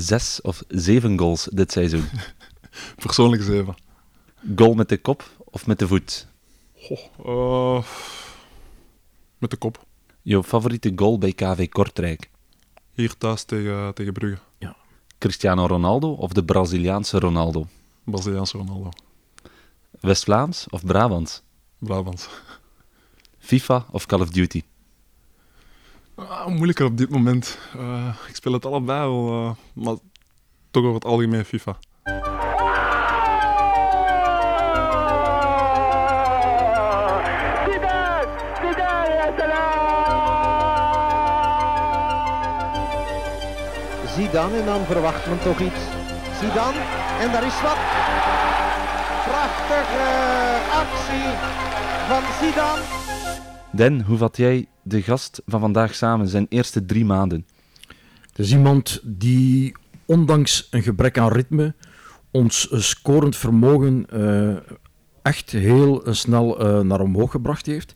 zes 0.00 0.40
of 0.40 0.62
zeven 0.68 1.18
goals 1.18 1.48
dit 1.52 1.72
seizoen? 1.72 2.04
Persoonlijk 3.04 3.42
zeven. 3.42 3.74
Goal 4.56 4.74
met 4.74 4.88
de 4.88 4.98
kop 4.98 5.30
of 5.44 5.66
met 5.66 5.78
de 5.78 5.88
voet? 5.88 6.26
Goh, 6.74 7.76
eh, 7.76 7.84
met 9.38 9.50
de 9.50 9.56
kop. 9.56 9.86
Jouw 10.22 10.42
favoriete 10.42 10.92
goal 10.96 11.18
bij 11.18 11.32
KV 11.32 11.68
Kortrijk? 11.68 12.30
Hier 12.92 13.16
thuis 13.16 13.44
tegen, 13.44 13.94
tegen 13.94 14.12
Brugge. 14.12 14.38
Cristiano 15.18 15.66
Ronaldo 15.66 16.12
of 16.12 16.32
de 16.32 16.44
Braziliaanse 16.44 17.18
Ronaldo? 17.18 17.66
Braziliaanse 18.04 18.58
Ronaldo. 18.58 18.88
West-Vlaams 20.00 20.66
of 20.70 20.84
Brabant? 20.84 21.42
Brabant. 21.78 22.28
FIFA 23.38 23.86
of 23.90 24.06
Call 24.06 24.20
of 24.20 24.30
Duty? 24.30 24.62
Ah, 26.18 26.46
moeilijker 26.46 26.86
op 26.86 26.96
dit 26.96 27.10
moment. 27.10 27.58
Eh, 27.76 28.14
ik 28.28 28.36
speel 28.36 28.52
het 28.52 28.64
allebei 28.66 28.98
wel, 28.98 29.28
eh, 29.28 29.50
maar 29.84 29.94
toch 30.70 30.82
over 30.82 30.94
het 30.94 31.04
algemeen 31.04 31.44
FIFA. 31.44 31.76
Zidane 44.14 44.58
en 44.58 44.64
dan 44.64 44.84
verwacht 44.84 45.26
men 45.26 45.42
toch 45.42 45.60
iets. 45.60 45.80
Zidane 46.40 46.80
en 47.20 47.32
daar 47.32 47.46
is 47.46 47.60
wat. 47.62 47.78
Prachtige 49.24 50.06
actie 50.72 51.28
van 52.08 52.22
Zidane. 52.40 52.82
Den, 53.70 54.02
hoe 54.02 54.18
vat 54.18 54.36
jij 54.36 54.66
de 54.88 55.02
gast 55.02 55.42
van 55.46 55.60
vandaag 55.60 55.94
samen, 55.94 56.28
zijn 56.28 56.46
eerste 56.48 56.84
drie 56.84 57.04
maanden? 57.04 57.46
Het 58.28 58.38
is 58.38 58.52
iemand 58.52 59.00
die, 59.04 59.74
ondanks 60.04 60.68
een 60.70 60.82
gebrek 60.82 61.18
aan 61.18 61.32
ritme, 61.32 61.74
ons 62.30 62.68
scorend 62.70 63.36
vermogen 63.36 64.06
eh, 64.10 64.56
echt 65.28 65.50
heel 65.50 66.04
eh, 66.04 66.12
snel 66.12 66.60
eh, 66.60 66.80
naar 66.80 67.00
omhoog 67.00 67.30
gebracht 67.30 67.66
heeft. 67.66 67.94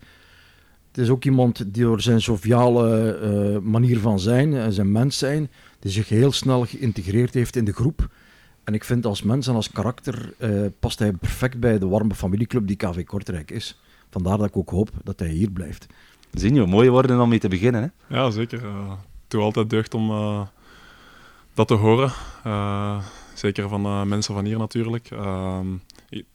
Het 0.89 0.99
is 0.99 1.09
ook 1.09 1.25
iemand 1.25 1.75
die 1.75 1.83
door 1.83 2.01
zijn 2.01 2.19
joviale 2.19 3.13
eh, 3.13 3.59
manier 3.59 3.99
van 3.99 4.21
zijn 4.21 4.73
zijn 4.73 4.93
mens 4.93 5.19
zijn, 5.19 5.51
die 5.79 5.91
zich 5.91 6.09
heel 6.09 6.33
snel 6.33 6.65
geïntegreerd 6.65 7.35
heeft 7.35 7.57
in 7.57 7.65
de 7.65 7.73
groep. 7.73 8.09
En 8.65 8.75
ik 8.75 8.85
vind 8.85 9.07
als 9.07 9.23
mens 9.23 9.47
en 9.47 9.55
als 9.55 9.71
karakter 9.71 10.35
past 10.79 10.99
hij 10.99 11.13
perfect 11.13 11.61
bij 11.61 11.79
de 11.79 11.89
warme 11.89 12.15
familieclub 12.15 12.67
die 12.67 12.77
KV 12.77 13.05
Kortrijk 13.05 13.51
is. 13.51 13.81
Vandaar 14.11 14.39
dat 14.39 14.47
ik 14.47 14.57
ook 14.57 14.71
hoop 14.71 14.91
dat 15.03 15.19
hij 15.19 15.29
hier 15.29 15.51
blijft. 15.51 15.87
Zinjo, 16.33 16.67
mooie 16.67 16.91
woorden 16.91 17.21
om 17.21 17.29
mee 17.29 17.39
te 17.39 17.49
beginnen. 17.49 17.83
Hè? 18.09 18.17
Ja, 18.17 18.31
zeker. 18.31 18.65
Eh, 18.65 18.89
het 18.91 19.31
doet 19.31 19.43
altijd 19.43 19.71
deugd 19.71 19.95
om 19.95 20.11
eh, 20.11 20.41
dat 21.55 21.69
te 21.69 21.75
horen. 21.75 22.13
Eh, 22.45 22.99
zeker 23.35 23.69
van 23.69 23.85
eh, 23.85 24.03
mensen 24.03 24.35
van 24.35 24.45
hier 24.45 24.59
natuurlijk. 24.59 25.11
Ehm, 25.11 25.67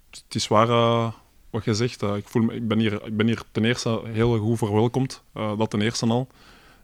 het 0.09 0.35
is 0.35 0.47
waar 0.47 0.69
eh, 0.69 1.11
wat 1.49 1.63
je 1.65 1.73
zegt. 1.73 2.03
Eh, 2.03 2.15
ik, 2.15 2.27
voel 2.27 2.43
me, 2.43 2.53
ik, 2.53 2.67
ben 2.67 2.79
hier, 2.79 3.05
ik 3.05 3.17
ben 3.17 3.25
hier 3.27 3.41
ten 3.51 3.65
eerste 3.65 4.01
heel 4.05 4.37
goed 4.37 4.57
verwelkomd. 4.57 5.23
eh, 5.33 5.57
dat 5.57 5.69
ten 5.69 5.81
eerste 5.81 6.05
al. 6.07 6.27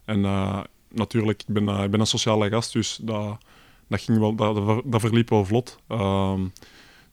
En 0.04 0.24
eh, 0.24 0.60
natuurlijk, 0.88 1.42
ik 1.46 1.54
ben, 1.54 1.68
eh, 1.68 1.82
ik 1.84 1.90
ben 1.90 2.00
een 2.00 2.06
sociale 2.06 2.48
gast, 2.48 2.72
dus 2.72 2.98
dat, 3.02 3.38
dat, 3.88 4.00
ging 4.00 4.18
wel, 4.18 4.34
dat, 4.34 4.82
dat 4.84 5.00
verliep 5.00 5.28
wel 5.28 5.44
vlot. 5.44 5.78
Ehm, 5.88 6.40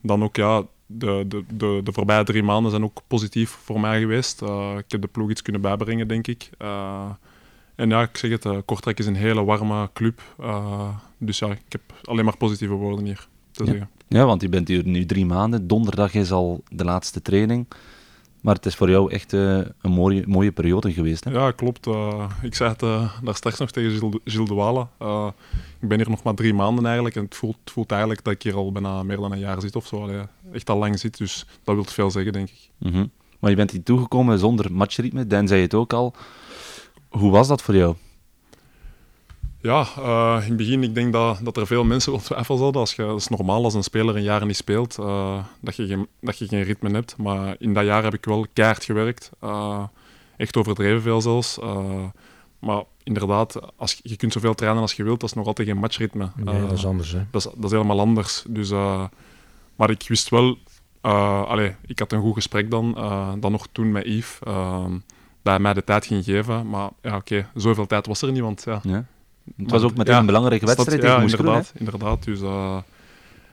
dan 0.01 0.23
ook, 0.23 0.35
ja, 0.35 0.63
de, 0.97 1.25
de, 1.27 1.43
de, 1.53 1.81
de 1.83 1.91
voorbije 1.93 2.23
drie 2.23 2.43
maanden 2.43 2.71
zijn 2.71 2.83
ook 2.83 3.01
positief 3.07 3.49
voor 3.49 3.79
mij 3.79 3.99
geweest. 3.99 4.41
Eh, 4.41 4.73
ik 4.77 4.91
heb 4.91 5.01
de 5.01 5.07
ploeg 5.07 5.29
iets 5.29 5.41
kunnen 5.41 5.61
bijbrengen, 5.61 6.07
denk 6.07 6.27
ik. 6.27 6.49
Eh, 6.57 7.09
en 7.75 7.89
ja, 7.89 8.01
ik 8.01 8.17
zeg 8.17 8.31
het, 8.31 8.45
eh, 8.45 8.57
Kortrijk 8.65 8.99
is 8.99 9.05
een 9.05 9.15
hele 9.15 9.43
warme 9.43 9.89
club. 9.93 10.21
Dus 11.17 11.39
ja, 11.39 11.47
ik 11.51 11.61
heb 11.69 11.81
alleen 12.03 12.25
maar 12.25 12.37
positieve 12.37 12.73
woorden 12.73 13.05
hier 13.05 13.27
te 13.51 13.63
Ja. 13.63 13.69
zeggen. 13.71 13.89
Ja, 14.07 14.25
want 14.25 14.41
je 14.41 14.49
bent 14.49 14.67
hier 14.67 14.85
nu 14.85 15.05
drie 15.05 15.25
maanden. 15.25 15.67
Donderdag 15.67 16.13
is 16.13 16.31
al 16.31 16.63
de 16.69 16.83
laatste 16.83 17.21
training. 17.21 17.67
Maar 18.41 18.55
het 18.55 18.65
is 18.65 18.75
voor 18.75 18.89
jou 18.89 19.11
echt 19.11 19.33
eh, 19.33 19.57
een 19.57 19.91
mooie, 19.91 20.23
mooie 20.27 20.51
periode 20.51 20.93
geweest. 20.93 21.23
Hè? 21.23 21.31
Ja, 21.31 21.51
klopt. 21.51 21.87
Eh, 21.87 22.29
ik 22.41 22.55
zei 22.55 22.69
het 22.69 22.81
eh, 22.81 23.13
daar 23.23 23.35
straks 23.35 23.57
nog 23.57 23.71
tegen 23.71 23.91
Gilles, 23.91 24.19
Gilles 24.25 24.49
de 24.49 24.53
Walen. 24.53 24.89
Ik 25.79 25.87
ben 25.87 25.97
hier 25.97 26.09
nog 26.09 26.23
maar 26.23 26.33
drie 26.33 26.53
maanden 26.53 26.85
eigenlijk. 26.85 27.15
En 27.15 27.23
het 27.23 27.35
voelt, 27.35 27.57
het 27.63 27.71
voelt 27.71 27.91
eigenlijk 27.91 28.23
dat 28.23 28.33
ik 28.33 28.43
hier 28.43 28.55
al 28.55 28.71
bijna 28.71 29.03
meer 29.03 29.17
dan 29.17 29.31
een 29.31 29.39
jaar 29.39 29.61
zit 29.61 29.75
of 29.75 29.87
zo. 29.87 30.01
Allee, 30.01 30.21
echt 30.51 30.69
al 30.69 30.77
lang 30.77 30.99
zit, 30.99 31.17
dus 31.17 31.45
dat 31.63 31.75
wil 31.75 31.83
veel 31.83 32.11
zeggen, 32.11 32.33
denk 32.33 32.49
ik. 32.49 32.69
Mhm. 32.77 33.05
Maar 33.39 33.49
je 33.49 33.55
bent 33.55 33.71
hier 33.71 33.83
toegekomen 33.83 34.39
zonder 34.39 34.71
matchritme. 34.71 35.27
Dan 35.27 35.47
zei 35.47 35.61
het 35.61 35.73
ook 35.73 35.93
al. 35.93 36.13
Hoe 37.09 37.31
was 37.31 37.47
dat 37.47 37.61
voor 37.61 37.75
jou? 37.75 37.95
Ja, 39.61 39.87
eh, 39.97 40.41
in 40.41 40.47
het 40.47 40.57
begin, 40.57 40.83
ik 40.83 40.95
denk 40.95 41.13
dat, 41.13 41.39
dat 41.43 41.57
er 41.57 41.67
veel 41.67 41.83
mensen 41.83 42.11
wel 42.17 42.21
twijfels 42.21 42.59
hadden. 42.59 42.81
Als 42.81 42.93
je, 42.93 43.01
dat 43.01 43.19
is 43.19 43.27
normaal 43.27 43.63
als 43.63 43.73
een 43.73 43.83
speler 43.83 44.15
een 44.15 44.23
jaar 44.23 44.45
niet 44.45 44.55
speelt, 44.55 44.97
eh, 44.97 45.43
dat, 45.59 45.75
je 45.75 45.87
geen, 45.87 46.07
dat 46.21 46.37
je 46.37 46.47
geen 46.47 46.63
ritme 46.63 46.91
hebt. 46.91 47.17
Maar 47.17 47.55
in 47.59 47.73
dat 47.73 47.85
jaar 47.85 48.03
heb 48.03 48.13
ik 48.13 48.25
wel 48.25 48.45
keihard 48.53 48.83
gewerkt. 48.83 49.31
Eh, 49.39 49.83
echt 50.41 50.57
overdreven 50.57 51.01
veel 51.01 51.21
zelfs. 51.21 51.59
Eh, 51.59 52.03
maar 52.59 52.83
inderdaad, 53.03 53.59
als, 53.75 53.99
je 54.03 54.15
kunt 54.15 54.33
zoveel 54.33 54.53
trainen 54.53 54.81
als 54.81 54.93
je 54.93 55.03
wilt, 55.03 55.19
dat 55.19 55.29
is 55.29 55.35
nog 55.35 55.45
altijd 55.45 55.67
geen 55.67 55.77
matchritme. 55.77 56.29
Nee, 56.35 56.61
dat 56.61 56.71
is 56.71 56.85
anders. 56.85 57.11
Hè. 57.11 57.21
dat 57.31 57.45
is, 57.45 57.51
dat 57.55 57.63
is 57.63 57.71
helemaal 57.71 57.99
anders. 57.99 58.43
Dus, 58.47 58.71
eh, 58.71 59.03
maar 59.75 59.89
ik 59.89 60.05
wist 60.07 60.29
wel... 60.29 60.57
eh 61.01 61.43
allee, 61.43 61.75
ik 61.85 61.99
had 61.99 62.11
een 62.11 62.21
goed 62.21 62.33
gesprek 62.33 62.71
dan, 62.71 62.97
eh, 62.97 63.31
dan 63.39 63.51
nog 63.51 63.67
toen 63.71 63.91
met 63.91 64.05
Yves. 64.05 64.39
dat 65.43 65.53
hij 65.53 65.59
mij 65.59 65.73
de 65.73 65.83
tijd 65.83 66.05
ging 66.05 66.23
geven. 66.23 66.69
Maar 66.69 66.89
ja, 67.01 67.15
oké, 67.15 67.49
zoveel 67.55 67.87
tijd 67.87 68.07
was 68.07 68.21
er 68.21 68.31
niet, 68.31 68.41
want 68.41 68.63
ja... 68.65 68.79
Ja? 68.83 69.05
Het 69.57 69.71
was 69.71 69.83
ook 69.83 69.95
meteen 69.95 70.15
een 70.15 70.25
belangrijke 70.25 70.65
wedstrijd 70.65 71.01
tegen 71.01 71.21
inderdaad. 71.21 71.73
inderdaad 71.75 72.23
dus, 72.23 72.41
eh, 72.41 72.77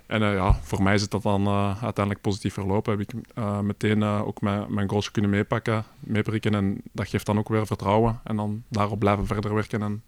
en 0.06 0.22
eh, 0.22 0.34
ja, 0.34 0.58
voor 0.62 0.82
mij 0.82 0.94
is 0.94 1.02
het 1.02 1.10
dat 1.10 1.22
dan 1.22 1.46
eh, 1.46 1.82
uiteindelijk 1.82 2.20
positief 2.20 2.54
verlopen. 2.54 2.98
Heb 2.98 3.08
ik 3.08 3.42
meteen 3.62 4.02
ook 4.02 4.40
mijn, 4.40 4.74
mijn 4.74 4.88
goalsje 4.88 5.10
kunnen 5.10 5.30
meepakken, 5.30 5.84
meeprikken. 6.00 6.54
En 6.54 6.80
dat 6.92 7.08
geeft 7.08 7.26
dan 7.26 7.38
ook 7.38 7.48
weer 7.48 7.66
vertrouwen. 7.66 8.20
En 8.24 8.36
dan 8.36 8.62
daarop 8.68 8.98
blijven 8.98 9.26
verder 9.26 9.54
werken. 9.54 9.82
En 9.82 10.02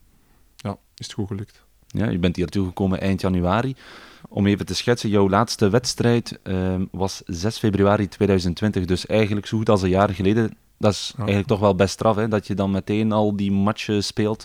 ja, 0.57 0.77
is 0.97 1.07
het 1.07 1.15
goed 1.15 1.27
gelukt. 1.27 1.65
Ja, 1.87 2.11
je 2.11 2.19
bent 2.19 2.37
hier 2.37 2.47
toegekomen 2.47 3.01
eind 3.01 3.21
januari. 3.21 3.75
Om 4.29 4.47
even 4.47 4.67
te 4.67 4.75
schetsen, 4.75 5.11
jouw 5.11 5.29
laatste 5.29 5.69
wedstrijd 5.69 6.39
ehm, 6.43 6.85
was 6.91 7.23
6 7.27 7.59
februari 7.59 8.09
2020. 8.09 8.85
Dus 8.85 9.07
eigenlijk 9.07 9.47
zo 9.47 9.57
goed 9.57 9.69
als 9.69 9.83
een 9.83 9.89
jaar 9.89 10.11
geleden. 10.11 10.57
Dat 10.79 10.93
is 10.93 11.13
eigenlijk 11.17 11.47
toch 11.47 11.61
wel 11.61 11.75
best 11.75 11.93
straf, 11.93 12.17
hè? 12.17 12.29
Dat 12.29 12.47
je 12.47 12.55
dan 12.55 12.71
meteen 12.71 13.13
al 13.13 13.37
die 13.37 13.53
matchen 13.53 14.05
speelt. 14.05 14.45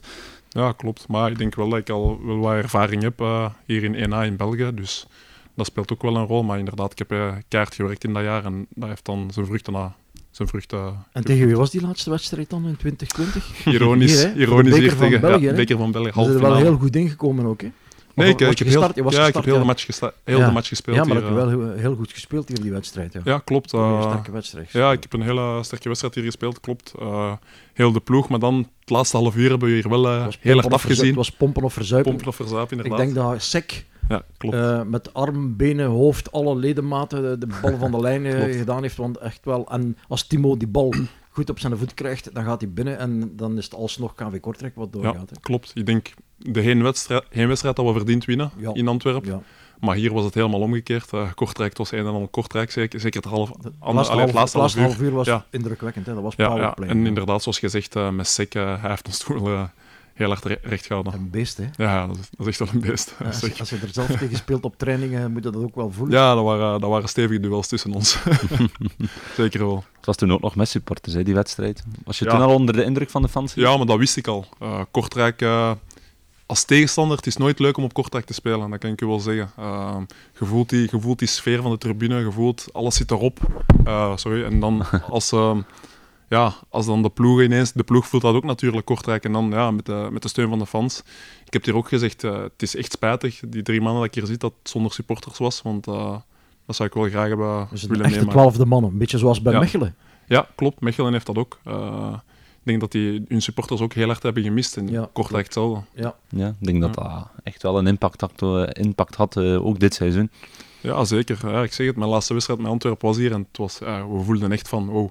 Ja, 0.55 0.71
klopt. 0.71 1.07
Maar 1.07 1.31
ik 1.31 1.38
denk 1.38 1.55
wel 1.55 1.69
dat 1.69 1.79
ik 1.79 1.89
al 1.89 2.19
wel 2.25 2.38
wat 2.38 2.53
ervaring 2.53 3.01
heb 3.01 3.21
eh, 3.21 3.49
hier 3.66 3.83
in 3.83 3.95
1A 3.95 4.25
in 4.25 4.35
België. 4.35 4.71
Dus 4.73 5.07
dat 5.55 5.66
speelt 5.66 5.93
ook 5.93 6.01
wel 6.01 6.16
een 6.16 6.25
rol. 6.25 6.43
Maar 6.43 6.59
inderdaad, 6.59 6.91
ik 6.91 6.97
heb 6.97 7.11
uh, 7.11 7.33
keihard 7.47 7.75
gewerkt 7.75 8.03
in 8.03 8.13
dat 8.13 8.23
jaar. 8.23 8.45
En 8.45 8.67
dat 8.69 8.89
heeft 8.89 9.05
dan 9.05 9.29
zijn 9.33 9.45
vruchten 9.45 9.73
na. 9.73 9.95
Zijn 10.31 10.47
vruchten, 10.47 11.05
En 11.11 11.23
tegen 11.23 11.45
wie 11.47 11.55
was 11.55 11.71
die 11.71 11.81
laatste 11.81 12.09
wedstrijd 12.09 12.49
dan 12.49 12.67
in 12.67 12.77
2020? 12.77 13.65
Ironisch, 13.65 14.23
Hier, 14.23 14.38
ironisch 14.38 14.77
hier 14.77 14.95
tegen 14.95 15.21
België, 15.21 15.45
ja, 15.45 15.53
beker 15.53 15.77
van 15.77 15.91
België. 15.91 16.11
Ze 16.11 16.23
zijn 16.23 16.35
er 16.35 16.41
wel 16.41 16.55
heel 16.55 16.77
goed 16.77 16.95
ingekomen 16.95 17.45
ook, 17.45 17.61
hè? 17.61 17.71
Nee, 18.15 18.29
ik, 18.29 18.39
was 18.39 18.49
ik 18.51 18.57
je 18.57 18.63
heb 18.63 18.73
heel, 18.73 18.77
gestart? 18.81 18.95
Je 18.95 19.03
was 19.03 19.15
ja, 19.15 19.27
ik 19.27 19.33
heb 19.33 19.43
heel, 19.43 19.53
ja. 19.53 19.59
de 19.59 19.65
match 19.65 19.85
gesta- 19.85 20.13
heel 20.23 20.37
Ja. 20.39 20.45
de 20.45 20.51
match 20.51 20.67
gespeeld. 20.67 20.95
Ja, 20.97 21.03
maar 21.03 21.15
hier, 21.15 21.25
heb 21.25 21.33
je 21.35 21.41
eh. 21.41 21.45
wel 21.59 21.71
heel, 21.75 21.95
goed 21.95 22.11
gespeeld 22.11 22.47
hier, 22.47 22.61
die 22.61 22.71
wedstrijd. 22.71 23.13
Ja, 23.13 23.21
Ja, 23.23 23.39
klopt. 23.39 23.71
Een 23.73 23.79
eh, 23.79 24.01
sterke 24.09 24.31
wedstrijd. 24.31 24.71
ja, 24.71 24.91
ik 24.91 25.01
heb 25.01 25.13
een 25.13 25.21
hele 25.21 25.63
sterke 25.63 25.87
wedstrijd 25.87 26.15
hier 26.15 26.23
gespeeld, 26.23 26.59
klopt. 26.59 26.93
Eh, 26.99 27.33
heel 27.73 27.91
de 27.91 27.99
ploeg, 27.99 28.29
maar 28.29 28.39
dan 28.39 28.67
het 28.79 28.89
laatste 28.89 29.17
half 29.17 29.35
uur 29.35 29.49
hebben 29.49 29.67
we 29.67 29.73
hier 29.73 29.89
wel 29.89 30.05
heel 30.39 30.59
hard 30.59 30.73
afgezien. 30.73 31.05
Het 31.05 31.15
was 31.15 31.31
pompen 31.31 31.63
of 31.63 31.73
verzuipen. 31.73 32.11
Pompen 32.11 32.29
of 32.29 32.35
verzuipen, 32.35 32.77
ik 32.77 32.83
inderdaad. 32.83 33.13
denk 33.15 33.27
dat 33.27 33.41
Sek 33.41 33.85
Ja, 34.09 34.21
klopt. 34.37 34.89
met 34.89 35.13
arm, 35.13 35.55
benen, 35.55 35.87
hoofd, 35.87 36.31
alle 36.31 36.55
ledematen 36.55 37.39
de, 37.39 37.47
bal 37.61 37.77
van 37.77 37.91
de 37.91 37.99
lijn 38.07 38.53
gedaan 38.53 38.81
heeft. 38.81 38.95
Want 38.97 39.17
echt 39.17 39.45
wel, 39.45 39.67
en 39.71 39.97
als 40.07 40.27
Timo 40.27 40.57
die 40.57 40.67
bal 40.67 40.93
goed 41.29 41.49
op 41.49 41.59
zijn 41.59 41.77
voet 41.77 41.93
krijgt, 41.93 42.33
dan 42.33 42.43
gaat 42.43 42.61
hij 42.61 42.69
binnen 42.71 42.97
en 42.97 43.31
dan 43.35 43.57
is 43.57 43.63
het 43.65 43.73
alsnog 43.73 44.15
KV 44.15 44.39
Kortrijk 44.39 44.75
wat 44.75 44.87
ja, 44.91 45.01
doorgaat. 45.01 45.29
hè. 45.29 45.35
klopt. 45.41 45.71
Ik 45.73 45.85
denk 45.85 46.13
de 46.38 46.62
heenwedstrijd, 46.62 47.23
heenwedstrijd 47.29 47.75
dat 47.75 47.85
we 47.85 47.91
verdiend 47.94 48.25
winnen 48.25 48.51
Ja. 48.57 48.73
in 48.73 48.88
Antwerpen. 48.88 49.29
Ja. 49.31 49.41
Maar 49.80 49.95
hier 49.95 50.13
was 50.13 50.24
het 50.25 50.33
helemaal 50.33 50.59
omgekeerd. 50.59 51.13
Eh, 51.13 51.31
Kortrijk 51.36 51.69
het 51.69 51.77
was 51.77 51.92
een 51.92 52.00
en 52.00 52.06
al 52.06 52.27
Kortrijk, 52.31 52.71
zeker, 52.71 53.00
zeker 53.00 53.21
het 53.21 53.30
half, 53.30 53.51
ander- 53.51 53.71
laatste, 53.80 53.92
allee, 53.92 54.07
half, 54.07 54.25
het 54.25 54.33
laatste 54.33 54.57
laatste 54.57 54.80
half 54.80 54.92
half 54.92 55.01
uur. 55.04 55.07
uur 55.09 55.13
was 55.15 55.25
Ja. 55.27 55.45
indrukwekkend. 55.50 56.06
Hè. 56.06 56.13
Dat 56.13 56.24
was 56.24 56.33
Ja, 56.38 56.44
ja, 56.45 56.50
powerplay. 56.54 56.89
en 56.89 57.06
inderdaad, 57.06 57.42
zoals 57.44 57.59
gezegd, 57.59 57.95
eh 57.95 58.09
met 58.09 58.27
Sek, 58.27 58.56
eh, 58.56 58.81
hij 58.81 58.89
heeft 58.89 59.07
ons 59.07 59.18
toen 59.18 59.69
heel 60.13 60.27
hard 60.27 60.45
re- 60.45 60.59
recht 60.62 60.86
gehouden. 60.86 61.13
Een 61.13 61.30
beest, 61.30 61.57
hè. 61.57 61.65
Ja, 61.83 62.07
dat 62.07 62.18
is, 62.18 62.30
dat 62.38 62.48
is 62.48 62.59
echt 62.59 62.59
wel 62.71 62.81
een 62.81 62.88
beest. 62.89 63.15
Ja, 63.19 63.25
als, 63.25 63.39
je, 63.39 63.54
als 63.59 63.69
je 63.69 63.77
er 63.81 63.89
zelf 63.92 64.07
tegen 64.19 64.36
speelt 64.38 64.63
op 64.63 64.77
trainingen, 64.77 65.31
moet 65.31 65.44
je 65.44 65.51
dat 65.51 65.62
ook 65.63 65.75
wel 65.75 65.92
voelen. 65.92 66.18
Ja, 66.19 66.36
dat 66.36 66.44
waren, 66.44 66.80
dat 66.81 66.89
waren 66.89 67.09
stevige 67.09 67.39
duels 67.39 67.68
tussen 67.68 67.94
ons. 67.94 68.18
Zeker 69.36 69.59
wel. 69.65 69.83
Het 69.98 70.06
was 70.06 70.15
toen 70.15 70.31
ook 70.33 70.42
nog 70.42 70.56
met 70.56 70.69
supporters, 70.69 71.13
hè, 71.15 71.24
die 71.24 71.33
wedstrijd. 71.33 71.83
Was 72.04 72.19
je 72.19 72.25
Ja. 72.25 72.31
toen 72.31 72.42
al 72.42 72.54
onder 72.54 72.75
de 72.75 72.83
indruk 72.83 73.09
van 73.09 73.21
de 73.21 73.27
fans? 73.30 73.54
Ja, 73.54 73.77
maar 73.77 73.86
dat 73.86 73.98
wist 73.98 74.18
ik 74.18 74.27
al. 74.27 74.45
Eh, 74.59 74.81
Kortrijk, 74.92 75.42
als 76.45 76.63
tegenstander, 76.63 77.18
het 77.18 77.27
is 77.27 77.38
nooit 77.38 77.59
leuk 77.59 77.77
om 77.77 77.83
op 77.83 77.94
Kortrijk 77.94 78.25
te 78.25 78.33
spelen, 78.33 78.69
dat 78.69 78.80
kan 78.80 78.92
ik 78.92 79.01
u 79.01 79.06
wel 79.06 79.19
zeggen. 79.19 79.51
Eh, 79.57 79.97
je, 80.39 80.45
voelt 80.45 80.69
die, 80.69 80.88
je 80.92 81.00
voelt 81.00 81.19
die 81.19 81.27
sfeer 81.27 81.62
van 81.62 81.71
de 81.71 81.77
tribune, 81.77 82.19
je 82.19 82.31
voelt 82.31 82.68
alles 82.74 82.95
zit 82.95 83.12
erop. 83.12 83.39
Eh, 83.83 84.15
sorry, 84.18 84.44
en 84.44 84.59
dan 84.59 84.83
als, 85.09 85.31
eh, 85.31 85.57
ja, 86.30 86.53
als 86.69 86.86
dan 86.86 87.01
de 87.01 87.09
ploeg 87.09 87.42
ineens... 87.42 87.71
De 87.74 87.83
ploeg 87.83 88.07
voelt 88.07 88.21
dat 88.24 88.36
ook 88.36 88.44
natuurlijk, 88.44 88.86
Kortrijk. 88.86 89.24
En 89.25 89.31
dan 89.31 89.50
ja, 89.50 89.71
met, 89.71 89.86
de, 89.86 90.07
met 90.12 90.21
de 90.21 90.27
steun 90.27 90.50
van 90.50 90.59
de 90.59 90.65
fans. 90.65 91.03
Ik 91.45 91.53
heb 91.53 91.65
hier 91.65 91.75
ook 91.75 91.88
gezegd, 91.88 92.24
eh, 92.24 92.42
het 92.42 92.62
is 92.62 92.75
echt 92.75 92.92
spijtig, 92.92 93.42
die 93.47 93.62
drie 93.62 93.81
mannen 93.81 94.01
dat 94.01 94.09
ik 94.09 94.15
hier 94.15 94.25
zit, 94.25 94.39
dat 94.39 94.53
het 94.59 94.69
zonder 94.69 94.92
supporters 94.92 95.38
was. 95.38 95.62
Want 95.62 95.88
eh, 95.88 96.18
dat 96.65 96.75
zou 96.75 96.89
ik 96.89 96.95
wel 96.95 97.09
graag 97.09 97.27
hebben 97.27 97.68
Dus 97.71 97.81
willen 97.83 97.97
echte 98.06 98.18
meemaken. 98.18 98.39
twaalfde 98.39 98.65
mannen, 98.65 98.92
een 98.92 98.97
beetje 98.97 99.18
zoals 99.18 99.42
bij 99.42 99.53
Ja. 99.53 99.59
Mechelen. 99.59 99.95
Ja, 100.27 100.47
klopt. 100.56 100.81
Mechelen 100.81 101.13
heeft 101.13 101.25
dat 101.25 101.38
ook. 101.38 101.59
Ik 102.65 102.71
denk 102.71 102.79
dat 102.83 102.91
die 102.91 103.23
hun 103.27 103.41
supporters 103.41 103.81
ook 103.81 103.94
heel 103.94 104.07
hard 104.07 104.23
hebben 104.23 104.44
gemist. 104.44 104.77
En 104.77 104.88
Ja, 104.88 105.09
Kortrijk 105.13 105.44
hetzelfde. 105.45 105.83
Ja. 105.94 106.15
Ja, 106.29 106.47
ik 106.47 106.65
denk 106.65 106.81
dat 106.81 106.94
dat 106.94 107.27
echt 107.44 107.62
wel 107.62 107.77
een 107.77 107.88
impact 107.88 108.21
had, 108.21 108.31
eh, 108.41 108.63
impact 108.83 109.15
had 109.15 109.38
eh, 109.38 109.65
ook 109.65 109.79
dit 109.79 109.94
seizoen. 109.94 110.31
Ja, 110.81 111.03
zeker. 111.03 111.50
Ja, 111.51 111.63
ik 111.63 111.73
zeg 111.73 111.88
het, 111.88 111.95
mijn 111.95 112.09
laatste 112.09 112.33
wedstrijd 112.33 112.59
met 112.62 112.69
Antwerpen 112.71 113.07
was 113.07 113.17
hier 113.17 113.31
en 113.31 113.39
het 113.47 113.57
was, 113.57 113.77
ja, 113.79 114.07
we 114.07 114.23
voelden 114.23 114.51
echt 114.51 114.67
van, 114.67 114.85
wow, 114.88 115.09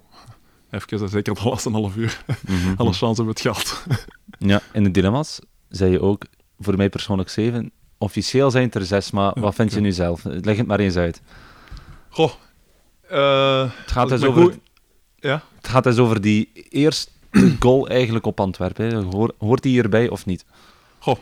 even, 0.70 1.00
eh, 1.00 1.06
zeker 1.08 1.34
de 1.34 1.40
laatste 1.48 1.70
half 1.70 1.96
uur, 1.96 2.24
Mhm. 2.46 2.74
alle 2.76 2.92
chance 2.92 3.22
hebben 3.22 3.24
we 3.24 3.30
het 3.30 3.40
gehad. 3.40 3.84
Ja, 4.38 4.60
in 4.72 4.84
de 4.84 4.90
dilemma's 4.90 5.40
zei 5.68 5.90
je 5.90 6.00
ook, 6.00 6.24
voor 6.58 6.76
mij 6.76 6.88
persoonlijk 6.88 7.28
zeven. 7.28 7.70
Officieel 7.98 8.50
zijn 8.50 8.64
het 8.64 8.74
er 8.74 8.84
zes, 8.86 9.10
maar 9.10 9.32
Ja, 9.34 9.40
wat 9.40 9.54
vind 9.54 9.72
je 9.72 9.80
nu 9.80 9.92
zelf? 9.92 10.20
Leg 10.24 10.56
het 10.56 10.66
maar 10.66 10.78
eens 10.80 10.96
uit. 10.96 11.22
Goh, 12.08 12.30
eh, 13.08 13.70
Het 13.80 13.90
gaat, 13.92 14.08
dus 14.08 14.22
over, 14.24 14.42
goed- 14.42 14.58
Ja? 15.16 15.42
het 15.56 15.68
gaat 15.68 15.84
dus 15.84 15.98
over 15.98 16.20
die 16.20 16.50
eerste 16.68 17.10
goal 17.60 17.88
eigenlijk 17.88 18.26
op 18.26 18.40
Antwerpen. 18.40 18.86
hè. 18.86 19.02
Hoor- 19.02 19.34
hoort 19.38 19.62
die 19.62 19.72
hierbij 19.72 20.08
of 20.08 20.26
niet? 20.26 20.44
Goh, 20.98 21.18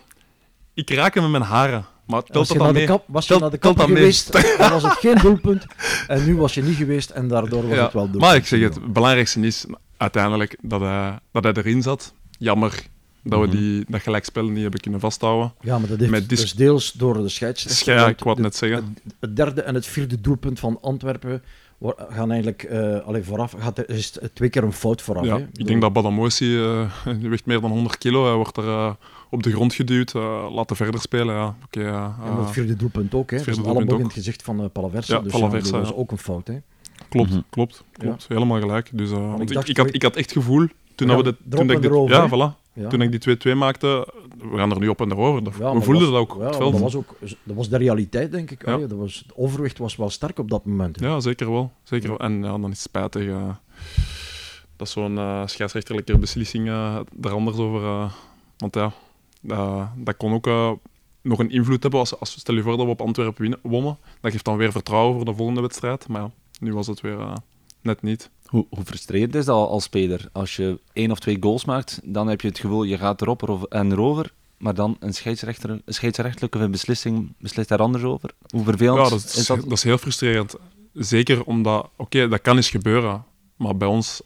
ik 0.75 0.91
raak 0.91 1.15
hem 1.15 1.23
met 1.23 1.33
mijn 1.33 1.43
haren, 1.43 1.85
maar 2.07 2.23
Was 2.27 2.49
je, 2.49 2.55
naar 2.55 2.65
dan 2.65 2.75
de, 2.75 2.85
kap, 2.85 3.05
was 3.07 3.23
je 3.27 3.29
Telt- 3.39 3.41
naar 3.63 3.75
de 3.77 3.83
geweest, 3.95 4.33
dan 4.59 4.71
was 4.71 4.83
het 4.83 4.93
geen 4.93 5.15
doelpunt. 5.19 5.67
En 6.09 6.25
nu 6.25 6.37
was 6.37 6.55
je 6.55 6.63
niet 6.63 6.77
geweest 6.77 7.11
en 7.11 7.29
daardoor 7.29 7.69
was 7.69 7.77
Ja, 7.77 7.83
het 7.85 7.93
wel 7.93 8.03
doelpunt. 8.03 8.23
Maar 8.23 8.37
ik 8.37 8.47
zeg 8.47 8.61
het, 8.61 8.75
het 8.75 8.93
belangrijkste 8.93 9.41
is 9.41 9.65
uiteindelijk 9.97 10.57
dat 10.63 10.81
hij, 10.81 11.19
dat 11.33 11.45
hij 11.45 11.53
erin 11.53 11.83
zat. 11.83 12.15
Jammer 12.39 12.83
dat 13.25 13.41
we 13.41 13.47
Mhm. 13.47 13.57
die, 13.57 13.85
dat 13.89 14.01
gelijkspel 14.01 14.45
niet 14.45 14.63
hebben 14.63 14.81
kunnen 14.81 15.01
vasthouden. 15.01 15.55
Ja, 15.61 15.79
maar 15.79 15.89
dat 15.89 15.99
heeft 15.99 16.11
Met 16.11 16.29
dis- 16.29 16.41
dus 16.41 16.53
deels 16.53 16.93
door 16.93 17.15
de 17.23 17.29
scheidsrechter. 17.29 17.95
Ja, 17.95 18.09
ik 18.09 18.19
wou 18.19 18.29
het 18.29 18.37
de- 18.37 18.43
net 18.43 18.57
zeggen. 18.57 18.95
Het, 19.05 19.15
het 19.21 19.37
derde 19.37 19.63
en 19.63 19.75
het 19.75 19.87
vierde 19.87 20.21
doelpunt 20.21 20.59
van 20.61 20.79
Antwerpen 20.81 21.43
gaan 22.09 22.31
eigenlijk 22.31 22.63
eh 22.63 22.99
allee, 23.07 23.23
vooraf. 23.23 23.55
Gaat, 23.59 23.89
is 23.89 24.17
het 24.21 24.35
twee 24.35 24.49
keer 24.49 24.63
een 24.63 24.73
fout 24.73 25.03
vooraf. 25.03 25.25
Ja, 25.25 25.37
hè. 25.39 25.47
ik 25.53 25.67
denk 25.67 25.81
dat 25.81 25.93
Badamosi, 25.93 26.59
eh 26.59 26.91
die 27.21 27.29
weegt 27.35 27.47
meer 27.47 27.61
dan 27.61 27.71
100 27.71 27.99
kilo, 27.99 28.25
hij 28.27 28.35
wordt 28.35 28.57
er 28.57 28.69
eh, 28.69 28.93
op 29.31 29.43
de 29.43 29.51
grond 29.51 29.75
geduwd, 29.75 30.15
eh, 30.15 30.47
laten 30.51 30.77
verder 30.77 31.01
spelen. 31.01 31.35
Ja. 31.35 31.57
Oké, 31.65 31.81
ja, 31.81 32.17
En 32.25 32.37
het 32.37 32.47
eh, 32.47 32.53
vierde 32.53 32.77
doelpunt 32.77 33.15
ook. 33.15 33.31
Hè. 33.31 33.37
het 33.37 33.45
Dat 33.45 33.55
vierde 33.55 33.61
is 33.61 33.67
allemaal 33.67 33.75
doelpunt 33.75 33.91
in 33.91 33.97
ook. 33.97 34.03
het 34.03 34.13
gezicht 34.13 34.43
van 34.43 34.61
uh, 34.61 34.67
Palaversa. 34.73 35.15
Ja, 35.17 35.21
dus 35.23 35.33
Palaversa, 35.33 35.79
dat 35.79 35.89
ja. 35.89 35.95
ook 35.95 36.11
een 36.11 36.19
fout. 36.19 36.47
Hè. 36.47 36.57
klopt, 37.09 37.31
Mhm. 37.31 37.41
klopt, 37.51 37.85
klopt. 37.93 38.25
Helemaal 38.29 38.61
gelijk. 38.61 38.91
Dus, 38.93 39.11
eh, 39.11 39.35
ik, 39.39 39.53
dacht 39.53 39.69
ik, 39.69 39.77
had, 39.77 39.95
ik 39.95 40.03
had 40.03 40.17
echt 40.17 40.31
het 40.31 40.39
gevoel, 40.39 40.67
toen, 40.95 41.09
We 41.09 41.23
dat 41.23 41.25
we 41.25 41.37
toen 41.37 41.51
dat 41.51 41.61
en 41.61 41.71
ik 41.71 41.83
dit, 41.83 41.91
erover, 41.91 42.17
ja, 42.17 42.29
voilà. 42.29 42.62
Ja. 42.75 42.89
toen 42.89 43.01
ik 43.03 43.11
die 43.23 43.37
2-2 43.55 43.57
maakte, 43.57 44.09
we 44.39 44.57
gaan 44.57 44.71
er 44.71 44.79
nu 44.79 44.89
op 44.89 45.01
en 45.01 45.11
erover. 45.11 45.45
Dat- 45.45 45.55
Ja, 45.55 45.61
maar 45.63 45.75
we 45.75 45.81
voelden 45.83 46.11
was- 46.11 46.21
dat 46.29 46.31
ook 46.31 46.41
ja, 46.41 46.47
het 46.47 46.57
veld. 46.57 46.73
Dat 46.73 46.81
was, 46.81 46.95
ook, 46.95 47.15
dat 47.43 47.57
was 47.57 47.69
de 47.69 47.77
realiteit, 47.77 48.33
denk 48.33 48.51
ik. 48.51 48.67
Ja. 48.67 48.73
Allee, 48.73 48.87
dat 48.87 48.99
was, 48.99 49.23
het 49.27 49.37
overwicht 49.37 49.79
was 49.79 49.97
wel 49.97 50.11
sterk 50.11 50.39
op 50.39 50.51
dat 50.51 50.65
moment. 50.65 51.01
hè. 51.01 51.07
Ja, 51.07 51.21
zeker 51.21 51.51
wel. 51.51 51.73
Zeker 51.83 52.09
wel. 52.09 52.19
En 52.19 52.33
ja, 52.43 52.51
dan 52.51 52.63
is 52.63 52.69
het 52.69 52.79
spijtig 52.79 53.31
dat 54.77 54.89
zo'n 54.89 55.19
eh 55.19 55.43
scheidsrechterlijke 55.47 56.19
beslissing 56.19 56.69
eh 56.69 56.99
er 57.23 57.31
anders 57.33 57.57
over... 57.57 57.83
eh, 57.85 58.13
want 58.57 58.75
ja, 58.75 58.93
dat, 59.41 59.89
dat 59.97 60.17
kon 60.17 60.33
ook 60.33 60.79
nog 61.23 61.39
een 61.39 61.51
invloed 61.51 61.83
hebben. 61.83 62.01
Als, 62.01 62.19
als, 62.21 62.31
stel 62.39 62.55
je 62.55 62.63
voor 62.63 62.77
dat 62.77 62.85
we 62.87 62.93
op 62.93 63.01
Antwerpen 63.01 63.59
wonnen, 63.63 63.97
dat 64.21 64.31
geeft 64.33 64.45
dan 64.45 64.57
weer 64.57 64.73
vertrouwen 64.73 65.17
voor 65.17 65.25
de 65.25 65.35
volgende 65.35 65.61
wedstrijd. 65.61 66.09
Maar 66.09 66.21
ja, 66.23 66.31
nu 66.61 66.75
was 66.75 66.87
het 66.87 67.01
weer 67.01 67.19
net 67.81 68.03
niet. 68.03 68.31
Hoe, 68.53 68.67
hoe 68.71 68.85
frustrerend 68.85 69.35
is 69.35 69.45
dat 69.45 69.69
als 69.69 69.85
speler? 69.85 70.29
Als 70.33 70.57
je 70.57 70.81
één 70.93 71.11
of 71.11 71.19
twee 71.19 71.37
goals 71.41 71.65
maakt, 71.65 72.01
dan 72.05 72.29
heb 72.29 72.41
je 72.41 72.49
het 72.49 72.59
gevoel, 72.59 72.83
je 72.83 72.99
gaat 72.99 73.23
erop 73.23 73.67
en 73.69 73.93
erover. 73.93 74.33
Maar 74.57 74.75
dan 74.75 74.97
een, 75.01 75.15
scheidsrechter, 75.15 75.71
een 75.71 75.83
scheidsrechtelijke 75.87 76.69
beslissing 76.69 77.35
beslist 77.39 77.69
daar 77.69 77.79
anders 77.79 78.05
over. 78.05 78.31
Hoe 78.47 78.65
vervelend 78.65 78.99
Ja, 78.99 79.09
dat 79.09 79.25
is, 79.25 79.37
is, 79.37 79.47
dat? 79.47 79.63
dat 79.63 79.73
is 79.73 79.83
heel 79.83 79.99
frustrerend. 79.99 80.55
Zeker 80.95 81.45
omdat, 81.45 81.91
oké, 81.97 82.29
dat 82.29 82.41
kan 82.41 82.57
eens 82.57 82.71
gebeuren. 82.71 83.25
Maar 83.57 83.77
bij 83.77 83.89
ons, 83.89 84.23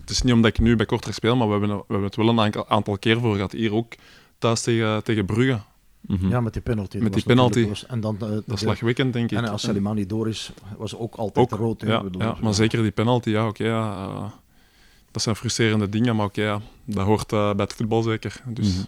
het 0.00 0.10
is 0.10 0.22
niet 0.22 0.34
omdat 0.34 0.50
ik 0.50 0.58
nu 0.58 0.76
bij 0.76 0.86
Kortrijk 0.86 1.16
speel, 1.16 1.36
maar 1.36 1.46
we 1.46 1.52
hebben, 1.52 1.76
we 1.76 1.84
hebben 1.86 2.04
het 2.04 2.16
wel 2.16 2.28
een 2.28 2.40
aantal, 2.40 2.68
aantal 2.68 2.98
keer 2.98 3.20
voor 3.20 3.34
gehad. 3.34 3.52
Hier 3.52 3.74
ook 3.74 3.94
thuis 4.38 4.62
tegen, 4.62 5.04
tegen 5.04 5.26
Brugge. 5.26 5.60
Mhm. 6.00 6.28
Ja, 6.28 6.40
met 6.40 6.52
die 6.52 6.62
penalty. 6.62 6.98
Met 6.98 7.12
die 7.12 7.22
penalty. 7.24 7.68
was- 7.68 7.86
En 7.86 8.00
dan, 8.00 8.14
eh, 8.20 8.28
Dat 8.46 8.58
de- 8.58 8.66
lachwekkend, 8.66 9.12
denk 9.12 9.30
ik. 9.30 9.38
En 9.38 9.48
als 9.48 9.62
Salimani 9.62 10.06
door 10.06 10.28
is, 10.28 10.50
was 10.76 10.96
ook 10.96 11.14
altijd 11.14 11.52
ook, 11.52 11.58
rood. 11.58 11.80
ja, 11.86 12.02
bedoel, 12.02 12.22
ja, 12.22 12.36
maar 12.42 12.54
zeker 12.54 12.82
die 12.82 12.90
penalty, 12.90 13.30
ja, 13.30 13.46
oké. 13.48 13.64
ja, 13.64 13.92
eh, 14.06 14.24
dat 15.10 15.22
zijn 15.22 15.36
frustrerende 15.36 15.88
dingen, 15.88 16.16
maar 16.16 16.26
oké, 16.26 16.42
ja, 16.42 16.60
dat 16.84 17.04
hoort 17.06 17.32
eh, 17.32 17.54
bij 17.54 17.64
het 17.64 17.72
voetbal 17.74 18.02
zeker. 18.02 18.42
Dus, 18.46 18.74
Mhm. 18.76 18.84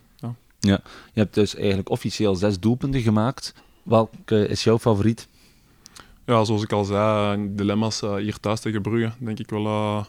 ja. 0.61 0.81
Je 1.13 1.21
hebt 1.21 1.35
dus 1.35 1.55
eigenlijk 1.55 1.91
officieel 1.91 2.35
zes 2.35 2.61
doelpunten 2.61 3.01
gemaakt. 3.01 3.55
Welke 3.83 4.47
is 4.49 4.65
jouw 4.65 4.79
favoriet? 4.79 5.29
ja, 6.27 6.45
zoals 6.45 6.63
ik 6.63 6.73
al 6.73 6.85
zei, 6.85 7.49
dilemma's 7.57 8.03
eh, 8.03 8.15
hier 8.15 8.41
thuis 8.41 8.61
tegen 8.61 8.83
Brugge, 8.83 9.13
denk 9.19 9.39
ik 9.39 9.51
wel... 9.51 10.07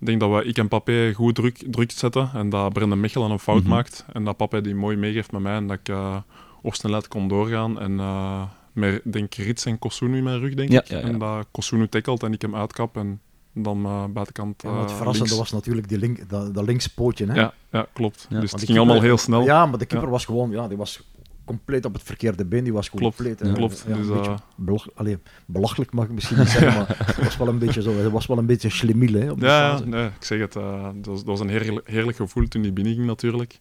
ik 0.00 0.06
denk 0.06 0.20
dat 0.20 0.30
we, 0.30 0.44
ik 0.44 0.58
en 0.58 0.68
Papé 0.68 1.12
goed 1.14 1.34
druk, 1.34 1.64
druk 1.70 1.90
zetten 1.90 2.30
en 2.34 2.48
dat 2.48 2.72
Brendan 2.72 3.00
Mechelen 3.00 3.30
een 3.30 3.38
fout 3.38 3.60
Mhm. 3.62 3.68
maakt. 3.70 4.04
En 4.12 4.24
dat 4.24 4.36
Papé 4.36 4.60
die 4.60 4.74
mooi 4.74 4.96
meegeeft 4.96 5.32
met 5.32 5.40
mij 5.40 5.54
en 5.56 5.66
dat 5.66 5.78
ik 5.78 5.88
eh, 5.88 6.16
op 6.62 6.74
snelheid 6.74 7.08
kon 7.08 7.28
doorgaan. 7.28 7.80
En 7.80 7.98
eh 8.00 8.42
met, 8.72 9.00
denk 9.04 9.34
Rits 9.34 9.64
en 9.64 9.78
Kosunu 9.78 10.16
in 10.16 10.22
mijn 10.24 10.38
rug, 10.38 10.54
denk 10.54 10.70
Ja, 10.72 10.80
ik. 10.80 10.86
ja, 10.88 10.98
ja. 10.98 11.02
En 11.04 11.18
dat 11.18 11.46
Kosunu 11.50 11.88
tackelt 11.88 12.22
en 12.22 12.32
ik 12.32 12.42
hem 12.42 12.56
uitkap 12.56 12.96
en 12.96 13.20
dan 13.54 13.84
eh, 13.84 14.04
buitenkant 14.04 14.62
Ja, 14.62 14.70
maar 14.70 14.80
het 14.80 14.92
verrassende 14.92 15.28
links. 15.30 15.38
was 15.50 15.52
natuurlijk 15.60 15.88
die 15.88 15.98
link, 15.98 16.28
dat, 16.28 16.54
dat 16.54 16.64
linkspootje. 16.66 17.26
Hè? 17.26 17.34
Ja, 17.34 17.52
ja, 17.72 17.86
klopt. 17.92 18.26
Ja. 18.30 18.40
Dus 18.40 18.50
het 18.52 18.64
ging 18.64 18.78
allemaal 18.78 19.00
heel 19.00 19.18
snel. 19.18 19.42
Ja, 19.44 19.66
maar 19.66 19.78
de 19.78 19.86
keeper 19.86 20.10
was 20.10 20.24
gewoon, 20.24 20.50
ja, 20.50 20.68
die 20.68 20.76
was 20.76 21.02
compleet 21.48 21.84
op 21.84 21.92
het 21.92 22.02
verkeerde 22.02 22.44
been. 22.44 22.64
Die 22.64 22.72
was 22.72 22.90
Klopt, 22.90 23.16
compleet. 23.16 23.40
ja. 23.40 23.46
eh, 23.46 23.54
klopt. 23.54 23.84
Ja, 23.88 23.94
Dus, 23.96 24.06
een 24.06 24.14
beetje 24.14 24.30
eh, 24.30 24.36
belach- 24.56 24.88
allee, 24.94 25.18
belachelijk 25.46 25.92
mag 25.92 26.04
ik 26.04 26.10
misschien 26.10 26.38
niet 26.38 26.48
zeggen, 26.48 26.74
maar 26.74 26.96
het 27.06 27.16
was 27.24 27.36
wel 27.36 27.48
een 27.48 27.58
beetje 27.58 27.82
zo. 27.82 27.96
Het 27.96 28.12
was 28.12 28.26
wel 28.26 28.38
een 28.38 28.46
beetje 28.46 28.70
schlemiel, 28.70 29.12
hè, 29.20 29.30
op 29.30 29.40
Ja, 29.40 29.78
nee, 29.84 30.06
ik 30.06 30.24
zeg 30.24 30.40
het. 30.40 30.56
eh, 30.56 30.82
dat, 30.94 31.06
was, 31.06 31.16
dat 31.18 31.26
was 31.26 31.40
een 31.40 31.48
heerlijk, 31.48 31.88
heerlijk 31.88 32.16
gevoel 32.16 32.48
toen 32.48 32.62
die 32.62 32.72
binnenging 32.72 33.06
natuurlijk. 33.06 33.60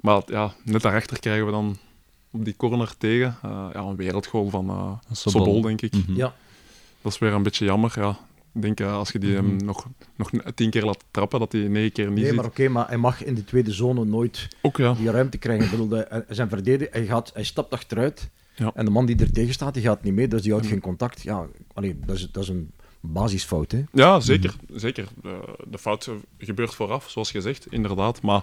Maar 0.00 0.22
ja, 0.26 0.52
net 0.64 0.82
daarachter 0.82 1.20
krijgen 1.20 1.46
we 1.46 1.52
dan 1.52 1.76
op 2.30 2.44
die 2.44 2.56
corner 2.56 2.96
tegen 2.98 3.36
eh, 3.42 3.66
ja, 3.72 3.80
een 3.80 3.96
wereldgoal 3.96 4.48
van 4.50 4.68
eh 4.68 4.92
Sobol. 5.12 5.44
Sobol, 5.44 5.60
denk 5.60 5.80
ik. 5.82 5.92
Mhm. 5.94 6.16
Ja. 6.16 6.34
Dat 7.02 7.12
is 7.12 7.18
weer 7.18 7.32
een 7.32 7.42
beetje 7.42 7.64
jammer. 7.64 7.92
Ja. 7.96 8.18
Ik 8.54 8.62
denk 8.62 8.80
eh, 8.80 8.92
als 8.96 9.10
je 9.10 9.18
die 9.18 9.34
hem 9.34 9.54
Mhm. 9.54 9.64
nog, 9.64 9.86
nog 10.16 10.30
tien 10.54 10.70
keer 10.70 10.84
laat 10.84 11.04
trappen, 11.10 11.38
dat 11.38 11.52
hij 11.52 11.60
negen 11.60 11.92
keer 11.92 12.06
niet 12.06 12.14
Nee, 12.14 12.24
ziet. 12.26 12.34
maar 12.36 12.44
oké, 12.44 12.68
maar 12.68 12.88
hij 12.88 12.96
mag 12.96 13.24
in 13.24 13.34
de 13.34 13.44
tweede 13.44 13.72
zone 13.72 14.04
nooit 14.04 14.48
Ook 14.62 14.76
ja. 14.76 14.92
die 14.94 15.10
ruimte 15.10 15.38
krijgen. 15.38 15.64
Ik 15.64 15.70
bedoel, 15.70 15.90
hij- 15.90 16.06
hij- 16.08 16.24
zijn 16.28 16.48
verdediger, 16.48 16.92
hij, 16.92 17.04
gaat, 17.06 17.30
hij 17.34 17.44
stapt 17.44 17.72
achteruit 17.72 18.30
Ja. 18.54 18.70
en 18.74 18.84
de 18.84 18.90
man 18.90 19.06
die 19.06 19.16
er 19.16 19.32
tegen 19.32 19.54
staat, 19.54 19.74
die 19.74 19.82
gaat 19.82 20.02
niet 20.02 20.14
mee, 20.14 20.28
dus 20.28 20.42
die 20.42 20.50
houdt 20.50 20.64
Mhm. 20.66 20.74
geen 20.74 20.82
contact. 20.84 21.22
Ja, 21.22 21.46
allee, 21.74 21.98
dat, 22.06 22.16
is, 22.16 22.28
dat 22.30 22.42
is 22.42 22.48
een 22.48 22.70
basisfout, 23.00 23.72
hè. 23.72 23.84
Ja, 23.92 24.20
zeker. 24.20 24.54
zeker. 24.72 25.06
Eh, 25.24 25.30
de 25.70 25.78
fout 25.78 26.10
gebeurt 26.38 26.74
vooraf, 26.74 27.10
zoals 27.10 27.30
gezegd, 27.30 27.66
inderdaad. 27.72 28.22
Maar 28.22 28.42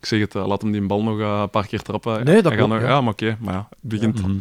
ik 0.00 0.06
zeg 0.06 0.20
het, 0.20 0.34
eh, 0.34 0.46
laat 0.46 0.62
hem 0.62 0.72
die 0.72 0.86
bal 0.86 1.02
nog 1.02 1.20
eh, 1.20 1.38
een 1.42 1.50
paar 1.50 1.66
keer 1.66 1.82
trappen. 1.82 2.24
Nee, 2.24 2.42
dat 2.42 2.56
nog- 2.56 2.68
ja. 2.80 2.80
Ja, 2.88 3.00
maar 3.00 3.12
oké. 3.12 3.36
maar 3.40 3.54
ja, 3.54 3.66
het 3.70 3.78
begint 3.90 4.22
Mhm. 4.22 4.36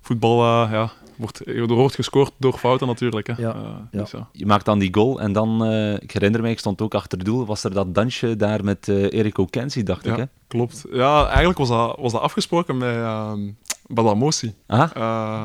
voetbal, 0.00 0.42
eh, 0.64 0.72
ja, 0.72 0.92
wordt, 1.20 1.46
er 1.46 1.66
wordt 1.66 1.94
gescoord 1.94 2.32
door 2.38 2.58
fouten 2.58 2.86
natuurlijk. 2.86 3.26
Hè. 3.26 3.32
Ja, 3.36 3.54
Eh, 3.92 4.00
ja. 4.12 4.28
Je 4.32 4.46
maakt 4.46 4.64
dan 4.64 4.78
die 4.78 4.94
goal 4.94 5.20
en 5.20 5.32
dan, 5.32 5.64
eh, 5.64 5.94
ik 5.94 6.10
herinner 6.10 6.40
mij, 6.40 6.50
ik 6.50 6.58
stond 6.58 6.80
ook 6.82 6.94
achter 6.94 7.18
het 7.18 7.26
doel, 7.26 7.46
was 7.46 7.64
er 7.64 7.72
dat 7.74 7.94
dansje 7.94 8.36
daar 8.36 8.64
met 8.64 8.88
eh 8.88 9.12
Erik 9.12 9.38
Okensi, 9.38 9.82
dacht 9.82 10.06
ik. 10.06 10.12
Hè? 10.12 10.18
Ja, 10.18 10.28
klopt. 10.48 10.84
Ja, 10.92 11.26
eigenlijk 11.28 11.58
was 11.58 11.68
dat, 11.68 11.96
was 11.98 12.12
dat 12.12 12.20
afgesproken 12.20 12.76
met 12.76 12.94
ehm 12.94 13.40
Badamosi. 13.86 14.54
Ah, 14.66 14.90
Eh, 14.94 15.44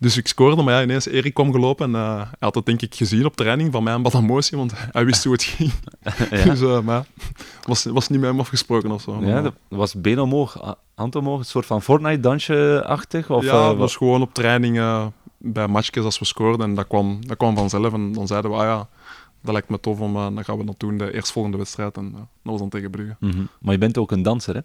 dus 0.00 0.16
ik 0.16 0.28
scoorde, 0.28 0.62
maar 0.62 0.74
ja, 0.74 0.82
ineens 0.82 1.06
Erik 1.06 1.34
kwam 1.34 1.52
gelopen 1.52 1.94
en 1.94 2.00
eh, 2.00 2.16
hij 2.16 2.26
had 2.38 2.54
het 2.54 2.66
denk 2.66 2.82
ik 2.82 2.94
gezien 2.94 3.24
op 3.24 3.36
training 3.36 3.72
van 3.72 3.82
mij 3.82 3.94
en 3.94 4.02
Badamosi, 4.02 4.56
want 4.56 4.72
hij 4.92 5.04
wist 5.04 5.24
hoe 5.24 5.32
het 5.32 5.42
ging. 5.42 5.72
ja. 6.30 6.44
Dus, 6.50 6.60
eh, 6.60 6.80
maar 6.80 7.04
was, 7.68 7.84
was 7.84 8.08
niet 8.08 8.20
met 8.20 8.30
hem 8.30 8.40
afgesproken 8.40 8.90
of 8.90 9.02
zo. 9.02 9.18
ja, 9.24 9.42
dat 9.42 9.54
was 9.68 9.94
been 9.94 10.20
omhoog, 10.20 10.76
hand 10.94 11.16
omhoog, 11.16 11.38
een 11.38 11.44
soort 11.44 11.66
van 11.66 11.82
Fortnite-dansje-achtig? 11.82 13.30
Of, 13.30 13.44
ja, 13.44 13.48
eh, 13.50 13.56
dat 13.58 13.66
wat- 13.66 13.76
was 13.76 13.96
gewoon 13.96 14.22
op 14.22 14.34
training 14.34 14.78
eh, 14.78 15.06
bij 15.38 15.66
matchjes 15.68 16.04
als 16.04 16.18
we 16.18 16.24
scoorden 16.24 16.66
en 16.68 16.74
dat 16.74 16.86
kwam, 16.86 17.26
dat 17.26 17.36
kwam 17.36 17.56
vanzelf. 17.56 17.92
En 17.92 18.12
dan 18.12 18.26
zeiden 18.26 18.50
we, 18.50 18.56
ah 18.56 18.62
ja, 18.64 18.88
dat 19.42 19.52
lijkt 19.52 19.68
me 19.68 19.80
tof, 19.80 20.00
om, 20.00 20.16
eh, 20.16 20.22
dan 20.34 20.44
gaan 20.44 20.58
we 20.58 20.64
dat 20.64 20.74
doen, 20.80 20.98
de 20.98 21.14
eerstvolgende 21.14 21.56
wedstrijd. 21.58 21.96
En 21.96 22.06
eh, 22.06 22.12
dat 22.18 22.26
was 22.42 22.58
dan 22.58 22.68
tegen 22.68 22.90
Brugge. 22.90 23.16
Mhm. 23.20 23.42
Maar 23.60 23.72
je 23.72 23.78
bent 23.78 23.98
ook 23.98 24.10
een 24.12 24.22
danser, 24.22 24.54
hè? 24.54 24.60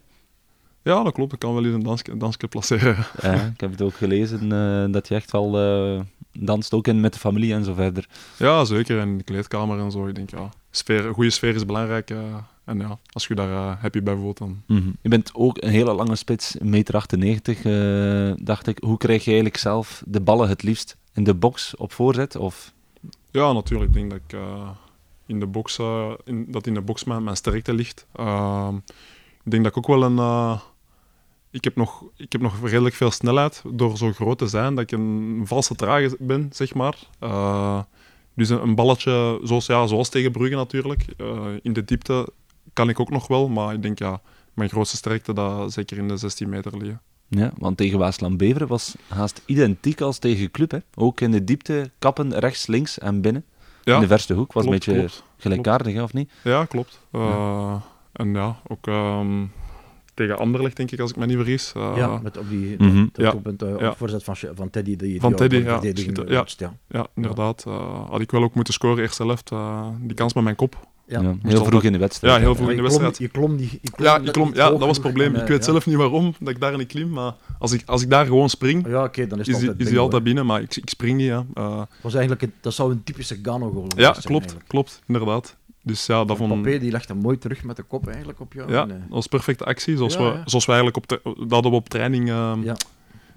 Ja, 0.82 1.02
dat 1.02 1.12
klopt. 1.12 1.32
Ik 1.32 1.38
kan 1.38 1.54
wel 1.54 1.64
eens 1.64 1.74
een 1.74 1.82
dansje, 1.82 2.16
dansje 2.16 2.48
placeren. 2.48 2.96
Ja, 3.22 3.32
ik 3.32 3.60
heb 3.60 3.70
het 3.70 3.82
ook 3.82 3.94
gelezen 3.94 4.52
eh, 4.52 4.92
dat 4.92 5.08
je 5.08 5.14
echt 5.14 5.30
wel 5.32 5.58
eh, 5.58 6.00
danst, 6.32 6.72
ook 6.74 6.86
in, 6.86 7.00
met 7.00 7.12
de 7.12 7.18
familie 7.18 7.54
en 7.54 7.64
zo 7.64 7.74
verder. 7.74 8.06
Ja, 8.36 8.64
zeker. 8.64 8.98
In 9.00 9.18
de 9.18 9.24
kleedkamer 9.24 9.78
en 9.78 9.90
zo. 9.90 10.06
Ik 10.06 10.14
denk, 10.14 10.30
ja, 10.30 10.48
sfeer, 10.76 11.06
een 11.06 11.14
goede 11.14 11.30
sfeer 11.30 11.54
is 11.54 11.66
belangrijk. 11.66 12.10
eh, 12.10 12.34
en 12.64 12.78
ja, 12.78 12.98
als 13.12 13.26
je 13.26 13.34
daar 13.34 13.50
eh, 13.50 13.80
happy 13.80 14.02
bij 14.02 14.16
voelt, 14.16 14.38
dan... 14.38 14.62
Mhm. 14.66 14.90
Je 15.00 15.08
bent 15.08 15.30
ook 15.34 15.62
een 15.62 15.70
hele 15.70 15.92
lange 15.92 16.16
spits, 16.16 16.56
1,98 16.58 16.64
meter, 16.64 16.94
98, 16.96 17.64
eh, 17.64 18.32
dacht 18.44 18.66
ik. 18.66 18.78
Hoe 18.84 18.96
krijg 18.96 19.20
je 19.20 19.30
eigenlijk 19.30 19.60
zelf 19.60 20.02
de 20.06 20.20
ballen 20.20 20.48
het 20.48 20.62
liefst? 20.62 20.96
In 21.14 21.24
de 21.24 21.34
box 21.34 21.76
op 21.76 21.92
voorzet? 21.92 22.36
Of... 22.36 22.72
Ja, 23.30 23.52
natuurlijk. 23.52 23.88
Ik 23.88 23.94
denk 23.94 24.10
dat 24.10 24.20
ik... 24.26 24.38
in 25.26 25.40
de 25.40 25.46
box, 25.46 25.78
eh, 25.78 26.12
in, 26.24 26.46
dat 26.48 26.66
in 26.66 26.74
de 26.74 26.80
box 26.80 27.04
mijn, 27.04 27.24
mijn 27.24 27.36
sterkte 27.36 27.74
ligt. 27.74 28.06
Ehm, 28.12 28.76
ik 29.44 29.50
denk 29.50 29.62
dat 29.62 29.76
ik 29.76 29.78
ook 29.78 29.98
wel 29.98 30.02
een. 30.02 30.58
ik, 31.50 31.64
heb 31.64 31.76
nog, 31.76 32.04
ik 32.16 32.32
heb 32.32 32.40
nog 32.40 32.68
redelijk 32.68 32.94
veel 32.94 33.10
snelheid 33.10 33.62
door 33.72 33.96
zo 33.96 34.12
groot 34.12 34.38
te 34.38 34.46
zijn 34.46 34.74
dat 34.74 34.82
ik 34.84 34.92
een 34.92 35.42
valse 35.44 35.74
trage 35.74 36.16
ben, 36.18 36.48
zeg 36.52 36.74
maar. 36.74 36.98
Dus 38.34 38.48
een, 38.48 38.62
een 38.62 38.74
balletje, 38.74 39.40
zoals, 39.42 39.66
ja, 39.66 39.86
zoals 39.86 40.08
tegen 40.08 40.32
Brugge 40.32 40.54
natuurlijk. 40.56 41.04
Eh, 41.16 41.46
in 41.62 41.72
de 41.72 41.84
diepte 41.84 42.28
kan 42.72 42.88
ik 42.88 43.00
ook 43.00 43.10
nog 43.10 43.26
wel, 43.26 43.48
maar 43.48 43.74
ik 43.74 43.82
denk 43.82 43.98
ja, 43.98 44.20
mijn 44.54 44.68
grootste 44.70 44.96
sterkte 44.96 45.32
dat 45.32 45.72
zeker 45.72 45.98
in 45.98 46.08
de 46.08 46.16
16 46.16 46.48
meter 46.48 46.72
liggen. 46.78 47.00
Ja, 47.28 47.52
want 47.58 47.76
tegen 47.76 47.98
Waasland 47.98 48.36
Beveren 48.36 48.66
was 48.68 48.94
haast 49.08 49.42
identiek 49.46 50.00
als 50.00 50.18
tegen 50.18 50.50
Club. 50.50 50.70
Hè. 50.70 50.78
Ook 50.94 51.20
in 51.20 51.30
de 51.30 51.44
diepte, 51.44 51.90
kappen 51.98 52.38
rechts, 52.38 52.66
links 52.66 52.98
en 52.98 53.20
binnen. 53.20 53.44
Ja, 53.82 53.94
in 53.94 54.00
de 54.00 54.06
verste 54.06 54.34
hoek 54.34 54.52
was 54.52 54.64
klopt, 54.64 54.86
een 54.86 54.92
beetje 54.92 55.08
klopt. 55.08 55.24
gelijkaardig, 55.36 56.02
of 56.02 56.12
niet? 56.12 56.30
Ja, 56.42 56.64
klopt. 56.64 57.00
Eh, 57.10 57.74
En 58.12 58.32
ja, 58.34 58.60
ook 58.66 58.86
ehm, 58.86 59.42
tegen 60.14 60.38
Anderlecht, 60.38 60.76
denk 60.76 60.90
ik, 60.90 61.00
als 61.00 61.10
ik 61.10 61.16
me 61.16 61.26
niet 61.26 61.36
vergis. 61.36 61.72
Eh, 61.76 61.92
ja, 61.96 62.18
met 62.22 62.38
op 62.38 62.48
die 62.48 62.76
Ja. 63.12 63.30
doelpunt, 63.30 63.62
eh, 63.62 63.72
op 63.74 63.80
Ja. 63.80 63.94
voorzet 63.94 64.24
van, 64.24 64.36
van 64.54 64.70
Teddy. 64.70 64.96
Die, 64.96 65.20
Van 65.20 65.28
die 65.30 65.38
Teddy, 65.38 65.56
ja, 65.56 65.72
verdediging 65.72 66.16
schiet- 66.16 66.28
ja. 66.30 66.44
ja. 66.56 66.72
Ja, 66.88 67.06
inderdaad. 67.14 67.64
Eh, 67.66 68.08
had 68.10 68.20
ik 68.20 68.30
wel 68.30 68.42
ook 68.42 68.54
moeten 68.54 68.74
scoren, 68.74 68.98
eerste 69.02 69.22
helft. 69.24 69.50
eh, 69.50 69.86
die 70.00 70.14
kans 70.14 70.34
met 70.34 70.44
mijn 70.44 70.56
kop. 70.56 70.86
Ja. 71.06 71.20
Ja, 71.20 71.34
heel 71.42 71.64
vroeg 71.64 71.82
in 71.82 71.92
de 71.92 71.98
wedstrijd. 71.98 72.34
Ja, 72.34 72.40
heel 72.40 72.54
vroeg. 72.54 72.70
In 72.70 72.76
de 72.76 72.82
wedstrijd. 72.82 73.18
je 73.18 73.28
klom 73.28 73.56
die, 73.56 73.78
je 73.82 73.90
klom 73.90 74.06
Ja, 74.24 74.30
klom, 74.30 74.50
ja 74.54 74.70
dat 74.70 74.78
was 74.78 74.88
het 74.96 75.00
probleem. 75.00 75.28
en, 75.34 75.34
Ik 75.34 75.42
eh, 75.42 75.48
weet 75.48 75.58
ja. 75.64 75.64
zelf 75.64 75.86
niet 75.86 75.96
waarom 75.96 76.34
dat 76.40 76.48
ik 76.48 76.60
daar 76.60 76.76
niet 76.76 76.86
klim. 76.88 77.10
Maar 77.10 77.34
als 77.58 77.72
ik, 77.72 77.82
als 77.86 78.02
ik 78.02 78.10
daar 78.10 78.26
gewoon 78.26 78.48
spring, 78.48 78.86
Ja, 78.88 79.04
oké, 79.04 79.26
dan 79.26 79.38
is 79.40 79.46
het 79.46 79.54
is, 79.54 79.60
die, 79.60 79.68
altijd 79.68 79.80
is 79.86 79.92
die 79.92 79.98
altijd 80.02 80.22
binnen. 80.22 80.46
Maar 80.46 80.60
ik, 80.62 80.76
ik 80.76 80.88
spring 80.88 81.16
niet. 81.16 81.26
Ja, 81.26 81.46
Eh, 81.54 81.82
was 82.00 82.12
eigenlijk 82.12 82.42
een- 82.42 82.52
dat 82.60 82.74
zou 82.74 82.90
een 82.92 83.04
typische 83.04 83.38
Gano-goal 83.42 83.86
ja 83.96 84.12
zijn, 84.12 84.24
klopt, 84.24 84.40
eigenlijk. 84.40 84.68
klopt. 84.68 85.02
Inderdaad. 85.06 85.56
Dus 85.86 86.06
ja, 86.06 86.24
dat 86.24 86.36
vond 86.36 86.54
Papé 86.62 86.78
die 86.78 86.90
legt 86.90 87.08
hem 87.08 87.18
mooi 87.18 87.38
terug 87.38 87.64
met 87.64 87.76
de 87.76 87.82
kop 87.82 88.06
eigenlijk 88.08 88.40
op 88.40 88.52
jou. 88.52 88.72
Ja, 88.72 88.82
en, 88.82 88.90
eh, 88.90 88.96
dat 89.00 89.08
was 89.08 89.26
perfecte 89.26 89.64
actie. 89.64 89.96
Zoals, 89.96 90.14
Ja, 90.14 90.18
we, 90.18 90.24
ja. 90.24 90.42
zoals 90.44 90.66
we 90.66 90.72
eigenlijk 90.72 90.96
op, 90.96 91.08
dat 91.38 91.50
hadden 91.52 91.70
we 91.70 91.76
op 91.76 91.88
training 91.88 92.28
ehm, 92.28 92.62
Ja. 92.62 92.76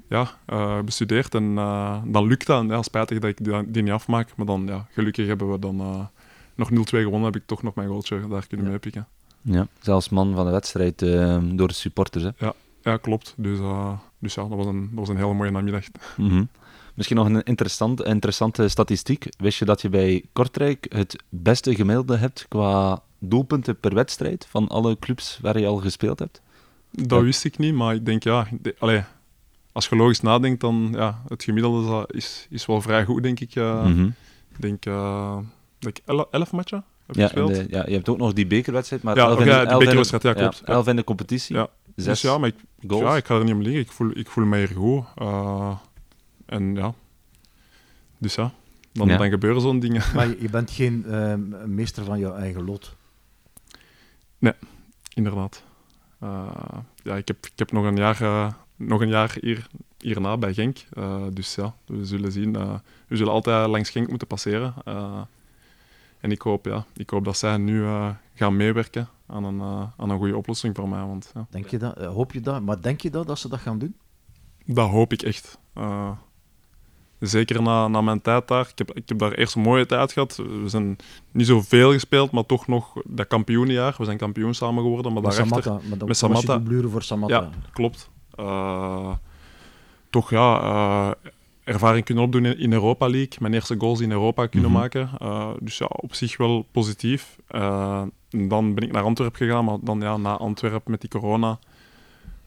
ja. 0.10 0.28
eh, 0.46 0.80
bestudeerd. 0.82 1.36
En 1.36 1.54
eh, 1.58 2.02
dan 2.06 2.28
lukt 2.28 2.46
dat. 2.48 2.62
En 2.62 2.68
ja, 2.68 2.82
spijtig 2.82 3.20
dat 3.20 3.30
ik 3.30 3.44
die, 3.44 3.72
die 3.72 3.84
niet 3.84 3.92
afmaak. 3.92 4.30
Maar 4.36 4.46
dan, 4.46 4.66
ja, 4.68 4.86
gelukkig 4.92 5.28
hebben 5.28 5.52
we 5.52 5.60
dan 5.60 5.80
eh, 5.80 6.06
nog 6.56 6.70
0-2 6.72 6.74
gewonnen. 6.84 7.24
Heb 7.24 7.36
ik 7.36 7.44
toch 7.48 7.64
nog 7.64 7.76
mijn 7.76 7.88
goaltje 7.88 8.28
daar 8.28 8.48
kunnen 8.48 8.66
Ja. 8.66 8.72
meepikken. 8.72 9.08
Ja, 9.42 9.68
zelfs 9.82 10.10
man 10.10 10.36
van 10.36 10.46
de 10.46 10.52
wedstrijd 10.52 11.02
eh, 11.02 11.38
door 11.52 11.68
de 11.68 11.74
supporters. 11.74 12.24
Hè. 12.38 12.48
Ja, 12.82 12.98
klopt. 12.98 13.34
Dus, 13.38 13.60
eh, 13.60 13.92
dus 14.20 14.34
ja, 14.34 14.42
dat 14.48 14.58
was, 14.58 14.66
een, 14.66 14.80
dat 14.90 15.00
was 15.00 15.10
een 15.10 15.18
hele 15.18 15.34
mooie 15.34 15.52
namiddag. 15.52 15.84
Mhm. 16.18 16.44
Misschien 16.98 17.18
nog 17.18 17.26
een 17.28 17.44
interessant, 17.44 18.04
interessante 18.04 18.68
statistiek. 18.68 19.26
Wist 19.38 19.60
je 19.60 19.66
dat 19.66 19.82
je 19.82 19.90
bij 19.90 20.24
Kortrijk 20.34 20.86
het 20.90 21.24
beste 21.30 21.76
gemiddelde 21.76 22.18
hebt 22.18 22.46
qua 22.48 23.02
doelpunten 23.20 23.80
per 23.80 23.94
wedstrijd 23.94 24.46
van 24.50 24.68
alle 24.68 25.00
clubs 25.00 25.40
waar 25.42 25.60
je 25.60 25.68
al 25.68 25.76
gespeeld 25.78 26.20
hebt? 26.20 26.42
Dat 26.92 27.22
wist 27.22 27.44
ik 27.44 27.58
niet, 27.58 27.74
maar 27.74 27.96
ik 27.96 28.06
denk 28.06 28.24
ja, 28.24 28.48
allee, 28.80 29.04
als 29.72 29.88
je 29.88 29.96
logisch 29.96 30.22
nadenkt, 30.22 30.62
dan 30.62 30.90
ja, 30.92 31.22
het 31.28 31.44
gemiddelde 31.44 32.08
is, 32.12 32.48
is, 32.50 32.66
wel 32.66 32.82
vrij 32.82 33.06
goed, 33.06 33.24
denk 33.24 33.40
ik. 33.40 33.56
Mhm. 33.56 34.04
Ik 34.52 34.62
denk 34.62 34.86
eh, 34.86 35.38
dat 35.80 35.90
ik 35.98 36.02
elf, 36.06 36.26
elf 36.32 36.52
matchen 36.52 36.84
heb 37.06 37.16
ja, 37.16 37.24
gespeeld. 37.24 37.56
de- 37.56 37.66
ja, 37.70 37.84
je 37.88 37.94
hebt 37.94 38.10
ook 38.10 38.18
nog 38.18 38.34
die 38.34 38.48
bekerwedstrijd, 38.48 39.04
maar 39.04 39.16
Ja, 39.16 39.26
elf, 39.26 39.40
oké, 39.40 39.62
in, 39.62 39.68
de, 39.68 39.78
bekerwedstrijd, 39.78 40.24
ja, 40.24 40.34
klopt. 40.34 40.62
Ja. 40.66 40.74
elf 40.74 40.88
in 40.88 40.96
de 40.96 41.04
competitie, 41.04 41.56
Ja. 41.56 41.68
zes 41.96 42.06
Dus 42.06 42.22
ja, 42.22 42.38
maar 42.38 42.50
ik, 42.50 42.56
goals. 42.88 43.04
ja, 43.04 43.16
ik 43.16 43.26
ga 43.26 43.36
er 43.38 43.44
niet 43.44 43.54
om 43.54 43.62
liggen. 43.62 43.82
Ik 43.82 43.92
voel, 43.92 44.12
ik 44.14 44.30
voel 44.30 44.46
me 44.46 44.58
hier 44.58 44.68
goed. 44.76 45.04
Eh, 45.16 45.78
en 46.48 46.76
ja, 46.76 46.94
dus 48.18 48.36
ja, 48.36 48.52
dan, 48.92 49.08
Ja. 49.08 49.18
dan 49.18 49.30
gebeuren 49.30 49.62
zo'n 49.62 49.80
dingen. 49.80 50.02
Maar 50.16 50.28
je, 50.28 50.38
je 50.46 50.50
bent 50.50 50.72
geen 50.72 51.06
ehm, 51.06 51.74
meester 51.76 52.04
van 52.06 52.20
jouw 52.20 52.34
eigen 52.36 52.64
lot. 52.64 52.96
Inderdaad. 55.14 55.64
Eh, 56.20 56.48
ja, 57.04 57.16
ik 57.16 57.28
heb, 57.28 57.46
ik 57.46 57.52
heb 57.56 57.72
nog 57.72 57.86
een 57.86 57.96
jaar, 57.96 58.22
eh, 58.22 58.54
nog 58.76 59.02
een 59.02 59.08
jaar 59.10 59.38
hier, 59.42 59.68
hierna 59.98 60.38
bij 60.38 60.54
Genk. 60.54 60.78
Eh, 60.94 61.24
dus 61.34 61.56
ja, 61.56 61.76
we 61.86 62.06
zullen 62.06 62.32
zien. 62.32 62.56
eh, 62.56 62.74
we 63.08 63.16
zullen 63.16 63.34
altijd 63.34 63.68
langs 63.70 63.90
Genk 63.90 64.10
moeten 64.10 64.28
passeren. 64.28 64.74
Eh, 64.86 65.22
en 66.20 66.32
ik 66.32 66.42
hoop, 66.42 66.66
ja, 66.66 66.86
ik 66.96 67.10
hoop 67.10 67.26
dat 67.26 67.38
zij 67.38 67.58
nu 67.58 67.84
eh, 67.84 68.10
gaan 68.34 68.56
meewerken 68.56 69.08
aan 69.28 69.44
een, 69.44 69.62
aan 69.98 70.10
een 70.10 70.18
goede 70.18 70.38
oplossing 70.38 70.76
voor 70.76 70.90
mij. 70.90 71.06
Want 71.06 71.32
ja, 71.34 71.48
Denk 71.50 71.68
je 71.68 71.78
dat? 71.78 71.98
Hoop 71.98 72.34
je 72.34 72.42
dat? 72.42 72.62
Maar 72.62 72.82
denk 72.82 73.02
je 73.02 73.10
dat, 73.10 73.28
dat 73.28 73.40
ze 73.40 73.50
dat 73.50 73.60
gaan 73.60 73.80
doen? 73.80 73.96
dat 74.66 74.90
hoop 74.90 75.14
ik 75.14 75.22
echt. 75.22 75.58
Zeker 77.20 77.62
na, 77.62 77.88
na 77.88 78.02
mijn 78.02 78.22
tijd 78.22 78.48
daar. 78.48 78.68
Ik 78.72 78.78
heb, 78.78 78.92
ik 78.94 79.10
heb 79.10 79.20
daar 79.20 79.32
eerst 79.32 79.56
een 79.56 79.62
mooie 79.62 79.86
tijd 79.86 80.12
gehad. 80.12 80.36
We 80.36 80.70
zijn 80.70 80.96
niet 81.32 81.48
zoveel 81.48 81.92
gespeeld, 81.92 82.32
maar 82.32 82.46
toch 82.46 82.68
nog 82.68 82.94
dat 83.06 83.28
kampioenjaar. 83.28 83.96
We 83.98 84.06
zijn 84.06 84.18
kampioen 84.18 84.54
samen 84.54 84.84
geworden, 84.84 85.14
maar 85.14 85.22
Met 85.22 85.32
daarachter... 85.32 85.64
Samatta. 85.64 85.88
Maar 85.98 86.08
met 86.08 86.18
Samatta. 86.18 86.62
voor 86.90 87.02
Samatta. 87.02 87.36
Ja, 87.36 87.50
klopt. 87.74 88.10
Eh, 88.36 89.12
toch 90.10 90.30
ja, 90.30 90.62
eh, 90.62 91.12
ervaring 91.64 92.06
kunnen 92.06 92.24
opdoen 92.24 92.46
in, 92.46 92.74
Europa 92.74 93.08
League. 93.10 93.38
Mijn 93.40 93.54
eerste 93.54 93.76
goals 93.78 94.00
in 94.00 94.12
Europa 94.12 94.48
kunnen 94.48 94.70
Mhm. 94.72 94.80
maken. 94.80 95.10
Eh, 95.20 95.50
dus 95.60 95.78
ja, 95.78 95.86
op 95.86 96.14
zich 96.14 96.38
wel 96.38 96.66
positief. 96.72 97.38
Dan 98.30 98.74
ben 98.74 98.84
ik 98.84 98.92
naar 98.92 99.04
Antwerpen 99.04 99.38
gegaan, 99.48 99.66
maar 99.66 99.78
dan 99.82 100.00
ja, 100.00 100.18
na 100.18 100.38
Antwerpen 100.38 100.92
met 100.92 101.02
die 101.02 101.10
corona 101.10 101.60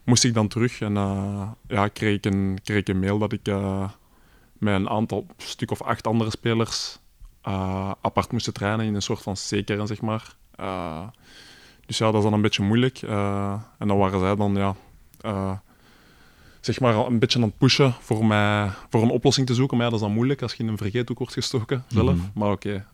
moest 0.05 0.25
ik 0.25 0.35
dan 0.35 0.49
terug. 0.49 0.81
En 0.81 0.93
ja, 1.69 1.89
kreeg 1.93 2.15
ik, 2.17 2.25
een, 2.25 2.59
kreeg 2.65 2.79
ik 2.79 2.89
een 2.89 2.99
mail 2.99 3.19
dat 3.19 3.33
ik 3.33 3.49
met 4.61 4.75
een 4.75 4.89
aantal, 4.89 5.27
stuk 5.37 5.71
of 5.71 5.83
acht 5.83 6.07
andere 6.07 6.31
spelers 6.31 6.99
eh, 7.43 7.91
apart 8.01 8.33
moest 8.33 8.55
trainen 8.55 8.87
in 8.87 8.95
een 8.95 9.03
soort 9.03 9.23
van 9.23 9.35
C-kern, 9.35 9.87
zeg 9.87 10.01
maar. 10.01 10.35
Eh, 10.55 11.07
dus 11.87 11.99
ja, 11.99 12.07
dat 12.07 12.15
is 12.15 12.23
dan 12.23 12.33
een 12.33 12.41
beetje 12.41 12.63
moeilijk. 12.63 13.03
Eh, 13.03 13.63
en 13.79 13.89
dan 13.89 13.99
waren 13.99 14.21
zij 14.21 14.37
dan 14.37 14.55
ja, 14.55 14.75
zeg 16.61 16.81
maar 16.81 16.95
een 16.95 17.19
beetje 17.19 17.39
aan 17.39 17.45
het 17.45 17.59
pushen 17.59 17.95
voor, 18.01 18.27
mij, 18.27 18.71
voor 18.91 19.03
een 19.03 19.11
oplossing 19.11 19.47
te 19.47 19.55
zoeken. 19.55 19.77
Maar 19.77 19.87
ja, 19.87 19.93
dat 19.93 20.01
is 20.01 20.07
dan 20.07 20.17
moeilijk 20.17 20.43
als 20.43 20.55
je 20.55 20.63
in 20.63 20.69
een 20.69 20.77
vergeethoek 20.77 21.19
wordt 21.19 21.33
gestoken 21.33 21.85
zelf. 21.89 22.17
Mhm. 22.17 22.27
Maar 22.35 22.51
oké, 22.51 22.87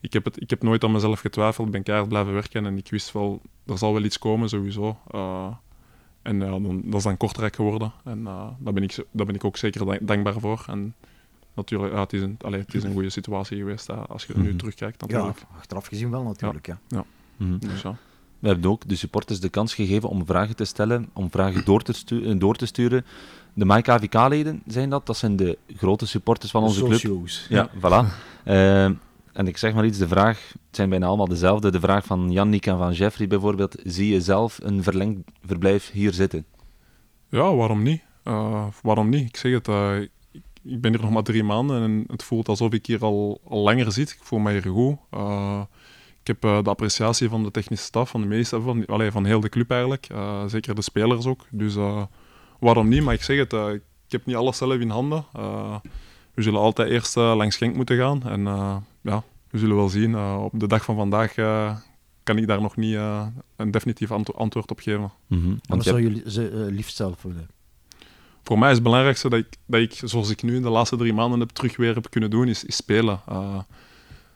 ik, 0.00 0.12
heb 0.12 0.24
het, 0.24 0.40
ik 0.40 0.50
heb 0.50 0.62
nooit 0.62 0.84
aan 0.84 0.92
mezelf 0.92 1.20
getwijfeld. 1.20 1.66
Ik 1.66 1.72
ben 1.72 1.82
keihard 1.82 2.08
blijven 2.08 2.32
werken 2.32 2.66
en 2.66 2.76
ik 2.76 2.90
wist 2.90 3.12
wel, 3.12 3.40
er 3.66 3.78
zal 3.78 3.92
wel 3.92 4.02
iets 4.02 4.18
komen 4.18 4.48
sowieso. 4.48 4.98
Eh, 6.22 6.32
en 6.32 6.40
ja, 6.40 6.50
dan, 6.50 6.82
dat 6.84 6.94
is 6.94 7.02
dan 7.02 7.16
Kortrijk 7.16 7.54
geworden. 7.56 7.92
En 8.04 8.26
eh, 8.26 8.46
daar, 8.58 8.72
ben 8.72 8.82
ik, 8.82 9.04
daar 9.10 9.26
ben 9.26 9.34
ik 9.34 9.44
ook 9.44 9.56
zeker 9.56 9.86
dank- 9.86 10.06
dankbaar 10.06 10.40
voor. 10.40 10.64
En 10.68 10.94
natuurlijk, 11.54 11.92
ja, 11.92 12.00
het, 12.00 12.12
is 12.12 12.20
een, 12.22 12.36
allee, 12.40 12.60
het 12.60 12.74
is 12.74 12.82
een 12.82 12.92
goede 12.92 13.10
situatie 13.10 13.56
geweest 13.58 13.86
hè, 13.86 13.94
als 13.94 14.24
je 14.24 14.32
er 14.32 14.38
nu 14.40 14.48
Mhm. 14.48 14.56
terugkijkt 14.56 15.04
Ja, 15.10 15.34
achteraf 15.56 15.86
gezien 15.86 16.10
wel 16.10 16.22
natuurlijk. 16.22 16.66
Ja. 16.88 17.04
Mhm. 17.36 17.58
Dus 17.58 17.82
ja. 17.82 17.96
We 18.38 18.48
hebben 18.48 18.70
ook 18.70 18.88
de 18.88 18.96
supporters 18.96 19.40
de 19.40 19.48
kans 19.48 19.74
gegeven 19.74 20.08
om 20.08 20.26
vragen 20.26 20.56
te 20.56 20.64
stellen, 20.64 21.08
om 21.12 21.30
vragen 21.30 21.64
door 21.64 21.82
te, 21.82 21.92
stu- 21.92 22.24
eh, 22.30 22.38
door 22.38 22.54
te 22.56 22.66
sturen. 22.66 23.04
De 23.54 23.64
MyKVK-leden 23.64 24.62
zijn 24.66 24.90
dat, 24.90 25.06
dat 25.06 25.16
zijn 25.16 25.36
de 25.36 25.58
grote 25.76 26.06
supporters 26.06 26.50
van 26.50 26.62
onze 26.62 26.78
club. 26.84 26.92
Socio's. 26.92 27.46
Ja, 27.48 27.70
voilà. 27.78 28.06
Eh, 28.44 28.90
en 29.32 29.46
ik 29.46 29.56
zeg 29.56 29.74
maar 29.74 29.84
iets, 29.84 29.98
de 29.98 30.08
vraag, 30.08 30.48
het 30.52 30.76
zijn 30.76 30.88
bijna 30.88 31.06
allemaal 31.06 31.28
dezelfde. 31.28 31.70
De 31.70 31.80
vraag 31.80 32.04
van 32.04 32.30
Yannick 32.30 32.66
en 32.66 32.78
van 32.78 32.92
Jeffrey 32.92 33.26
bijvoorbeeld, 33.26 33.76
zie 33.84 34.12
je 34.12 34.20
zelf 34.20 34.58
een 34.62 34.82
verlengd 34.82 35.30
verblijf 35.46 35.90
hier 35.90 36.12
zitten? 36.12 36.44
Ja, 37.28 37.54
waarom 37.54 37.82
niet? 37.82 38.02
Eh, 38.22 38.66
waarom 38.82 39.08
niet? 39.08 39.28
Ik 39.28 39.36
zeg 39.36 39.52
het, 39.52 39.68
eh, 39.68 40.00
ik, 40.62 40.80
ben 40.80 40.92
hier 40.92 41.00
nog 41.00 41.10
maar 41.10 41.22
drie 41.22 41.44
maanden 41.44 41.82
en 41.82 42.04
het 42.06 42.22
voelt 42.22 42.48
alsof 42.48 42.72
ik 42.72 42.86
hier 42.86 43.00
al, 43.00 43.40
langer 43.48 43.92
zit. 43.92 44.10
Ik 44.10 44.18
voel 44.22 44.38
me 44.38 44.50
hier 44.50 44.62
goed. 44.62 44.96
Eh, 45.10 45.60
ik 46.20 46.26
heb 46.26 46.40
de 46.40 46.70
appreciatie 46.70 47.28
van 47.28 47.42
de 47.42 47.50
technische 47.50 47.84
staf, 47.84 48.10
van 48.10 48.20
de 48.20 48.26
meeste, 48.26 48.60
van, 48.60 48.86
allee, 48.86 49.10
van 49.10 49.24
heel 49.24 49.40
de 49.40 49.48
club 49.48 49.70
eigenlijk. 49.70 50.06
Zeker 50.46 50.74
de 50.74 50.82
spelers 50.82 51.26
ook. 51.26 51.46
Dus 51.50 51.74
waarom 52.58 52.88
niet? 52.88 53.02
Maar 53.02 53.14
ik 53.14 53.22
zeg 53.22 53.38
het, 53.38 53.52
ik 53.52 53.82
heb 54.08 54.26
niet 54.26 54.36
alles 54.36 54.56
zelf 54.56 54.74
in 54.74 54.90
handen. 54.90 55.24
We 56.34 56.42
zullen 56.42 56.60
altijd 56.60 56.88
eerst 56.90 57.16
langs 57.16 57.56
Genk 57.56 57.76
moeten 57.76 57.96
gaan. 57.96 58.22
En 58.22 58.46
ja, 59.02 59.22
we 59.50 59.58
zullen 59.58 59.76
wel 59.76 59.88
zien. 59.88 60.14
Eh, 60.14 60.40
op 60.44 60.60
de 60.60 60.66
dag 60.66 60.84
van 60.84 60.96
vandaag 60.96 61.34
eh, 61.36 61.76
kan 62.22 62.38
ik 62.38 62.46
daar 62.46 62.60
nog 62.60 62.76
niet 62.76 62.94
eh, 62.94 63.26
een 63.56 63.70
definitief 63.70 64.10
ant- 64.10 64.34
antwoord 64.34 64.70
op 64.70 64.80
geven. 64.80 65.10
En 65.28 65.60
wat 65.66 65.84
zou 65.84 66.02
hebt- 66.02 66.24
je 66.24 66.30
ze, 66.30 66.66
liefst 66.70 66.96
zelf 66.96 67.22
willen? 67.22 67.48
voor 68.44 68.58
mij 68.58 68.68
is 68.68 68.74
het 68.74 68.84
belangrijkste 68.84 69.28
dat 69.28 69.38
ik, 69.38 69.46
dat 69.66 69.80
ik, 69.80 70.00
zoals 70.04 70.30
ik 70.30 70.42
nu 70.42 70.56
in 70.56 70.62
de 70.62 70.68
laatste 70.68 70.96
drie 70.96 71.12
maanden 71.12 71.40
heb 71.40 71.48
terug 71.48 71.76
weer 71.76 71.94
heb 71.94 72.10
kunnen 72.10 72.30
doen, 72.30 72.48
is, 72.48 72.64
is 72.64 72.76
spelen. 72.76 73.20
Eh, 73.28 73.58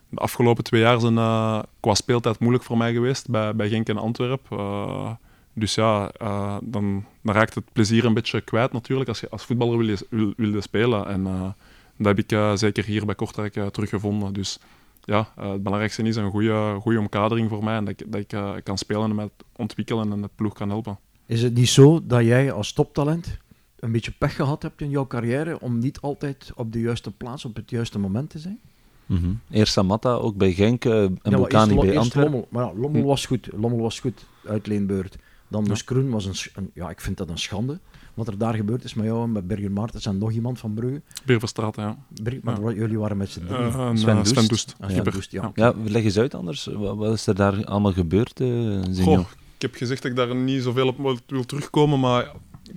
de 0.09 0.17
afgelopen 0.19 0.63
twee 0.63 0.81
jaar 0.81 0.99
zijn 0.99 1.17
eh, 1.17 1.61
qua 1.79 1.93
speeltijd 1.93 2.39
moeilijk 2.39 2.63
voor 2.63 2.77
mij 2.77 2.93
geweest 2.93 3.29
bij, 3.29 3.55
bij 3.55 3.69
Genk 3.69 3.89
en 3.89 3.97
Antwerpen. 3.97 4.57
Eh, 4.57 5.11
dus 5.53 5.75
ja, 5.75 6.11
eh, 6.17 6.57
dan, 6.63 7.05
dan 7.21 7.33
raakt 7.35 7.55
het 7.55 7.63
plezier 7.73 8.05
een 8.05 8.13
beetje 8.13 8.41
kwijt 8.41 8.71
natuurlijk. 8.73 9.09
Als 9.09 9.19
je 9.19 9.29
als 9.29 9.43
voetballer 9.45 9.77
wil, 9.77 9.87
je, 9.87 10.05
wil, 10.09 10.33
wil 10.37 10.49
je 10.53 10.61
spelen. 10.61 11.07
En 11.07 11.25
eh, 11.27 11.49
dat 11.97 12.07
heb 12.07 12.19
ik 12.19 12.31
eh, 12.31 12.55
zeker 12.55 12.85
hier 12.85 13.05
bij 13.05 13.15
Kortrijk 13.15 13.55
eh, 13.55 13.65
teruggevonden. 13.65 14.33
Dus 14.33 14.59
ja, 15.03 15.29
eh, 15.37 15.51
het 15.51 15.63
belangrijkste 15.63 16.03
is 16.03 16.15
een 16.15 16.29
goede, 16.31 16.77
goede 16.81 16.99
omkadering 16.99 17.49
voor 17.49 17.63
mij. 17.63 17.75
En 17.75 17.85
dat 17.85 17.99
ik, 17.99 18.11
dat 18.31 18.55
ik 18.57 18.63
kan 18.63 18.77
spelen 18.77 19.09
en 19.09 19.15
met 19.15 19.31
ontwikkelen 19.55 20.11
en 20.11 20.21
het 20.21 20.35
ploeg 20.35 20.53
kan 20.53 20.69
helpen. 20.69 20.97
Is 21.25 21.41
het 21.41 21.53
niet 21.53 21.69
zo 21.69 22.05
dat 22.05 22.23
jij 22.23 22.51
als 22.51 22.73
toptalent 22.73 23.37
een 23.79 23.91
beetje 23.91 24.11
pech 24.11 24.35
gehad 24.35 24.61
hebt 24.61 24.81
in 24.81 24.89
jouw 24.89 25.07
carrière 25.07 25.59
om 25.61 25.79
niet 25.79 25.99
altijd 26.01 26.51
op 26.55 26.71
de 26.71 26.79
juiste 26.79 27.11
plaats 27.11 27.45
op 27.45 27.55
het 27.55 27.69
juiste 27.69 27.99
moment 27.99 28.29
te 28.29 28.39
zijn? 28.39 28.59
Mhm. 29.05 29.27
Eerst 29.49 29.73
Samatta, 29.73 30.11
ook 30.13 30.35
bij 30.37 30.51
Genk 30.53 30.85
en 30.85 31.19
Ja, 31.23 31.37
Bocani 31.37 31.75
bij 31.75 31.97
Antwerpen. 31.97 32.31
Lommel. 32.31 32.47
Maar 32.51 32.65
ja, 32.65 32.71
Lommel 32.79 33.01
Hm. 33.01 33.07
was 33.07 33.25
goed. 33.25 33.49
Lommel 33.57 33.79
was 33.79 33.99
goed, 33.99 34.25
uitleenbeurt. 34.45 35.17
Dan 35.47 35.61
Ja. 35.61 35.67
Moeskroen 35.67 36.09
was 36.09 36.25
een, 36.25 36.35
sch- 36.35 36.55
een- 36.55 36.71
Ja, 36.73 36.89
ik 36.89 37.01
vind 37.01 37.17
dat 37.17 37.29
een 37.29 37.37
schande. 37.37 37.79
Wat 38.17 38.27
er 38.27 38.37
daar 38.37 38.53
gebeurd 38.53 38.83
is 38.83 38.93
met 38.93 39.05
jou 39.05 39.23
en 39.23 39.31
met 39.31 39.47
Berger 39.47 39.71
Maartens 39.71 40.05
en 40.05 40.17
nog 40.17 40.31
iemand 40.31 40.59
van 40.59 40.73
Brugge. 40.73 41.01
Beerverstraat, 41.25 41.75
ja. 41.75 41.97
Maar 42.41 42.61
Ja. 42.61 42.71
jullie 42.71 42.99
waren 42.99 43.17
met 43.17 43.29
z'n 43.29 43.39
drieën. 43.45 43.61
Eh, 43.73 43.87
en, 43.87 43.97
Sven 43.97 44.09
eh, 44.09 44.17
Doest. 44.17 44.29
Sven 44.35 44.47
Doest. 44.47 44.75
Ah, 44.79 45.03
Doest, 45.13 45.31
ja. 45.31 45.51
Ja. 45.55 45.65
Ja, 45.65 45.73
leg 45.83 46.03
eens 46.03 46.17
uit 46.17 46.35
anders. 46.35 46.65
Wat, 46.65 46.95
wat 46.97 47.13
is 47.13 47.27
er 47.27 47.35
daar 47.35 47.65
allemaal 47.65 47.93
gebeurd, 47.93 48.39
eh 48.39 48.47
Zinjo? 48.91 49.03
Goh, 49.15 49.19
ik 49.55 49.61
heb 49.61 49.75
gezegd 49.75 50.01
dat 50.01 50.11
ik 50.11 50.17
daar 50.17 50.35
niet 50.35 50.63
zoveel 50.63 50.87
op 50.87 50.97
wil- 51.27 51.45
terugkomen, 51.45 51.99
maar 51.99 52.31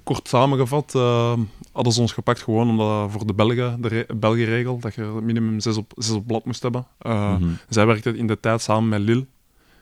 kort 0.04 0.28
samengevat 0.28 0.94
eh, 0.94 1.38
hadden 1.72 1.92
ze 1.92 2.00
ons 2.00 2.12
gepakt 2.12 2.40
gewoon 2.42 2.68
omdat 2.68 3.10
voor 3.10 3.26
de 3.26 3.34
Belgen, 3.34 3.82
de 3.82 3.88
re- 3.88 4.06
Belgenregel, 4.16 4.78
dat 4.78 4.94
je 4.94 5.18
minimum 5.22 5.60
zes 5.60 5.76
op, 5.76 5.92
zes 5.96 6.14
op 6.14 6.26
blad 6.26 6.44
moest 6.44 6.62
hebben. 6.62 6.86
Eh, 6.98 7.32
Mhm. 7.38 7.48
Zij 7.68 7.86
werkte 7.86 8.16
in 8.16 8.26
de 8.26 8.40
tijd 8.40 8.60
samen 8.62 8.88
met 8.88 9.00
Lille 9.00 9.26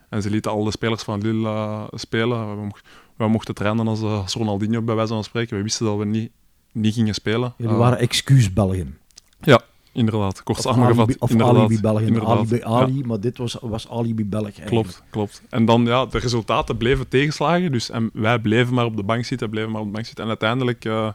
en 0.09 0.23
ze 0.23 0.31
lieten 0.31 0.51
al 0.51 0.65
de 0.65 0.71
spelers 0.71 1.03
van 1.03 1.21
Lille 1.21 1.49
eh, 1.49 1.85
spelen. 1.91 2.63
We, 2.63 2.71
we 3.19 3.29
mochten 3.29 3.55
trainen 3.55 3.89
als, 3.89 4.03
eh, 4.03 4.21
als 4.21 4.35
Ronaldinho, 4.35 4.83
bij 4.83 4.95
wijze 4.95 5.13
van 5.13 5.25
spreken. 5.25 5.57
We 5.57 5.63
wisten 5.63 5.87
dat 5.87 5.99
we 5.99 6.05
niet, 6.05 6.31
niet 6.73 6.95
gingen 6.95 7.15
spelen. 7.15 7.55
Jullie 7.57 7.73
Eh, 7.73 7.79
waren 7.79 7.99
excuus 7.99 8.53
Belgen. 8.53 8.99
Ja, 9.41 9.61
inderdaad. 9.93 10.43
Kort 10.43 10.61
samengevat. 10.61 10.99
alibi, 10.99 11.15
of 11.19 11.31
inderdaad, 11.31 11.57
alibi 11.57 11.81
Belgen. 11.81 12.27
Alibi 12.27 12.57
Ja. 12.57 12.63
Ali, 12.65 13.05
maar 13.05 13.21
dit 13.21 13.39
was, 13.39 13.57
was 13.61 13.89
alibi 13.89 14.25
Belg 14.25 14.43
eigenlijk. 14.45 14.71
Klopt, 14.71 15.03
klopt. 15.11 15.43
En 15.51 15.65
dan, 15.65 15.85
ja, 15.85 16.07
de 16.07 16.19
resultaten 16.19 16.77
bleven 16.77 17.09
tegenslagen. 17.09 17.73
Dus 17.73 17.91
en 17.91 18.11
wij 18.13 18.39
bleven 18.39 18.75
maar 18.75 18.85
op 18.85 18.97
de 18.97 19.03
bank 19.03 19.25
zitten, 19.25 19.51
bleven 19.51 19.71
maar 19.71 19.81
op 19.81 19.87
de 19.87 19.93
bank 19.93 20.05
zitten. 20.07 20.23
En 20.25 20.31
uiteindelijk 20.31 20.85
eh, 20.85 21.09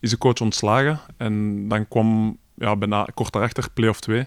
is 0.00 0.10
de 0.10 0.18
coach 0.18 0.40
ontslagen. 0.40 1.00
En 1.16 1.64
dan 1.68 1.88
kwam, 1.88 2.38
ja, 2.54 2.76
bijna 2.76 3.06
kort 3.14 3.32
daarachter, 3.32 3.68
play-off 3.74 4.00
2. 4.00 4.26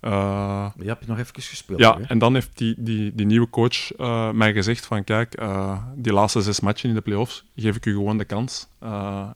Eh, 0.00 0.66
Je 0.78 0.84
hebt 0.86 1.06
nog 1.06 1.18
even 1.18 1.42
gespeeld. 1.42 1.78
ja, 1.80 1.96
hè? 1.98 2.02
en 2.04 2.18
dan 2.18 2.34
heeft 2.34 2.50
die, 2.58 2.74
die, 2.78 3.14
die 3.14 3.26
nieuwe 3.26 3.50
coach 3.50 3.92
eh, 3.92 4.30
mij 4.30 4.52
gezegd 4.52 4.86
van, 4.86 5.04
kijk, 5.04 5.34
eh, 5.34 5.78
die 5.94 6.12
laatste 6.12 6.42
zes 6.42 6.60
matchen 6.60 6.88
in 6.88 6.94
de 6.94 7.00
play-offs, 7.00 7.44
geef 7.56 7.76
ik 7.76 7.86
u 7.86 7.92
gewoon 7.92 8.18
de 8.18 8.24
kans. 8.24 8.68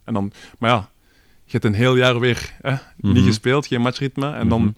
En 0.04 0.12
dan, 0.14 0.33
maar 0.59 0.71
ja, 0.71 0.88
je 1.45 1.50
hebt 1.52 1.64
een 1.64 1.75
heel 1.75 1.97
jaar 1.97 2.21
weer 2.21 2.52
hè, 2.62 2.71
niet 2.97 3.14
Mhm. 3.16 3.25
gespeeld, 3.25 3.66
geen 3.66 3.81
matchritme. 3.81 4.33
En 4.33 4.49
dan, 4.49 4.61
Mhm. 4.62 4.71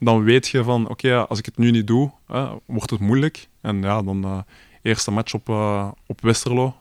dan 0.00 0.22
weet 0.22 0.48
je 0.48 0.64
van, 0.64 0.88
oké, 0.88 1.16
als 1.26 1.38
ik 1.38 1.44
het 1.44 1.56
nu 1.58 1.70
niet 1.70 1.86
doe, 1.86 2.10
hè, 2.26 2.46
wordt 2.66 2.90
het 2.90 3.00
moeilijk. 3.00 3.48
En 3.60 3.82
ja, 3.82 4.02
dan 4.02 4.44
eerste 4.82 5.10
match 5.10 5.34
op, 5.34 5.48
op 6.06 6.20
Westerlo. 6.20 6.76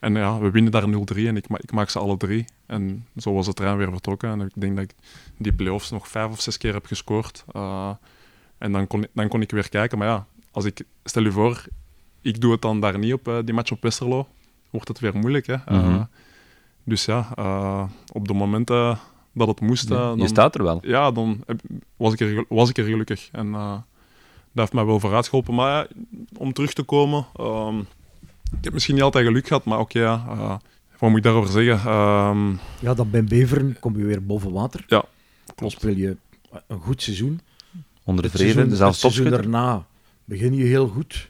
En 0.00 0.14
ja, 0.14 0.38
we 0.38 0.50
winnen 0.50 0.72
daar 0.72 0.88
0-3 0.88 1.26
en 1.28 1.36
ik, 1.36 1.48
ma 1.48 1.58
ik 1.60 1.72
maak 1.72 1.90
ze 1.90 1.98
alle 1.98 2.16
drie. 2.16 2.44
En 2.68 3.06
zo 3.16 3.32
was 3.32 3.46
de 3.46 3.52
trein 3.52 3.76
weer 3.76 3.90
vertrokken. 3.90 4.30
En 4.30 4.40
ik 4.40 4.50
denk 4.54 4.74
dat 4.76 4.84
ik 4.84 4.94
die 5.36 5.52
play-offs 5.52 5.90
nog 5.90 6.08
vijf 6.08 6.30
of 6.30 6.40
zes 6.40 6.56
keer 6.58 6.72
heb 6.72 6.86
gescoord. 6.86 7.44
Eh, 7.52 7.90
en 8.58 8.72
dan 8.72 8.86
kon, 8.86 9.06
dan 9.12 9.28
kon 9.28 9.40
ik 9.42 9.50
weer 9.50 9.68
kijken. 9.68 9.98
Maar 9.98 10.08
ja, 10.08 10.26
als 10.50 10.64
ik, 10.64 10.84
stel 11.04 11.22
je 11.22 11.32
voor, 11.32 11.64
ik 12.22 12.40
doe 12.40 12.52
het 12.52 12.62
dan 12.62 12.80
daar 12.80 12.98
niet 12.98 13.12
op, 13.12 13.28
eh, 13.28 13.38
die 13.44 13.54
match 13.54 13.70
op 13.72 13.82
Westerlo, 13.82 14.26
wordt 14.70 14.88
het 14.88 14.98
weer 15.00 15.16
moeilijk. 15.16 15.46
Hè? 15.46 15.54
Eh, 15.54 15.82
Mhm. 15.84 16.02
dus 16.84 17.04
ja, 17.04 17.28
op 18.12 18.28
de 18.28 18.34
momenten 18.34 18.98
dat 19.32 19.48
het 19.48 19.60
moest, 19.60 19.88
je 19.88 19.94
dan, 19.94 20.28
staat 20.28 20.54
er 20.54 20.62
wel. 20.62 20.78
ja, 20.82 21.10
dan 21.10 21.42
heb- 21.46 21.60
was 21.96 22.12
ik 22.12 22.20
er, 22.20 22.44
was 22.48 22.68
ik 22.70 22.78
er 22.78 22.84
gelukkig. 22.84 23.28
En 23.32 23.52
dat 23.52 23.82
heeft 24.52 24.72
mij 24.72 24.84
wel 24.84 25.00
vooruit 25.00 25.28
geholpen. 25.28 25.54
Maar 25.54 25.70
ja, 25.70 25.86
om 26.36 26.52
terug 26.52 26.72
te 26.72 26.82
komen, 26.82 27.26
ehm, 27.36 27.78
ik 28.58 28.64
heb 28.64 28.72
misschien 28.72 28.94
niet 28.94 29.04
altijd 29.04 29.26
geluk 29.26 29.46
gehad, 29.46 29.64
maar 29.64 29.78
oké, 29.78 29.98
ja, 30.00 30.60
wat 30.98 31.08
moet 31.08 31.18
ik 31.18 31.24
daarover 31.24 31.50
zeggen? 31.50 31.90
Ehm, 31.90 32.50
Ja, 32.80 32.94
dan 32.94 33.10
bij 33.10 33.24
Beveren 33.24 33.76
kom 33.80 33.96
je 33.98 34.04
weer 34.04 34.26
boven 34.26 34.52
water. 34.52 34.84
Ja, 34.86 35.04
Dan 35.44 35.54
klopt. 35.54 35.72
speel 35.72 35.96
je 35.96 36.16
een 36.66 36.80
goed 36.80 37.02
seizoen. 37.02 37.40
Onder 38.04 38.24
Het 38.24 38.32
vrede, 38.32 38.52
seizoen, 38.52 38.76
zelfs 38.76 39.02
het 39.02 39.12
seizoen 39.12 39.32
daarna 39.36 39.86
begin 40.24 40.54
je 40.54 40.64
heel 40.64 40.88
goed. 40.88 41.28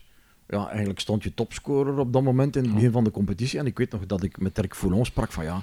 Ja, 0.49 0.69
eigenlijk 0.69 1.01
stond 1.01 1.23
je 1.23 1.35
topscorer 1.35 1.99
op 1.99 2.13
dat 2.13 2.23
moment 2.23 2.57
in 2.57 2.65
het 2.65 2.75
begin 2.75 2.91
van 2.93 3.05
de 3.05 3.11
competitie. 3.11 3.59
En 3.59 3.67
ik 3.67 3.79
weet 3.79 3.91
nog 3.93 4.07
dat 4.07 4.23
ik 4.23 4.41
met 4.41 4.55
Dirk 4.55 4.75
Foulon 4.75 5.05
sprak 5.05 5.33
van 5.33 5.45
ja, 5.45 5.63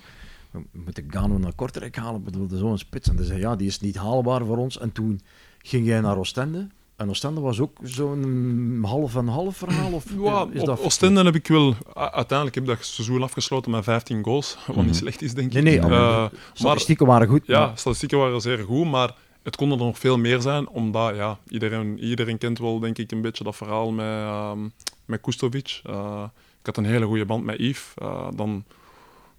we 0.51 0.59
moeten 0.71 1.05
Gano 1.09 1.37
naar 1.37 1.53
Kortrijk 1.53 1.95
halen. 1.95 2.19
Ik 2.19 2.25
bedoelde 2.25 2.57
zo'n 2.57 2.77
spits. 2.77 3.09
En 3.09 3.15
hij 3.15 3.25
zei 3.25 3.39
ja, 3.39 3.55
die 3.55 3.67
is 3.67 3.79
niet 3.79 3.95
haalbaar 3.95 4.45
voor 4.45 4.57
ons. 4.57 4.79
En 4.79 4.91
toen 4.91 5.21
ging 5.61 5.85
jij 5.85 6.01
naar 6.01 6.17
Oostende. 6.17 6.67
En 6.95 7.09
Oostende 7.09 7.41
was 7.41 7.59
ook 7.59 7.77
zo'n 7.83 8.79
half 8.85 9.15
en 9.15 9.27
half 9.27 9.57
verhaal? 9.57 9.91
Of 9.91 10.05
ja, 10.19 10.47
is 10.51 10.63
dat 10.63 10.79
Oostende 10.81 11.23
heb 11.23 11.35
ik 11.35 11.47
wel... 11.47 11.75
Uiteindelijk 11.93 12.55
heb 12.55 12.63
ik 12.63 12.69
dat 12.69 12.85
seizoen 12.85 13.23
afgesloten 13.23 13.71
met 13.71 13.83
15 13.83 14.23
goals, 14.23 14.57
wat 14.67 14.75
Mhm. 14.75 14.85
niet 14.85 14.95
slecht 14.95 15.21
is, 15.21 15.33
denk 15.33 15.47
ik. 15.53 15.63
Nee, 15.63 15.79
nee, 15.79 15.89
maar 15.89 16.29
de 16.29 16.37
statistieken 16.53 17.05
waren 17.05 17.27
goed. 17.27 17.45
Ja, 17.45 17.65
maar- 17.65 17.77
statistieken 17.77 18.17
waren 18.17 18.41
zeer 18.41 18.57
goed, 18.63 18.85
maar 18.89 19.15
het 19.43 19.55
kon 19.55 19.71
er 19.71 19.77
nog 19.77 19.99
veel 19.99 20.17
meer 20.17 20.41
zijn, 20.41 20.67
omdat 20.69 21.15
ja, 21.15 21.37
iedereen, 21.47 21.99
iedereen 21.99 22.37
kent 22.37 22.59
wel, 22.59 22.79
denk 22.79 22.97
ik, 22.97 23.11
een 23.11 23.21
beetje 23.21 23.43
dat 23.43 23.55
verhaal 23.55 23.91
met, 23.91 24.05
ehm 24.05 24.59
met 25.05 25.21
Kustovic. 25.21 25.79
Eh, 25.83 26.23
ik 26.59 26.65
had 26.65 26.77
een 26.77 26.85
hele 26.85 27.05
goede 27.05 27.25
band 27.25 27.43
met 27.43 27.59
Yves. 27.59 27.91
Eh, 27.95 28.27
dan, 28.35 28.63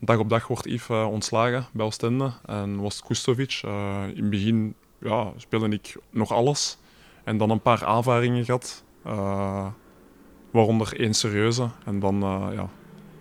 dag 0.01 0.19
op 0.19 0.29
dag 0.29 0.47
wordt 0.47 0.65
Yves 0.67 0.89
eh, 0.89 1.07
ontslagen 1.11 1.67
bij 1.73 1.87
Oostende 1.87 2.33
en 2.47 2.81
was 2.81 3.03
Kustovic. 3.03 3.61
In 3.63 4.13
het 4.17 4.31
begin 4.31 4.75
ja, 5.01 5.33
speelde 5.37 5.69
ik 5.69 5.97
nog 6.11 6.33
alles 6.33 6.77
en 7.27 7.37
dan 7.37 7.51
een 7.51 7.61
paar 7.61 7.85
aanvaringen 7.85 8.45
gehad, 8.45 8.85
eh, 9.05 9.67
waaronder 10.51 11.01
één 11.01 11.15
serieuze. 11.15 11.69
En 11.85 11.99
dan 11.99 12.23
eh, 12.23 12.47
ja, 12.53 12.69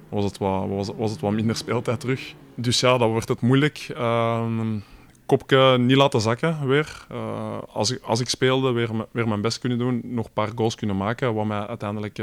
was, 0.10 0.24
het 0.24 0.38
wat, 0.38 0.68
was, 0.68 0.90
was 0.98 1.12
het 1.12 1.20
wat 1.20 1.32
minder 1.32 1.56
speeltijd 1.56 2.00
terug. 2.00 2.34
Dus 2.56 2.80
ja, 2.80 2.98
dan 2.98 3.10
wordt 3.10 3.28
het 3.28 3.42
moeilijk. 3.42 3.92
Ehm, 3.96 4.80
kopje 5.26 5.78
niet 5.78 5.98
laten 5.98 6.22
zakken 6.22 6.68
weer. 6.68 7.06
Eh, 7.10 7.58
als, 7.74 7.92
ik, 7.92 8.02
als 8.04 8.20
ik 8.20 8.30
speelde, 8.30 8.72
weer, 8.72 8.90
weer 9.12 9.28
mijn 9.28 9.42
best 9.42 9.60
kunnen 9.60 9.78
doen. 9.78 10.02
Nog 10.04 10.26
een 10.26 10.34
paar 10.34 10.52
goals 10.56 10.76
kunnen 10.76 10.98
maken. 10.98 11.34
Wat 11.34 11.46
mij 11.46 11.68
uiteindelijk 11.68 12.20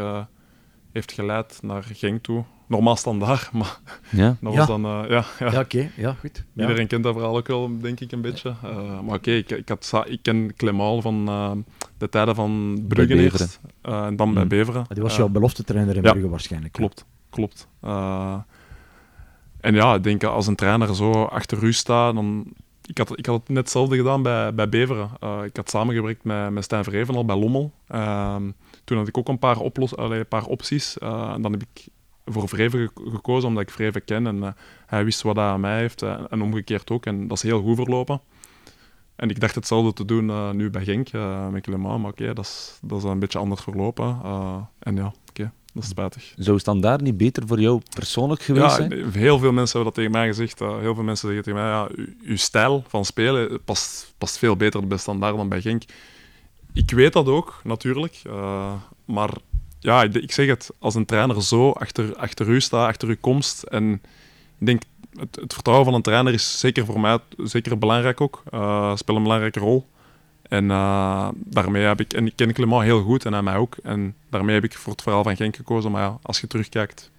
heeft 0.93 1.13
geleid 1.13 1.59
naar 1.63 1.83
Genk 1.83 2.23
toe. 2.23 2.45
Normaal 2.73 2.97
standaard, 2.97 3.53
maar 3.59 3.79
Ja. 4.11 4.37
dat 4.41 4.53
Ja. 4.53 4.59
was 4.59 4.67
dan... 4.67 4.85
eh, 4.85 5.03
ja, 5.09 5.25
ja. 5.39 5.51
Ja, 5.53 5.61
oké. 5.61 5.91
Ja, 5.97 6.13
goed. 6.21 6.45
Ja. 6.53 6.63
Iedereen 6.63 6.87
kent 6.87 7.03
dat 7.03 7.15
verhaal 7.15 7.37
ook 7.37 7.47
wel, 7.47 7.79
denk 7.81 8.01
ik, 8.01 8.13
een 8.13 8.21
beetje. 8.21 8.55
Eh, 8.63 9.01
maar 9.01 9.15
oké, 9.15 9.31
ik, 9.31 9.51
ik, 9.51 9.69
had 9.69 10.03
ik 10.07 10.19
ken 10.23 10.55
Clément 10.57 11.03
van 11.03 11.29
eh, 11.29 11.51
de 11.99 12.09
tijden 12.09 12.35
van 12.35 12.79
Brugge 12.89 13.15
eerst. 13.15 13.61
eh, 13.83 14.05
en 14.07 14.17
dan 14.17 14.35
bij 14.35 14.43
Mm. 14.43 14.49
Beveren. 14.49 14.81
Maar 14.81 14.95
Die 14.95 15.03
was 15.03 15.17
jouw 15.17 15.29
belofte 15.29 15.65
trainer 15.65 15.97
in 15.97 16.03
ja. 16.03 16.11
Brugge 16.11 16.29
waarschijnlijk. 16.29 16.73
Klopt, 16.73 17.05
klopt. 17.31 17.69
Eh, 17.81 18.37
en 19.61 19.75
ja, 19.75 19.95
ik 19.95 20.03
denk 20.03 20.25
als 20.25 20.47
een 20.47 20.55
trainer 20.57 20.95
zo 20.95 21.13
achter 21.25 21.63
u 21.63 21.73
staat, 21.73 22.15
dan... 22.15 22.45
Ik 22.87 22.99
had, 22.99 23.19
ik 23.19 23.27
had 23.27 23.39
het 23.41 23.49
net 23.49 23.59
hetzelfde 23.59 23.97
gedaan 23.97 24.23
bij, 24.23 24.55
bij 24.55 24.69
Beveren. 24.69 25.11
Eh, 25.21 25.39
ik 25.45 25.57
had 25.57 25.71
samengewerkt 25.71 26.25
met, 26.25 26.51
met 26.51 26.65
Stijn 26.65 26.85
Verheven 26.85 27.15
al 27.15 27.25
bij 27.25 27.37
Lommel. 27.37 27.73
Ehm, 27.89 28.51
toen 28.85 28.99
had 28.99 29.09
ik 29.09 29.19
ook 29.19 29.29
een 29.29 29.39
paar, 29.39 29.59
oplos, 29.59 29.97
allee, 29.97 30.19
een 30.19 30.27
paar 30.27 30.45
opties. 30.45 30.99
Eh, 30.99 31.31
en 31.35 31.43
dan 31.43 31.53
heb 31.53 31.63
ik 31.63 31.87
voor 32.25 32.49
Vreven 32.49 32.79
ge- 32.95 33.11
gekozen, 33.11 33.49
omdat 33.49 33.63
ik 33.63 33.71
Vreven 33.71 34.05
ken. 34.05 34.27
En 34.27 34.43
eh, 34.43 34.53
hij 34.87 35.05
wist 35.05 35.23
wat 35.23 35.37
hij 35.37 35.45
aan 35.45 35.61
mij 35.61 35.79
heeft. 35.79 36.03
eh, 36.03 36.21
en 36.31 36.43
omgekeerd 36.43 36.91
ook. 36.91 37.07
En 37.07 37.29
dat 37.29 37.37
is 37.37 37.43
heel 37.43 37.63
goed 37.63 37.77
verlopen. 37.77 38.21
En 39.17 39.31
ik 39.31 39.41
dacht 39.41 39.55
hetzelfde 39.55 39.93
te 39.93 40.05
doen 40.05 40.31
eh, 40.31 40.51
nu 40.51 40.71
bij 40.71 40.85
Genk, 40.85 41.13
met 41.51 41.63
Clément. 41.63 42.01
Maar 42.01 42.11
oké, 42.11 42.33
dat, 42.35 42.45
is, 42.45 42.79
dat 42.83 42.99
is 42.99 43.05
een 43.05 43.19
beetje 43.19 43.39
anders 43.39 43.61
verlopen. 43.63 44.21
En 44.79 44.97
ja, 44.97 45.13
oké, 45.29 45.53
dat 45.75 45.83
is 45.83 45.89
spijtig. 45.89 46.35
Zou 46.37 46.59
standaard 46.59 47.01
niet 47.01 47.17
beter 47.17 47.47
voor 47.47 47.61
jou 47.61 47.81
persoonlijk 47.95 48.43
geweest 48.43 48.65
Ja, 48.65 48.71
zijn? 48.89 49.11
heel 49.13 49.39
veel 49.39 49.53
mensen 49.53 49.77
hebben 49.77 49.85
dat 49.85 49.95
tegen 49.95 50.11
mij 50.11 50.27
gezegd. 50.27 50.59
heel 50.59 50.95
veel 50.95 51.03
mensen 51.05 51.27
zeggen 51.29 51.45
tegen 51.45 51.61
mij, 51.61 51.69
ja, 51.71 51.89
uw 52.23 52.37
stijl 52.37 52.85
van 52.89 53.05
spelen 53.05 53.65
past, 53.65 54.15
past 54.19 54.39
veel 54.39 54.57
beter 54.57 54.87
bij 54.87 54.99
Standaard 54.99 55.37
dan 55.37 55.49
bij 55.49 55.61
Genk. 55.61 55.83
Ik 56.73 56.91
weet 56.91 57.13
dat 57.13 57.27
ook, 57.27 57.61
natuurlijk. 57.65 58.23
maar 59.05 59.31
ja, 59.83 60.03
ik, 60.03 60.33
zeg 60.33 60.47
het, 60.47 60.71
als 60.79 60.95
een 60.95 61.05
trainer 61.05 61.43
zo 61.43 61.71
achter, 61.71 62.17
achter 62.17 62.49
u 62.49 62.61
staat, 62.61 62.89
achter 62.89 63.09
uw 63.09 63.17
komst. 63.21 63.63
En 63.63 63.93
ik 64.59 64.67
denk, 64.67 64.83
het, 65.19 65.37
het 65.41 65.53
vertrouwen 65.55 65.87
van 65.87 65.95
een 65.97 66.03
trainer 66.03 66.33
is 66.33 66.59
zeker 66.61 66.85
voor 66.85 67.01
mij 67.01 67.19
zeker 67.37 67.79
belangrijk 67.79 68.21
ook. 68.21 68.43
eh 68.51 68.97
speelt 68.97 69.17
een 69.17 69.23
belangrijke 69.23 69.59
rol. 69.61 69.87
En 70.43 70.71
eh, 70.71 71.29
daarmee 71.35 71.83
heb 71.83 72.01
ik, 72.01 72.13
en 72.13 72.27
ik 72.27 72.37
ken 72.37 72.53
Clement 72.53 72.83
heel 72.83 73.03
goed 73.03 73.25
en 73.25 73.33
hij 73.33 73.43
mij 73.43 73.57
ook. 73.57 73.77
En 73.83 74.15
daarmee 74.31 74.55
heb 74.55 74.65
ik 74.65 74.75
voor 74.79 74.93
het 74.93 75.03
verhaal 75.03 75.23
van 75.23 75.37
Genk 75.37 75.57
gekozen. 75.57 75.91
Maar 75.91 76.03
ja, 76.03 76.19
als 76.23 76.41
je 76.41 76.47
terugkijkt, 76.47 77.11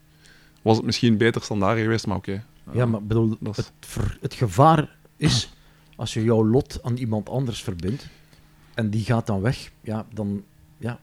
was 0.62 0.78
het 0.78 0.86
misschien 0.86 1.18
beter 1.18 1.42
standaard 1.42 1.80
geweest, 1.80 2.08
maar 2.08 2.18
oké. 2.18 2.44
Ja, 2.72 2.86
maar 2.86 3.04
bedoel, 3.04 3.38
dat 3.40 3.58
is- 3.58 3.66
het, 3.66 3.72
ver- 3.80 4.18
het 4.22 4.34
gevaar 4.34 4.96
is 5.18 5.54
als 5.96 6.14
je 6.14 6.24
jouw 6.24 6.46
lot 6.46 6.80
aan 6.84 6.96
iemand 6.98 7.30
anders 7.30 7.62
verbindt 7.64 8.08
en 8.74 8.90
die 8.90 9.04
gaat 9.06 9.28
dan 9.28 9.42
weg, 9.42 9.72
ja, 9.82 10.06
dan 10.14 10.44
ja, 10.78 11.00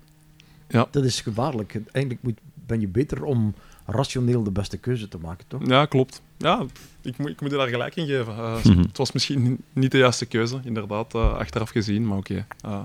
Ja. 0.70 0.88
dat 0.90 1.04
is 1.04 1.20
gevaarlijk. 1.20 1.72
Eigenlijk 1.92 2.22
moet, 2.22 2.38
ben 2.66 2.80
je 2.80 2.88
beter 2.88 3.24
om 3.24 3.54
rationeel 3.86 4.42
de 4.42 4.50
beste 4.50 4.76
keuze 4.78 5.08
te 5.08 5.18
maken, 5.18 5.44
toch? 5.48 5.66
Ja, 5.66 5.86
klopt. 5.86 6.22
Ja, 6.36 6.64
ik, 7.02 7.18
moet- 7.18 7.28
ik 7.28 7.40
moet 7.40 7.50
je 7.50 7.56
daar 7.56 7.68
gelijk 7.68 7.96
in 7.96 8.06
geven. 8.06 8.36
Eh, 8.36 8.64
Mhm. 8.64 8.78
Het 8.78 8.96
was 8.96 9.12
misschien 9.12 9.58
niet 9.72 9.90
de 9.90 9.98
juiste 9.98 10.26
keuze, 10.26 10.60
inderdaad, 10.64 11.14
eh, 11.14 11.32
achteraf 11.34 11.70
gezien, 11.70 12.06
maar 12.06 12.16
oké. 12.18 12.46
Eh, 12.60 12.80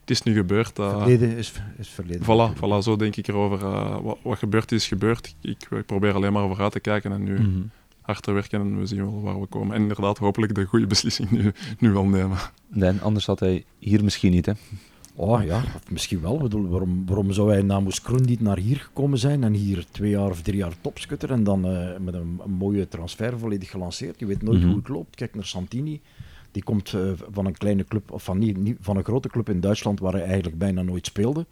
het 0.00 0.10
is 0.10 0.22
nu 0.22 0.34
gebeurd. 0.34 0.70
Verleden 0.74 1.36
is, 1.36 1.52
is 1.78 1.88
verleden. 1.88 2.22
voilà, 2.22 2.56
voilà, 2.56 2.78
zo 2.82 2.96
denk 2.96 3.16
ik 3.16 3.28
erover. 3.28 3.58
Eh, 3.66 4.00
wat, 4.02 4.18
wat 4.22 4.38
gebeurd 4.38 4.72
is, 4.72 4.86
gebeurd. 4.88 5.34
Ik, 5.40 5.66
ik 5.70 5.86
probeer 5.86 6.14
alleen 6.14 6.32
maar 6.32 6.46
vooruit 6.48 6.72
te 6.72 6.80
kijken 6.80 7.12
en 7.12 7.22
nu 7.22 7.34
Mhm. 7.40 7.60
hard 8.00 8.22
te 8.22 8.32
werken 8.32 8.60
en 8.60 8.78
we 8.78 8.86
zien 8.86 8.98
wel 9.04 9.20
waar 9.22 9.40
we 9.40 9.46
komen. 9.46 9.74
En 9.76 9.80
inderdaad, 9.82 10.18
hopelijk 10.18 10.54
de 10.54 10.64
goede 10.64 10.86
beslissing 10.86 11.30
nu, 11.30 11.52
nu 11.78 11.90
wel 11.90 12.04
nemen. 12.06 12.38
Nee, 12.68 12.92
anders 13.00 13.26
had 13.26 13.40
hij 13.40 13.64
hier 13.78 14.04
misschien 14.04 14.30
niet. 14.32 14.46
Hè. 14.46 14.52
Oh 15.20 15.44
ja, 15.44 15.62
misschien 15.90 16.20
wel. 16.20 16.34
Ik 16.34 16.42
bedoel, 16.42 16.68
waarom, 16.68 17.06
waarom 17.06 17.32
zou 17.32 17.50
hij 17.50 17.62
namens 17.62 18.02
Kroen 18.02 18.22
niet 18.24 18.40
naar 18.40 18.58
hier 18.58 18.76
gekomen 18.76 19.18
zijn 19.18 19.44
en 19.44 19.52
hier 19.52 19.84
twee 19.90 20.10
jaar 20.10 20.30
of 20.30 20.42
drie 20.42 20.56
jaar 20.56 20.72
topscutter 20.80 21.30
en 21.30 21.44
dan 21.44 21.64
eh, 21.66 21.96
met 21.98 22.14
een, 22.14 22.40
een 22.44 22.50
mooie 22.50 22.88
transfer 22.88 23.38
volledig 23.38 23.70
gelanceerd? 23.70 24.18
Je 24.18 24.26
weet 24.26 24.42
nooit 24.42 24.58
Mhm. 24.58 24.68
hoe 24.68 24.76
het 24.78 24.88
loopt. 24.88 25.16
Kijk 25.16 25.34
naar 25.34 25.44
Santini. 25.44 26.00
Die 26.52 26.62
komt 26.62 26.92
eh, 26.94 27.00
van 27.30 27.46
een 27.46 27.56
kleine 27.56 27.84
club, 27.84 28.10
of 28.12 28.22
van, 28.24 28.38
niet, 28.38 28.56
niet- 28.56 28.76
van 28.80 28.96
een 28.96 29.04
grote 29.04 29.28
club 29.28 29.48
in 29.48 29.60
Duitsland 29.60 30.00
waar 30.00 30.12
hij 30.12 30.22
eigenlijk 30.24 30.58
bijna 30.58 30.82
nooit 30.82 31.06
speelde. 31.06 31.46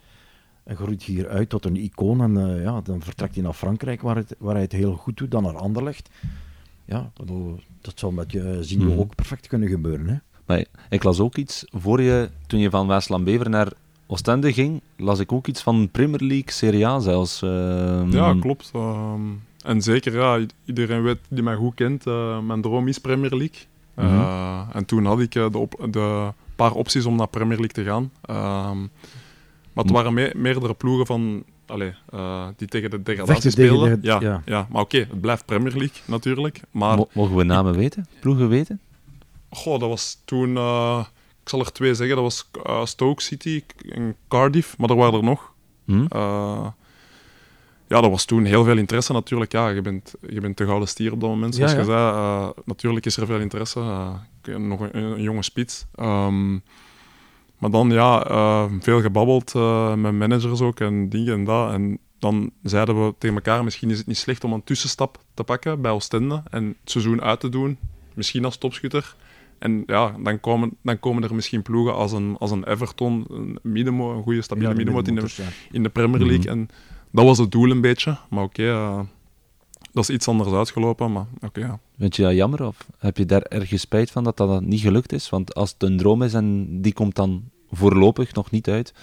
En 0.65 0.77
groeit 0.77 1.03
hier 1.03 1.29
uit 1.29 1.49
tot 1.49 1.65
een 1.65 1.77
icoon. 1.77 2.21
En 2.23 2.37
eh, 2.57 2.63
ja, 2.63 2.81
dan 2.81 3.03
vertrekt 3.03 3.35
hij 3.35 3.45
naar 3.45 3.53
Frankrijk 3.53 4.01
waar, 4.03 4.17
het, 4.17 4.35
waar 4.39 4.53
hij 4.55 4.63
het 4.63 4.73
heel 4.73 4.95
goed 4.95 5.17
doet, 5.17 5.31
dan 5.31 5.43
naar 5.43 5.57
Anderlecht. 5.57 6.11
Ja, 6.85 7.11
bedoel, 7.17 7.59
dat 7.81 7.99
zou 7.99 8.13
met 8.13 8.33
je 8.33 8.59
zien 8.61 8.85
Mhm. 8.87 8.99
ook 8.99 9.15
perfect 9.15 9.47
kunnen 9.47 9.69
gebeuren. 9.69 10.07
Hè? 10.09 10.17
Maar 10.49 10.65
ik 10.91 11.03
las 11.03 11.21
ook 11.21 11.37
iets, 11.37 11.65
voor 11.73 12.03
je, 12.03 12.31
toen 12.47 12.61
je 12.61 12.71
van 12.71 12.87
Waasland-Bever 12.87 13.51
naar 13.51 13.69
Oostende 14.07 14.53
ging, 14.53 14.81
las 14.97 15.19
ik 15.19 15.33
ook 15.33 15.47
iets 15.47 15.63
van 15.63 15.89
Premier 15.91 16.21
League, 16.21 16.51
Serie 16.53 16.87
A 16.87 16.99
zelfs. 16.99 17.43
ehm. 17.43 18.11
Ja, 18.11 18.35
klopt. 18.41 18.71
Ehm, 18.75 19.21
en 19.65 19.83
zeker, 19.83 20.15
ja, 20.15 20.47
iedereen 20.65 21.03
weet 21.03 21.19
die 21.29 21.43
mij 21.43 21.55
goed 21.55 21.75
kent, 21.75 22.07
eh, 22.07 22.39
mijn 22.41 22.61
droom 22.63 22.89
is 22.89 22.99
Premier 22.99 23.31
League. 23.37 23.59
Eh, 23.95 24.05
Mhm. 24.05 24.77
En 24.77 24.85
toen 24.85 25.05
had 25.05 25.21
ik 25.21 25.35
eh, 25.35 25.51
de, 25.51 25.59
op, 25.59 25.87
de 25.91 26.33
paar 26.57 26.73
opties 26.73 27.05
om 27.05 27.17
naar 27.17 27.29
Premier 27.29 27.59
League 27.59 27.85
te 27.85 27.91
gaan. 27.91 28.11
Ehm, 28.23 28.79
maar 29.73 29.85
het 29.85 29.91
waren 29.91 30.15
me- 30.15 30.33
meerdere 30.37 30.75
ploegen 30.75 31.07
van, 31.07 31.43
allee, 31.67 31.93
eh, 32.11 32.47
die 32.57 32.69
tegen 32.69 32.91
de 32.91 33.03
degradatie 33.03 33.51
speelden. 33.51 34.01
de- 34.01 34.07
ja, 34.07 34.21
ja. 34.21 34.43
ja. 34.45 34.67
maar 34.71 34.83
oké, 34.83 34.99
het 34.99 35.21
blijft 35.21 35.45
Premier 35.47 35.73
League 35.77 35.97
natuurlijk. 36.05 36.61
Maar 36.71 36.97
Mo- 36.97 37.09
Mogen 37.13 37.37
we 37.37 37.45
namen 37.45 37.75
weten? 37.77 38.07
Ploegen 38.21 38.49
weten? 38.49 38.81
Goh, 39.51 39.81
dat 39.81 39.89
was 39.89 40.23
toen, 40.25 40.57
eh, 40.57 41.05
ik 41.43 41.49
zal 41.49 41.61
er 41.61 41.73
twee 41.73 41.95
zeggen, 41.95 42.17
dat 42.17 42.25
was 42.25 42.51
eh, 42.65 42.85
Stoke 42.85 43.23
City 43.23 43.63
en 43.89 44.17
Cardiff, 44.29 44.79
maar 44.79 44.91
er 44.91 44.97
waren 44.97 45.19
er 45.19 45.25
nog. 45.25 45.53
Hm? 45.85 46.07
Eh, 46.09 46.67
ja, 47.89 48.01
dat 48.01 48.11
was 48.11 48.25
toen 48.25 48.45
heel 48.45 48.65
veel 48.65 48.77
interesse 48.77 49.13
natuurlijk. 49.13 49.53
Ja, 49.53 49.69
je 49.69 49.81
bent, 49.81 50.15
je 50.29 50.41
bent 50.41 50.57
de 50.57 50.65
gouden 50.65 50.89
stier 50.89 51.13
op 51.13 51.21
dat 51.21 51.31
moment, 51.31 51.55
zoals 51.55 51.73
Ja, 51.73 51.79
je 51.79 51.85
zei. 51.85 52.53
Natuurlijk 52.65 53.07
is 53.07 53.17
er 53.17 53.27
veel 53.27 53.41
interesse. 53.41 53.81
Nog 54.59 54.81
een, 54.81 54.97
een 54.97 55.23
jonge 55.23 55.43
spits. 55.43 55.87
Ehm, 55.95 56.53
maar 57.59 57.71
dan, 57.71 57.91
ja, 57.91 58.69
veel 58.81 59.01
gebabbeld 59.01 59.55
met 59.97 60.13
managers 60.13 60.61
ook 60.61 60.81
en 60.81 61.09
dingen 61.09 61.35
en 61.35 61.45
dat. 61.45 61.73
En 61.73 61.99
dan 62.19 62.51
zeiden 62.63 63.07
we 63.07 63.15
tegen 63.19 63.37
elkaar, 63.37 63.65
misschien 63.65 63.91
is 63.91 63.99
het 63.99 64.07
niet 64.07 64.17
slecht 64.17 64.45
om 64.45 64.53
een 64.53 64.65
tussenstap 64.65 65.25
te 65.35 65.45
pakken 65.45 65.81
bij 65.81 65.91
Oostende 65.91 66.43
en 66.51 66.67
het 66.67 66.91
seizoen 66.91 67.23
uit 67.23 67.41
te 67.41 67.49
doen. 67.49 67.79
Misschien 68.15 68.45
als 68.45 68.57
topschutter. 68.57 69.17
En 69.59 69.83
ja, 69.87 70.15
dan 70.23 70.41
komen, 70.41 70.77
dan 70.83 70.99
komen 71.01 71.23
er 71.23 71.35
misschien 71.35 71.63
ploegen 71.63 71.95
als 71.95 72.13
een, 72.13 72.37
als 72.39 72.51
een 72.51 72.65
Everton, 72.65 73.25
een 73.29 73.59
een 73.63 74.23
goede 74.23 74.43
stabiele 74.43 74.69
Ja, 74.69 74.79
in 75.05 75.15
de, 75.15 75.29
in 75.71 75.83
de 75.83 75.89
Premier 75.89 76.27
League. 76.27 76.39
Mhm. 76.39 76.49
En 76.49 76.69
dat 77.11 77.25
was 77.25 77.39
het 77.39 77.51
doel 77.51 77.71
een 77.71 77.81
beetje. 77.81 78.17
Maar 78.31 78.45
oké, 78.45 78.69
eh, 78.69 79.01
dat 79.93 80.09
is 80.09 80.15
iets 80.15 80.29
anders 80.29 80.51
uitgelopen. 80.51 81.13
Maar 81.13 81.27
oké, 81.41 81.61
ja. 81.61 81.79
Vind 81.99 82.17
je 82.17 82.23
dat 82.23 82.35
jammer 82.35 82.67
of 82.67 82.87
heb 82.99 83.17
je 83.17 83.27
daar 83.27 83.43
ergens 83.43 83.81
spijt 83.81 84.11
van 84.11 84.25
dat 84.25 84.37
dat 84.37 84.63
niet 84.63 84.81
gelukt 84.81 85.13
is? 85.13 85.31
Want 85.31 85.55
als 85.55 85.71
het 85.73 85.83
een 85.83 85.97
droom 85.97 86.23
is 86.23 86.35
en 86.35 86.67
die 86.83 86.93
komt 86.93 87.15
dan 87.15 87.43
voorlopig 87.71 88.35
nog 88.35 88.51
niet 88.51 88.69
uit. 88.69 88.95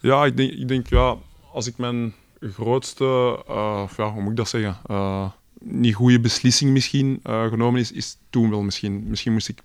Ja, 0.00 0.24
ik 0.24 0.36
denk, 0.36 0.52
ik 0.52 0.68
denk 0.68 0.88
ja, 0.88 1.16
als 1.52 1.66
ik 1.66 1.78
mijn 1.78 2.14
grootste, 2.40 3.04
eh, 3.48 3.88
ja, 3.96 4.12
hoe 4.12 4.22
moet 4.22 4.30
ik 4.30 4.36
dat 4.36 4.48
zeggen, 4.48 4.76
eh, 4.86 5.30
niet 5.60 5.94
goede 5.94 6.20
beslissing 6.20 6.70
misschien 6.70 7.20
eh, 7.22 7.46
genomen 7.46 7.80
is, 7.80 7.92
is 7.92 8.16
toen 8.30 8.50
wel 8.50 8.62
misschien. 8.62 9.04
Misschien 9.08 9.32
moest 9.32 9.48
ik, 9.48 9.62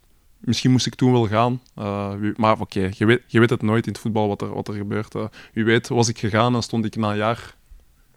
misschien 0.47 0.71
moest 0.71 0.86
ik 0.86 0.95
toen 0.95 1.12
wel 1.12 1.27
gaan. 1.27 1.62
Eh, 1.75 2.13
maar 2.36 2.60
oké, 2.60 2.89
je, 2.93 3.05
weet, 3.05 3.21
je 3.27 3.39
weet 3.39 3.49
het 3.49 3.62
nooit 3.62 3.86
in 3.88 3.91
het 3.91 4.01
voetbal 4.01 4.27
wat 4.27 4.41
er, 4.41 4.53
wat 4.53 4.67
er 4.67 4.73
gebeurt. 4.73 5.15
Eh, 5.15 5.25
wie 5.53 5.63
weet, 5.65 5.88
was 5.88 6.07
ik 6.07 6.19
gegaan 6.19 6.55
en 6.55 6.62
stond 6.63 6.86
ik 6.86 6.95
na 6.95 7.10
een 7.12 7.17
jaar 7.17 7.55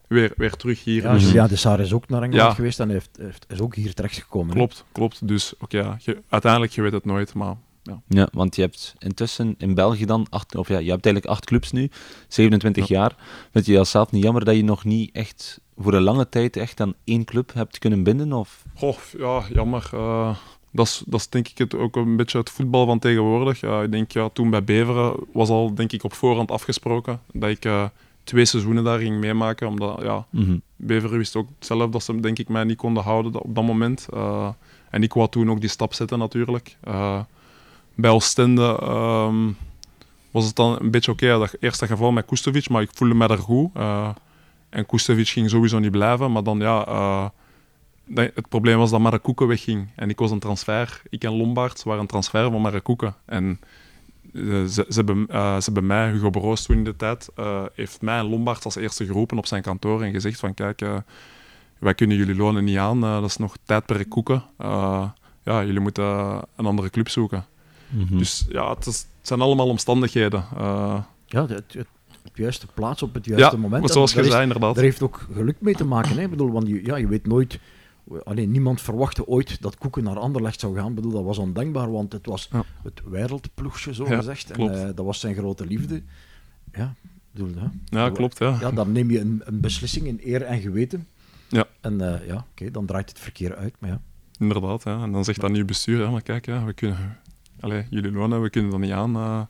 weer, 0.09 0.33
weer 0.37 0.57
terug 0.57 0.85
hier. 0.85 1.03
Ja, 1.03 1.13
Dus- 1.13 1.49
de 1.49 1.57
Saar 1.57 1.81
is 1.81 1.93
ook 1.93 2.09
naar 2.09 2.23
Engeland 2.23 2.49
Ja. 2.49 2.55
geweest 2.55 2.81
en 2.81 2.89
heeft, 2.91 3.11
heeft, 3.21 3.47
is 3.49 3.61
ook 3.61 3.75
hier 3.75 3.95
terechtgekomen. 3.95 4.49
hè. 4.49 4.55
Klopt, 4.57 4.85
klopt. 4.93 5.29
Dus 5.29 5.55
oké, 5.59 5.79
ja, 5.79 5.97
je- 6.01 6.23
uiteindelijk, 6.29 6.73
je 6.73 6.83
weet 6.83 6.93
het 6.93 7.05
nooit, 7.05 7.35
maar 7.35 7.57
ja. 7.83 8.01
Ja, 8.09 8.29
want 8.33 8.57
je 8.57 8.63
hebt 8.63 8.95
intussen 8.99 9.55
in 9.59 9.75
België 9.75 10.05
dan, 10.05 10.27
acht, 10.31 10.55
of 10.55 10.69
ja, 10.69 10.79
je 10.79 10.91
hebt 10.91 11.05
eigenlijk 11.05 11.35
acht 11.35 11.45
clubs 11.47 11.73
nu, 11.73 11.91
27 12.29 12.89
jaar. 12.89 13.15
Vind 13.53 13.67
je 13.67 13.85
zelf 13.85 14.11
niet 14.11 14.23
jammer 14.23 14.45
dat 14.45 14.57
je 14.57 14.65
nog 14.65 14.85
niet 14.85 15.15
echt 15.15 15.61
voor 15.77 15.95
een 15.95 16.03
lange 16.03 16.29
tijd 16.29 16.57
echt 16.57 16.81
aan 16.81 16.95
één 17.05 17.25
club 17.25 17.55
hebt 17.55 17.79
kunnen 17.79 18.03
binden? 18.03 18.33
Of? 18.33 18.63
Goh, 18.75 18.97
ja, 19.19 19.43
jammer. 19.53 19.91
Eh, 19.93 20.37
dat, 20.71 20.87
is, 20.87 21.03
dat 21.07 21.21
is 21.21 21.29
denk 21.29 21.49
ik 21.49 21.59
het, 21.59 21.75
ook 21.75 21.97
een 21.97 22.17
beetje 22.17 22.39
het 22.39 22.51
voetbal 22.51 22.87
van 22.87 22.99
tegenwoordig. 22.99 23.63
Ik 23.63 23.91
denk, 23.91 24.11
ja, 24.13 24.29
toen 24.29 24.51
bij 24.51 24.65
Beveren 24.65 25.15
was 25.33 25.49
al 25.49 25.75
denk 25.75 25.93
ik 25.93 26.05
op 26.05 26.13
voorhand 26.13 26.51
afgesproken 26.51 27.21
dat 27.33 27.51
ik 27.51 27.65
eh, 27.65 27.85
twee 28.25 28.45
seizoenen 28.45 28.85
daar 28.85 28.99
ging 28.99 29.21
meemaken. 29.21 29.69
Omdat 29.69 30.03
ja, 30.03 30.27
Mhm. 30.31 30.57
Beveren 30.77 31.19
wist 31.19 31.37
ook 31.37 31.49
zelf 31.59 31.91
dat 31.91 32.03
ze 32.03 32.21
denk 32.21 32.39
ik, 32.39 32.49
mij 32.49 32.65
niet 32.65 32.77
konden 32.77 33.03
houden 33.03 33.43
op 33.43 33.55
dat 33.55 33.65
moment. 33.65 34.07
Eh, 34.13 34.49
en 34.91 35.03
ik 35.03 35.13
wou 35.13 35.29
toen 35.29 35.51
ook 35.51 35.61
die 35.61 35.69
stap 35.69 35.95
zetten 35.95 36.19
natuurlijk. 36.19 36.77
Eh, 36.81 37.21
bij 37.95 38.11
Oostende 38.11 38.79
ehm, 38.81 39.49
was 40.31 40.47
het 40.47 40.57
dan 40.57 40.77
een 40.81 40.91
beetje 40.91 41.13
oké. 41.13 41.39
dat 41.39 41.57
eerste 41.61 41.87
geval 41.87 42.13
met 42.13 42.27
Kustovic, 42.27 42.69
maar 42.69 42.83
ik 42.83 42.91
voelde 42.93 43.15
me 43.15 43.27
daar 43.29 43.39
goed. 43.39 43.71
En 44.69 44.87
Kustovic 44.87 45.29
ging 45.29 45.51
sowieso 45.51 45.79
niet 45.79 45.91
blijven. 45.91 46.33
Maar 46.33 46.43
dan 46.43 46.59
ja, 46.59 47.33
het 48.15 48.49
probleem 48.49 48.79
was 48.79 48.91
dat 48.91 49.01
Marakoeken 49.01 49.47
wegging. 49.47 49.89
En 49.97 50.09
ik 50.11 50.19
was 50.19 50.31
een 50.31 50.39
transfer. 50.39 51.03
Ik 51.09 51.25
en 51.25 51.37
Lombaerts 51.37 51.83
waren 51.83 52.01
een 52.01 52.07
transfer 52.07 52.51
van 52.51 52.61
Marakoeken. 52.61 53.15
En 53.25 53.61
eh, 54.35 54.43
ze, 54.43 54.85
ze, 54.89 54.95
hebben, 54.95 55.27
eh, 55.29 55.57
ze 55.57 55.65
hebben 55.65 55.87
mij, 55.87 56.11
Hugo 56.11 56.31
Broos 56.31 56.63
toen 56.63 56.77
in 56.77 56.85
de 56.85 56.97
tijd, 56.97 57.29
eh, 57.37 57.65
heeft 57.75 58.03
mij 58.03 58.19
en 58.19 58.27
Lombaerts 58.29 58.65
als 58.65 58.77
eerste 58.77 59.07
geroepen 59.07 59.39
op 59.39 59.47
zijn 59.47 59.63
kantoor 59.63 60.03
en 60.03 60.13
gezegd 60.13 60.39
van 60.39 60.55
kijk, 60.55 60.83
wij 61.79 61.95
kunnen 61.95 62.17
jullie 62.17 62.35
lonen 62.37 62.65
niet 62.65 62.79
aan. 62.79 63.01
dat 63.01 63.25
is 63.25 63.37
nog 63.37 63.57
tijdperk 63.65 64.09
koeken. 64.09 64.43
Eh, 64.57 65.09
ja, 65.45 65.65
jullie 65.65 65.81
moeten 65.81 66.05
een 66.57 66.67
andere 66.67 66.91
club 66.91 67.09
zoeken. 67.09 67.45
Mhm. 67.89 68.19
Dus 68.19 68.47
ja, 68.49 68.75
het, 68.75 68.87
is- 68.87 69.07
het 69.19 69.29
zijn 69.29 69.41
allemaal 69.41 69.69
omstandigheden. 69.69 70.45
Ja, 71.27 71.47
het, 71.47 71.51
het, 71.73 71.87
op 72.25 72.37
de 72.37 72.43
juiste 72.43 72.67
plaats 72.75 73.03
op 73.03 73.15
het 73.15 73.25
juiste 73.25 73.57
ja, 73.57 73.63
moment. 73.63 73.91
zoals 73.91 74.13
je 74.13 74.25
zei, 74.25 74.43
inderdaad. 74.43 74.75
Daar 74.75 74.85
heeft 74.85 75.03
ook 75.03 75.27
geluk 75.33 75.57
mee 75.61 75.75
te 75.75 75.85
maken. 75.85 76.17
Hè? 76.17 76.23
Ik 76.23 76.31
bedoel, 76.31 76.51
want 76.51 76.69
je, 76.69 76.85
ja, 76.85 76.97
je 76.97 77.09
weet 77.09 77.27
nooit... 77.27 77.59
Alleen 78.25 78.51
niemand 78.51 78.81
verwachtte 78.81 79.27
ooit 79.27 79.63
dat 79.63 79.79
Koeken 79.79 80.05
naar 80.05 80.19
Anderlecht 80.19 80.61
zou 80.61 80.77
gaan. 80.77 80.89
Ik 80.89 80.95
bedoel, 80.95 81.13
dat 81.13 81.25
was 81.25 81.39
ondenkbaar, 81.39 81.91
want 81.93 82.13
het 82.13 82.27
was 82.27 82.49
Ja. 82.53 82.65
het 82.83 83.01
wereldploegje, 83.05 83.95
zo 83.95 84.07
Ja, 84.09 84.17
gezegd. 84.17 84.51
En 84.51 84.61
eh, 84.75 84.85
dat 84.95 85.05
was 85.07 85.21
zijn 85.21 85.35
grote 85.35 85.67
liefde. 85.67 86.03
Ja, 86.73 86.95
bedoel, 87.33 87.49
ja. 87.55 87.73
Ja, 87.85 88.11
klopt. 88.11 88.39
Ja. 88.39 88.57
Ja, 88.61 88.71
dan 88.71 88.93
neem 88.93 89.11
je 89.11 89.21
een, 89.21 89.41
een 89.45 89.61
beslissing 89.61 90.07
in 90.07 90.21
eer 90.25 90.43
en 90.43 90.61
geweten. 90.61 91.07
Ja. 91.49 91.67
En 91.81 92.01
eh, 92.21 92.27
ja, 92.27 92.47
oké, 92.51 92.71
dan 92.71 92.87
draait 92.87 93.09
het 93.09 93.19
verkeer 93.19 93.57
uit. 93.57 93.75
Maar 93.79 93.91
ja, 93.91 94.01
Inderdaad, 94.39 94.83
ja. 94.85 95.03
En 95.03 95.13
dan 95.13 95.25
zegt 95.25 95.41
dat 95.41 95.51
nieuw 95.51 95.65
bestuur, 95.65 96.01
ja, 96.03 96.11
maar 96.11 96.23
kijk, 96.23 96.47
ja, 96.47 96.65
we 96.65 96.73
kunnen, 96.73 97.19
allee, 97.61 97.87
jullie 97.91 98.13
lonen, 98.13 98.43
we 98.43 98.51
kunnen 98.51 98.71
dat 98.71 98.81
niet 98.81 98.91
aan. 98.93 99.17
eh, 99.17 99.41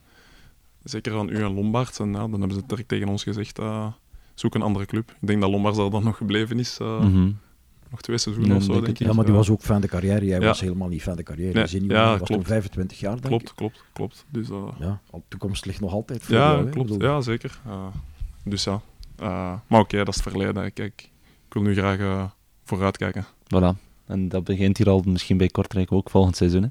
zeker 0.83 1.17
aan 1.17 1.29
u 1.29 1.35
en 1.43 1.53
Lombaerts. 1.53 1.99
En 1.99 2.07
ja, 2.11 2.19
dan 2.27 2.31
hebben 2.39 2.53
ze 2.57 2.63
direct 2.67 2.87
tegen 2.87 3.07
ons 3.07 3.23
gezegd, 3.23 3.59
eh, 3.59 3.87
zoek 4.33 4.55
een 4.55 4.61
andere 4.61 4.85
club. 4.85 5.15
Ik 5.21 5.27
denk 5.27 5.41
dat 5.41 5.49
Lombaerts 5.49 5.77
daar 5.77 5.89
dan 5.89 6.03
nog 6.03 6.17
gebleven 6.17 6.59
is. 6.59 6.77
eh, 6.81 6.99
Mhm. 7.01 7.31
Nog 7.91 8.01
twee 8.01 8.17
seizoenen 8.17 8.51
Ja, 8.53 8.57
of 8.57 8.63
zo, 8.63 8.73
denk 8.73 8.87
ik. 8.87 8.97
ja 9.07 9.13
maar 9.13 9.25
die 9.25 9.33
was 9.33 9.49
ook 9.49 9.61
fan 9.61 9.81
de 9.81 9.87
carrière. 9.87 10.25
Jij 10.25 10.39
Ja. 10.39 10.45
was 10.45 10.59
helemaal 10.61 10.87
niet 10.87 11.01
fan 11.01 11.15
de 11.15 11.23
carrière. 11.23 11.53
Nee, 11.69 11.87
ja, 11.87 12.09
was 12.09 12.17
toen 12.17 12.27
klopt. 12.27 12.47
25 12.47 12.99
jaar, 12.99 13.11
denk 13.11 13.25
Klopt, 13.27 13.49
ik. 13.49 13.55
klopt, 13.55 13.83
klopt. 13.93 14.25
Dus, 14.29 14.49
eh, 14.49 14.67
Ja, 14.79 15.01
de 15.11 15.21
toekomst 15.27 15.65
ligt 15.65 15.79
nog 15.81 15.93
altijd 15.93 16.23
voor 16.23 16.35
ja, 16.35 16.51
jou. 16.51 16.65
hè. 16.65 16.69
Klopt. 16.71 16.89
bedoel, 16.91 17.07
Ja, 17.09 17.21
zeker. 17.21 17.59
Eh, 17.65 17.85
dus 18.43 18.63
ja. 18.63 18.81
Eh, 19.17 19.53
maar 19.67 19.79
oké, 19.79 19.97
dat 19.97 20.07
is 20.07 20.15
het 20.15 20.23
verleden. 20.33 20.73
Kijk, 20.73 21.09
ik 21.47 21.53
wil 21.53 21.61
nu 21.61 21.73
graag 21.75 21.99
eh, 21.99 22.23
vooruitkijken. 22.63 23.25
Voilà. 23.25 23.77
En 24.05 24.29
dat 24.29 24.43
begint 24.43 24.77
hier 24.77 24.89
al 24.89 25.01
misschien 25.05 25.37
bij 25.37 25.47
Kortrijk 25.47 25.91
ook 25.91 26.09
volgend 26.09 26.35
seizoen. 26.35 26.63
Hè? 26.63 26.69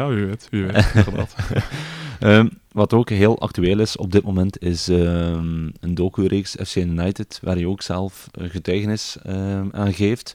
Ja, 0.00 0.08
wie 0.08 0.24
weet. 0.24 0.48
Wie 0.50 0.64
weet, 0.64 0.90
inderdaad. 0.94 1.34
Ehm, 2.22 2.48
wat 2.72 2.92
ook 2.92 3.10
heel 3.10 3.40
actueel 3.40 3.78
is 3.78 3.96
op 3.96 4.12
dit 4.12 4.22
moment, 4.22 4.62
is 4.62 4.88
ehm, 4.88 5.68
een 5.80 5.94
docu-reeks 5.94 6.56
FC 6.64 6.76
United, 6.76 7.38
waar 7.42 7.58
je 7.58 7.68
ook 7.68 7.82
zelf 7.82 8.28
eh, 8.30 8.50
getuigenis 8.50 9.16
ehm, 9.22 9.68
aan 9.72 9.92
geeft. 9.92 10.34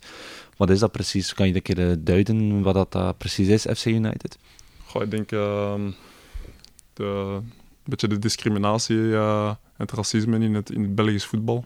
Wat 0.58 0.70
is 0.70 0.80
dat 0.80 0.92
precies? 0.92 1.34
Kan 1.34 1.48
je 1.48 1.56
een 1.56 1.62
keer 1.62 1.90
eh, 1.90 1.96
duiden 2.00 2.62
wat 2.62 2.92
dat 2.92 3.18
precies 3.18 3.48
is, 3.48 3.80
FC 3.80 3.86
United? 3.86 4.38
Goh, 4.86 5.04
ik 5.04 5.12
denk 5.12 5.32
ehm, 5.32 5.92
de, 6.94 7.04
een 7.04 7.52
beetje 7.84 8.08
de 8.08 8.20
discriminatie 8.20 9.14
eh, 9.14 9.48
en 9.48 9.58
het 9.78 9.92
racisme 9.92 10.40
in 10.40 10.54
het, 10.54 10.72
in 10.72 10.82
het 10.82 10.96
Belgisch 10.96 11.26
voetbal. 11.26 11.66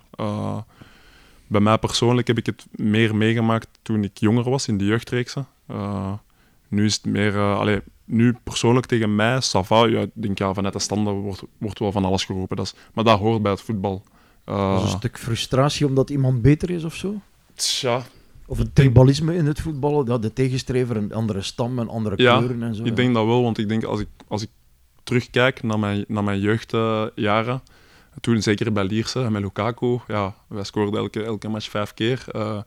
Bij 1.47 1.61
mij 1.61 1.77
persoonlijk 1.77 2.27
heb 2.27 2.37
ik 2.37 2.45
het 2.45 2.65
meer 2.71 3.15
meegemaakt 3.15 3.67
toen 3.81 4.03
ik 4.03 4.17
jonger 4.17 4.49
was, 4.49 4.67
in 4.67 4.77
de 4.77 4.85
jeugdreeksen. 4.85 5.47
Nu 6.67 6.85
is 6.85 6.93
het 6.93 7.05
meer... 7.05 7.37
allee, 7.37 7.81
nu 8.11 8.35
persoonlijk 8.43 8.85
tegen 8.85 9.15
mij, 9.15 9.41
Sava, 9.41 9.85
ja, 9.85 9.99
ik 9.99 10.09
denk 10.13 10.37
ja, 10.37 10.53
vanuit 10.53 10.73
de 10.73 10.79
standen 10.79 11.13
wordt, 11.13 11.43
wordt 11.57 11.79
wel 11.79 11.91
van 11.91 12.05
alles 12.05 12.23
geroepen. 12.25 12.57
Dat 12.57 12.65
is, 12.65 12.73
maar 12.93 13.03
dat 13.03 13.19
hoort 13.19 13.41
bij 13.41 13.51
het 13.51 13.61
voetbal. 13.61 14.03
Eh, 14.45 14.73
Dat 14.73 14.83
is 14.85 14.91
een 14.91 14.97
stuk 14.97 15.17
frustratie 15.19 15.85
omdat 15.85 16.09
iemand 16.09 16.41
beter 16.41 16.69
is 16.69 16.83
of 16.83 16.95
zo? 16.95 17.21
tja, 17.55 18.01
Of 18.45 18.57
het 18.57 18.75
tribalisme 18.75 19.35
in 19.35 19.45
het 19.45 19.59
voetballen, 19.61 20.05
dat 20.05 20.21
de 20.21 20.33
tegenstrever 20.33 20.97
een 20.97 21.13
andere 21.13 21.41
stam 21.41 21.79
en 21.79 21.89
andere 21.89 22.21
Ja, 22.23 22.37
kleuren 22.37 22.63
en 22.63 22.75
zo. 22.75 22.83
Ik 22.83 22.95
denk 22.95 23.13
dat 23.13 23.25
wel, 23.25 23.41
want 23.43 23.57
ik 23.57 23.69
denk 23.69 23.83
als 23.83 23.99
ik, 23.99 24.07
als 24.27 24.41
ik 24.41 24.49
terugkijk 25.03 25.63
naar 25.63 25.79
mijn, 25.79 26.05
naar 26.07 26.23
mijn 26.23 26.39
jeugdjaren, 26.39 27.61
toen 28.21 28.41
zeker 28.41 28.71
bij 28.73 28.83
Lierse 28.83 29.23
en 29.23 29.31
met 29.31 29.41
Lukaku, 29.41 29.99
ja, 30.07 30.35
wij 30.47 30.63
scoorden 30.63 30.99
elke, 30.99 31.23
elke 31.23 31.47
match 31.49 31.69
vijf 31.69 31.93
keer. 31.93 32.23
eh, 32.27 32.59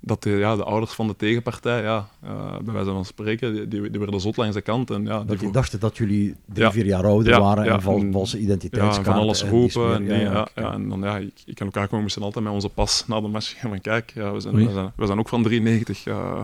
dat 0.00 0.22
de, 0.22 0.30
ja, 0.30 0.56
de 0.56 0.64
ouders 0.64 0.92
van 0.92 1.06
de 1.06 1.16
tegenpartij, 1.16 1.82
ja, 1.82 2.08
eh, 2.22 2.56
bij 2.64 2.74
wijze 2.74 2.90
van 2.90 3.04
spreken, 3.04 3.54
die, 3.54 3.68
die, 3.68 3.90
die 3.90 4.00
werden 4.00 4.20
zot 4.20 4.36
langs 4.36 4.54
de 4.54 4.60
kant. 4.60 4.90
En, 4.90 5.04
ja, 5.04 5.18
die 5.18 5.26
Dat 5.26 5.38
die 5.38 5.50
dachten 5.50 5.80
dat 5.80 5.96
jullie 5.96 6.34
drie, 6.46 6.64
Ja. 6.64 6.72
vier 6.72 6.86
jaar 6.86 7.04
ouder 7.04 7.32
Ja, 7.32 7.40
waren 7.40 7.64
ja, 7.64 7.72
en 7.72 7.82
val, 7.82 7.96
en- 7.98 8.12
valse 8.12 8.36
ja, 8.36 8.42
identiteitskaarten. 8.42 9.04
van 9.12 9.14
alles 9.22 9.42
en 9.42 9.50
die 9.50 9.58
roepen. 9.60 9.94
En, 9.94 10.04
nee, 10.04 10.20
ja, 10.20 10.32
ja. 10.32 10.48
ja, 10.54 10.72
en 10.72 10.88
dan, 10.88 11.00
ja, 11.00 11.16
ik, 11.18 11.32
ik 11.46 11.60
en 11.60 11.64
Lukaku 11.66 11.96
moesten 12.00 12.22
altijd 12.22 12.44
met 12.44 12.52
onze 12.54 12.68
pas 12.68 13.04
na 13.06 13.20
de 13.20 13.28
match 13.28 13.58
gaan 13.58 13.70
van 13.70 13.80
kijk, 13.80 14.12
ja, 14.14 14.32
we, 14.32 14.40
zijn, 14.40 14.54
we, 14.54 14.72
zijn, 14.72 14.92
we 14.96 15.06
zijn 15.06 15.18
ook 15.18 15.28
van 15.28 15.42
93. 15.42 16.06
eh, 16.06 16.40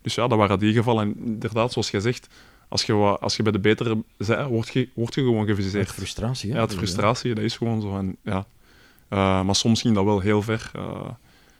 dus 0.00 0.14
ja, 0.14 0.26
dat 0.28 0.38
waren 0.38 0.58
die 0.58 0.72
gevallen. 0.72 1.02
En 1.02 1.16
inderdaad, 1.24 1.72
zoals 1.72 1.90
je 1.90 2.00
zegt, 2.00 2.26
als 2.68 2.82
je, 2.82 2.92
als 2.92 3.36
je 3.36 3.42
bij 3.42 3.52
de 3.52 3.58
betere 3.58 3.98
bent, 4.16 4.48
word 4.48 4.68
je, 4.68 4.88
word 4.94 5.14
je 5.14 5.20
gewoon 5.20 5.46
geviseerd. 5.46 5.88
frustratie. 5.92 6.50
Hè? 6.50 6.56
Ja, 6.56 6.62
het 6.62 6.74
frustratie, 6.74 7.34
dat 7.34 7.44
is 7.44 7.56
gewoon 7.56 7.80
zo. 7.80 7.96
En, 7.98 8.16
ja. 8.24 8.46
Eh, 9.08 9.42
maar 9.42 9.54
soms 9.54 9.80
ging 9.80 9.94
dat 9.94 10.04
wel 10.04 10.20
heel 10.20 10.42
ver. 10.42 10.70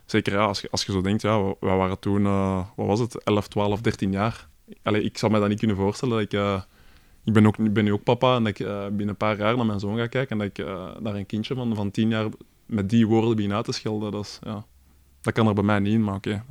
Zeker 0.07 0.33
ja, 0.33 0.45
als, 0.45 0.61
je, 0.61 0.69
als 0.71 0.85
je 0.85 0.92
zo 0.92 1.01
denkt, 1.01 1.23
ja, 1.23 1.42
we, 1.42 1.57
we 1.61 1.66
waren 1.66 1.99
toen, 1.99 2.27
eh, 2.27 2.66
wat 2.77 2.87
was 2.87 3.01
het, 3.01 3.25
11, 3.25 3.49
12, 3.49 3.81
13 3.81 4.12
jaar. 4.12 4.49
Allee, 4.83 5.03
ik 5.03 5.19
zou 5.19 5.33
me 5.33 5.38
dat 5.38 5.49
niet 5.49 5.59
kunnen 5.59 5.77
voorstellen. 5.77 6.14
Dat 6.14 6.25
ik, 6.25 6.33
eh, 6.33 6.62
ik, 7.25 7.33
ben 7.33 7.47
ook, 7.47 7.59
ik 7.59 7.73
ben 7.73 7.85
nu 7.85 7.92
ook 7.92 8.03
papa 8.03 8.37
en 8.37 8.45
dat 8.45 8.59
ik 8.59 8.66
eh, 8.66 8.87
binnen 8.87 9.09
een 9.09 9.16
paar 9.16 9.38
jaar 9.38 9.57
naar 9.57 9.66
mijn 9.66 9.81
zoon 9.81 9.97
ga 9.97 10.07
kijken 10.07 10.40
en 10.40 10.51
dat 10.55 10.59
ik 10.59 10.66
naar 11.03 11.14
een 11.14 11.27
kindje 11.27 11.55
van, 11.55 11.75
van 11.75 11.90
10 11.90 12.09
jaar 12.09 12.29
met 12.66 12.90
die 12.90 13.07
woorden 13.07 13.37
begin 13.37 13.53
uit 13.53 13.64
te 13.64 13.73
schelden. 13.73 14.12
Dat, 14.12 14.25
is, 14.25 14.38
ja, 14.42 14.64
dat 15.21 15.33
kan 15.33 15.47
er 15.47 15.55
bij 15.55 15.64
mij 15.64 15.79
niet 15.79 15.92
in, 15.92 16.05
maar 16.05 16.14
oké. 16.14 16.45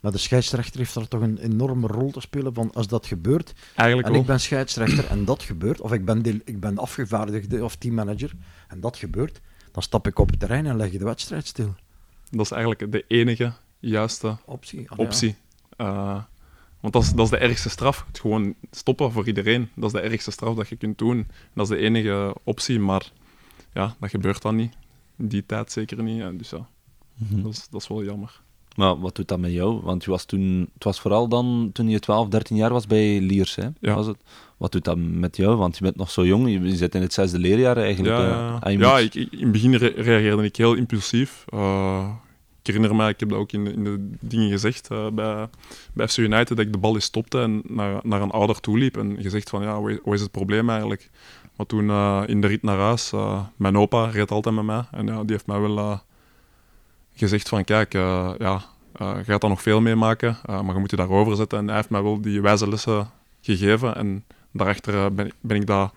Maar 0.00 0.12
de 0.12 0.18
scheidsrechter 0.18 0.78
heeft 0.78 0.94
daar 0.94 1.08
toch 1.08 1.20
een 1.20 1.38
enorme 1.38 1.86
rol 1.86 2.10
te 2.10 2.20
spelen 2.20 2.54
van 2.54 2.70
als 2.72 2.86
dat 2.86 3.06
gebeurt. 3.06 3.52
eigenlijk 3.74 4.08
En 4.08 4.14
ik 4.20 4.26
ben 4.26 4.40
scheidsrechter 4.40 5.06
en 5.06 5.24
dat 5.24 5.42
gebeurt, 5.42 5.80
of 5.80 5.92
ik 5.92 6.04
ben, 6.04 6.22
deel- 6.22 6.40
ik 6.44 6.60
ben 6.60 6.78
afgevaardigde 6.78 7.64
of 7.64 7.76
teammanager 7.76 8.32
en 8.68 8.80
dat 8.80 8.96
gebeurt, 8.96 9.40
dan 9.72 9.82
stap 9.82 10.06
ik 10.06 10.18
op 10.18 10.30
het 10.30 10.40
terrein 10.40 10.66
en 10.66 10.76
leg 10.76 10.92
je 10.92 10.98
de 10.98 11.04
wedstrijd 11.04 11.46
stil. 11.46 11.74
Dat 12.30 12.44
is 12.44 12.50
eigenlijk 12.50 12.92
de 12.92 13.04
enige 13.08 13.52
juiste 13.78 14.36
Optie. 14.44 14.80
Ja. 14.80 14.96
optie. 14.96 15.36
Eh, 15.76 16.22
want 16.80 16.92
dat 16.92 17.02
is, 17.02 17.12
dat 17.12 17.24
is 17.24 17.30
de 17.30 17.36
ergste 17.38 17.68
straf. 17.68 18.04
Het 18.06 18.20
gewoon 18.20 18.54
stoppen 18.70 19.12
voor 19.12 19.26
iedereen. 19.26 19.68
Dat 19.74 19.94
is 19.94 20.00
de 20.00 20.08
ergste 20.08 20.30
straf 20.30 20.54
dat 20.54 20.68
je 20.68 20.76
kunt 20.76 20.98
doen. 20.98 21.26
Dat 21.54 21.70
is 21.70 21.76
de 21.76 21.82
enige 21.84 22.34
optie, 22.44 22.78
maar 22.80 23.10
ja, 23.74 23.96
dat 24.00 24.10
gebeurt 24.10 24.42
dan 24.42 24.56
niet. 24.56 24.72
In 25.18 25.28
die 25.28 25.46
tijd 25.46 25.72
zeker 25.72 26.02
niet. 26.02 26.20
En 26.22 26.36
dus 26.36 26.50
ja, 26.50 26.68
Mhm. 27.14 27.42
dat 27.42 27.52
is, 27.52 27.68
dat 27.70 27.80
is 27.80 27.88
wel 27.88 28.04
jammer. 28.04 28.40
Maar 28.76 28.98
wat 29.00 29.14
doet 29.14 29.28
dat 29.28 29.38
met 29.38 29.52
jou? 29.52 29.80
Want 29.82 30.04
je 30.04 30.10
was 30.10 30.24
toen, 30.24 30.70
het 30.74 30.84
was 30.84 31.00
vooral 31.00 31.28
dan 31.28 31.70
toen 31.72 31.88
je 31.88 31.98
12, 31.98 32.28
13 32.28 32.56
jaar 32.56 32.72
was 32.72 32.86
bij 32.86 33.20
Liers. 33.20 33.54
Hè? 33.54 33.68
Ja. 33.80 33.94
Was 33.94 34.06
het? 34.06 34.16
Wat 34.56 34.72
doet 34.72 34.84
dat 34.84 34.96
met 34.98 35.36
jou? 35.36 35.56
Want 35.56 35.76
je 35.76 35.82
bent 35.84 35.96
nog 35.96 36.10
zo 36.10 36.24
jong, 36.26 36.50
je, 36.50 36.76
zit 36.76 36.94
in 36.94 37.00
het 37.02 37.12
zesde 37.12 37.38
leerjaar 37.38 37.76
eigenlijk. 37.76 38.16
Ja, 38.16 38.22
eh, 38.22 38.28
ja, 38.72 38.78
ja 38.80 38.92
moet- 39.02 39.14
ik, 39.14 39.14
in 39.32 39.40
het 39.42 39.52
begin 39.52 39.74
re- 39.74 39.92
reageerde 39.96 40.44
ik 40.44 40.56
heel 40.56 40.74
impulsief. 40.74 41.44
Eh, 41.48 42.08
ik 42.60 42.66
herinner 42.66 42.96
mij, 42.96 43.08
ik 43.08 43.20
heb 43.20 43.28
dat 43.28 43.38
ook 43.38 43.52
in 43.52 43.64
de, 43.64 43.72
in 43.72 43.84
de 43.84 44.10
dingen 44.20 44.50
gezegd 44.50 44.88
eh, 44.90 45.06
bij, 45.12 45.48
bij 45.92 46.08
FC 46.08 46.16
United, 46.16 46.48
dat 46.48 46.58
ik 46.58 46.72
de 46.72 46.78
bal 46.78 46.94
eens 46.94 47.04
stopte 47.04 47.40
en 47.40 47.62
naar, 47.68 48.00
naar 48.02 48.20
een 48.22 48.30
ouder 48.30 48.60
toe 48.60 48.78
liep 48.78 48.96
en 48.96 49.16
gezegd 49.20 49.50
van, 49.50 49.62
ja, 49.62 49.80
wat 49.80 50.14
is- 50.14 50.20
het 50.20 50.30
probleem 50.30 50.68
eigenlijk? 50.70 51.10
Maar 51.56 51.66
toen 51.66 51.90
in 52.28 52.40
de 52.40 52.46
rit 52.46 52.62
naar 52.62 52.78
huis, 52.78 53.12
mijn 53.56 53.76
opa 53.78 54.04
reed 54.06 54.30
altijd 54.30 54.54
met 54.54 54.64
mij 54.64 54.82
en 54.90 55.06
ja, 55.06 55.20
die 55.20 55.30
heeft 55.32 55.46
mij 55.46 55.60
wel 55.60 56.00
gezegd 57.14 57.48
van, 57.48 57.64
kijk, 57.64 57.92
ja, 57.92 58.64
je 58.98 59.22
gaat 59.24 59.40
daar 59.40 59.50
nog 59.50 59.62
veel 59.62 59.80
meemaken, 59.80 60.36
eh, 60.46 60.60
maar 60.60 60.74
je 60.74 60.80
moet 60.80 60.90
je 60.90 60.96
daarover 60.96 61.36
zetten. 61.36 61.58
En 61.58 61.66
hij 61.66 61.76
heeft 61.76 61.90
mij 61.90 62.02
wel 62.02 62.20
die 62.20 62.40
wijze 62.40 62.68
lessen 62.68 63.10
gegeven 63.40 63.96
en 63.96 64.24
daarachter 64.56 64.94
eh, 65.04 65.10
ben, 65.10 65.32
ben 65.40 65.56
ik 65.56 65.66
dat 65.66 65.92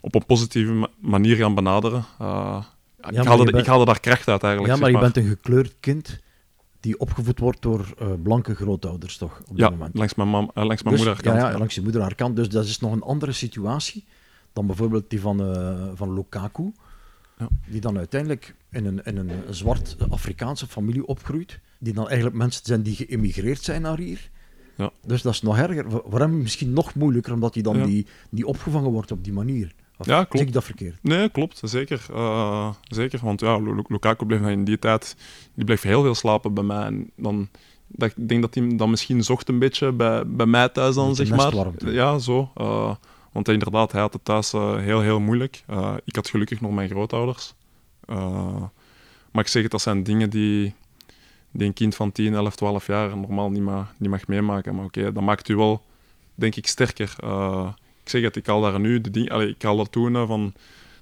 op 0.00 0.14
een 0.14 0.26
positieve 0.26 0.72
ma- 0.72 0.88
manier 0.98 1.36
gaan 1.36 1.54
benaderen. 1.54 2.04
Eh, 2.18 2.64
ik, 3.10 3.16
haalde, 3.16 3.44
bent- 3.44 3.56
ik 3.56 3.66
haalde 3.66 3.84
daar 3.84 4.00
kracht 4.00 4.28
uit 4.28 4.42
eigenlijk. 4.42 4.74
Ja, 4.74 4.80
maar 4.80 4.90
zeg 4.90 5.00
je 5.00 5.12
bent 5.12 5.16
een 5.26 5.30
gekleurd 5.36 5.74
kind 5.80 6.18
die 6.80 6.98
opgevoed 6.98 7.38
wordt 7.38 7.62
door 7.62 7.94
eh, 7.98 8.06
blanke 8.22 8.54
grootouders, 8.54 9.16
toch? 9.16 9.40
Op 9.48 9.58
Ja, 9.58 9.70
moment. 9.70 9.94
langs 9.94 10.14
mijn, 10.14 10.28
mam, 10.28 10.50
langs 10.54 10.82
mijn 10.82 10.96
Dus- 10.96 11.04
moeder. 11.06 11.24
Ja, 11.34 11.50
ja, 11.50 11.58
langs 11.58 11.74
je 11.74 11.82
moeder 11.82 12.00
haar 12.00 12.14
kant. 12.14 12.36
Dus 12.36 12.48
dat 12.48 12.64
is 12.64 12.78
nog 12.78 12.92
een 12.92 13.02
andere 13.02 13.32
situatie 13.32 14.04
dan 14.52 14.66
bijvoorbeeld 14.66 15.10
die 15.10 15.20
van, 15.20 15.38
van 15.94 16.14
Lukaku. 16.14 16.72
Ja. 17.38 17.48
Die 17.66 17.80
dan 17.80 17.98
uiteindelijk 17.98 18.54
in 18.70 18.86
een, 18.86 19.02
in 19.04 19.16
een 19.16 19.30
zwart 19.50 19.96
Afrikaanse 20.08 20.66
familie 20.66 21.06
opgroeit. 21.06 21.60
Die 21.78 21.92
dan 21.92 22.06
eigenlijk 22.06 22.36
mensen 22.36 22.64
zijn 22.64 22.82
die 22.82 22.94
geëmigreerd 22.96 23.62
zijn 23.62 23.82
naar 23.82 23.98
hier. 23.98 24.30
Ja. 24.78 24.90
Dus 25.06 25.22
dat 25.22 25.32
is 25.32 25.42
nog 25.42 25.58
erger. 25.58 25.84
Voor 25.90 26.18
hem 26.20 26.38
misschien 26.42 26.72
nog 26.72 26.94
moeilijker, 26.94 27.32
omdat 27.32 27.54
hij 27.54 27.62
dan 27.62 27.76
Ja. 27.78 27.84
die, 27.84 28.06
die 28.30 28.46
opgevangen 28.46 28.90
wordt 28.90 29.10
op 29.10 29.24
die 29.24 29.32
manier. 29.32 29.74
Of 29.98 30.06
Ja, 30.06 30.16
klopt. 30.16 30.38
Zie 30.38 30.46
ik 30.46 30.52
dat 30.52 30.64
verkeerd? 30.64 30.98
Nee, 31.02 31.28
klopt, 31.28 31.60
zeker. 31.64 32.06
Eh, 32.12 32.70
zeker, 32.82 33.18
want 33.22 33.40
ja, 33.40 33.56
Lu- 33.58 33.74
Lu- 33.74 33.82
Lukaku 33.88 34.26
bleef 34.26 34.40
in 34.40 34.64
die 34.64 34.78
tijd 34.78 35.16
die 35.54 35.64
bleef 35.64 35.82
heel 35.82 36.02
veel 36.02 36.14
slapen 36.14 36.54
bij 36.54 36.64
mij. 36.64 36.84
En 36.86 37.10
dan, 37.16 37.48
dat, 37.86 38.12
ik 38.16 38.28
denk 38.28 38.42
dat 38.42 38.54
hij 38.54 38.76
dan 38.76 38.90
misschien 38.90 39.24
zocht 39.24 39.48
een 39.48 39.58
beetje 39.58 39.92
bij, 39.92 40.26
bij 40.26 40.46
mij 40.46 40.68
thuis 40.68 40.94
dan, 40.94 41.14
zeg 41.14 41.28
maar. 41.30 41.54
Ja, 41.84 42.18
zo. 42.18 42.50
Eh, 42.54 42.94
want 43.32 43.48
inderdaad, 43.48 43.92
hij 43.92 44.00
had 44.00 44.12
het 44.12 44.24
thuis 44.24 44.52
eh, 44.52 44.76
heel, 44.76 45.00
heel 45.00 45.20
moeilijk. 45.20 45.64
Ik 46.04 46.16
had 46.16 46.28
gelukkig 46.28 46.60
nog 46.60 46.72
mijn 46.72 46.88
grootouders. 46.88 47.54
Maar 49.32 49.42
ik 49.44 49.48
zeg 49.48 49.62
het, 49.62 49.70
dat 49.70 49.80
zijn 49.82 50.02
dingen 50.02 50.30
die, 50.30 50.74
die 51.50 51.66
een 51.66 51.72
kind 51.72 51.94
van 51.94 52.12
10, 52.12 52.34
11, 52.34 52.56
12 52.56 52.86
jaar 52.86 53.16
normaal 53.16 53.50
niet, 53.50 53.62
ma 53.62 53.92
niet 53.98 54.10
mag 54.10 54.26
meemaken. 54.26 54.74
Maar 54.74 54.84
oké, 54.84 55.12
dat 55.12 55.22
maakt 55.22 55.48
u 55.48 55.56
wel, 55.56 55.82
denk 56.34 56.56
ik, 56.56 56.66
sterker. 56.66 57.14
Eh, 57.22 57.68
ik 58.02 58.08
zeg 58.08 58.22
het, 58.22 58.36
ik 58.36 58.46
haal 58.46 58.60
daar 58.60 58.80
nu 58.80 59.00
de 59.00 59.10
ding, 59.10 59.32
ik 59.32 59.62
haal 59.62 59.78
er 59.80 59.90
toen 59.90 60.26
van 60.26 60.52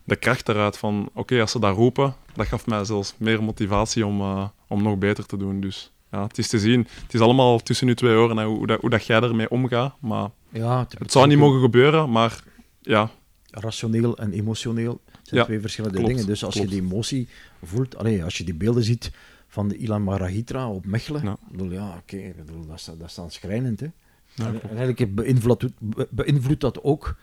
de 0.04 0.16
kracht 0.16 0.48
eruit 0.48 0.78
van, 0.78 1.08
oké, 1.14 1.40
als 1.40 1.50
ze 1.50 1.58
dat 1.60 1.76
roepen, 1.76 2.14
dat 2.34 2.46
gaf 2.46 2.66
mij 2.66 2.84
zelfs 2.84 3.14
meer 3.16 3.42
motivatie 3.42 4.06
om, 4.06 4.20
eh, 4.20 4.48
om 4.68 4.82
nog 4.82 4.98
beter 4.98 5.26
te 5.26 5.36
doen. 5.36 5.60
Dus 5.60 5.92
ja, 6.10 6.22
het 6.22 6.38
is 6.38 6.48
te 6.48 6.58
zien. 6.58 6.86
Het 7.02 7.14
is 7.14 7.20
allemaal 7.20 7.58
tussen 7.58 7.88
uw 7.88 7.94
twee 7.94 8.16
oren, 8.16 8.44
hoe, 8.44 8.56
hoe 8.56 8.66
dat, 8.66 8.80
hoe 8.80 8.90
dat 8.90 9.06
jij 9.06 9.20
ermee 9.20 9.50
omgaat. 9.50 9.94
Maar 10.00 10.28
Ja, 10.48 10.86
het 10.98 11.12
zou 11.12 11.26
niet 11.26 11.38
mogen 11.38 11.60
gebeuren, 11.60 12.10
maar 12.10 12.42
ja, 12.80 13.10
rationeel 13.50 14.16
en 14.16 14.32
emotioneel 14.32 15.00
zijn 15.22 15.40
Ja, 15.40 15.44
twee 15.44 15.60
verschillende 15.60 15.96
klopt, 15.96 16.12
dingen. 16.12 16.26
Dus 16.28 16.44
als 16.44 16.54
klopt. 16.54 16.70
je 16.70 16.76
die 16.76 16.84
emotie 16.84 17.28
voelt, 17.62 17.96
allee, 17.96 18.24
als 18.24 18.38
je 18.38 18.44
die 18.44 18.54
beelden 18.54 18.82
ziet 18.82 19.10
van 19.56 19.68
de 19.68 19.76
Ilan 19.76 20.02
Marahitra 20.04 20.70
op 20.70 20.86
Mechelen, 20.86 21.22
Ja. 21.24 21.32
ik 21.32 21.50
bedoel, 21.50 21.70
ja, 21.70 21.96
oké, 21.96 22.16
ik 22.16 22.36
bedoel, 22.36 22.66
dat, 22.66 22.84
dat 22.98 23.08
is 23.08 23.14
dan 23.14 23.30
schrijnend. 23.30 23.80
Hè? 23.80 23.86
Ja, 24.34 24.46
en, 24.46 24.60
eigenlijk 24.62 25.14
beïnvloedt, 25.14 25.66
be- 25.78 26.08
beïnvloedt 26.10 26.60
dat 26.60 26.82
ook 26.82 27.16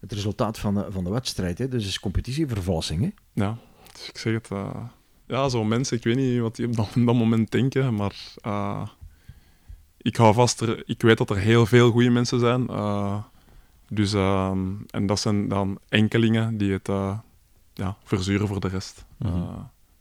het 0.00 0.12
resultaat 0.12 0.58
van 0.58 0.74
de, 0.74 0.86
van 0.90 1.04
de 1.04 1.10
wedstrijd. 1.10 1.58
Hè? 1.58 1.68
Dus 1.68 1.82
het 1.82 1.90
is 1.90 2.00
competitievervalsing. 2.00 3.00
Hè? 3.02 3.10
Ja, 3.44 3.56
dus 3.92 4.08
ik 4.08 4.18
zeg 4.18 4.32
het. 4.32 4.50
eh, 4.50 4.84
ja, 5.26 5.48
zo 5.48 5.64
mensen, 5.64 5.96
ik 5.96 6.04
weet 6.04 6.16
niet 6.16 6.40
wat 6.40 6.56
die 6.56 6.66
op 6.66 6.76
dat, 6.76 6.86
op 6.96 7.06
dat 7.06 7.14
moment 7.14 7.50
denken, 7.50 7.94
maar 7.94 8.16
eh, 8.40 8.88
ik 9.98 10.16
hou 10.16 10.34
vast, 10.34 10.60
er, 10.60 10.82
ik 10.86 11.02
weet 11.02 11.18
dat 11.18 11.30
er 11.30 11.36
heel 11.38 11.66
veel 11.66 11.90
goede 11.90 12.10
mensen 12.10 12.40
zijn. 12.40 12.68
eh, 12.68 13.22
dus, 13.88 14.12
ehm, 14.12 14.66
en 14.90 15.06
dat 15.06 15.20
zijn 15.20 15.48
dan 15.48 15.78
enkelingen 15.88 16.56
die 16.58 16.72
het 16.72 16.88
ja, 17.74 17.96
verzuren 18.04 18.48
voor 18.48 18.60
de 18.60 18.68
rest. 18.68 19.04
Mhm. 19.18 19.42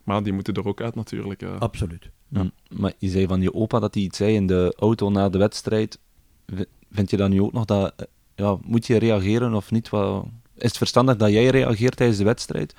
Maar 0.07 0.23
die 0.23 0.33
moeten 0.33 0.53
er 0.53 0.67
ook 0.67 0.81
uit 0.81 0.95
natuurlijk. 0.95 1.43
Absoluut. 1.43 2.09
Ja. 2.27 2.43
Mm, 2.43 2.51
Maar 2.77 2.93
je 2.97 3.09
zei 3.09 3.27
van 3.27 3.41
je 3.41 3.53
opa 3.53 3.79
dat 3.79 3.93
hij 3.93 4.03
iets 4.03 4.17
zei 4.17 4.33
in 4.35 4.47
de 4.47 4.73
auto 4.79 5.09
na 5.09 5.29
de 5.29 5.37
wedstrijd. 5.37 5.99
Vind 6.91 7.09
je 7.09 7.17
dan 7.17 7.29
nu 7.29 7.41
ook 7.41 7.53
nog 7.53 7.65
dat... 7.65 7.93
eh, 7.97 8.05
Ja, 8.35 8.57
moet 8.63 8.87
je 8.87 8.97
reageren 8.97 9.53
of 9.53 9.71
niet? 9.71 9.89
Wat, 9.89 10.25
is 10.55 10.63
het 10.67 10.77
verstandig 10.77 11.15
dat 11.15 11.31
jij 11.31 11.47
reageert 11.47 11.95
tijdens 11.95 12.17
de 12.17 12.23
wedstrijd? 12.23 12.75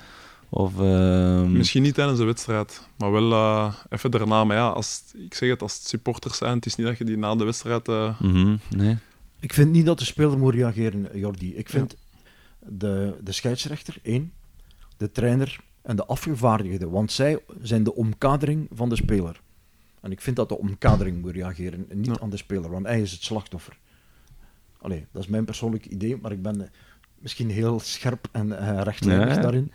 Of, 0.49 0.79
ehm, 0.79 1.51
Misschien 1.51 1.81
niet 1.83 1.93
tijdens 1.93 2.19
de 2.19 2.25
wedstrijd, 2.25 2.87
maar 2.97 3.11
wel 3.11 3.31
eh, 3.31 3.73
even 3.89 4.11
daarna. 4.11 4.43
Maar 4.43 4.57
ja, 4.57 4.67
als, 4.69 5.03
ik 5.27 5.33
zeg 5.33 5.49
het, 5.49 5.61
als 5.61 5.73
het 5.73 5.87
supporters 5.87 6.37
zijn, 6.37 6.55
het 6.55 6.65
is 6.65 6.75
niet 6.75 6.87
dat 6.87 6.97
je 6.97 7.03
die 7.05 7.17
na 7.17 7.35
de 7.35 7.43
wedstrijd... 7.43 7.87
eh, 7.87 8.19
mhm, 8.19 8.55
nee. 8.75 8.97
Ik 9.39 9.53
vind 9.53 9.71
niet 9.71 9.85
dat 9.85 9.99
de 9.99 10.05
speler 10.05 10.37
moet 10.37 10.53
reageren, 10.53 11.07
Jordi. 11.13 11.55
Ik 11.55 11.69
vind 11.69 11.95
de, 12.59 13.17
de 13.23 13.31
scheidsrechter, 13.31 13.97
één, 14.03 14.31
de 14.97 15.11
trainer 15.11 15.59
en 15.81 15.95
de 15.95 16.05
afgevaardigde, 16.05 16.89
want 16.89 17.11
zij 17.11 17.39
zijn 17.61 17.83
de 17.83 17.95
omkadering 17.95 18.67
van 18.73 18.89
de 18.89 18.95
speler. 18.95 19.41
En 20.01 20.11
ik 20.11 20.21
vind 20.21 20.35
dat 20.35 20.49
de 20.49 20.57
omkadering 20.57 21.21
moet 21.21 21.31
reageren 21.31 21.85
en 21.89 21.97
niet 21.97 22.05
Ja. 22.15 22.19
aan 22.21 22.29
de 22.29 22.37
speler, 22.37 22.69
want 22.69 22.85
hij 22.85 23.01
is 23.01 23.11
het 23.11 23.23
slachtoffer. 23.23 23.77
Allee, 24.81 25.05
dat 25.11 25.21
is 25.23 25.27
mijn 25.29 25.45
persoonlijk 25.45 25.85
idee, 25.85 26.17
maar 26.21 26.31
ik 26.31 26.41
ben 26.41 26.61
eh, 26.61 26.67
misschien 27.19 27.49
heel 27.49 27.79
scherp 27.79 28.27
en 28.31 28.59
eh 28.59 28.81
rechtlijnig 28.83 29.35
Ja, 29.35 29.41
daarin. 29.41 29.71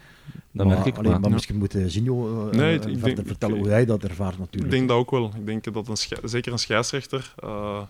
Dat 0.51 0.67
maar, 0.67 0.75
merk 0.77 0.87
ik 0.89 0.97
allee, 0.97 1.11
maar. 1.11 1.21
maar 1.21 1.29
Ja. 1.29 1.35
misschien 1.35 1.57
moet 1.59 1.75
eh, 1.75 1.85
Zinho 1.87 2.49
eh, 2.51 2.57
Nee, 2.59 2.75
ik 2.75 2.83
verder 2.83 3.15
denk- 3.15 3.27
vertellen 3.27 3.57
ik- 3.57 3.63
hoe 3.63 3.71
hij 3.71 3.85
dat 3.85 4.05
ervaart 4.05 4.39
natuurlijk. 4.39 4.65
Ik 4.73 4.79
denk 4.79 4.89
dat 4.89 4.99
ook 4.99 5.11
wel. 5.11 5.33
Ik 5.37 5.47
denk 5.47 5.73
dat 5.73 5.89
een 5.89 6.29
zeker 6.29 6.53
een 6.53 6.59
scheidsrechter. 6.59 7.35
eh, 7.39 7.83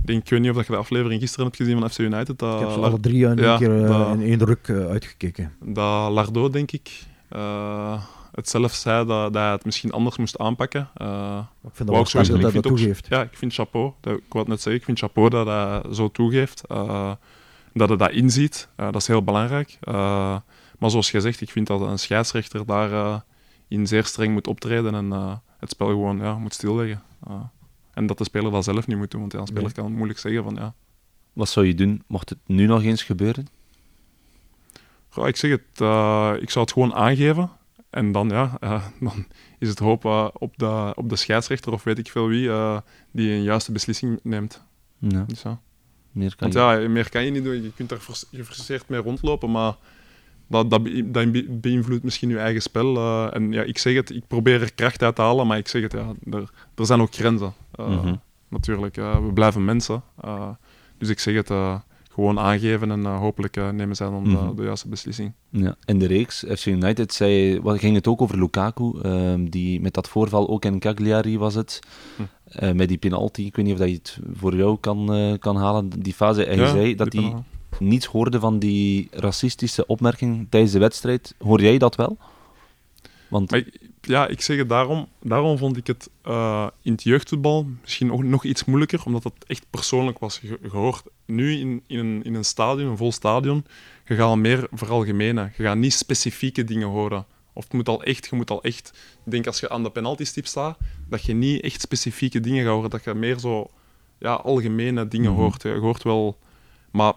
ik, 0.00 0.06
denk, 0.06 0.22
ik 0.22 0.28
weet 0.28 0.40
niet 0.40 0.50
of 0.50 0.56
dat 0.56 0.66
je 0.66 0.72
de 0.72 0.78
aflevering 0.78 1.20
gisteren 1.20 1.44
hebt 1.44 1.56
gezien 1.56 1.78
van 1.78 1.90
FC 1.90 1.98
United. 1.98 2.38
Dat, 2.38 2.54
ik 2.54 2.60
heb 2.60 2.70
ze 2.70 2.78
alle 2.80 3.00
drie 3.00 3.24
in 3.24 3.38
één 3.38 3.42
ja, 3.48 3.56
keer 3.56 3.86
dat- 3.86 4.14
in 4.14 4.22
één 4.22 4.44
ruk 4.44 4.68
eh, 4.68 4.86
uitgekeken. 4.86 5.52
dat 5.64 6.10
Lardo, 6.12 6.50
denk 6.50 6.72
ik. 6.72 7.02
Eh, 7.34 8.02
het 8.32 8.48
zelf 8.48 8.72
zei 8.74 9.06
dat, 9.06 9.32
dat 9.32 9.42
hij 9.42 9.52
het 9.52 9.64
misschien 9.64 9.90
anders 9.92 10.16
moest 10.16 10.38
aanpakken. 10.38 10.88
Uh, 11.02 11.38
ik 11.64 11.70
vind 11.72 11.88
dat 11.88 12.08
sterk 12.08 12.26
dat 12.26 12.40
hij 12.42 12.50
dat 12.52 12.56
ook- 12.56 12.62
toegeeft. 12.76 13.06
Ja, 13.08 13.22
ik 13.22 13.36
vind 13.36 13.54
chapeau. 13.54 13.92
Dat, 14.00 14.16
ik 14.16 14.22
wou 14.32 14.48
net 14.48 14.56
zeggen, 14.60 14.74
ik 14.80 14.84
vind 14.84 14.98
chapeau 14.98 15.28
dat 15.30 15.46
hij 15.46 15.94
zo 15.94 16.10
toegeeft. 16.10 16.66
eh, 16.66 17.12
dat 17.72 17.88
hij 17.88 17.96
dat 17.96 18.10
inziet. 18.10 18.68
Dat 18.76 18.94
is 18.96 19.06
heel 19.06 19.22
belangrijk. 19.24 19.78
Eh, 19.80 20.36
maar 20.78 20.90
zoals 20.90 21.10
je 21.10 21.20
zegt, 21.20 21.40
ik 21.40 21.50
vind 21.50 21.66
dat 21.66 21.80
een 21.80 21.98
scheidsrechter 21.98 22.66
daar 22.66 22.92
eh, 22.92 23.16
in 23.68 23.86
zeer 23.86 24.04
streng 24.04 24.32
moet 24.32 24.46
optreden 24.46 24.94
en 24.94 25.12
eh, 25.12 25.32
het 25.58 25.70
spel 25.70 25.86
gewoon 25.86 26.18
ja, 26.18 26.34
moet 26.38 26.54
stilleggen. 26.54 27.02
Eh, 27.26 27.32
en 27.94 28.06
dat 28.06 28.18
de 28.18 28.24
speler 28.24 28.50
dat 28.50 28.64
zelf 28.64 28.86
niet 28.86 28.96
moet 28.96 29.10
doen, 29.10 29.20
want 29.20 29.32
ja, 29.32 29.38
een 29.38 29.46
speler 29.46 29.62
Nee. 29.64 29.72
kan 29.72 29.92
moeilijk 29.92 30.18
zeggen 30.18 30.42
van 30.44 30.54
ja, 30.54 30.74
Wat 31.32 31.48
zou 31.48 31.66
je 31.66 31.74
doen 31.74 32.02
mocht 32.06 32.28
het 32.28 32.38
nu 32.46 32.66
nog 32.66 32.82
eens 32.82 33.02
gebeuren? 33.02 33.46
Goh, 35.14 35.28
ik 35.28 35.36
zeg 35.36 35.50
het, 35.50 35.80
eh, 35.80 36.32
ik 36.40 36.50
zou 36.50 36.64
het 36.64 36.72
gewoon 36.72 36.94
aangeven. 36.94 37.50
En 37.90 38.12
dan, 38.12 38.28
ja, 38.28 38.56
eh, 38.60 38.84
dan 39.00 39.26
is 39.58 39.68
het 39.68 39.78
hoop 39.78 40.04
eh, 40.04 40.28
op, 40.32 40.56
de, 40.58 40.92
op 40.94 41.08
de 41.08 41.16
scheidsrechter 41.16 41.72
of 41.72 41.84
weet 41.84 41.98
ik 41.98 42.08
veel 42.10 42.28
wie 42.28 42.50
die 43.10 43.30
een 43.32 43.42
juiste 43.42 43.72
beslissing 43.72 44.20
neemt. 44.22 44.62
Ja, 44.98 45.24
Dus, 45.26 45.42
ja. 45.42 45.60
meer 46.12 46.36
kan 46.36 46.50
Want 46.52 46.52
je. 46.76 46.80
ja, 46.82 46.88
meer 46.88 47.08
kan 47.10 47.24
je 47.24 47.30
niet 47.30 47.44
doen. 47.44 47.62
Je 47.62 47.72
kunt 47.74 47.88
daar 47.88 47.98
frus- 47.98 48.26
gefrustreerd 48.32 48.88
mee 48.88 49.00
rondlopen, 49.00 49.50
maar 49.50 49.74
dat, 50.46 50.70
dat, 50.70 50.82
be- 50.82 51.10
dat 51.10 51.32
be- 51.32 51.46
beïnvloedt 51.50 52.02
misschien 52.04 52.28
je 52.28 52.38
eigen 52.38 52.62
spel. 52.62 52.98
en 53.32 53.52
ja, 53.52 53.62
ik 53.62 53.78
zeg 53.78 53.94
het, 53.94 54.10
ik 54.10 54.26
probeer 54.26 54.62
er 54.62 54.74
kracht 54.74 55.02
uit 55.02 55.16
te 55.16 55.22
halen, 55.22 55.46
maar 55.46 55.58
ik 55.58 55.68
zeg 55.68 55.82
het, 55.82 55.92
ja, 55.92 56.12
er, 56.30 56.50
er 56.74 56.86
zijn 56.86 57.00
ook 57.00 57.14
grenzen. 57.14 57.52
Mhm. 57.76 58.14
Natuurlijk, 58.48 58.94
we 58.96 59.30
blijven 59.34 59.64
mensen. 59.64 60.02
dus 60.98 61.08
ik 61.08 61.18
zeg 61.18 61.34
het, 61.34 61.48
gewoon 62.14 62.38
aangeven 62.38 62.90
en 62.90 63.04
eh, 63.06 63.18
hopelijk 63.18 63.56
eh, 63.56 63.70
nemen 63.70 63.96
zij 63.96 64.06
dan 64.10 64.22
Mhm. 64.22 64.48
de, 64.48 64.54
de 64.54 64.62
juiste 64.62 64.88
beslissing. 64.88 65.32
Ja. 65.50 65.76
In 65.84 65.98
de 65.98 66.06
reeks, 66.06 66.44
FC 66.56 66.66
United, 66.66 67.12
zei, 67.12 67.60
wat, 67.60 67.78
ging 67.78 67.94
het 67.94 68.06
ook 68.06 68.22
over 68.22 68.38
Lukaku, 68.38 68.92
ehm, 69.02 69.44
die 69.44 69.80
met 69.80 69.94
dat 69.94 70.08
voorval 70.08 70.48
ook 70.48 70.64
in 70.64 70.78
Cagliari 70.78 71.38
was 71.38 71.54
het, 71.54 71.80
Hm. 72.16 72.22
eh, 72.44 72.72
met 72.72 72.88
die 72.88 72.98
penalty. 72.98 73.42
Ik 73.42 73.56
weet 73.56 73.64
niet 73.64 73.74
of 73.74 73.80
dat 73.80 73.88
je 73.88 73.94
het 73.94 74.18
voor 74.32 74.56
jou 74.56 74.76
kan, 74.80 75.36
kan 75.40 75.56
halen, 75.56 75.88
die 75.88 76.12
fase. 76.14 76.44
En 76.44 76.58
Ja, 76.58 76.66
zei 76.70 76.94
dat 76.94 77.12
hij 77.12 77.34
niets 77.78 78.06
hoorde 78.06 78.40
van 78.40 78.58
die 78.58 79.08
racistische 79.10 79.86
opmerking 79.86 80.46
tijdens 80.50 80.72
de 80.72 80.78
wedstrijd. 80.78 81.34
Hoor 81.38 81.60
jij 81.62 81.78
dat 81.78 81.96
wel? 81.96 82.16
Want 83.28 83.50
Maar 83.50 83.60
ik- 83.60 83.80
ja, 84.06 84.26
ik 84.26 84.40
zeg 84.40 84.56
het 84.56 84.68
daarom. 84.68 85.08
Daarom 85.22 85.58
vond 85.58 85.76
ik 85.76 85.86
het 85.86 86.10
eh, 86.22 86.66
in 86.82 86.92
het 86.92 87.02
jeugdvoetbal 87.02 87.66
misschien 87.80 88.12
ook 88.12 88.22
nog 88.22 88.44
iets 88.44 88.64
moeilijker, 88.64 89.02
omdat 89.04 89.24
het 89.24 89.32
echt 89.46 89.66
persoonlijk 89.70 90.18
was 90.18 90.38
ge- 90.38 90.58
gehoord. 90.62 91.02
Nu 91.26 91.52
in, 91.58 91.82
in, 91.86 91.98
een, 91.98 92.22
in 92.24 92.34
een 92.34 92.44
stadion, 92.44 92.90
een 92.90 92.96
vol 92.96 93.12
stadion, 93.12 93.64
je 94.06 94.14
gaat 94.14 94.36
meer 94.36 94.66
veralgemenen. 94.72 95.52
Je 95.56 95.62
gaat 95.62 95.76
niet 95.76 95.92
specifieke 95.92 96.64
dingen 96.64 96.88
horen. 96.88 97.24
Of 97.52 97.64
het 97.64 97.72
moet 97.72 97.88
al 97.88 98.02
echt, 98.02 98.26
je 98.30 98.36
moet 98.36 98.50
al 98.50 98.62
echt... 98.62 98.92
Ik 99.24 99.30
denk 99.30 99.46
als 99.46 99.60
je 99.60 99.68
aan 99.70 99.82
de 99.82 99.90
penaltystip 99.90 100.46
staat, 100.46 100.78
dat 101.08 101.24
je 101.24 101.34
niet 101.34 101.60
echt 101.62 101.80
specifieke 101.80 102.40
dingen 102.40 102.64
gaat 102.64 102.72
horen. 102.74 102.90
Dat 102.90 103.04
je 103.04 103.14
meer 103.14 103.38
zo 103.38 103.70
ja, 104.18 104.34
algemene 104.34 105.08
dingen 105.08 105.30
Mhm. 105.32 105.40
hoort. 105.40 105.62
Je 105.62 105.68
hoort 105.68 106.02
wel... 106.02 106.38
Maar 106.90 107.12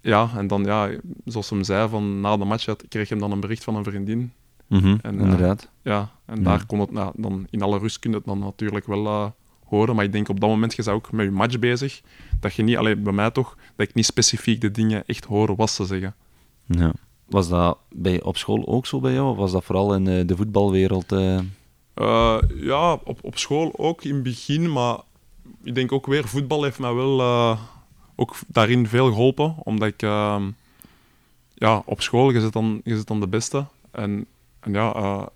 ja, 0.00 0.30
en 0.36 0.46
dan 0.46 0.64
ja, 0.64 0.90
zoals 1.24 1.50
hem 1.50 1.64
zei, 1.64 1.88
van 1.88 2.20
na 2.20 2.36
de 2.36 2.44
match 2.44 2.66
had, 2.66 2.84
kreeg 2.88 3.08
hem 3.08 3.18
dan 3.18 3.32
een 3.32 3.40
bericht 3.40 3.64
van 3.64 3.76
een 3.76 3.84
vriendin. 3.84 4.32
Mhm, 4.66 4.96
En, 5.02 5.18
eh, 5.18 5.24
inderdaad. 5.24 5.68
Ja, 5.82 6.10
en 6.24 6.36
Ja. 6.36 6.42
daar 6.42 6.66
kon 6.66 6.78
het, 6.80 6.90
nou, 6.90 7.12
dan 7.16 7.46
in 7.50 7.62
alle 7.62 7.78
rust 7.78 7.98
kun 7.98 8.10
je 8.10 8.16
het 8.16 8.26
dan 8.26 8.38
natuurlijk 8.38 8.86
wel 8.86 9.06
eh, 9.06 9.26
horen. 9.64 9.94
Maar 9.94 10.04
ik 10.04 10.12
denk 10.12 10.28
op 10.28 10.40
dat 10.40 10.48
moment, 10.50 10.74
je 10.74 10.82
bent 10.82 10.96
ook 10.96 11.12
met 11.12 11.24
je 11.24 11.30
match 11.30 11.58
bezig, 11.58 12.00
dat 12.40 12.54
je 12.54 12.62
niet, 12.62 12.76
alleen 12.76 13.02
bij 13.02 13.12
mij 13.12 13.30
toch, 13.30 13.56
dat 13.76 13.88
ik 13.88 13.94
niet 13.94 14.04
specifiek 14.06 14.60
de 14.60 14.70
dingen 14.70 15.02
echt 15.06 15.24
hoor 15.24 15.56
was 15.56 15.76
te 15.76 15.84
zeggen. 15.84 16.14
Ja. 16.66 16.92
Was 17.24 17.48
dat 17.48 17.78
bij, 17.94 18.22
op 18.22 18.36
school 18.36 18.66
ook 18.66 18.86
zo 18.86 19.00
bij 19.00 19.12
jou? 19.12 19.30
Of 19.30 19.36
was 19.36 19.52
dat 19.52 19.64
vooral 19.64 19.94
in 19.94 20.08
eh, 20.08 20.26
de 20.26 20.36
voetbalwereld? 20.36 21.14
ja, 22.60 22.92
op, 23.04 23.18
op 23.22 23.38
school 23.38 23.72
ook 23.78 24.02
in 24.04 24.14
het 24.14 24.22
begin, 24.22 24.72
maar 24.72 24.98
ik 25.62 25.74
denk 25.74 25.92
ook 25.92 26.06
weer, 26.06 26.28
voetbal 26.28 26.62
heeft 26.62 26.78
mij 26.78 26.94
wel 26.94 27.20
ook 28.16 28.36
daarin 28.46 28.86
veel 28.88 29.06
geholpen. 29.08 29.54
Omdat 29.62 29.88
ik, 29.88 30.02
ehm, 30.02 30.50
ja, 31.54 31.82
op 31.84 32.00
school, 32.02 32.30
je 32.30 32.40
zit 32.40 32.52
dan, 32.52 32.80
je 32.84 32.96
zit 32.96 33.06
dan 33.06 33.20
de 33.20 33.28
beste. 33.28 33.64
En, 33.90 34.26
en 34.64 34.72
ja, 34.72 34.92
eh, 34.94 35.26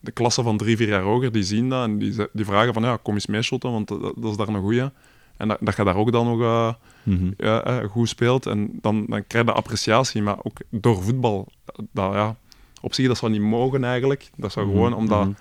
de 0.00 0.10
klassen 0.10 0.44
van 0.44 0.56
drie, 0.56 0.76
vier 0.76 0.88
jaar 0.88 1.02
hoger, 1.02 1.32
die 1.32 1.42
zien 1.42 1.68
dat 1.68 1.84
en 1.84 1.98
die, 1.98 2.26
die 2.32 2.44
vragen 2.44 2.74
van, 2.74 2.82
ja, 2.82 2.98
kom 3.02 3.14
eens 3.14 3.26
meeshotten, 3.26 3.72
want 3.72 3.88
dat, 3.88 4.00
dat 4.00 4.30
is 4.30 4.36
daar 4.36 4.48
een 4.48 4.60
goeie. 4.60 4.90
En 5.36 5.48
dat, 5.48 5.58
dat 5.60 5.76
je 5.76 5.84
daar 5.84 5.96
ook 5.96 6.12
dan 6.12 6.26
nog 6.26 6.40
eh, 6.40 6.72
Mhm. 7.08 7.30
ja, 7.36 7.62
eh, 7.64 7.88
goed 7.90 8.08
speelt. 8.08 8.46
En 8.46 8.78
dan, 8.80 9.06
dan 9.08 9.26
krijg 9.26 9.46
je 9.46 9.52
appreciatie, 9.52 10.22
maar 10.22 10.36
ook 10.42 10.58
door 10.70 11.02
voetbal. 11.02 11.48
Dat, 11.92 12.12
ja, 12.12 12.36
op 12.80 12.94
zich, 12.94 13.06
dat 13.06 13.16
zou 13.18 13.32
niet 13.32 13.40
mogen 13.40 13.84
eigenlijk. 13.84 14.30
Dat 14.36 14.52
zou 14.52 14.66
gewoon, 14.66 14.90
Mhm, 14.90 14.98
omdat 14.98 15.24
mhm. 15.24 15.32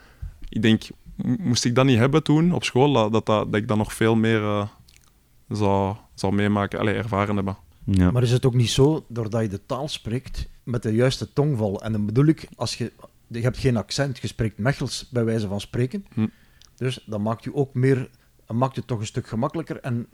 ik 0.50 0.62
denk, 0.62 0.82
moest 1.40 1.66
ik 1.66 1.76
dat 1.76 1.86
niet 1.86 1.98
hebben 1.98 2.24
toen 2.24 2.54
op 2.54 2.64
school, 2.64 2.94
dat, 2.94 3.12
dat, 3.12 3.26
dat, 3.26 3.52
dat 3.52 3.62
ik 3.62 3.68
dan 3.68 3.78
nog 3.78 3.94
veel 3.94 4.16
meer 4.16 4.42
eh, 4.42 4.68
zou, 5.50 5.96
zou 6.14 6.34
meemaken, 6.34 6.80
allee, 6.80 6.96
ervaren 6.96 7.36
hebben. 7.36 7.58
Ja. 7.84 8.12
Maar 8.12 8.24
is 8.24 8.32
het 8.32 8.46
ook 8.46 8.54
niet 8.54 8.70
zo, 8.70 9.06
doordat 9.08 9.42
je 9.42 9.48
de 9.48 9.66
taal 9.66 9.88
spreekt 9.88 10.50
met 10.64 10.84
de 10.84 10.92
juiste 10.92 11.34
tongval? 11.34 11.82
En 11.82 11.92
dan 11.92 12.06
bedoel 12.06 12.26
ik, 12.26 12.48
als 12.56 12.76
je, 12.76 12.92
je 13.28 13.42
hebt 13.42 13.58
geen 13.58 13.78
accent, 13.78 14.18
je 14.18 14.28
spreekt 14.28 14.58
Mechels 14.58 15.10
bij 15.10 15.26
wijze 15.26 15.48
van 15.48 15.62
spreken. 15.62 16.06
Hm. 16.14 16.28
Dus 16.76 17.04
dat 17.06 17.20
maakt 17.20 17.44
je 17.44 17.56
ook 17.56 17.74
meer, 17.74 18.10
maakt 18.48 18.76
het 18.76 18.88
toch 18.88 19.00
een 19.00 19.06
stuk 19.06 19.28
gemakkelijker 19.28 19.80
en 19.80 20.08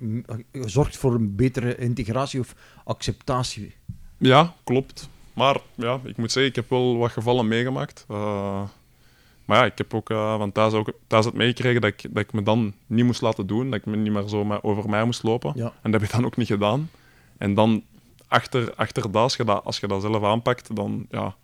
je 0.51 0.69
zorgt 0.69 0.97
voor 0.97 1.13
een 1.13 1.35
betere 1.35 1.77
integratie 1.77 2.39
of 2.39 2.55
acceptatie. 2.83 3.75
Ja, 4.17 4.53
klopt. 4.63 5.09
Maar 5.33 5.57
ja, 5.75 5.99
ik 6.03 6.17
moet 6.17 6.31
zeggen, 6.31 6.51
ik 6.51 6.55
heb 6.55 6.69
wel 6.69 6.97
wat 6.97 7.11
gevallen 7.11 7.47
meegemaakt. 7.47 8.05
Eh, 8.09 8.63
maar 9.45 9.57
ja, 9.57 9.65
ik 9.65 9.77
heb 9.77 9.93
ook 9.93 10.09
eh, 10.09 10.37
van 10.37 10.51
thuis, 10.51 10.73
ook 10.73 10.93
thuis 11.07 11.25
het 11.25 11.33
meegekregen 11.33 11.81
dat 11.81 11.89
ik, 11.89 12.01
dat 12.13 12.23
ik 12.23 12.33
me 12.33 12.43
dan 12.43 12.73
niet 12.87 13.05
moest 13.05 13.21
laten 13.21 13.47
doen, 13.47 13.69
dat 13.69 13.79
ik 13.79 13.85
me 13.85 13.95
niet 13.95 14.11
meer 14.13 14.27
zo 14.27 14.59
over 14.61 14.89
mij 14.89 15.05
moest 15.05 15.23
lopen. 15.23 15.51
Ja. 15.55 15.73
En 15.81 15.91
dat 15.91 16.01
heb 16.01 16.09
ik 16.09 16.15
dan 16.15 16.25
ook 16.25 16.37
niet 16.37 16.47
gedaan. 16.47 16.89
En 17.37 17.53
dan 17.53 17.83
achter, 18.27 18.73
achter 18.75 19.01
dat, 19.01 19.21
als 19.21 19.35
je 19.35 19.43
dat, 19.43 19.63
als 19.63 19.79
je 19.79 19.87
dat 19.87 20.01
zelf 20.01 20.23
aanpakt, 20.23 20.75
dan, 20.75 21.05
ja, 21.09 21.35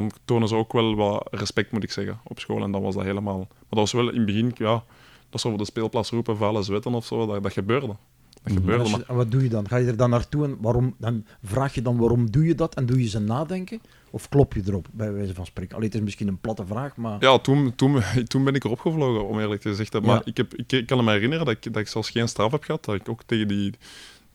dan 0.00 0.10
tonen 0.24 0.48
ze 0.48 0.54
ook 0.54 0.72
wel 0.72 0.94
wat 0.94 1.28
respect, 1.30 1.72
moet 1.72 1.82
ik 1.82 1.90
zeggen, 1.90 2.18
op 2.24 2.38
school. 2.40 2.62
En 2.62 2.70
dan 2.72 2.82
was 2.82 2.94
dat 2.94 3.04
helemaal... 3.04 3.38
Maar 3.38 3.48
dat 3.68 3.78
was 3.78 3.92
wel 3.92 4.08
in 4.08 4.16
het 4.16 4.26
begin, 4.26 4.50
ja, 4.54 4.84
dat 5.30 5.40
ze 5.40 5.46
over 5.46 5.58
de 5.58 5.64
speelplaats 5.66 6.10
roepen, 6.10 6.36
vuile 6.36 6.62
zwetten 6.62 6.94
of 6.94 7.06
zo, 7.06 7.26
dat, 7.26 7.42
dat 7.42 7.52
gebeurde. 7.52 7.86
Dat 7.86 7.96
Mhm. 8.42 8.56
En, 8.56 8.60
gebeurde, 8.62 8.84
je- 8.84 9.04
maar... 9.06 9.16
wat 9.16 9.30
doe 9.30 9.42
je 9.42 9.48
dan? 9.48 9.68
Ga 9.68 9.76
je 9.76 9.86
er 9.86 9.96
dan 9.96 10.10
naartoe 10.10 10.44
en 10.44 10.56
waarom, 10.60 10.94
dan 10.98 11.24
vraag 11.42 11.74
je 11.74 11.82
dan 11.82 11.96
waarom 11.96 12.30
doe 12.30 12.44
je 12.46 12.54
dat 12.54 12.74
en 12.74 12.86
doe 12.86 13.02
je 13.02 13.08
ze 13.08 13.18
nadenken? 13.18 13.80
Of 14.10 14.28
klop 14.28 14.54
je 14.54 14.62
erop, 14.66 14.86
bij 14.92 15.12
wijze 15.12 15.34
van 15.34 15.46
spreken? 15.46 15.74
Allee, 15.76 15.86
het 15.88 15.96
is 15.96 16.02
misschien 16.04 16.28
een 16.28 16.38
platte 16.40 16.66
vraag, 16.66 16.96
maar... 16.96 17.16
Ja, 17.20 17.38
toen, 17.38 17.74
toen, 17.74 18.02
toen 18.28 18.44
ben 18.44 18.54
ik 18.54 18.64
erop 18.64 18.80
gevlogen, 18.80 19.28
om 19.28 19.38
eerlijk 19.40 19.60
te 19.60 19.74
zeggen. 19.74 20.02
Maar 20.02 20.14
Ja. 20.14 20.22
ik, 20.24 20.36
heb, 20.36 20.54
ik, 20.54 20.72
ik 20.72 20.86
kan 20.86 21.04
me 21.04 21.10
herinneren 21.12 21.44
dat 21.46 21.54
ik, 21.54 21.72
dat 21.72 21.82
ik 21.82 21.88
zelfs 21.88 22.10
geen 22.10 22.28
straf 22.28 22.52
heb 22.52 22.62
gehad. 22.64 22.84
Dat 22.84 22.94
ik 22.94 23.08
ook 23.08 23.22
tegen 23.26 23.48
die, 23.48 23.74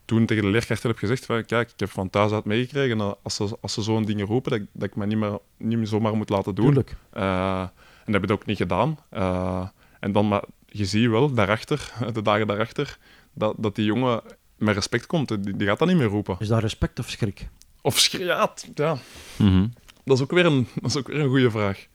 toen 0.04 0.26
tegen 0.26 0.42
de 0.44 0.50
leerkrachten 0.50 0.88
heb 0.90 0.98
gezegd 0.98 1.26
van, 1.26 1.44
kijk, 1.44 1.70
ik 1.70 1.80
heb 1.80 1.90
van 1.90 2.10
thuis 2.10 2.32
uit 2.32 2.44
meegekregen 2.44 2.98
dat 2.98 3.18
als 3.22 3.34
ze, 3.34 3.56
als 3.60 3.72
ze 3.72 3.82
zo'n 3.82 4.04
dingen 4.04 4.26
roepen, 4.26 4.50
dat, 4.50 4.60
ik- 4.60 4.66
dat 4.72 4.88
ik 4.88 4.96
me 4.96 5.06
niet 5.06 5.18
meer, 5.18 5.38
niet 5.56 5.78
meer 5.78 5.86
zomaar 5.86 6.16
moet 6.16 6.28
laten 6.28 6.54
doen. 6.54 6.64
Tuurlijk. 6.66 6.96
Eh, 7.10 7.60
en 8.04 8.12
dat 8.12 8.14
heb 8.14 8.24
ik 8.24 8.30
ook 8.30 8.46
niet 8.46 8.56
gedaan. 8.56 8.98
Eh, 9.10 9.68
en 10.00 10.12
dan, 10.12 10.28
maar 10.28 10.42
je 10.66 10.84
ziet 10.84 11.08
wel, 11.10 11.34
daarachter, 11.34 11.92
de 12.12 12.22
dagen 12.22 12.46
daarachter, 12.46 12.98
dat, 13.32 13.54
dat 13.58 13.74
die 13.74 13.84
jongen 13.84 14.22
met 14.56 14.74
respect 14.74 15.06
komt. 15.06 15.28
Die, 15.28 15.56
die 15.56 15.66
gaat 15.66 15.78
dat 15.78 15.88
niet 15.88 15.96
meer 15.96 16.06
roepen. 16.06 16.36
Is 16.38 16.48
dat 16.48 16.60
respect 16.60 16.98
of 16.98 17.10
schrik? 17.10 17.48
Of 17.82 17.98
schreeuwt, 17.98 18.68
ja, 18.74 18.96
Mhm. 19.38 19.66
dat 20.04 20.16
is 20.16 20.22
ook 20.22 20.30
weer 20.30 20.46
een, 20.46 20.66
dat 20.80 20.90
is 20.90 20.96
ook 20.96 21.06
weer 21.06 21.20
een 21.20 21.28
goede 21.28 21.50
vraag. 21.50 21.86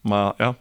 Maar 0.00 0.32
ja, 0.36 0.56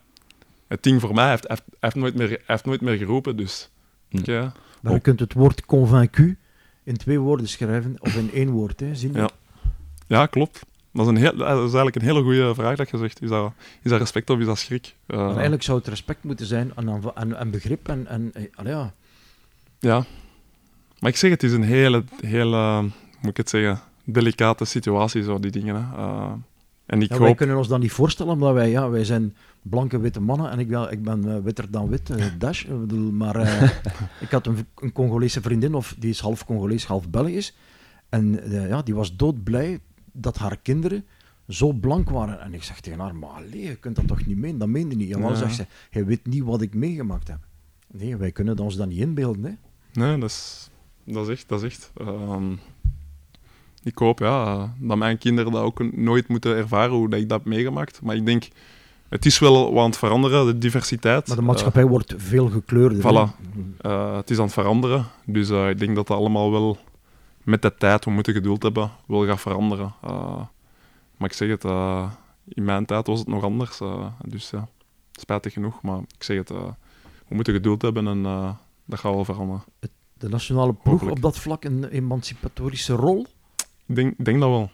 het 0.68 0.84
ding 0.84 1.02
voor 1.02 1.14
mij, 1.14 1.24
hij 1.24 1.32
heeft, 1.32 1.48
heeft, 1.48 1.64
heeft, 1.80 1.96
nooit, 1.96 2.16
meer, 2.16 2.42
heeft 2.46 2.66
nooit 2.66 2.82
meer 2.82 2.98
geroepen, 2.98 3.36
dus... 3.38 3.70
Ja. 4.10 4.22
Ja. 4.34 4.54
Maar 4.82 4.94
je 4.94 5.00
kunt 5.00 5.20
het 5.20 5.34
woord 5.34 5.66
convaincu 5.66 6.38
in 6.90 6.98
twee 6.98 7.20
woorden 7.20 7.48
schrijven, 7.48 7.96
of 8.00 8.16
in 8.16 8.32
één 8.34 8.50
woord, 8.50 8.80
hè, 8.80 8.96
zie 8.96 9.12
je? 9.12 9.18
Ja. 9.18 9.30
ja, 10.08 10.26
klopt. 10.26 10.66
Dat 10.94 11.06
is, 11.06 11.12
een 11.12 11.18
heel, 11.18 11.36
dat 11.36 11.48
is 11.48 11.58
eigenlijk 11.58 11.96
een 11.96 12.02
hele 12.02 12.22
goede 12.22 12.54
vraag 12.54 12.76
dat 12.76 12.90
je 12.90 12.98
zegt. 12.98 13.22
Is 13.22 13.30
dat, 13.30 13.54
is 13.82 13.92
dat 13.92 14.00
respect 14.00 14.30
of 14.30 14.40
is 14.40 14.46
dat 14.46 14.58
schrik? 14.58 14.96
Eh, 15.06 15.18
Maar 15.18 15.30
eigenlijk 15.32 15.64
zou 15.64 15.78
het 15.78 15.88
respect 15.88 16.24
moeten 16.24 16.46
zijn 16.46 16.72
aan, 16.76 16.90
aan, 16.90 17.16
aan, 17.16 17.38
aan 17.38 17.50
begrip 17.52 17.88
en, 17.88 18.08
en 18.08 18.32
eh, 18.34 18.66
ja. 18.66 18.94
Ja. 19.80 20.06
Maar 21.00 21.10
ik 21.10 21.18
zeg, 21.18 21.32
het 21.32 21.44
is 21.44 21.52
een 21.52 21.64
hele, 21.64 22.04
hele, 22.22 22.82
moet 23.22 23.30
ik 23.32 23.38
het 23.38 23.50
zeggen, 23.50 23.82
delicate 24.04 24.66
situatie, 24.66 25.24
zo, 25.24 25.40
die 25.40 25.52
dingen. 25.52 25.76
Hè. 25.76 25.98
Eh, 25.98 26.32
en 26.86 27.02
ik 27.02 27.10
Ja, 27.10 27.18
wij 27.18 27.28
hoop... 27.28 27.38
kunnen 27.38 27.58
ons 27.58 27.68
dat 27.68 27.80
niet 27.80 27.92
voorstellen, 27.92 28.34
omdat 28.34 28.54
wij, 28.54 28.70
ja, 28.70 28.90
wij 28.90 29.04
zijn 29.06 29.36
blanke 29.62 30.00
witte 30.00 30.20
mannen 30.20 30.52
en 30.52 30.60
ik 30.60 30.68
ben, 30.68 30.92
ik 30.92 31.04
ben 31.04 31.36
eh, 31.36 31.44
witter 31.44 31.72
dan 31.72 31.90
wit, 31.90 32.10
eh, 32.10 32.26
dash. 32.38 32.64
Ik 32.64 32.80
bedoel, 32.80 33.12
maar 33.12 33.36
eh, 33.36 33.64
ik 34.26 34.32
had 34.32 34.48
een, 34.48 34.66
een 34.76 34.92
Congolese 34.92 35.42
vriendin, 35.42 35.74
of 35.74 35.96
die 36.00 36.10
is 36.10 36.20
half 36.20 36.46
Congolees, 36.46 36.86
half 36.86 37.10
Belgisch. 37.10 37.56
En 38.10 38.40
ja, 38.50 38.82
die 38.82 38.96
was 38.96 39.16
doodblij 39.16 39.80
dat 40.12 40.38
haar 40.38 40.58
kinderen 40.58 41.06
zo 41.48 41.72
blank 41.72 42.10
waren. 42.10 42.42
En 42.42 42.54
ik 42.54 42.64
zeg 42.64 42.80
tegen 42.80 43.00
haar, 43.00 43.16
maar 43.16 43.30
allee, 43.30 43.62
je 43.62 43.76
kunt 43.76 43.96
dat 43.96 44.08
toch 44.08 44.26
niet 44.26 44.38
menen? 44.38 44.58
Dat 44.58 44.68
meende 44.68 44.96
niet. 44.96 45.12
En 45.12 45.20
Ja. 45.22 45.36
zegt 45.36 45.56
ze, 45.56 45.66
je 45.92 46.04
weet 46.06 46.26
niet 46.26 46.44
wat 46.44 46.62
ik 46.62 46.74
meegemaakt 46.74 47.28
heb. 47.28 47.40
Nee, 47.88 48.16
wij 48.18 48.32
kunnen 48.32 48.60
ons 48.60 48.76
dat 48.76 48.88
niet 48.88 49.00
inbeelden. 49.00 49.44
Hè. 49.44 49.52
Nee, 50.02 50.18
dat 50.18 50.30
is, 50.30 50.70
dat 51.04 51.28
is 51.28 51.34
echt. 51.36 51.50
Dat 51.50 51.64
is 51.64 51.70
echt. 51.72 51.92
Ehm, 51.98 52.52
ik 53.84 53.98
hoop 53.98 54.20
ja, 54.20 54.74
dat 54.80 54.98
mijn 54.98 55.18
kinderen 55.18 55.52
dat 55.52 55.62
ook 55.64 55.96
nooit 55.96 56.28
moeten 56.28 56.56
ervaren 56.56 56.96
hoe 56.96 57.10
dat 57.10 57.20
ik 57.20 57.30
dat 57.30 57.38
heb 57.38 57.48
meegemaakt. 57.48 58.02
Maar 58.02 58.16
ik 58.16 58.26
denk, 58.26 58.48
het 59.10 59.26
is 59.26 59.40
wel 59.40 59.80
aan 59.80 59.86
het 59.86 59.98
veranderen, 59.98 60.46
de 60.46 60.58
diversiteit. 60.58 61.28
Maar 61.28 61.38
de 61.38 61.42
maatschappij 61.44 61.86
wordt 61.86 62.14
veel 62.18 62.50
gekleurder. 62.50 63.00
voilà. 63.02 63.46
Eh, 63.78 64.16
het 64.16 64.30
is 64.30 64.38
aan 64.38 64.44
het 64.44 64.54
veranderen. 64.54 65.06
Dus 65.26 65.50
eh, 65.50 65.70
ik 65.70 65.80
denk 65.80 65.96
dat 65.96 66.08
dat 66.08 66.18
allemaal 66.18 66.52
wel 66.52 66.78
met 67.44 67.62
de 67.62 67.76
tijd, 67.76 68.06
we 68.06 68.12
moeten 68.12 68.34
geduld 68.34 68.64
hebben, 68.64 68.92
wel 69.08 69.26
gaat 69.26 69.40
veranderen. 69.42 69.94
Eh, 70.04 70.42
maar 71.18 71.30
ik 71.30 71.34
zeg 71.36 71.50
het, 71.50 71.66
eh, 71.66 72.12
in 72.48 72.64
mijn 72.64 72.86
tijd 72.86 73.08
was 73.08 73.20
het 73.20 73.28
nog 73.28 73.44
anders. 73.44 73.80
eh, 73.80 74.06
dus 74.26 74.50
ja, 74.50 74.68
spijtig 75.12 75.54
genoeg. 75.54 75.82
Maar 75.82 75.98
ik 76.18 76.24
zeg 76.24 76.38
het, 76.38 76.50
eh, 76.52 76.68
we 77.28 77.36
moeten 77.36 77.54
geduld 77.54 77.82
hebben 77.82 78.08
en 78.08 78.26
eh, 78.26 78.50
dat 78.86 79.00
gaat 79.00 79.14
wel 79.14 79.26
veranderen. 79.26 79.64
De 80.14 80.30
nationale 80.30 80.74
ploeg 80.74 80.94
Hopelijk. 80.94 81.16
op 81.16 81.22
dat 81.22 81.38
vlak 81.38 81.64
een 81.66 81.84
emancipatorische 81.84 82.94
rol? 82.94 83.26
Ik 83.86 83.96
denk, 83.96 84.26
denk 84.26 84.40
dat 84.40 84.50
wel. 84.50 84.70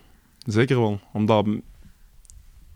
Zeker 0.45 0.79
wel. 0.79 0.99
Omdat 1.13 1.45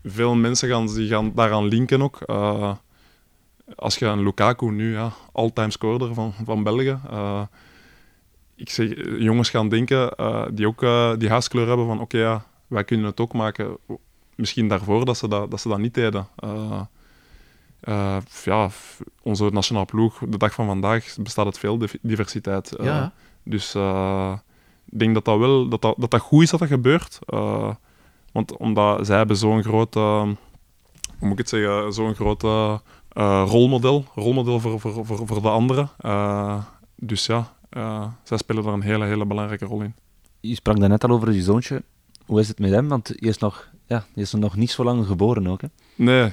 veel 0.04 0.34
mensen 0.34 0.68
gaan, 0.68 0.86
die 0.86 1.08
gaan 1.08 1.32
daaraan 1.34 1.64
linken 1.66 2.02
ook. 2.02 2.20
Eh, 2.20 2.74
als 3.76 3.96
je 3.96 4.06
een 4.06 4.22
Lukaku 4.22 4.70
nu, 4.70 4.92
ja, 4.92 5.12
all-time 5.32 5.70
scorer 5.70 6.14
van, 6.14 6.32
van 6.44 6.62
België. 6.62 6.98
eh, 7.10 7.42
ik 8.56 8.70
zeg, 8.70 8.90
jongens 9.18 9.50
gaan 9.50 9.68
denken, 9.68 10.10
eh, 10.16 10.46
die 10.52 10.66
ook 10.66 10.80
die 11.20 11.28
huiskleur 11.28 11.68
hebben 11.68 11.86
van 11.86 12.00
oké, 12.00 12.18
ja, 12.18 12.44
wij 12.66 12.84
kunnen 12.84 13.06
het 13.06 13.20
ook 13.20 13.32
maken. 13.32 13.76
Misschien 14.34 14.68
daarvoor 14.68 15.04
dat 15.04 15.16
ze 15.18 15.28
dat, 15.28 15.50
dat, 15.50 15.60
ze 15.60 15.68
dat 15.68 15.78
niet 15.78 15.94
deden. 15.94 16.26
Ja, 18.44 18.70
onze 19.22 19.48
nationale 19.52 19.86
ploeg, 19.86 20.18
de 20.28 20.36
dag 20.36 20.52
van 20.54 20.66
vandaag, 20.66 21.16
bestaat 21.20 21.44
uit 21.44 21.58
veel 21.58 21.78
div- 21.78 21.94
diversiteit. 22.02 22.74
Ja. 22.82 23.12
dus 23.42 23.74
ik 24.90 24.98
denk 24.98 25.14
dat 25.14 25.24
dat 25.24 25.38
wel 25.38 25.68
dat 25.68 25.82
dat, 25.82 25.94
dat, 25.98 26.10
dat 26.10 26.20
goed 26.20 26.42
is 26.42 26.50
dat 26.50 26.60
dat 26.60 26.68
gebeurt. 26.68 27.18
Want 28.32 28.56
omdat 28.56 29.06
zij 29.06 29.16
hebben 29.16 29.36
zo'n 29.36 29.62
groot, 29.62 29.96
eh, 29.96 30.20
hoe 30.22 30.36
moet 31.18 31.32
ik 31.32 31.38
het 31.38 31.48
zeggen, 31.48 31.92
zo'n 31.92 32.14
groot 32.14 32.42
eh, 32.44 33.44
rolmodel, 33.46 34.04
rolmodel 34.14 34.60
voor, 34.60 34.80
voor, 34.80 35.06
voor, 35.06 35.26
voor 35.26 35.42
de 35.42 35.48
anderen. 35.48 35.90
Eh, 35.98 36.62
dus 36.96 37.26
ja, 37.26 37.52
eh, 37.70 38.06
zij 38.22 38.36
spelen 38.36 38.62
daar 38.64 38.72
een 38.72 38.82
hele, 38.82 39.04
hele 39.04 39.24
belangrijke 39.26 39.64
rol 39.64 39.82
in. 39.82 39.94
Je 40.40 40.54
sprak 40.54 40.80
daarnet 40.80 41.04
al 41.04 41.10
over 41.10 41.32
je 41.32 41.42
zoontje. 41.42 41.82
Hoe 42.26 42.40
is 42.40 42.48
het 42.48 42.58
met 42.58 42.70
hem? 42.70 42.88
Want 42.88 43.08
hij 43.08 43.16
is 43.28 43.38
nog, 43.38 43.68
ja, 43.86 44.04
hij 44.14 44.22
is 44.22 44.32
nog 44.32 44.56
niet 44.56 44.70
zo 44.70 44.84
lang 44.84 45.06
geboren 45.06 45.46
ook. 45.46 45.60
Hè? 45.60 45.68
Nee, 45.94 46.32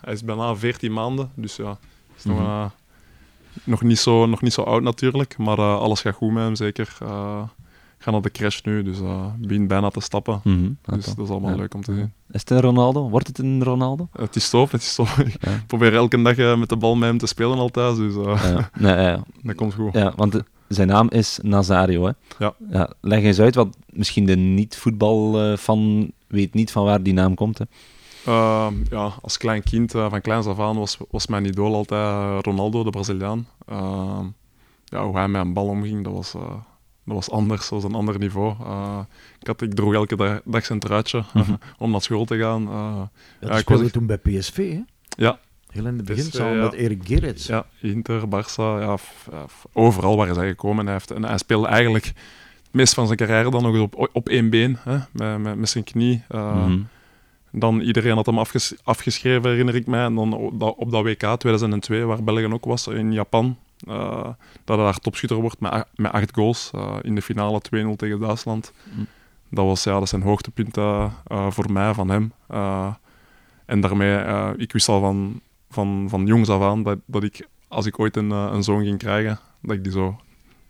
hij 0.00 0.12
is 0.12 0.24
bijna 0.24 0.56
14 0.56 0.92
maanden, 0.92 1.30
dus 1.34 1.56
ja, 1.56 1.78
is 2.16 2.24
nog, 2.24 2.38
Mhm. 2.38 2.68
nog, 3.64 3.82
niet 3.82 3.98
zo, 3.98 4.26
nog 4.26 4.42
niet 4.42 4.52
zo 4.52 4.62
oud 4.62 4.82
natuurlijk, 4.82 5.38
maar 5.38 5.58
alles 5.58 6.00
gaat 6.00 6.14
goed 6.14 6.32
met 6.32 6.42
hem 6.42 6.54
zeker. 6.54 6.98
Ga 8.06 8.12
naar 8.12 8.20
de 8.22 8.30
crash 8.30 8.60
nu, 8.62 8.82
dus 8.82 9.00
eh 9.00 9.26
begint 9.38 9.68
bijna 9.68 9.88
te 9.90 10.00
stappen. 10.00 10.40
Mhm, 10.44 10.62
Dus 10.82 11.04
dat 11.04 11.16
dat 11.16 11.24
is 11.24 11.30
allemaal 11.30 11.50
Ja. 11.50 11.56
leuk 11.56 11.74
om 11.74 11.82
te 11.82 11.94
zien. 11.94 12.12
Is 12.30 12.40
het 12.40 12.50
een 12.50 12.60
Ronaldo? 12.60 13.08
Wordt 13.08 13.26
het 13.26 13.38
een 13.38 13.64
Ronaldo? 13.64 14.08
Het 14.12 14.36
is 14.36 14.50
tof, 14.50 14.70
het 14.70 14.80
is 14.82 14.94
tof. 14.94 15.18
Ik 15.26 15.36
Ja. 15.44 15.62
probeer 15.66 15.94
elke 15.94 16.22
dag 16.22 16.36
eh, 16.36 16.56
met 16.58 16.68
de 16.68 16.76
bal 16.76 16.94
met 16.96 17.08
hem 17.08 17.18
te 17.18 17.26
spelen 17.26 17.58
altijd, 17.58 17.96
dus 17.96 18.14
eh, 18.16 18.42
Ja, 18.52 18.70
nee, 18.80 18.96
ja, 18.96 19.22
dat 19.42 19.54
komt 19.54 19.74
goed. 19.74 19.92
ja, 19.92 20.12
want 20.16 20.42
zijn 20.68 20.88
naam 20.88 21.08
is 21.10 21.38
Nazario. 21.42 22.04
Hè? 22.06 22.12
Ja. 22.68 22.90
leg 23.00 23.22
eens 23.22 23.38
uit, 23.40 23.54
want 23.54 23.76
misschien 23.90 24.26
de 24.26 24.36
niet-voetbal 24.36 25.56
van 25.56 26.10
weet 26.26 26.54
niet 26.54 26.72
van 26.72 26.84
waar 26.84 27.02
die 27.02 27.12
naam 27.14 27.34
komt. 27.34 27.58
Hè? 27.58 27.64
Ehm, 28.26 28.74
ja, 28.90 29.12
als 29.22 29.36
klein 29.36 29.62
kind, 29.62 29.90
van 29.90 30.20
kleins 30.20 30.46
af 30.46 30.58
aan, 30.60 30.76
was, 30.76 30.96
was 31.10 31.26
mijn 31.26 31.44
idool 31.44 31.74
altijd 31.74 32.44
Ronaldo, 32.44 32.84
de 32.84 32.90
Braziliaan. 32.90 33.46
Ehm, 33.66 34.24
ja, 34.84 35.04
hoe 35.04 35.16
hij 35.16 35.28
met 35.28 35.40
een 35.40 35.52
bal 35.52 35.66
omging, 35.66 36.04
dat 36.04 36.12
was, 36.12 36.34
dat 37.06 37.14
was 37.14 37.30
anders, 37.30 37.60
dat 37.60 37.82
was 37.82 37.84
een 37.84 37.94
ander 37.96 38.18
niveau. 38.18 38.54
Eh, 38.60 38.98
ik, 39.40 39.46
had, 39.46 39.62
ik 39.62 39.74
droeg 39.74 39.94
elke 39.94 40.16
dag, 40.16 40.40
dag 40.44 40.64
zijn 40.64 40.78
truitje 40.78 41.22
Mhm. 41.34 41.54
om 41.78 41.90
naar 41.90 42.02
school 42.02 42.24
te 42.24 42.38
gaan. 42.38 42.62
Eh, 42.68 43.00
Ja, 43.40 43.48
Ja, 43.48 43.56
ik 43.58 43.68
was 43.68 43.90
toen 43.90 44.06
bij 44.06 44.18
PSV, 44.18 44.56
hè? 44.72 44.80
ja, 45.08 45.38
Heel 45.70 45.86
in 45.86 45.96
het 45.96 46.04
begin, 46.04 46.24
PSV, 46.28 46.34
samen 46.36 46.56
ja. 46.56 46.62
met 46.62 46.72
Erik 46.72 47.00
Gerrits. 47.04 47.46
ja, 47.46 47.66
Inter, 47.80 48.20
Barça, 48.28 48.54
ja, 48.80 48.96
f- 48.96 49.28
ja, 49.32 49.46
f- 49.46 49.66
overal 49.72 50.16
waar 50.16 50.28
is 50.28 50.36
hij 50.36 50.48
gekomen. 50.48 50.84
Hij, 50.84 50.94
heeft, 50.94 51.10
en 51.10 51.24
hij 51.24 51.38
speelde 51.38 51.66
eigenlijk 51.66 52.04
het 52.04 52.14
meest 52.70 52.94
van 52.94 53.06
zijn 53.06 53.18
carrière 53.18 53.50
dan 53.50 53.62
nog 53.62 53.74
eens 53.74 53.82
op, 53.82 54.08
op 54.12 54.28
één 54.28 54.50
been, 54.50 54.76
hè, 54.80 54.98
met, 55.12 55.38
met, 55.38 55.56
met 55.56 55.68
zijn 55.68 55.84
knie. 55.84 56.22
Eh, 56.28 56.64
Mhm. 56.66 56.78
Dan 57.50 57.80
iedereen 57.80 58.14
had 58.14 58.26
hem 58.26 58.38
afges- 58.38 58.74
afgeschreven, 58.82 59.50
herinner 59.50 59.74
ik 59.74 59.86
mij. 59.86 60.04
En 60.04 60.14
dan 60.14 60.32
op 60.32 60.60
dat, 60.60 60.74
op 60.76 60.90
dat 60.90 61.02
WK 61.04 61.18
2002, 61.38 62.04
waar 62.04 62.22
België 62.24 62.46
ook 62.52 62.64
was, 62.64 62.86
in 62.86 63.12
Japan, 63.12 63.56
eh, 63.86 64.28
dat 64.64 64.76
hij 64.76 64.86
daar 64.86 64.98
topschutter 64.98 65.40
wordt 65.40 65.60
met, 65.60 65.86
met 65.94 66.12
acht 66.12 66.34
goals 66.34 66.70
eh, 66.74 66.96
in 67.02 67.14
de 67.14 67.22
finale 67.22 67.60
2-0 67.94 67.96
tegen 67.96 68.20
Duitsland. 68.20 68.72
Mm. 68.96 69.06
Dat, 69.50 69.64
was, 69.64 69.84
ja, 69.84 69.98
dat 69.98 70.08
zijn 70.08 70.22
hoogtepunten 70.22 71.12
eh, 71.26 71.50
voor 71.50 71.72
mij, 71.72 71.94
van 71.94 72.08
hem. 72.08 72.32
En 73.66 73.80
daarmee, 73.80 74.54
ik 74.56 74.72
wist 74.72 74.88
al 74.88 75.00
van, 75.00 75.40
van, 75.70 76.06
van 76.08 76.26
jongs 76.26 76.48
af 76.48 76.62
aan 76.62 76.82
dat, 76.82 76.98
dat 77.06 77.22
ik, 77.22 77.48
als 77.68 77.86
ik 77.86 77.98
ooit 77.98 78.16
een, 78.16 78.30
een 78.30 78.62
zoon 78.62 78.84
ging 78.84 78.98
krijgen, 78.98 79.38
dat 79.62 79.76
ik 79.76 79.82
die 79.82 79.92
zo 79.92 80.20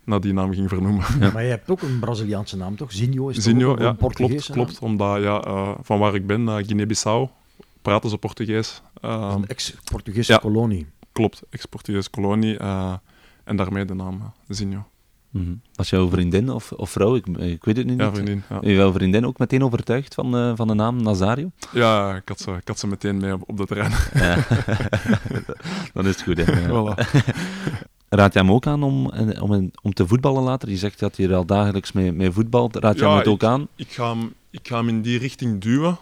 naar 0.03 0.21
die 0.21 0.33
naam 0.33 0.53
ging 0.53 0.69
vernoemen. 0.69 1.05
Maar 1.33 1.43
je 1.43 1.49
hebt 1.49 1.69
ook 1.69 1.81
een 1.81 1.99
Braziliaanse 1.99 2.57
naam, 2.57 2.75
toch? 2.75 2.91
Zinho 2.91 3.27
is 3.27 3.35
toch 3.35 3.43
Zinho, 3.43 3.71
ook 3.71 3.79
ja, 3.79 3.87
een 3.87 3.95
Portugese 3.95 4.51
klopt, 4.51 4.69
klopt. 4.69 4.79
Omdat 4.79 5.21
ja, 5.21 5.41
van 5.81 5.99
waar 5.99 6.15
ik 6.15 6.27
ben, 6.27 6.47
Guinea-Bissau, 6.47 7.27
praten 7.81 8.09
ze 8.09 8.17
Portugees. 8.17 8.81
naam? 9.01 9.21
Ehm, 9.21 9.35
Een 9.35 9.47
ex-Portugese 9.47 10.31
ja. 10.31 10.37
kolonie. 10.37 10.87
Klopt, 11.17 11.41
ex-Portugese 11.49 12.09
kolonie. 12.09 12.57
eh, 12.57 12.93
en 13.43 13.55
daarmee 13.55 13.85
de 13.85 13.93
naam 13.93 14.15
uh, 14.21 14.25
Zinho. 14.47 14.85
Mhm. 15.29 15.53
Was 15.73 15.89
jouw 15.89 16.09
vriendin 16.09 16.49
of, 16.49 16.71
of 16.71 16.89
vrouw, 16.89 17.15
ik, 17.15 17.27
ik 17.27 17.65
weet 17.65 17.77
het 17.77 17.85
nu 17.85 17.91
niet, 17.91 18.01
Ja, 18.01 18.11
vriendin. 18.13 18.43
Ja. 18.49 18.59
jouw 18.69 18.91
vriendin 18.91 19.25
ook 19.25 19.37
meteen 19.37 19.63
overtuigd 19.63 20.13
van, 20.13 20.35
eh, 20.35 20.51
van 20.55 20.67
de 20.67 20.73
naam 20.73 21.01
Nazario? 21.03 21.51
ja, 21.73 22.15
ik 22.15 22.27
had, 22.27 22.39
ze, 22.39 22.51
ik 22.51 22.67
had 22.67 22.79
ze 22.79 22.87
meteen 22.87 23.17
mee 23.17 23.33
op, 23.33 23.43
op 23.49 23.57
de. 23.67 23.75
Ja. 24.13 24.37
Dan 25.93 26.05
is 26.07 26.11
het 26.15 26.21
goed. 26.23 26.37
Hè? 26.37 26.45
Voilà. 26.67 27.05
Raad 28.09 28.33
je 28.33 28.39
hem 28.39 28.51
ook 28.51 28.67
aan 28.67 28.83
om, 28.83 29.11
eh, 29.11 29.41
om, 29.43 29.71
om 29.81 29.93
te 29.93 30.07
voetballen 30.07 30.43
later? 30.43 30.69
Je 30.69 30.77
zegt 30.77 30.99
dat 30.99 31.17
hij 31.17 31.25
er 31.27 31.35
al 31.35 31.45
dagelijks 31.45 31.91
mee, 31.91 32.11
mee 32.11 32.31
voetbalt. 32.31 32.75
Raad 32.75 32.95
je 32.97 33.01
Ja, 33.03 33.09
hem 33.09 33.17
het 33.17 33.27
ook 33.27 33.41
ik- 33.41 33.47
aan? 33.49 33.67
ik, 33.75 33.91
ga 33.91 34.09
hem, 34.09 34.33
ik 34.49 34.67
ga 34.67 34.77
hem 34.77 34.87
in 34.89 35.01
die 35.01 35.19
richting 35.19 35.61
duwen. 35.61 35.97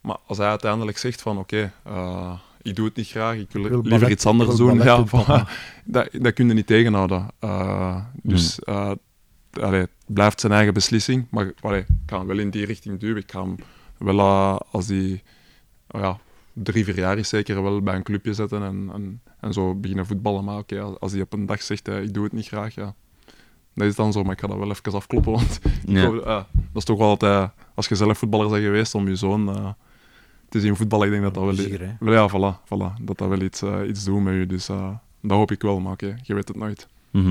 Maar 0.00 0.16
als 0.26 0.38
hij 0.38 0.48
uiteindelijk 0.48 0.98
zegt 0.98 1.22
van 1.22 1.38
oké, 1.38 1.72
eh, 1.84 2.32
ik 2.66 2.76
doe 2.76 2.84
het 2.86 2.96
niet 2.96 3.08
graag, 3.08 3.36
ik 3.36 3.50
wil, 3.50 3.62
Ik 3.62 3.68
wil 3.68 3.80
liever 3.80 3.98
ballet- 3.98 4.14
iets 4.14 4.26
anders 4.26 4.56
doen. 4.56 4.82
Ja, 4.82 5.04
voilà. 5.14 5.50
dat, 5.84 6.08
dat 6.12 6.32
kun 6.32 6.48
je 6.48 6.54
niet 6.54 6.66
tegenhouden. 6.66 7.26
Eh, 7.38 7.96
dus 8.22 8.58
eh, 8.60 8.90
allee, 9.60 9.80
het 9.80 9.90
blijft 10.06 10.40
zijn 10.40 10.52
eigen 10.52 10.74
beslissing. 10.74 11.26
Maar 11.30 11.52
allee, 11.60 11.80
ik 11.80 11.86
ga 12.06 12.18
hem 12.18 12.26
wel 12.26 12.38
in 12.38 12.50
die 12.50 12.64
richting 12.66 13.00
duwen. 13.00 13.16
Ik 13.22 13.30
ga 13.32 13.40
hem 13.42 13.54
wel, 13.98 14.18
eh, 14.18 14.56
als 14.70 14.88
hij 14.88 15.22
oh 15.90 16.00
ja, 16.00 16.18
drie, 16.52 16.84
vier 16.84 16.98
jaar 16.98 17.18
is 17.18 17.28
zeker, 17.28 17.62
wel 17.62 17.80
bij 17.82 17.94
een 17.94 18.02
clubje 18.02 18.34
zetten 18.34 18.62
en, 18.62 18.90
en, 18.94 19.20
en 19.40 19.52
zo 19.52 19.74
beginnen 19.74 20.06
voetballen. 20.06 20.44
Maar 20.44 20.58
oké, 20.58 20.80
als- 20.80 21.00
als 21.00 21.12
hij 21.12 21.20
op 21.20 21.32
een 21.32 21.46
dag 21.46 21.62
zegt, 21.62 21.88
eh, 21.88 22.02
ik 22.02 22.14
doe 22.14 22.24
het 22.24 22.32
niet 22.32 22.46
graag, 22.46 22.74
ja. 22.74 22.94
Dat 23.74 23.86
is 23.86 23.94
dan 23.94 24.12
zo, 24.12 24.22
maar 24.22 24.32
ik 24.32 24.40
ga 24.40 24.46
dat 24.46 24.58
wel 24.58 24.70
even 24.70 24.92
afkloppen, 24.92 25.32
want 25.32 25.58
Ja. 25.86 26.04
hoop- 26.06 26.24
eh, 26.24 26.34
dat 26.54 26.74
is 26.74 26.84
toch 26.84 26.98
wel 26.98 27.08
altijd, 27.08 27.50
als 27.74 27.88
je 27.88 27.94
zelf 27.94 28.18
voetballer 28.18 28.48
bent 28.50 28.62
geweest, 28.62 28.94
om 28.94 29.08
je 29.08 29.14
zoon 29.16 29.74
eh, 30.46 30.50
te 30.52 30.60
zien 30.60 30.76
voetballen, 30.76 31.06
ik 31.06 31.12
denk 31.12 31.24
dat 31.24 31.34
dat 31.34 31.44
wel, 31.44 31.78
wel 32.00 32.12
ja, 32.12 32.28
voilà, 32.30 32.64
voilà, 32.64 33.02
dat 33.04 33.18
dat 33.18 33.28
wel 33.28 33.40
iets, 33.40 33.62
eh, 33.62 33.88
iets 33.88 34.04
doet 34.04 34.22
met 34.22 34.34
je. 34.34 34.46
Dus 34.46 34.68
eh, 34.68 34.88
dat 35.20 35.36
hoop 35.38 35.50
ik 35.50 35.62
wel, 35.62 35.80
maar 35.80 35.92
oké, 35.92 36.16
je 36.22 36.34
weet 36.34 36.48
het 36.48 36.56
nooit. 36.56 36.88
Mhm. 37.10 37.28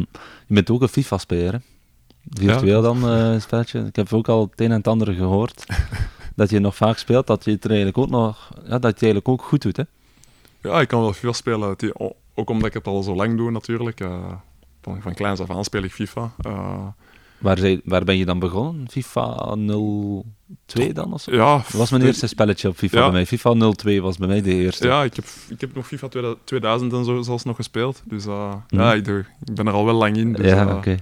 Je 0.47 0.53
bent 0.53 0.69
ook 0.69 0.81
een 0.81 0.87
FIFA-speler? 0.87 1.61
Virtueel 2.29 2.81
dan, 2.81 2.97
eh, 3.09 3.31
een 3.33 3.41
spelletje. 3.41 3.79
Ik 3.85 3.95
heb 3.95 4.13
ook 4.13 4.27
al 4.27 4.41
het 4.51 4.61
een 4.61 4.71
en 4.71 4.77
het 4.77 4.87
ander 4.87 5.13
gehoord. 5.13 5.65
dat 6.35 6.49
je 6.49 6.59
nog 6.59 6.75
vaak 6.75 6.97
speelt, 6.97 7.27
dat 7.27 7.45
je 7.45 7.51
het 7.51 7.63
er 7.63 7.69
eigenlijk 7.69 7.97
ook 7.97 8.09
nog... 8.09 8.49
Ja, 8.55 8.69
dat 8.69 8.81
je 8.81 8.87
het 8.87 9.01
eigenlijk 9.03 9.27
ook 9.27 9.41
goed 9.41 9.61
doet, 9.61 9.77
hè? 9.77 9.83
Ja, 10.61 10.81
ik 10.81 10.87
kan 10.87 11.01
wel 11.01 11.13
veel 11.13 11.33
spelen, 11.33 11.69
Het- 11.69 11.93
ook 12.37 12.49
omdat 12.49 12.67
ik 12.67 12.73
het 12.73 12.87
al 12.87 13.03
zo 13.03 13.15
lang 13.15 13.37
doe 13.37 13.51
natuurlijk. 13.51 13.99
eh, 13.99 14.31
van, 14.81 15.01
van 15.01 15.13
kleins 15.13 15.39
af 15.39 15.49
aan 15.49 15.63
speel 15.63 15.83
ik 15.83 15.91
FIFA. 15.91 16.31
Eh, 16.37 16.87
Waar, 17.37 17.79
waar 17.83 18.03
ben 18.03 18.17
je 18.17 18.25
dan 18.25 18.39
begonnen? 18.39 18.89
FIFA 18.89 19.55
02 20.65 20.93
dan 20.93 21.13
of 21.13 21.21
zo? 21.21 21.31
ja, 21.31 21.55
Dat 21.57 21.71
was 21.71 21.89
mijn 21.89 22.03
eerste 22.03 22.27
spelletje 22.27 22.67
op 22.67 22.75
FIFA 22.77 22.97
Ja. 22.97 23.03
bij 23.03 23.11
mij. 23.11 23.25
FIFA 23.25 23.53
02 23.71 24.01
was 24.01 24.17
bij 24.17 24.27
mij 24.27 24.41
de 24.41 24.53
eerste. 24.53 24.87
Ja, 24.87 25.03
ik 25.03 25.15
heb, 25.15 25.25
ik 25.49 25.61
heb 25.61 25.75
nog 25.75 25.87
FIFA 25.87 26.07
2000 26.07 26.45
2000 26.47 26.93
en 26.93 27.05
zo 27.05 27.21
zelfs 27.21 27.43
nog 27.43 27.55
gespeeld. 27.55 28.01
Dus 28.05 28.25
eh, 28.25 28.53
Mhm. 28.69 28.81
ja, 28.81 28.93
ik, 28.93 29.05
doe- 29.05 29.25
ik 29.45 29.53
ben 29.55 29.67
er 29.67 29.73
al 29.73 29.85
wel 29.85 29.93
lang 29.93 30.17
in. 30.17 30.33
Dus, 30.33 30.45
ja 30.45 30.67
eh, 30.67 30.75
oké. 30.75 30.97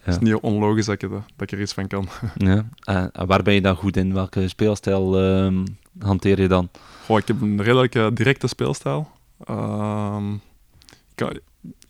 Het 0.00 0.14
is 0.14 0.20
niet 0.20 0.34
onlogisch 0.34 0.84
dat 0.86 0.94
ik, 0.94 1.02
er- 1.02 1.08
dat 1.10 1.22
ik 1.36 1.52
er 1.52 1.60
iets 1.60 1.72
van 1.72 1.86
kan. 1.86 2.08
Ja. 2.36 2.68
Eh, 2.80 3.04
en 3.12 3.26
waar 3.26 3.42
ben 3.42 3.54
je 3.54 3.60
dan 3.60 3.76
goed 3.76 3.96
in? 3.96 4.12
Welke 4.14 4.48
speelstijl 4.48 5.18
ehm, 5.20 5.64
hanteer 5.98 6.40
je 6.40 6.48
dan? 6.48 6.68
Goh, 7.04 7.18
ik 7.18 7.26
heb 7.28 7.40
een 7.40 7.62
redelijk 7.62 8.16
directe 8.16 8.46
speelstijl. 8.46 9.10
Ehm, 9.44 10.32
ik, 10.34 11.14
kan- 11.14 11.38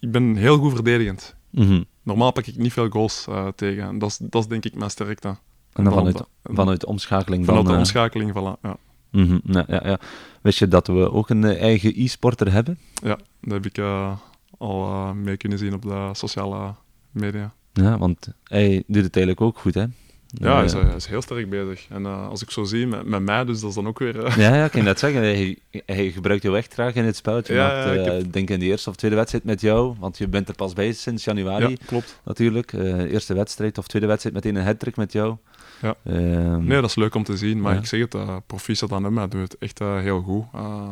ik 0.00 0.10
ben 0.12 0.36
heel 0.36 0.58
goed 0.58 0.72
verdedigend. 0.74 1.34
Mhm. 1.50 1.82
Normaal 2.02 2.30
pak 2.32 2.46
ik 2.46 2.56
niet 2.56 2.72
veel 2.72 2.88
goals 2.88 3.26
eh, 3.28 3.46
tegen. 3.56 3.82
En 3.84 3.98
dat 3.98 4.08
is, 4.10 4.18
dat 4.20 4.42
is 4.42 4.48
denk 4.48 4.64
ik 4.64 4.74
mijn 4.74 4.90
sterkte. 4.90 5.36
En 5.76 5.84
dan 5.84 5.92
vanuit, 5.92 6.16
Vanuit- 6.16 6.58
vanuit 6.58 6.84
omschakeling 6.84 7.44
Vanuit 7.44 7.62
van... 7.64 7.72
de 7.72 7.78
eh, 7.78 7.84
omschakeling, 7.84 8.30
voilà. 8.32 8.60
Ja, 8.62 8.76
mhm, 9.10 9.38
ja, 9.44 9.64
ja, 9.68 9.80
ja. 9.84 9.98
Wist 10.42 10.58
je 10.58 10.68
dat 10.68 10.86
we 10.86 11.12
ook 11.12 11.30
een 11.30 11.44
eh, 11.44 11.62
eigen 11.62 11.92
e-sporter 11.96 12.52
hebben? 12.52 12.78
ja 13.02 13.18
dat 13.40 13.52
heb 13.52 13.66
ik 13.66 13.78
eh, 13.78 14.12
al 14.58 15.14
mee 15.14 15.36
kunnen 15.36 15.58
zien 15.58 15.74
op 15.74 15.82
de 15.82 16.08
sociale 16.12 16.74
media. 17.10 17.52
Ja, 17.72 17.98
want 17.98 18.28
hij 18.44 18.82
doet 18.86 19.04
het 19.04 19.16
eigenlijk 19.16 19.40
ook 19.46 19.58
goed, 19.58 19.74
hè? 19.74 19.84
Ja, 20.28 20.54
hij 20.56 20.64
is, 20.64 20.72
hij 20.72 20.94
is 20.96 21.06
heel 21.06 21.22
sterk 21.22 21.50
bezig. 21.50 21.86
En 21.88 22.06
als 22.06 22.42
ik 22.42 22.50
zo 22.50 22.64
zie, 22.64 22.86
met, 22.86 23.06
met 23.06 23.22
mij, 23.22 23.44
dus 23.44 23.60
dat 23.60 23.68
is 23.68 23.74
dan 23.76 23.86
ook 23.86 23.98
weer... 23.98 24.38
Ja, 24.40 24.54
ja, 24.56 24.64
ik 24.64 24.70
kan 24.72 24.84
net 24.84 24.98
zeggen. 24.98 25.20
Hij, 25.20 25.58
hij 25.86 26.10
gebruikt 26.10 26.42
jou 26.42 26.56
echt 26.56 26.72
graag 26.72 26.94
in 26.94 27.04
het 27.04 27.16
spel. 27.16 27.36
Je 27.36 27.52
Ja, 27.54 27.66
maakt, 27.66 27.84
ja, 27.84 27.92
ik 27.92 28.04
heb- 28.04 28.32
denk 28.32 28.50
in 28.50 28.58
de 28.58 28.64
eerste 28.66 28.90
of 28.90 28.96
tweede 28.96 29.16
wedstrijd 29.16 29.44
met 29.44 29.60
jou, 29.60 29.94
want 29.98 30.18
je 30.18 30.28
bent 30.28 30.48
er 30.48 30.54
pas 30.54 30.72
bij 30.72 30.92
sinds 30.92 31.24
januari 31.24 31.68
ja, 31.68 31.76
klopt. 31.86 32.20
natuurlijk. 32.24 32.72
Eerste 32.72 33.34
wedstrijd 33.34 33.78
of 33.78 33.86
tweede 33.86 34.08
wedstrijd 34.08 34.34
meteen 34.34 34.56
een 34.56 34.64
hat 34.64 34.96
met 34.96 35.12
jou. 35.12 35.36
Ja. 35.82 35.94
Ehm, 36.04 36.64
Nee, 36.64 36.80
dat 36.80 36.90
is 36.90 36.94
leuk 36.96 37.14
om 37.14 37.24
te 37.24 37.36
zien. 37.36 37.60
Maar 37.60 37.72
Ja. 37.72 37.78
ik 37.78 37.86
zeg 37.86 38.00
het, 38.00 38.14
uh, 38.14 38.36
proficiat 38.46 38.92
aan 38.92 39.04
hem. 39.04 39.16
Hij 39.16 39.28
doet 39.28 39.40
het 39.40 39.56
echt 39.58 39.80
eh, 39.80 39.98
heel 39.98 40.20
goed. 40.20 40.44
Eh, 40.54 40.90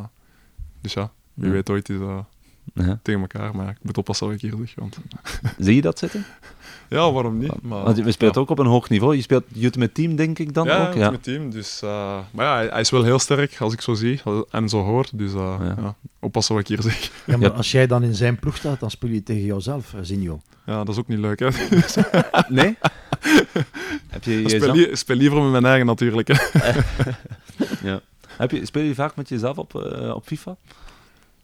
dus 0.80 0.93
ja, 0.93 1.11
wie 1.35 1.47
Ja. 1.47 1.53
weet 1.53 1.70
ooit 1.70 1.89
is 1.89 1.97
uh, 1.99 2.18
ja. 2.74 2.99
tegen 3.03 3.20
elkaar. 3.20 3.57
Maar 3.57 3.68
ik 3.68 3.76
moet 3.82 3.99
oppassen 3.99 4.26
wat 4.26 4.35
ik 4.35 4.41
hier 4.41 4.55
zeg. 4.59 4.74
Want... 4.74 4.99
Zie 5.59 5.74
je 5.74 5.80
dat 5.80 5.99
zitten? 5.99 6.24
Ja, 6.89 7.12
waarom 7.12 7.39
niet? 7.39 7.62
Maar, 7.62 7.82
Want 7.85 7.97
je 7.97 8.12
speelt 8.12 8.35
ja. 8.35 8.41
ook 8.41 8.51
op 8.51 8.59
een 8.59 8.66
hoog 8.66 8.89
niveau. 8.89 9.16
Je 9.16 9.22
speelt 9.22 9.45
Ultimate 9.57 9.93
Team, 9.93 10.16
denk 10.16 10.39
ik 10.39 10.55
dan 10.55 10.66
ja, 10.66 10.87
ook. 10.89 10.95
ja, 10.95 11.11
met 11.11 11.22
team. 11.22 11.51
Dus, 11.51 11.82
eh, 11.82 12.18
maar 12.30 12.47
ja, 12.47 12.55
hij, 12.55 12.66
hij 12.66 12.80
is 12.80 12.91
wel 12.91 13.03
heel 13.05 13.18
sterk, 13.18 13.61
als 13.61 13.72
ik 13.72 13.80
zo 13.80 13.95
zie 13.95 14.20
en 14.51 14.68
zo 14.68 14.82
hoor. 14.82 15.07
Dus 15.14 15.32
eh, 15.32 15.57
Ja. 15.61 15.74
ja. 15.78 15.95
oppassen 16.20 16.55
wat 16.55 16.62
ik 16.62 16.68
hier 16.68 16.82
zeg. 16.82 17.11
Ja, 17.26 17.37
maar 17.37 17.51
Ja. 17.51 17.57
als 17.57 17.70
jij 17.70 17.87
dan 17.87 18.03
in 18.03 18.14
zijn 18.14 18.39
ploeg 18.39 18.57
staat, 18.57 18.80
dan 18.80 18.91
speel 18.91 19.11
je 19.11 19.22
tegen 19.22 19.45
jouzelf, 19.45 19.95
Zinio. 20.01 20.41
Ja, 20.66 20.76
dat 20.85 20.89
is 20.89 20.99
ook 20.99 21.09
niet 21.09 21.18
leuk. 21.18 21.39
Hè? 21.39 21.49
Nee? 22.49 22.76
Heb 24.14 24.25
je 24.25 24.41
Ik 24.41 24.49
speel, 24.49 24.61
jezelf... 24.61 24.77
li- 24.77 24.97
speel 24.97 25.16
liever 25.16 25.43
met 25.43 25.51
mijn 25.51 25.64
eigen 25.64 25.87
natuurlijk. 25.87 26.29
Hè? 26.29 26.70
Ja. 27.83 28.01
Heb 28.29 28.51
je, 28.51 28.66
speel 28.66 28.83
je 28.83 28.95
vaak 28.95 29.16
met 29.16 29.29
jezelf 29.29 29.59
op, 29.59 29.75
eh, 29.83 30.14
op 30.14 30.27
FIFA? 30.27 30.57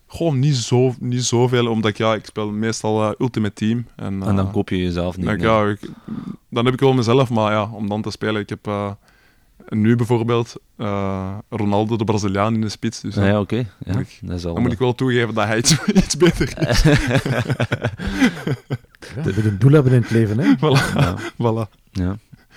Gewoon 0.09 0.39
niet, 0.39 0.57
zo, 0.57 0.95
niet 0.99 1.25
zoveel, 1.25 1.67
omdat 1.67 1.91
ik, 1.91 1.97
ja, 1.99 2.15
ik 2.15 2.25
speel 2.27 2.51
meestal 2.51 3.03
eh, 3.05 3.11
Ultimate 3.19 3.53
Team. 3.55 3.87
En, 3.97 4.07
en 4.07 4.37
dan 4.37 4.47
eh, 4.47 4.53
koop 4.53 4.69
je 4.69 4.77
jezelf 4.77 5.17
niet. 5.17 5.27
dan, 5.27 5.37
nee. 5.37 5.47
ja, 5.47 5.67
ik- 5.67 5.89
dan 6.51 6.65
heb 6.65 6.75
ik 6.75 6.81
wel 6.81 6.93
mezelf, 6.93 7.31
maar 7.31 7.53
ja, 7.53 7.71
om 7.73 7.89
dan 7.89 8.03
te 8.03 8.11
spelen. 8.11 8.41
Ik 8.41 8.49
heb 8.49 8.67
eh, 9.69 9.79
nu 9.79 9.97
bijvoorbeeld 9.97 10.55
eh, 10.77 11.35
Ronaldo, 11.49 11.97
de 11.97 12.05
Braziliaan, 12.05 12.55
in 12.55 12.61
de 12.61 12.69
spits. 12.69 13.01
Dus 13.01 13.17
Ah, 13.17 13.23
dan, 13.23 13.33
ja, 13.33 13.41
oké. 13.41 13.57
Ja, 13.85 13.95
al... 14.33 14.39
dan 14.55 14.63
moet 14.63 14.73
ik 14.73 14.79
wel 14.79 14.95
toegeven 14.95 15.35
dat 15.35 15.47
hij 15.47 15.59
iets, 15.59 15.85
iets 16.05 16.17
beter 16.17 16.69
is. 16.69 16.83
Ja, 16.83 16.91
je 19.25 19.33
moet 19.35 19.45
een 19.45 19.59
doel 19.59 19.73
hebben 19.73 19.93
in 19.93 20.01
het 20.01 20.11
leven, 20.11 20.39
hè? 20.39 20.55
voilà, 20.63 20.95
Ja, 20.97 21.17
voilà. 21.19 21.79
ja. 21.93 22.17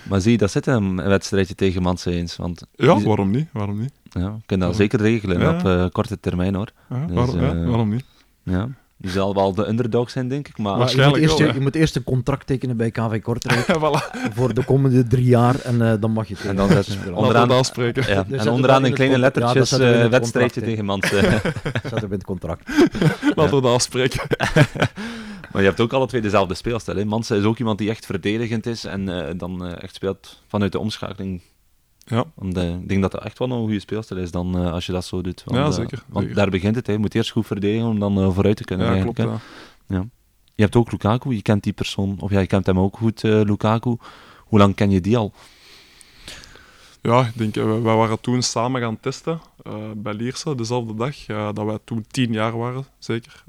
Maar 0.09 0.21
zie 0.21 0.31
je 0.31 0.37
dat 0.37 0.51
zitten, 0.51 0.73
een 0.83 0.95
wedstrijdje 0.95 1.55
tegen 1.55 1.81
Manse 1.81 2.11
eens? 2.11 2.35
Want 2.35 2.65
Ja, 2.75 2.95
die- 2.95 3.05
waarom 3.05 3.29
niet? 3.31 3.47
Waarom 3.51 3.79
niet? 3.79 3.91
ja, 4.09 4.21
je 4.21 4.31
kunt 4.45 4.61
dat 4.61 4.75
zeker 4.75 4.99
regelen 4.99 5.39
Ja. 5.39 5.53
op 5.53 5.65
eh, 5.65 5.85
korte 5.91 6.19
termijn, 6.19 6.55
hoor. 6.55 6.69
Ja, 6.89 7.05
Dus, 7.05 7.15
waarom, 7.15 7.39
ja, 7.39 7.53
eh, 7.53 7.67
waarom 7.67 7.89
niet? 7.89 8.05
Ja. 8.43 8.67
Je 9.03 9.09
zal 9.09 9.33
wel 9.33 9.53
de 9.53 9.67
underdog 9.67 10.09
zijn, 10.09 10.27
denk 10.27 10.47
ik, 10.47 10.57
maar... 10.57 10.95
Je, 10.95 11.07
moet 11.07 11.17
eerst, 11.17 11.37
wel, 11.37 11.53
je, 11.53 11.59
moet 11.59 11.75
eerst 11.75 11.95
een 11.95 12.03
contract 12.03 12.47
tekenen 12.47 12.77
bij 12.77 12.91
KV 12.91 13.21
Kortrijk 13.21 13.65
voilà, 13.77 14.31
voor 14.33 14.53
de 14.53 14.65
komende 14.65 15.07
drie 15.07 15.25
jaar 15.25 15.59
en 15.59 15.81
eh, 15.81 15.93
dan 15.99 16.11
mag 16.11 16.27
je 16.27 16.35
tegen 16.35 16.49
En 16.49 16.55
dan 16.55 16.69
hem 16.69 16.85
we 17.03 17.13
Onderaan- 17.13 17.51
afspreken. 17.51 18.03
Ja, 18.07 18.25
en 18.29 18.49
onderaan 18.49 18.81
in 18.81 18.87
in 18.87 18.93
kleine 18.93 19.15
het. 19.15 19.35
Ja, 19.35 19.41
lettertjes 19.41 19.79
eh, 19.79 20.01
het 20.01 20.11
wedstrijdje 20.11 20.61
tegen. 20.61 20.85
Dat 20.85 21.05
staat 21.05 21.97
er 21.97 22.03
in 22.03 22.11
het 22.11 22.23
contract. 22.23 22.69
Laten 23.35 23.55
we 23.55 23.61
dat 23.61 23.73
afspreken. 23.73 24.21
maar 25.51 25.61
je 25.61 25.67
hebt 25.67 25.79
ook 25.79 25.93
alle 25.93 26.07
twee 26.07 26.21
dezelfde 26.21 26.53
speelstijl. 26.53 26.97
Hè. 26.97 27.05
Manse 27.05 27.37
is 27.37 27.43
ook 27.43 27.57
iemand 27.57 27.77
die 27.77 27.89
echt 27.89 28.05
verdedigend 28.05 28.65
is 28.65 28.85
en 28.85 29.27
eh, 29.27 29.33
dan 29.37 29.65
eh, 29.65 29.83
echt 29.83 29.95
speelt 29.95 30.41
vanuit 30.47 30.71
de 30.71 30.79
omschakeling. 30.79 31.41
Ja. 32.05 32.25
Want, 32.35 32.57
eh, 32.57 32.73
ik 32.73 32.87
denk 32.87 33.01
dat 33.01 33.11
dat 33.11 33.23
echt 33.23 33.39
wel 33.39 33.51
een 33.51 33.59
goede 33.59 33.79
speelstijl 33.79 34.21
is 34.21 34.31
dan 34.31 34.57
eh, 34.57 34.71
als 34.71 34.85
je 34.85 34.91
dat 34.91 35.05
zo 35.05 35.21
doet. 35.21 35.43
Want, 35.45 35.57
Ja, 35.57 35.65
eh, 35.65 35.71
zeker, 35.71 36.03
want 36.07 36.19
zeker. 36.19 36.35
daar 36.35 36.49
begint 36.49 36.75
het. 36.75 36.87
Hè. 36.87 36.93
Je 36.93 36.99
moet 36.99 37.15
eerst 37.15 37.31
goed 37.31 37.45
verdedigen 37.45 37.87
om 37.87 37.99
dan 37.99 38.33
vooruit 38.33 38.57
te 38.57 38.63
kunnen. 38.63 38.95
Ja, 38.95 39.01
klopt. 39.01 39.17
Ja. 39.87 40.05
Je 40.55 40.63
hebt 40.63 40.75
ook 40.75 40.91
Lukaku, 40.91 41.33
je 41.35 41.41
kent 41.41 41.63
die 41.63 41.73
persoon, 41.73 42.17
of 42.19 42.31
ja, 42.31 42.39
je 42.39 42.47
kent 42.47 42.65
hem 42.65 42.79
ook 42.79 42.97
goed, 42.97 43.23
Lukaku. 43.23 43.97
Hoe 44.37 44.59
lang 44.59 44.75
ken 44.75 44.89
je 44.89 45.01
die 45.01 45.17
al? 45.17 45.33
Ja, 47.01 47.25
ik 47.25 47.37
denk, 47.37 47.55
we, 47.55 47.63
we 47.63 47.79
waren 47.79 48.21
toen 48.21 48.41
samen 48.41 48.81
gaan 48.81 48.99
testen 48.99 49.39
bij 49.95 50.13
Lierse, 50.13 50.55
dezelfde 50.55 50.95
dag, 50.95 51.25
dat 51.25 51.65
wij 51.65 51.77
toen 51.83 52.05
tien 52.07 52.31
jaar 52.31 52.57
waren, 52.57 52.85
zeker. 52.97 53.43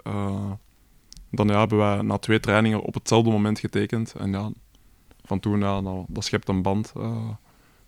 Dan 1.30 1.46
ja, 1.48 1.58
hebben 1.58 1.78
wij 1.78 2.02
na 2.02 2.18
twee 2.18 2.40
trainingen 2.40 2.80
op 2.80 2.94
hetzelfde 2.94 3.30
moment 3.30 3.58
getekend. 3.58 4.14
En 4.18 4.30
ja, 4.30 4.50
van 5.24 5.40
toen, 5.40 5.60
ja, 5.60 5.80
nou, 5.80 6.04
dat 6.08 6.24
schept 6.24 6.48
een 6.48 6.62
band. 6.62 6.92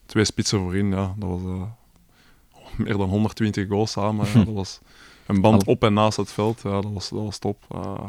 Twee 0.06 0.24
spitsen 0.24 0.58
voorin, 0.58 0.90
ja, 0.90 1.14
dat 1.16 1.28
was 1.28 1.40
eh, 1.42 1.62
meer 2.76 2.96
dan 2.96 3.08
120 3.08 3.68
goals 3.68 3.90
samen. 3.90 4.26
Ja, 4.34 4.44
dat 4.44 4.54
was 4.54 4.80
een 5.26 5.40
band 5.40 5.64
op 5.64 5.84
en 5.84 5.92
naast 5.92 6.16
het 6.16 6.32
veld, 6.32 6.60
ja, 6.62 6.70
dat, 6.80 6.92
was, 6.92 7.08
dat 7.08 7.22
was 7.22 7.38
top. 7.38 7.64
Eh, 7.70 8.04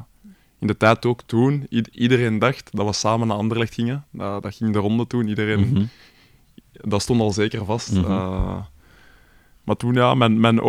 in 0.59 0.67
de 0.67 0.77
tijd 0.77 1.05
ook 1.05 1.21
toen, 1.21 1.67
iedereen 1.91 2.39
dacht 2.39 2.69
dat 2.75 2.85
we 2.85 2.93
samen 2.93 3.27
naar 3.27 3.37
Anderlecht 3.37 3.73
gingen. 3.73 4.05
Dat, 4.11 4.43
dat 4.43 4.55
ging 4.55 4.73
de 4.73 4.79
ronde 4.79 5.07
toen, 5.07 5.27
iedereen 5.27 5.59
Mhm. 5.71 5.85
dat 6.71 7.01
stond 7.01 7.21
al 7.21 7.31
zeker 7.31 7.65
vast. 7.65 7.91
Mhm. 7.91 8.05
Eh, 8.11 8.57
maar 9.63 9.75
toen, 9.75 9.93
ja, 9.93 10.13
mijn, 10.13 10.39
mijn 10.39 10.61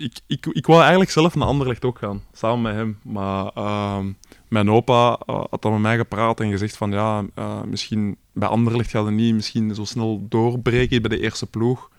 ik, 0.00 0.20
ik, 0.26 0.46
ik 0.46 0.66
wou 0.66 0.80
eigenlijk 0.80 1.10
zelf 1.10 1.34
naar 1.34 1.46
Anderlecht 1.46 1.84
ook 1.84 1.98
gaan, 1.98 2.22
samen 2.32 2.62
met 2.62 2.74
hem. 2.74 2.98
Maar 3.02 3.50
ehm, 3.54 4.12
mijn 4.48 4.70
opa 4.70 5.18
eh, 5.26 5.44
had 5.50 5.62
dan 5.62 5.72
met 5.72 5.80
mij 5.80 5.96
gepraat 5.96 6.40
en 6.40 6.50
gezegd 6.50 6.76
van, 6.76 6.90
ja, 6.90 7.24
eh, 7.34 7.62
misschien 7.62 8.16
bij 8.32 8.48
Anderlecht 8.48 8.90
gaat 8.90 9.04
het 9.04 9.14
niet 9.14 9.34
misschien 9.34 9.74
zo 9.74 9.84
snel 9.84 10.26
doorbreken 10.28 11.02
bij 11.02 11.16
de 11.16 11.22
eerste 11.22 11.46
ploeg. 11.46 11.90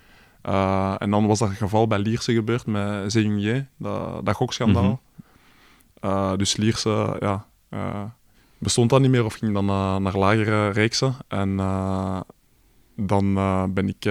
Eh, 0.42 0.96
en 0.98 1.12
dan 1.12 1.28
was 1.28 1.40
dat 1.40 1.50
geval 1.50 1.88
bij 1.88 2.00
Lierse 2.00 2.34
gebeurd 2.34 2.66
met 2.66 3.12
Zeyunier, 3.12 3.68
dat, 3.78 4.26
dat 4.26 4.36
gokschandaal. 4.36 5.02
Mhm. 6.02 6.38
Dus 6.38 6.58
Lierse, 6.58 7.18
ja, 7.20 7.46
bestond 8.58 8.90
dat 8.90 9.02
niet 9.02 9.12
meer 9.12 9.26
of 9.26 9.34
ging 9.34 9.54
dan 9.54 9.66
naar 10.04 10.18
lagere 10.18 10.70
reeksen. 10.70 11.16
En 11.28 11.56
dan 12.96 13.34
ben 13.74 13.88
ik 13.88 14.06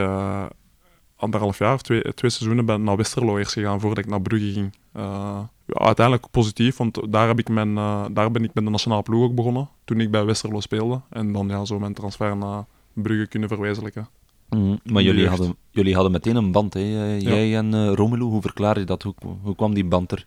anderhalf 1.21 1.59
jaar 1.59 1.75
of 1.75 1.83
twee, 1.83 2.03
twee 2.15 2.31
seizoenen 2.31 2.65
ben 2.65 2.83
naar 2.83 2.97
Westerlo 2.97 3.39
eerst 3.39 3.53
gegaan 3.53 3.81
voordat 3.81 3.99
ik 3.99 4.07
naar 4.07 4.23
Brugge 4.23 4.53
ging. 4.53 4.73
Eh, 4.93 5.41
ja, 5.67 5.85
uiteindelijk 5.85 6.31
positief, 6.31 6.77
want 6.77 7.13
daar, 7.13 7.29
heb 7.29 7.39
ik 7.39 7.49
mijn, 7.49 7.77
eh, 7.77 8.05
daar 8.11 8.31
ben 8.31 8.45
ik 8.45 8.55
met 8.55 8.65
de 8.65 8.71
nationale 8.71 9.03
ploeg 9.03 9.23
ook 9.23 9.35
begonnen 9.35 9.69
toen 9.85 10.01
ik 10.01 10.11
bij 10.11 10.25
Westerlo 10.25 10.61
speelde. 10.61 11.01
En 11.11 11.33
dan 11.33 11.49
ja, 11.49 11.65
zo 11.65 11.79
mijn 11.79 11.95
transfer 11.95 12.37
naar 12.37 12.65
Brugge 12.93 13.27
kunnen 13.27 13.49
verwezenlijken. 13.49 14.09
Mhm. 14.49 14.77
Maar 14.85 15.03
jullie 15.03 15.29
hadden, 15.29 15.57
jullie 15.71 15.95
hadden 15.95 16.13
meteen 16.13 16.37
een 16.37 16.53
band, 16.53 16.75
hè? 16.75 17.17
jij 17.19 17.57
en 17.57 17.75
eh, 17.75 17.93
Romelu. 17.95 18.23
Hoe 18.23 18.41
verklaar 18.41 18.79
je 18.79 18.85
dat? 18.85 19.03
Hoe, 19.03 19.15
hoe 19.43 19.57
kwam 19.57 19.75
die 19.75 19.85
band 19.85 20.13
er? 20.13 20.25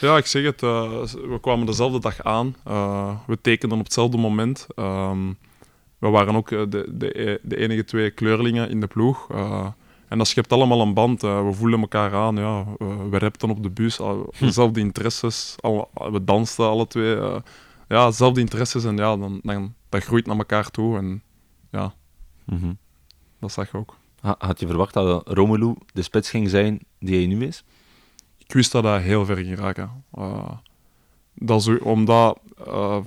Ja, 0.00 0.16
ik 0.16 0.26
zeg 0.26 0.44
het. 0.44 0.60
we 0.60 1.38
kwamen 1.40 1.66
dezelfde 1.66 2.00
dag 2.00 2.22
aan. 2.22 2.56
We 3.26 3.38
tekenden 3.40 3.78
op 3.78 3.84
hetzelfde 3.84 4.16
moment. 4.16 4.66
Ehm, 4.74 5.32
we 5.98 6.08
waren 6.08 6.34
ook 6.34 6.48
de, 6.48 6.66
de, 6.68 7.40
de 7.42 7.56
enige 7.56 7.84
twee 7.84 8.10
kleurlingen 8.10 8.70
in 8.70 8.80
de 8.80 8.86
ploeg. 8.86 9.28
En 10.12 10.18
dat 10.18 10.26
schept 10.28 10.52
allemaal 10.52 10.80
een 10.80 10.94
band. 10.94 11.22
eh, 11.22 11.46
we 11.46 11.52
voelen 11.52 11.80
elkaar 11.80 12.14
aan. 12.14 12.36
Ja. 12.36 12.64
Eh, 12.78 13.08
we 13.10 13.16
repten 13.18 13.50
op 13.50 13.62
de 13.62 13.70
bus. 13.70 14.00
dezelfde 14.38 14.80
interesses. 14.80 15.56
Al, 15.60 15.90
we 15.94 16.24
dansten 16.24 16.64
alle 16.66 16.86
twee. 16.86 17.16
eh, 17.16 17.36
ja, 17.88 18.06
dezelfde 18.06 18.40
interesses. 18.40 18.84
En 18.84 18.96
ja, 18.96 19.16
dan, 19.16 19.40
dan, 19.42 19.74
dat 19.88 20.02
groeit 20.04 20.26
naar 20.26 20.36
elkaar 20.36 20.70
toe. 20.70 20.96
En 20.98 21.22
ja, 21.70 21.94
Mhm. 22.46 22.72
dat 23.40 23.52
zag 23.52 23.70
je 23.72 23.78
ook. 23.78 23.96
Ha- 24.20 24.34
Had 24.38 24.60
je 24.60 24.66
verwacht 24.66 24.94
dat 24.94 25.28
Romelu 25.28 25.74
de 25.92 26.02
spits 26.02 26.30
ging 26.30 26.50
zijn 26.50 26.80
die 26.98 27.16
hij 27.16 27.26
nu 27.26 27.46
is? 27.46 27.64
ik 28.38 28.52
wist 28.52 28.72
dat 28.72 28.84
hij 28.84 29.00
heel 29.00 29.24
ver 29.24 29.36
ging 29.36 29.56
raken. 29.58 30.04
Eh, 30.14 30.50
dat 31.34 31.60
is 31.60 31.78
omdat 31.78 32.38
eh, 32.66 32.98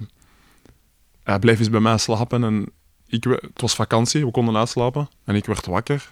hij 1.23 1.39
bleef 1.39 1.59
eens 1.59 1.69
bij 1.69 1.79
mij 1.79 1.97
slapen 1.97 2.43
en 2.43 2.65
ik, 3.07 3.23
het 3.23 3.61
was 3.61 3.75
vakantie, 3.75 4.25
we 4.25 4.31
konden 4.31 4.57
uitslapen 4.57 5.09
en 5.23 5.35
ik 5.35 5.45
werd 5.45 5.65
wakker. 5.65 6.09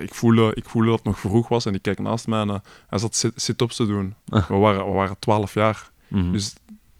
Ik 0.00 0.14
voelde, 0.14 0.52
ik 0.54 0.64
voelde 0.64 0.88
dat 0.88 0.96
het 0.96 1.06
nog 1.06 1.18
vroeg 1.20 1.48
was 1.48 1.66
en 1.66 1.74
ik 1.74 1.82
kijk 1.82 1.98
naast 1.98 2.26
mij 2.26 2.40
en 2.40 2.50
eh, 2.50 2.56
hij 2.88 2.98
zat 2.98 3.14
sit- 3.16 3.32
sit-ups 3.36 3.76
te 3.76 3.86
doen. 3.86 4.14
Ah. 4.28 4.48
We 4.48 4.54
waren, 4.54 4.84
we 4.86 4.92
waren 4.92 5.16
12 5.18 5.54
jaar. 5.54 5.90
Mhm. 6.08 6.32
Dus 6.32 6.54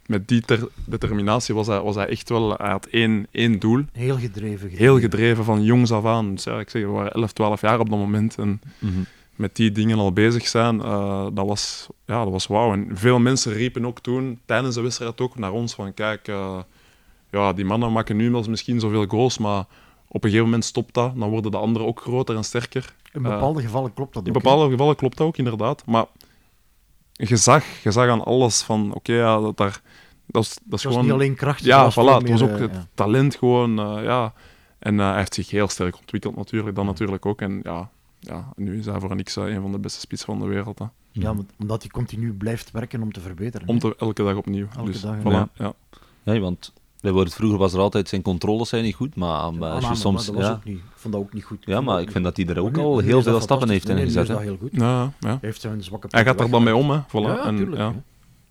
met 0.07 0.29
die 0.29 0.41
ter- 0.41 0.69
determinatie 0.85 1.55
was 1.55 1.67
hij, 1.67 1.81
was 1.81 1.95
hij 1.95 2.07
echt 2.07 2.29
wel... 2.29 2.55
Hij 2.57 2.71
had 2.71 2.87
één, 2.87 3.27
één 3.31 3.59
doel. 3.59 3.85
Heel 3.93 4.19
gedreven. 4.19 4.69
Heel 4.69 5.01
gedreven 5.01 5.45
van 5.45 5.63
jongs 5.63 5.91
af 5.93 6.05
aan. 6.05 6.35
Dus 6.35 6.45
ja, 6.45 6.59
ik 6.61 6.71
zeg, 6.71 6.83
we 6.83 6.89
waren 6.89 7.13
11, 7.13 7.33
12 7.33 7.61
jaar 7.61 7.79
op 7.81 7.91
dat 7.91 7.99
moment. 7.99 8.39
En 8.39 8.61
Mhm. 8.79 8.93
met 9.37 9.57
die 9.57 9.73
dingen 9.73 9.99
al 9.99 10.13
bezig 10.13 10.49
zijn, 10.49 10.81
eh, 10.81 11.27
dat 11.33 11.47
was, 11.47 11.87
ja, 12.07 12.23
dat 12.23 12.33
was 12.33 12.47
wauw. 12.47 12.73
En 12.73 12.89
veel 12.93 13.19
mensen 13.19 13.53
riepen 13.53 13.87
ook 13.87 14.01
toen, 14.01 14.41
tijdens 14.45 14.75
de 14.75 14.81
wedstrijd 14.81 15.21
ook, 15.21 15.39
naar 15.39 15.53
ons 15.53 15.75
van 15.75 15.95
kijk, 15.95 16.29
eh, 16.29 16.59
ja, 17.33 17.53
die 17.53 17.65
mannen 17.65 17.93
maken 17.93 18.17
nu 18.17 18.31
wel 18.31 18.45
misschien 18.49 18.81
zoveel 18.81 19.07
goals, 19.07 19.39
maar 19.39 19.65
op 20.09 20.25
een 20.25 20.31
gegeven 20.31 20.45
moment 20.45 20.65
stopt 20.65 20.95
dat. 20.95 21.17
Dan 21.17 21.31
worden 21.31 21.51
de 21.51 21.57
anderen 21.57 21.87
ook 21.87 22.01
groter 22.01 22.37
en 22.37 22.45
sterker. 22.45 22.95
In 23.13 23.23
bepaalde 23.23 23.61
gevallen 23.63 23.95
klopt 23.95 24.15
dat 24.15 24.27
In 24.27 24.37
ook. 24.37 24.43
bepaalde 24.43 24.71
gevallen 24.71 24.97
klopt 24.97 25.17
dat 25.17 25.27
ook, 25.27 25.37
inderdaad. 25.37 25.87
Maar 25.87 26.05
je 27.13 27.37
zag, 27.37 27.65
je 27.83 27.91
zag 27.91 28.09
aan 28.09 28.25
alles 28.25 28.63
van, 28.63 28.95
oké, 28.95 29.13
ja, 29.13 29.41
dat 29.41 29.57
daar... 29.57 29.81
Dat 30.27 30.43
is, 30.43 30.49
dat 30.49 30.59
is 30.59 30.63
Het 30.63 30.83
was 30.83 30.83
gewoon... 30.83 31.05
niet 31.05 31.13
alleen 31.13 31.35
kracht. 31.35 31.65
Ja, 31.65 31.85
het 31.85 31.93
voilà, 31.93 31.97
was 31.97 32.15
het 32.23 32.31
was 32.31 32.43
ook 32.43 32.59
het 32.59 32.71
eh, 32.71 32.77
ja. 32.77 32.87
talent 32.95 33.35
gewoon, 33.35 33.79
eh, 33.79 34.05
ja. 34.05 34.33
En 34.79 35.01
eh, 35.01 35.07
hij 35.09 35.17
heeft 35.17 35.35
zich 35.35 35.51
heel 35.51 35.69
sterk 35.69 35.99
ontwikkeld 35.99 36.37
natuurlijk, 36.37 36.77
dat 36.77 36.85
natuurlijk 36.85 37.27
ook. 37.27 37.41
En 37.41 37.61
ja, 37.63 37.91
ja 38.21 38.53
nu 38.57 38.79
is 38.79 38.87
hij 38.87 39.01
voor 39.01 39.17
niks 39.17 39.37
eh, 39.37 39.45
een 39.45 39.61
van 39.61 39.73
de 39.73 39.79
beste 39.79 40.01
spitsen 40.01 40.27
van 40.27 40.39
de 40.41 40.47
wereld. 40.47 40.79
Hè. 40.79 40.85
Ja, 41.11 41.35
want- 41.35 41.53
omdat 41.59 41.83
hij 41.83 41.91
continu 41.91 42.33
blijft 42.33 42.71
werken 42.71 43.03
om 43.03 43.13
te 43.13 43.21
verbeteren. 43.21 43.69
Om 43.69 43.79
te, 43.79 43.95
elke 43.99 44.23
dag 44.23 44.37
opnieuw. 44.37 44.67
Elke 44.77 44.91
dus, 44.91 45.01
dag, 45.01 45.17
voilà, 45.19 45.23
ja. 45.23 45.49
ja. 45.55 45.73
Ja, 46.23 46.51
vroeger 47.03 47.59
was 47.59 47.73
er 47.73 47.81
altijd 47.81 48.09
zijn 48.09 48.23
controles 48.23 48.69
zijn 48.69 48.83
niet 48.85 48.95
goed, 48.95 49.17
maar, 49.17 49.55
maar 49.55 49.71
als 49.71 49.89
je 49.89 49.95
soms... 49.95 50.17
maar 50.17 50.25
dat 50.27 50.35
was 50.35 50.45
Ja, 50.45 50.53
ook 50.53 50.65
niet, 50.65 50.77
ik 50.79 50.83
vond 50.95 51.15
dat 51.15 51.23
ook 51.23 51.33
niet 51.33 51.45
goed. 51.45 51.59
ja, 51.65 51.81
maar 51.81 52.01
ik 52.01 52.11
vind 52.11 52.25
dat 52.25 52.37
hij 52.37 52.47
er 52.47 52.59
ook 52.61 52.77
nu- 52.77 52.83
al 52.83 52.99
heel 52.99 53.23
veel 53.23 53.41
stappen 53.41 53.69
heeft 53.69 53.89
hè. 53.89 54.01
is 54.01 54.13
dat 54.15 54.29
heel 54.41 54.57
goed. 54.61 54.71
Ja, 54.73 55.03
ja. 55.03 55.29
Hij 55.29 55.39
heeft 55.41 55.61
zijn 55.61 55.83
zwakke 55.83 56.07
Hij 56.11 56.25
gaat 56.25 56.41
er 56.41 56.51
dan 56.51 56.63
mee 56.63 56.77
om, 56.77 56.91
hè. 56.91 57.01
Voilà. 57.09 57.11
Ja, 57.13 57.45
en, 57.45 57.57
tuurlijk. 57.57 57.81
ja. 57.81 57.95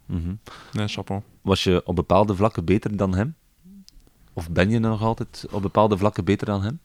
Mhm. 0.06 0.34
Nee, 0.72 0.88
chapeau. 0.88 1.22
Was 1.41 1.64
je 1.64 1.82
op 1.86 1.95
bepaalde 1.95 2.36
vlakken 2.36 2.66
beter 2.66 2.97
dan 2.97 3.16
hem? 3.16 3.36
Of 4.34 4.49
ben 4.49 4.70
je 4.70 4.80
nog 4.80 5.02
altijd 5.02 5.45
op 5.52 5.62
bepaalde 5.62 5.97
vlakken 5.97 6.26
beter 6.26 6.47
dan 6.47 6.62
hem? 6.64 6.80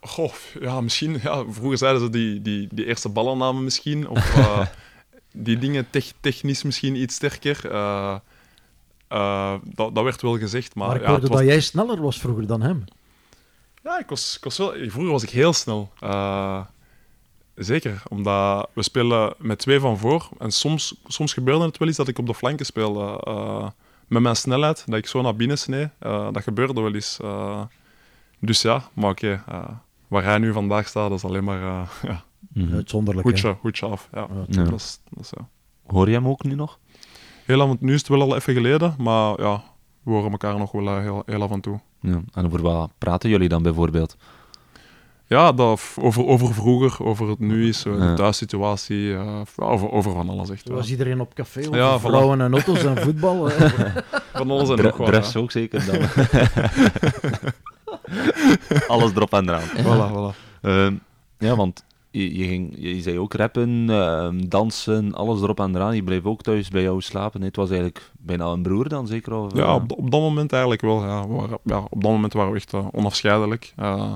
Goh, 0.00 0.32
ja, 0.60 0.80
misschien. 0.80 1.18
Ja, 1.22 1.44
vroeger 1.48 1.78
zeiden 1.78 2.02
ze 2.02 2.10
die, 2.10 2.42
die, 2.42 2.68
die 2.72 2.86
eerste 2.86 3.08
ballen 3.08 3.38
namen 3.38 3.64
misschien. 3.64 4.08
Of 4.08 4.34
eh, 4.36 4.66
die 5.32 5.58
dingen 5.58 5.86
tech- 5.90 6.12
technisch 6.20 6.62
misschien 6.62 6.96
iets 6.96 7.14
sterker. 7.14 7.70
Eh, 7.70 8.14
eh, 9.10 9.54
dat, 9.64 9.94
dat 9.94 10.04
werd 10.04 10.22
wel 10.22 10.38
gezegd, 10.38 10.74
maar, 10.74 10.86
Maar 10.86 10.96
ik 10.96 11.02
ja, 11.02 11.08
hoorde 11.08 11.26
was, 11.28 11.36
dat 11.38 11.46
jij 11.46 11.60
sneller 11.60 12.02
was 12.02 12.18
vroeger 12.20 12.46
dan 12.46 12.62
hem. 12.62 12.84
ja, 13.82 13.98
ik 13.98 14.08
was, 14.08 14.36
ik 14.36 14.44
was 14.44 14.58
wel, 14.58 14.72
vroeger 14.72 15.10
was 15.12 15.22
ik 15.22 15.30
heel 15.30 15.52
snel. 15.52 15.92
Eh, 16.00 16.60
zeker, 17.54 18.02
omdat 18.08 18.68
we 18.72 18.82
spelen 18.82 19.34
met 19.38 19.58
twee 19.58 19.80
van 19.80 19.98
voor. 19.98 20.28
En 20.38 20.50
soms, 20.52 21.00
soms 21.06 21.32
gebeurde 21.32 21.64
het 21.64 21.78
wel 21.78 21.88
eens 21.88 21.96
dat 21.96 22.08
ik 22.08 22.18
op 22.18 22.26
de 22.26 22.34
flanken 22.34 22.66
speelde. 22.66 23.20
eh, 23.24 23.68
met 24.08 24.22
mijn 24.22 24.36
snelheid, 24.36 24.82
dat 24.86 24.96
ik 24.98 25.06
zo 25.06 25.22
naar 25.22 25.36
binnen 25.36 25.58
snee. 25.58 25.88
Eh, 25.98 26.28
dat 26.32 26.42
gebeurde 26.42 26.80
wel 26.80 26.94
eens. 26.94 27.18
eh. 27.20 27.62
dus 28.40 28.62
ja, 28.62 28.88
maar 28.92 29.10
oké. 29.10 29.42
eh, 29.48 29.68
waar 30.08 30.24
hij 30.24 30.38
nu 30.38 30.52
vandaag 30.52 30.88
staat, 30.88 31.08
dat 31.08 31.18
is 31.18 31.24
alleen 31.24 31.44
maar 31.44 31.62
eh, 31.62 31.88
ja. 32.10 32.22
Uitzonderlijk. 32.72 33.26
hoedje, 33.60 33.86
af. 33.86 34.08
Ja. 34.12 34.20
Ja, 34.30 34.44
Ja. 34.48 34.62
Dat 34.64 34.72
is, 34.80 35.00
dat 35.10 35.24
is, 35.24 35.30
ja. 35.38 35.48
Hoor 35.86 36.08
je 36.08 36.14
hem 36.14 36.28
ook 36.28 36.42
nu 36.44 36.54
nog? 36.54 36.78
Heel 37.50 37.58
lang, 37.58 37.68
want 37.68 37.80
nu 37.80 37.92
is 37.94 37.98
het 38.00 38.08
wel 38.08 38.20
al 38.22 38.36
even 38.36 38.54
geleden, 38.54 38.94
maar 38.98 39.40
ja, 39.40 39.62
we 40.02 40.10
horen 40.10 40.30
elkaar 40.30 40.58
nog 40.58 40.72
wel 40.72 40.86
eh, 40.86 40.98
heel, 41.00 41.22
heel 41.26 41.42
af 41.42 41.50
en 41.50 41.60
toe. 41.60 41.80
Ja. 42.00 42.20
En 42.34 42.46
over 42.46 42.62
wat 42.62 42.90
praten 42.98 43.30
jullie 43.30 43.48
dan 43.48 43.62
bijvoorbeeld? 43.62 44.16
Ja, 45.26 45.52
dat, 45.52 45.80
over, 46.00 46.26
over 46.26 46.54
vroeger, 46.54 47.06
over 47.06 47.28
het 47.28 47.38
nu 47.38 47.68
is, 47.68 47.84
eh, 47.84 47.92
de 47.92 47.98
Ja. 48.04 48.14
thuissituatie, 48.14 49.14
eh, 49.14 49.40
ja, 49.56 49.64
over, 49.64 49.90
over 49.90 50.12
van 50.12 50.28
alles 50.28 50.50
echt. 50.50 50.68
Wel. 50.68 50.76
was 50.76 50.90
iedereen 50.90 51.20
op 51.20 51.34
café 51.34 51.60
Ja, 51.60 51.98
voilà. 51.98 52.02
vrouwen 52.02 52.40
en 52.40 52.52
auto's 52.52 52.84
en 52.84 52.96
voetbal. 53.04 53.46
hè. 53.48 53.68
Van 54.34 54.50
alles 54.50 54.68
en 54.68 54.76
Dre- 54.76 54.86
nog 54.86 54.96
wat. 54.96 55.06
Dress 55.06 55.36
ook 55.36 55.50
zeker 55.50 55.84
dan. 55.86 55.98
Alles 58.88 59.10
erop 59.14 59.32
en 59.32 59.48
eraan. 59.48 59.68
Voilà, 59.68 60.12
voilà. 60.12 60.36
Ehm, 60.60 60.94
ja, 61.38 61.56
want 61.56 61.84
je, 62.10 62.36
je, 62.38 62.44
ging, 62.44 62.74
je, 62.78 63.02
zei 63.02 63.18
ook 63.18 63.34
rappen, 63.34 63.90
ehm, 63.90 64.48
dansen, 64.48 65.14
alles 65.14 65.42
erop 65.42 65.60
en 65.60 65.74
eraan. 65.74 65.94
Je 65.96 66.02
bleef 66.04 66.24
ook 66.24 66.42
thuis 66.42 66.68
bij 66.68 66.82
jou 66.82 67.00
slapen. 67.00 67.40
hè? 67.40 67.46
Het 67.46 67.56
was 67.56 67.68
eigenlijk 67.70 68.10
bijna 68.18 68.44
een 68.46 68.62
broer 68.62 68.88
dan, 68.88 69.06
zeker? 69.06 69.32
Of, 69.34 69.56
Ja, 69.56 69.74
op, 69.74 69.92
op 69.92 70.10
dat 70.10 70.20
moment 70.20 70.52
eigenlijk 70.52 70.82
wel. 70.82 71.02
Ja. 71.04 71.28
We 71.28 71.34
waren, 71.34 71.58
ja, 71.64 71.78
op 71.78 72.02
dat 72.02 72.10
moment 72.10 72.32
waren 72.32 72.50
we 72.50 72.56
echt 72.56 72.72
eh, 72.74 72.86
onafscheidelijk. 72.92 73.72
Eh, 73.76 74.14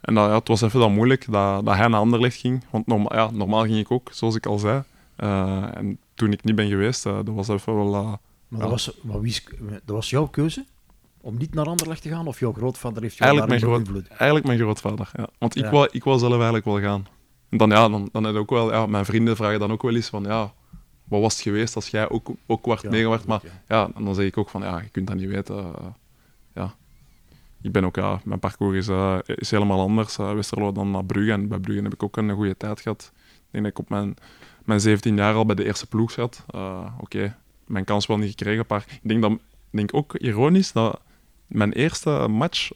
en 0.00 0.14
dat, 0.14 0.28
ja, 0.28 0.34
het 0.38 0.48
was 0.48 0.60
even 0.62 0.80
dan 0.80 0.92
moeilijk 0.92 1.32
dat, 1.32 1.64
dat 1.64 1.74
hij 1.74 1.88
naar 1.88 2.00
Anderlecht 2.00 2.36
ging. 2.36 2.64
Want 2.70 2.86
norma 2.86 3.10
ja, 3.14 3.30
normaal 3.30 3.62
ging 3.64 3.78
ik 3.78 3.90
ook, 3.90 4.08
zoals 4.12 4.34
ik 4.34 4.46
al 4.46 4.58
zei. 4.58 4.82
Eh, 5.16 5.62
en 5.76 5.98
toen 6.14 6.32
ik 6.32 6.44
niet 6.44 6.54
ben 6.54 6.68
geweest, 6.68 7.06
eh, 7.06 7.14
dat 7.24 7.34
was 7.34 7.48
even 7.48 7.74
wel... 7.76 7.90
Maar 7.90 8.18
Ja. 8.48 8.58
dat 8.58 8.70
was, 8.70 8.90
maar 9.02 9.20
wie 9.20 9.30
is, 9.30 9.44
dat 9.84 9.94
was 9.96 10.10
jouw 10.10 10.26
keuze? 10.26 10.64
Om 11.20 11.36
niet 11.38 11.54
naar 11.54 11.66
Anderlecht 11.66 12.02
te 12.02 12.08
gaan? 12.08 12.26
Of 12.26 12.40
jouw 12.40 12.52
grootvader 12.52 13.02
heeft 13.02 13.16
jou 13.16 13.30
Eigenlijk 13.30 13.60
mijn, 13.60 13.70
daarin 13.72 13.86
groot, 13.86 13.92
beïnvloed? 13.94 14.18
eigenlijk 14.18 14.46
mijn 14.46 14.58
grootvader, 14.58 15.10
ja. 15.16 15.28
Want 15.38 15.56
ik, 15.56 15.66
wou, 15.66 15.88
ik 15.90 16.04
wou 16.04 16.18
zelf 16.18 16.32
eigenlijk 16.32 16.64
wel 16.64 16.80
gaan. 16.80 17.06
Dan, 17.50 17.70
ja, 17.70 17.88
dan, 17.88 18.08
dan 18.12 18.24
heb 18.24 18.32
je 18.34 18.38
ook 18.40 18.50
wel... 18.50 18.72
Ja, 18.72 18.86
mijn 18.86 19.04
vrienden 19.04 19.36
vragen 19.36 19.58
dan 19.58 19.72
ook 19.72 19.82
wel 19.82 19.94
eens 19.94 20.08
van... 20.08 20.22
Ja, 20.24 20.52
wat 21.04 21.20
was 21.20 21.32
het 21.32 21.42
geweest 21.42 21.74
als 21.74 21.88
jij 21.88 22.08
ook, 22.08 22.30
ook 22.46 22.66
werd 22.66 22.82
Ja, 22.82 22.90
meegewerkt? 22.90 23.26
Maar 23.26 23.40
tuurlijk, 23.40 23.62
ja, 23.68 23.88
dan 23.98 24.14
zeg 24.14 24.26
ik 24.26 24.36
ook 24.36 24.48
van... 24.48 24.60
Ja, 24.62 24.78
je 24.80 24.88
kunt 24.88 25.06
dat 25.06 25.16
niet 25.16 25.28
weten. 25.28 25.56
eh, 25.56 25.86
ja. 26.54 26.74
Ik 27.62 27.72
ben 27.72 27.84
ook... 27.84 27.96
Ja, 27.96 28.20
mijn 28.24 28.38
parcours 28.40 28.76
is, 28.76 28.88
eh, 28.88 29.18
is 29.24 29.50
helemaal 29.50 29.80
anders. 29.80 30.18
eh 30.18 30.32
Westerlo 30.32 30.72
dan 30.72 30.90
naar 30.90 31.04
Brugge. 31.04 31.32
En 31.32 31.48
bij 31.48 31.58
Brugge 31.58 31.82
heb 31.82 31.92
ik 31.94 32.02
ook 32.02 32.16
een 32.16 32.30
goede 32.30 32.56
tijd 32.56 32.80
gehad. 32.80 33.12
Ik 33.34 33.42
denk 33.50 33.64
dat 33.64 33.72
ik 33.72 33.78
op 33.78 33.88
mijn, 33.88 34.16
mijn 34.64 34.80
17 34.80 35.16
jaar 35.16 35.34
al 35.34 35.46
bij 35.46 35.54
de 35.54 35.64
eerste 35.64 35.86
ploeg 35.86 36.10
zat. 36.10 36.44
Eh, 36.50 36.92
Oké, 37.00 37.36
mijn 37.66 37.84
kans 37.84 38.06
wel 38.06 38.18
niet 38.18 38.28
gekregen. 38.28 38.64
Maar 38.68 38.84
ik 39.02 39.08
denk, 39.08 39.22
dat, 39.22 39.30
ik 39.32 39.38
denk 39.70 39.94
ook 39.94 40.14
ironisch 40.14 40.72
dat 40.72 41.00
mijn 41.46 41.72
eerste 41.72 42.26
match 42.30 42.70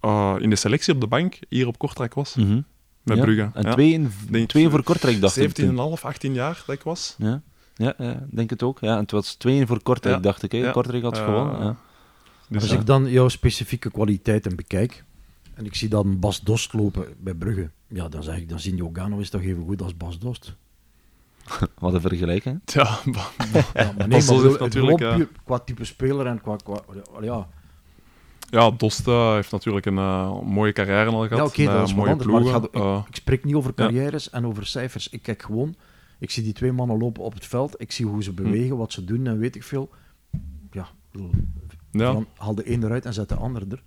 eh, 0.00 0.34
in 0.38 0.50
de 0.50 0.56
selectie 0.56 0.94
op 0.94 1.00
de 1.00 1.06
bank 1.06 1.38
hier 1.48 1.66
op 1.66 1.78
Kortrijk 1.78 2.14
was. 2.14 2.34
mhm. 2.34 2.60
Met 3.02 3.16
Ja, 3.16 3.22
Brugge. 3.24 3.50
En 3.54 3.62
ja. 3.62 3.72
twee, 3.72 3.92
in, 3.92 4.10
Denk- 4.30 4.48
twee 4.48 4.68
voor 4.70 4.82
Kortrijk, 4.82 5.20
dacht 5.20 5.36
ik. 5.36 5.48
17,5, 5.48 5.54
toen. 5.66 5.78
18 6.02 6.34
jaar 6.34 6.62
dat 6.66 6.74
ik 6.74 6.82
was. 6.82 7.14
Ja, 7.18 7.42
ja, 7.74 7.94
ja, 7.98 8.26
denk 8.30 8.50
het 8.50 8.62
ook. 8.62 8.78
Ja, 8.80 8.92
en 8.94 9.00
het 9.00 9.10
was 9.10 9.34
twee 9.34 9.66
voor 9.66 9.82
Kortrijk, 9.82 10.16
Ja. 10.16 10.20
dacht 10.22 10.42
ik. 10.42 10.52
Hè. 10.52 10.58
Ja. 10.58 10.70
Kortrijk 10.70 11.02
had 11.02 11.18
Eh, 11.18 11.24
gewonnen. 11.24 11.64
Ja. 11.64 11.76
Dus 12.48 12.62
Als 12.62 12.70
ja. 12.70 12.78
ik 12.78 12.86
dan 12.86 13.06
jouw 13.10 13.28
specifieke 13.28 13.90
kwaliteiten 13.90 14.56
bekijk, 14.56 15.04
en 15.54 15.64
ik 15.64 15.74
zie 15.74 15.88
dan 15.88 16.18
Bas 16.18 16.40
Dost 16.40 16.72
lopen 16.72 17.04
bij 17.18 17.34
Brugge, 17.34 17.70
ja, 17.88 18.08
dan 18.08 18.22
zeg 18.22 18.36
ik, 18.36 18.48
dan 18.48 18.60
zien 18.60 18.76
Jogano 18.76 19.18
is 19.18 19.30
toch 19.30 19.42
even 19.42 19.64
goed 19.66 19.82
als 19.82 19.96
Bas 19.96 20.18
Dost. 20.18 20.54
Wat 21.78 21.94
een 21.94 22.00
vergelijking. 22.00 22.60
Ja, 22.72 22.98
maar 23.04 24.08
Bas 24.08 24.26
Dost 24.26 24.26
bedoel, 24.26 24.42
heeft 24.42 24.52
het 24.52 24.60
natuurlijk, 24.60 24.98
gewoon 24.98 25.18
ja. 25.18 25.24
puur 25.24 25.28
qua 25.44 25.58
type 25.58 25.84
speler 25.84 26.26
en 26.26 26.40
qua... 26.40 26.56
qua 26.56 26.82
ja, 27.20 27.48
ja, 28.50 28.70
Dost 28.70 29.08
eh, 29.08 29.32
heeft 29.32 29.50
natuurlijk 29.52 29.86
een 29.86 29.98
eh, 29.98 30.40
mooie 30.40 30.72
carrière 30.72 31.10
al 31.10 31.26
gehad. 31.28 31.30
ja 31.38 31.44
oké, 31.44 31.64
dat 31.64 31.88
is 31.88 31.94
wat 31.94 31.96
mooie 31.96 32.10
anders, 32.10 32.30
maar 32.30 32.40
ploegen. 32.40 32.62
ik, 32.62 32.74
Eh, 32.74 33.04
ik 33.08 33.14
spreek 33.16 33.44
niet 33.44 33.54
over 33.54 33.72
ja. 33.76 33.84
carrières 33.84 34.30
en 34.30 34.46
over 34.46 34.66
cijfers. 34.66 35.08
Ik 35.08 35.22
kijk 35.22 35.42
gewoon, 35.42 35.74
ik 36.18 36.30
zie 36.30 36.42
die 36.42 36.52
twee 36.52 36.72
mannen 36.72 36.98
lopen 36.98 37.22
op 37.22 37.34
het 37.34 37.46
veld, 37.46 37.74
ik 37.80 37.92
zie 37.92 38.06
hoe 38.06 38.22
ze 38.22 38.30
Hm. 38.30 38.42
bewegen, 38.42 38.76
wat 38.76 38.92
ze 38.92 39.04
doen 39.04 39.26
en 39.26 39.38
weet 39.38 39.56
ik 39.56 39.62
veel. 39.62 39.90
Ja, 40.72 40.88
ja. 41.90 42.12
Dan 42.12 42.26
haal 42.36 42.54
de 42.54 42.72
een 42.72 42.84
eruit 42.84 43.04
en 43.04 43.12
zet 43.12 43.28
de 43.28 43.34
ander 43.34 43.62
er. 43.70 43.82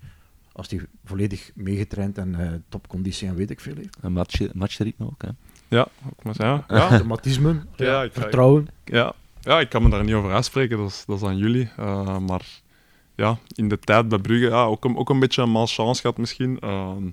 Als 0.52 0.68
die 0.68 0.80
volledig 1.04 1.50
meegetraind 1.54 2.18
en 2.18 2.34
eh, 2.34 2.52
topconditie 2.68 3.28
en 3.28 3.34
weet 3.34 3.50
ik 3.50 3.60
veel 3.60 3.74
heeft. 3.76 3.96
Een 4.00 4.12
match, 4.12 4.52
matchritme 4.52 5.06
ook. 5.06 5.22
Hè. 5.22 5.28
Ja, 5.68 5.86
ook 6.06 6.22
maar 6.24 6.34
ja, 6.38 6.64
ja, 6.68 6.88
Automatisme, 6.88 7.60
Ja, 7.76 8.02
ik- 8.02 8.12
vertrouwen. 8.12 8.66
ja, 8.84 9.12
ja, 9.40 9.60
ik 9.60 9.68
kan 9.68 9.82
me 9.82 9.90
daar 9.90 10.04
niet 10.04 10.14
over 10.14 10.32
uitspreken, 10.32 10.76
dat 10.78 10.88
is, 10.90 11.04
dat 11.06 11.16
is 11.16 11.22
aan 11.22 11.36
jullie. 11.36 11.70
Eh, 11.76 12.18
maar 12.18 12.46
ja, 13.14 13.38
in 13.54 13.68
de 13.68 13.78
tijd 13.78 14.08
bij 14.08 14.18
Brugge, 14.18 14.46
ja, 14.48 14.64
ook, 14.64 14.84
een, 14.84 14.96
ook 14.96 15.10
een 15.10 15.18
beetje 15.20 15.42
een 15.42 15.50
malchance 15.50 16.00
gehad 16.00 16.16
misschien. 16.18 16.58
Ehm, 16.60 17.06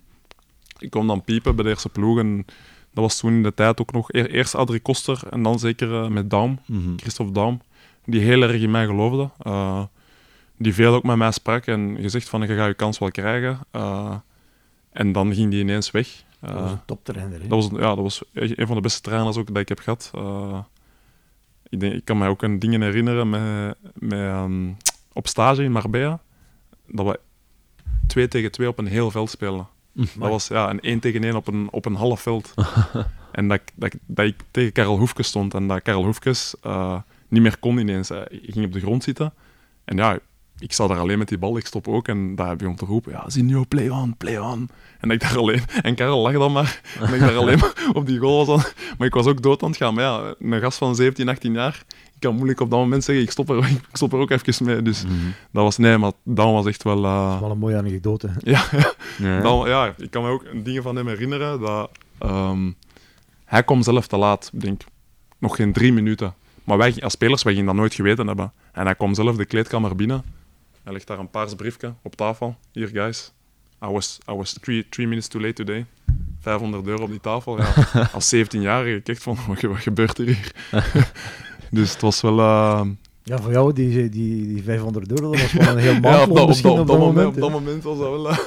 ik 0.78 0.89
kwam 0.89 1.08
dan 1.08 1.24
piepen 1.24 1.56
bij 1.56 1.64
de 1.64 1.70
eerste 1.70 1.89
ploeg 1.89 2.20
en 2.20 2.45
dat 2.93 3.04
was 3.04 3.18
toen 3.20 3.32
in 3.34 3.43
de 3.43 3.54
tijd 3.54 3.82
ook 3.82 3.91
nog 3.91 4.12
eer- 4.14 4.30
eerst 4.30 4.56
Adrie 4.56 4.80
Koster 4.80 5.20
en 5.30 5.43
dan 5.43 5.60
zeker 5.60 5.93
eh, 6.04 6.08
met 6.08 6.30
Daum, 6.30 6.60
Mhm. 6.66 6.97
Christophe 6.97 7.34
Daum, 7.34 7.62
die 8.06 8.22
heel 8.22 8.41
erg 8.41 8.62
in 8.62 8.72
mij 8.72 8.86
geloofde. 8.86 9.30
Eh, 9.39 9.84
die 10.58 10.74
veel 10.74 10.93
ook 10.93 11.04
met 11.04 11.16
mij 11.18 11.32
sprak 11.32 11.66
en 11.66 11.97
gezegd 12.02 12.30
van, 12.30 12.41
je 12.41 12.56
gaat 12.56 12.68
je 12.68 12.74
kans 12.74 12.97
wel 12.99 13.12
krijgen. 13.12 13.60
Eh, 13.72 14.16
en 14.91 15.12
dan 15.12 15.34
ging 15.34 15.52
die 15.52 15.60
ineens 15.62 15.91
weg. 15.91 16.24
Dat 16.39 16.52
was 16.54 16.72
een 16.72 16.86
toptrainer. 16.86 17.41
hè. 17.41 17.47
dat 17.47 17.70
was, 17.70 17.80
ja, 17.80 17.88
dat 17.95 17.97
was 17.97 18.24
echt 18.34 18.58
een 18.60 18.68
van 18.68 18.76
de 18.76 18.82
beste 18.82 19.02
trainers 19.02 19.38
ook 19.38 19.47
dat 19.47 19.58
ik 19.58 19.70
heb 19.70 19.80
gehad. 19.80 20.12
Eh, 20.16 20.60
ik, 21.70 21.80
denk, 21.80 21.93
ik 21.93 22.06
kan 22.06 22.18
me 22.18 22.28
ook 22.28 22.43
aan 22.43 22.60
dingen 22.60 22.82
herinneren 22.82 23.30
met, 23.30 23.76
met, 23.93 24.20
ehm, 24.20 24.68
op 25.14 25.28
stage 25.28 25.64
in 25.64 25.72
Marbella. 25.72 26.20
Dat 26.88 27.05
we 27.05 27.20
2 28.07 28.28
tegen 28.28 28.51
2 28.51 28.68
op 28.68 28.78
een 28.80 28.88
heel 28.88 29.12
veld 29.12 29.30
spelen. 29.30 29.68
Dat 29.93 30.30
was 30.30 30.47
ja, 30.47 30.70
een 30.70 30.80
1 30.82 30.99
tegen 30.99 31.24
1 31.24 31.36
op 31.36 31.47
een, 31.47 31.68
op 31.72 31.86
een 31.86 31.95
half 31.95 32.22
veld. 32.22 32.53
en 33.32 33.47
dat, 33.47 33.59
ik- 33.59 33.72
dat, 33.76 33.93
dat 34.05 34.26
ik 34.26 34.36
tegen 34.51 34.72
Karel 34.72 34.97
Hoefkes 34.97 35.28
stond 35.28 35.53
en 35.53 35.68
dat 35.68 35.82
Karel 35.82 36.03
Hoefkes 36.05 36.55
eh, 36.62 36.97
niet 37.28 37.41
meer 37.41 37.57
kon 37.59 37.78
ineens. 37.78 38.09
Hij 38.09 38.28
ging 38.43 38.66
op 38.66 38.72
de 38.74 38.80
grond 38.80 39.03
zitten. 39.03 39.34
En 39.86 39.97
ja, 39.97 40.20
ik 40.59 40.74
sta 40.74 40.88
daar 40.88 40.99
alleen 40.99 41.18
met 41.18 41.28
die 41.28 41.38
bal, 41.38 41.57
ik 41.57 41.66
stop 41.66 41.88
ook. 41.88 42.07
En 42.07 42.36
daar 42.36 42.55
begon 42.55 42.76
te 42.76 42.86
roepen, 42.86 43.12
ja, 43.12 43.30
Zinho, 43.30 43.64
play 43.68 43.89
on, 43.89 44.18
play 44.18 44.38
on. 44.39 44.70
En 44.99 45.07
dat 45.07 45.12
ik 45.12 45.20
daar 45.30 45.38
alleen... 45.38 45.62
En 45.82 45.95
Karel 45.95 46.20
lag 46.22 46.34
dan 46.34 46.51
maar. 46.51 46.82
En 46.99 47.14
ik 47.14 47.20
daar 47.20 47.36
alleen 47.41 47.59
maar 47.59 47.74
op 47.93 48.05
die 48.05 48.20
goal 48.20 48.45
was. 48.45 48.66
aan- 48.66 48.72
Maar 48.97 49.07
ik 49.07 49.14
was 49.14 49.26
ook 49.26 49.41
dood 49.41 49.64
aan 49.64 49.70
het 49.70 49.78
gaan. 49.78 49.93
Maar 49.93 50.03
ja, 50.03 50.34
een 50.39 50.59
gast 50.62 50.78
van 50.78 50.95
17, 50.95 51.30
18 51.30 51.53
jaar... 51.53 51.84
Ik 52.22 52.28
kan 52.28 52.36
moeilijk 52.36 52.59
op 52.59 52.69
dat 52.69 52.80
moment 52.80 53.03
zeggen, 53.03 53.24
ik 53.24 53.32
stop 53.32 53.49
er, 53.49 53.57
ik 53.89 53.95
stop 53.95 54.13
er 54.13 54.19
ook 54.19 54.30
even 54.30 54.65
mee. 54.65 54.82
Dus 54.82 55.03
Mhm. 55.03 55.13
dat 55.51 55.63
was... 55.63 55.78
Nee, 55.78 55.97
maar 55.97 56.11
dat 56.24 56.45
was 56.45 56.65
echt 56.65 56.84
wel... 56.84 57.05
eh, 57.05 57.26
Dat 57.26 57.34
is 57.36 57.39
wel 57.39 57.51
een 57.51 57.57
mooie 57.57 57.78
anekdote. 57.78 58.30
ja, 58.39 58.63
Ja. 59.17 59.41
dan, 59.41 59.67
ja, 59.69 59.93
ik 59.97 60.11
kan 60.11 60.24
me 60.24 60.30
ook 60.30 60.45
dingen 60.63 60.84
van 60.84 60.95
hem 60.95 61.07
herinneren 61.07 61.59
dat 61.59 61.91
ehm, 62.19 62.72
hij 63.45 63.63
kwam 63.63 63.82
zelf 63.84 64.07
te 64.07 64.17
laat, 64.17 64.49
ik 64.53 64.61
denk 64.61 64.82
nog 65.38 65.55
geen 65.55 65.74
drie 65.74 65.93
minuten. 65.93 66.34
Maar 66.63 66.78
wij 66.78 66.95
als 67.01 67.13
spelers, 67.13 67.43
wij 67.43 67.53
gingen 67.53 67.67
dat 67.67 67.76
nooit 67.78 67.93
geweten 67.93 68.28
hebben. 68.28 68.51
En 68.72 68.86
hij 68.86 68.95
kwam 68.95 69.13
zelf 69.13 69.36
de 69.36 69.45
kleedkamer 69.45 69.95
binnen. 69.95 70.24
Hij 70.84 70.93
legt 70.93 71.07
daar 71.07 71.19
een 71.19 71.30
paars 71.30 71.55
briefje 71.55 71.93
op 72.03 72.15
tafel. 72.15 72.55
Hier, 72.72 72.88
guys. 72.88 73.32
I 73.86 73.88
was, 73.88 74.17
I 74.30 74.34
was 74.34 74.53
three, 74.53 74.86
three 74.89 75.07
minutes 75.07 75.28
too 75.30 75.41
late 75.41 75.53
today. 75.53 75.86
500 76.39 76.88
euro 76.88 77.03
op 77.03 77.09
die 77.09 77.19
tafel. 77.19 77.57
Ja, 77.57 77.74
als 78.13 78.36
17-jarige, 78.36 78.95
ik 78.95 79.07
echt 79.07 79.24
van, 79.24 79.38
wat, 79.47 79.61
wat 79.61 79.78
gebeurt 79.78 80.17
er 80.17 80.26
hier? 80.26 80.51
Dus 81.72 81.91
het 81.91 82.01
was 82.01 82.22
wel... 82.22 82.39
eh, 82.39 82.82
Ja, 83.24 83.38
voor 83.41 83.51
jou, 83.51 83.74
die, 83.74 84.09
die, 84.09 84.47
die 84.47 84.63
500 84.63 85.11
euro, 85.11 85.32
dat 85.32 85.41
was 85.41 85.53
wel 85.53 85.67
een 85.67 85.78
heel 85.78 85.99
maandloon 85.99 86.13
ja, 86.13 86.22
op 86.24 86.30
dat, 86.34 86.41
op, 86.41 86.47
misschien 86.47 86.69
dat, 86.72 86.80
op, 86.80 86.88
dat 86.88 86.99
moment, 86.99 87.28
op 87.28 87.36
dat 87.41 87.51
moment 87.51 87.84
was 87.84 87.97
dat 87.97 88.09
wel 88.09 88.30
eh, 88.30 88.38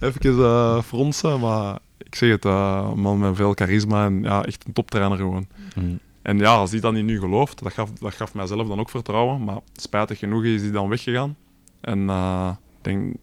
even 0.00 0.38
eh, 0.44 0.82
fronsen, 0.82 1.40
maar 1.40 1.78
ik 1.98 2.14
zeg 2.14 2.30
het, 2.30 2.44
eh, 2.44 2.88
een 2.92 3.00
man 3.00 3.18
met 3.18 3.36
veel 3.36 3.52
charisma 3.54 4.04
en 4.06 4.22
ja, 4.22 4.44
echt 4.44 4.64
een 4.66 4.72
toptrainer 4.72 5.16
gewoon. 5.18 5.46
Mhm. 5.76 5.86
En 6.22 6.38
ja, 6.38 6.54
als 6.54 6.70
hij 6.70 6.80
dat 6.80 6.92
niet 6.92 7.04
nu 7.04 7.18
gelooft, 7.18 7.62
dat 7.62 7.72
gaf, 7.72 7.90
dat 7.90 8.14
gaf 8.14 8.34
mijzelf 8.34 8.68
dan 8.68 8.80
ook 8.80 8.90
vertrouwen, 8.90 9.44
maar 9.44 9.58
spijtig 9.76 10.18
genoeg 10.18 10.44
is 10.44 10.62
hij 10.62 10.70
dan 10.70 10.88
weggegaan. 10.88 11.36
En 11.80 12.08
eh, 12.08 12.50
denk, 12.82 13.14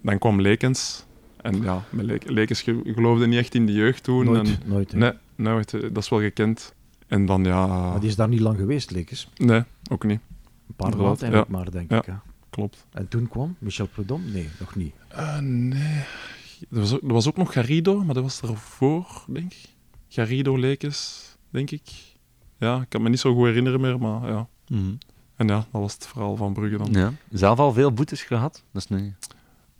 dan 0.00 0.18
kwam 0.18 0.40
Lekens. 0.40 1.04
En 1.42 1.62
ja, 1.62 1.84
Lekens 2.26 2.62
ge- 2.62 2.80
geloofde 2.94 3.26
niet 3.26 3.38
echt 3.38 3.54
in 3.54 3.66
de 3.66 3.72
jeugd 3.72 4.02
toen. 4.02 4.24
Nooit, 4.24 4.48
En, 4.48 4.56
nooit. 4.64 4.92
hè. 4.92 4.98
nee, 4.98 5.12
nooit, 5.34 5.70
dat 5.70 5.96
is 5.96 6.08
wel 6.08 6.20
gekend. 6.20 6.74
En 7.14 7.26
dan 7.26 7.44
ja, 7.44 7.66
Maar 7.66 8.00
die 8.00 8.08
is 8.08 8.16
daar 8.16 8.28
niet 8.28 8.40
lang 8.40 8.56
geweest, 8.58 8.90
Lekes. 8.90 9.28
nee, 9.36 9.62
ook 9.90 10.04
niet. 10.04 10.20
Een 10.68 10.74
paar 10.76 10.88
maanden 10.96 11.06
eigenlijk 11.06 11.46
ja. 11.50 11.56
maar, 11.56 11.70
denk 11.70 11.90
Ja. 11.90 11.98
ik. 11.98 12.06
Hè. 12.06 12.12
Klopt. 12.50 12.86
En 12.92 13.08
toen 13.08 13.28
kwam 13.28 13.56
Michel 13.58 13.86
Prudhomme? 13.86 14.30
Nee, 14.30 14.48
nog 14.60 14.74
niet. 14.74 14.94
Eh, 15.08 15.38
nee. 15.38 16.02
Er 16.70 16.80
was, 16.80 16.94
ook, 16.94 17.02
er 17.02 17.12
was 17.12 17.28
ook 17.28 17.36
nog 17.36 17.52
Garrido, 17.52 18.04
maar 18.04 18.14
dat 18.14 18.22
was 18.22 18.40
ervoor, 18.42 19.24
denk 19.28 19.52
ik. 19.52 19.64
Garrido 20.08 20.58
Lekens, 20.58 21.28
denk 21.50 21.70
ik. 21.70 21.82
Ja, 22.58 22.80
ik 22.80 22.88
kan 22.88 23.02
me 23.02 23.08
niet 23.08 23.20
zo 23.20 23.34
goed 23.34 23.44
herinneren 23.46 23.80
meer, 23.80 23.98
maar 23.98 24.28
ja. 24.30 24.46
Mhm. 24.68 24.92
En 25.36 25.46
ja, 25.48 25.54
dat 25.70 25.80
was 25.80 25.94
het 25.94 26.06
verhaal 26.06 26.36
van 26.36 26.52
Brugge 26.52 26.76
dan. 26.76 26.88
Ja. 26.92 27.12
Zelf 27.30 27.58
al 27.58 27.72
veel 27.72 27.92
boetes 27.92 28.22
gehad? 28.22 28.62
Dat 28.72 28.82
is 28.82 28.88
niet... 28.98 29.12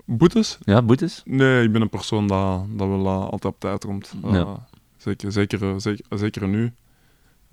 Boetes? 0.04 0.58
Ja, 0.64 0.82
boetes? 0.82 1.22
Nee, 1.24 1.64
ik 1.64 1.72
ben 1.72 1.80
een 1.82 1.88
persoon 1.88 2.26
dat, 2.26 2.64
dat 2.78 2.88
wel 2.88 3.06
eh, 3.06 3.20
altijd 3.20 3.44
op 3.54 3.60
tijd 3.60 3.84
komt. 3.84 4.12
Eh, 4.24 4.32
Ja. 4.32 4.66
zeker, 4.96 5.32
zeker, 5.32 5.80
zeker, 5.80 6.18
zeker 6.18 6.48
nu. 6.48 6.72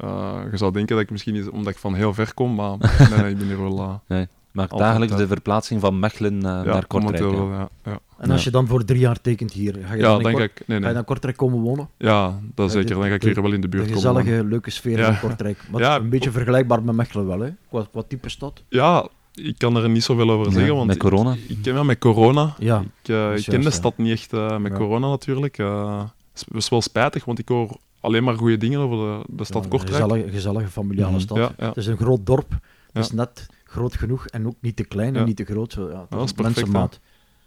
Eh, 0.02 0.40
je 0.52 0.58
zou 0.58 0.72
denken 0.72 0.96
dat 0.96 1.04
ik 1.06 1.12
misschien 1.12 1.36
is 1.36 1.50
omdat 1.50 1.74
ik 1.74 1.80
van 1.80 1.94
heel 1.94 2.14
ver 2.14 2.34
kom, 2.34 2.56
maar 2.56 2.78
nee, 3.10 3.20
nee, 3.22 3.32
ik 3.32 3.38
ben 3.38 3.48
hier 3.48 3.62
wel... 3.62 4.02
eh, 4.08 4.18
Maakt 4.52 4.72
Altijd 4.72 4.90
dagelijks 4.90 5.16
de 5.16 5.28
verplaatsing 5.28 5.82
van 5.82 6.00
Mechelen 6.00 6.36
eh, 6.36 6.42
ja, 6.44 6.64
naar 6.64 6.86
Kortrijk. 6.88 7.24
ja. 7.24 7.30
wel, 7.32 7.50
ja. 7.52 7.70
Ja, 7.84 8.00
En 8.18 8.28
Ja. 8.28 8.34
als 8.34 8.44
je 8.44 8.52
dan 8.52 8.68
voor 8.68 8.86
drie 8.86 9.00
jaar 9.00 9.22
tekent 9.22 9.52
hier, 9.52 9.74
ga 9.86 9.94
je, 9.94 10.00
ja 10.02 10.08
dan, 10.08 10.18
in 10.18 10.24
dan 10.24 10.32
ga 10.32 10.38
Kort- 10.38 10.50
ik... 10.52 10.58
Nee, 10.58 10.66
ga 10.68 10.74
je 10.74 10.80
nee. 10.80 10.94
naar 10.94 11.04
Kortrijk 11.04 11.38
komen 11.38 11.60
wonen? 11.60 11.90
Ja, 11.98 12.40
dat 12.56 12.66
Ja, 12.66 12.72
zeker. 12.72 12.96
Dan 12.96 13.04
ga 13.08 13.14
ik 13.14 13.22
hier 13.24 13.42
wel 13.42 13.52
in 13.52 13.62
de 13.62 13.70
De 13.70 13.78
buurt 13.78 13.92
komen. 13.92 14.02
gezellige, 14.02 14.44
leuke 14.48 14.70
sfeer 14.70 14.98
Ja. 14.98 15.14
van 15.14 15.30
Kortrijk. 15.30 15.58
Maar 15.72 15.82
Ja, 15.82 15.96
een 15.96 16.10
beetje 16.10 16.32
vergelijkbaar 16.32 16.84
met 16.84 16.96
Mechelen 16.96 17.28
wel, 17.28 17.40
hè? 17.40 17.50
Qua, 17.70 17.86
qua 17.92 18.02
type 18.08 18.30
stad. 18.30 18.64
Ja, 18.70 19.08
ik 19.34 19.56
kan 19.58 19.76
er 19.78 19.90
niet 19.90 20.04
zoveel 20.04 20.30
over 20.32 20.46
Ja, 20.46 20.52
zeggen, 20.54 20.76
want 20.76 20.88
met 20.88 20.98
corona. 20.98 21.32
Ik, 21.34 21.40
ik 21.50 21.58
ken 21.62 21.74
wel 21.74 21.84
met 21.84 21.98
corona. 22.00 22.56
Ja, 22.60 22.80
Ik, 22.80 22.88
ken 23.04 23.36
de 23.46 23.58
ja. 23.62 23.70
stad 23.70 23.98
niet 23.98 24.12
echt 24.12 24.34
eh, 24.34 24.58
met 24.58 24.72
Ja. 24.72 24.78
corona 24.78 25.08
natuurlijk. 25.08 25.58
Eh, 25.58 26.04
Het 26.34 26.46
is 26.54 26.70
wel 26.70 26.82
spijtig, 26.82 27.26
want 27.26 27.40
ik 27.40 27.48
hoor 27.48 27.78
alleen 28.02 28.24
maar 28.24 28.36
goede 28.38 28.58
dingen 28.58 28.80
over 28.80 28.98
de, 28.98 29.36
de 29.36 29.44
stad 29.44 29.64
ja, 29.64 29.70
Kortrijk. 29.70 29.94
Een 30.02 30.08
gezellige, 30.08 30.32
gezellige 30.32 30.68
familiale 30.68 31.12
Mhm. 31.12 31.20
stad. 31.22 31.38
Ja, 31.38 31.52
ja. 31.58 31.68
Het 31.68 31.78
is 31.78 31.88
een 31.88 31.98
groot 31.98 32.26
dorp. 32.26 32.50
Het 32.52 32.60
Ja. 32.94 33.00
is 33.02 33.12
net 33.12 33.48
groot 33.64 33.96
genoeg 33.96 34.28
en 34.28 34.48
ook 34.48 34.56
niet 34.62 34.76
te 34.76 34.84
klein 34.84 35.14
en 35.14 35.20
Ja. 35.20 35.26
niet 35.26 35.36
te 35.36 35.44
groot. 35.46 35.72
Zo, 35.74 35.90
ja, 35.90 36.06
dat 36.10 36.20
is 36.20 36.26
is 36.26 36.32
perfect, 36.32 36.56
mensenmaat. 36.56 37.00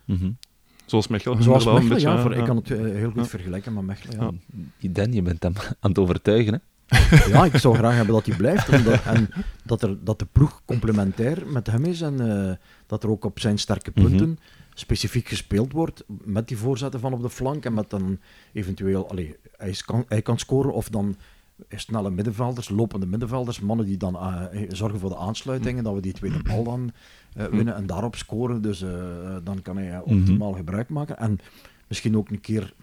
Mhm. 0.05 0.30
Zoals 0.86 1.09
Mechelen. 1.09 1.42
Zoals 1.42 1.64
Mechelen, 1.64 1.88
beetje, 1.88 2.09
ja, 2.09 2.20
voor, 2.22 2.34
ik 2.34 2.44
kan 2.44 2.57
het 2.57 2.70
eh, 2.70 2.78
heel 2.78 3.07
goed 3.11 3.14
Ja. 3.22 3.24
vergelijken 3.24 3.72
met 3.74 3.84
Mechelen. 3.84 4.38
Ja. 4.78 4.90
Dan, 4.90 5.12
je 5.12 5.22
bent 5.22 5.42
hem 5.42 5.52
aan 5.80 5.90
het 5.90 5.98
overtuigen, 5.98 6.52
hè? 6.52 6.59
Ja, 7.32 7.44
ik 7.44 7.57
zou 7.57 7.74
graag 7.76 7.94
hebben 7.94 8.14
dat 8.14 8.26
hij 8.26 8.36
blijft. 8.36 8.68
Omdat, 8.68 9.02
en 9.05 9.28
dat, 9.64 9.82
er, 9.82 10.05
dat 10.05 10.18
de 10.18 10.26
ploeg 10.32 10.62
complementair 10.64 11.42
met 11.46 11.66
hem 11.66 11.84
is. 11.84 12.00
En 12.00 12.48
eh, 12.48 12.55
dat 12.86 13.02
er 13.02 13.11
ook 13.11 13.24
op 13.24 13.40
zijn 13.40 13.59
sterke 13.59 13.90
punten 13.90 14.38
specifiek 14.74 15.28
gespeeld 15.28 15.72
wordt. 15.72 16.04
Met 16.24 16.48
die 16.48 16.56
voorzetten 16.56 17.00
van 17.00 17.12
op 17.12 17.22
de 17.22 17.30
flank. 17.30 17.64
En 17.64 17.74
met 17.74 17.90
dan 17.90 18.18
eventueel... 18.52 19.08
Allee, 19.10 19.36
hij, 19.56 19.68
is, 19.68 19.84
kan, 19.84 20.04
hij 20.08 20.22
kan 20.22 20.38
scoren 20.38 20.72
of 20.72 20.88
dan 20.88 21.16
snelle 21.68 22.10
middenvelders, 22.10 22.68
lopende 22.68 23.06
middenvelders. 23.06 23.60
Mannen 23.60 23.86
die 23.86 23.96
dan 23.96 24.16
eh, 24.16 24.62
zorgen 24.68 24.98
voor 24.98 25.10
de 25.10 25.16
aansluitingen. 25.16 25.84
Dat 25.84 25.94
we 25.94 26.00
die 26.00 26.12
tweede 26.12 26.42
bal 26.42 26.64
dan 26.64 26.92
eh, 27.34 27.46
winnen 27.46 27.74
en 27.74 27.86
daarop 27.86 28.16
scoren. 28.16 28.62
Dus 28.62 28.82
eh, 28.82 29.36
dan 29.42 29.62
kan 29.62 29.76
hij 29.76 29.92
eh, 29.92 30.00
optimaal 30.04 30.52
gebruik 30.52 30.88
maken. 30.88 31.18
En 31.18 31.38
misschien 31.88 32.16
ook 32.16 32.30
een 32.30 32.40
keer 32.40 32.74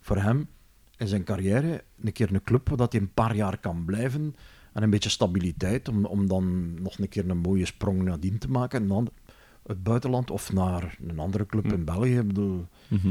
voor 0.00 0.16
hem 0.16 0.48
in 0.96 1.08
zijn 1.08 1.24
carrière 1.24 1.84
een 2.00 2.12
keer 2.12 2.34
een 2.34 2.42
club 2.42 2.68
waar 2.68 2.76
dat 2.76 2.92
hij 2.92 3.00
een 3.00 3.12
paar 3.12 3.36
jaar 3.36 3.58
kan 3.58 3.84
blijven 3.84 4.34
en 4.72 4.82
een 4.82 4.90
beetje 4.90 5.08
stabiliteit 5.08 5.88
om, 5.88 6.04
om 6.04 6.28
dan 6.28 6.74
nog 6.82 6.98
een 6.98 7.08
keer 7.08 7.30
een 7.30 7.38
mooie 7.38 7.66
sprong 7.66 8.02
nadien 8.02 8.38
te 8.38 8.50
maken 8.50 8.82
en 8.82 8.88
dan 8.88 9.08
het 9.66 9.82
buitenland 9.82 10.30
of 10.30 10.52
naar 10.52 10.96
een 11.08 11.18
andere 11.18 11.46
club 11.46 11.64
Hm. 11.64 11.72
in 11.72 11.84
België. 11.84 12.18
Ik 12.18 12.26
bedoel, 12.26 12.66
Mhm. 12.88 13.08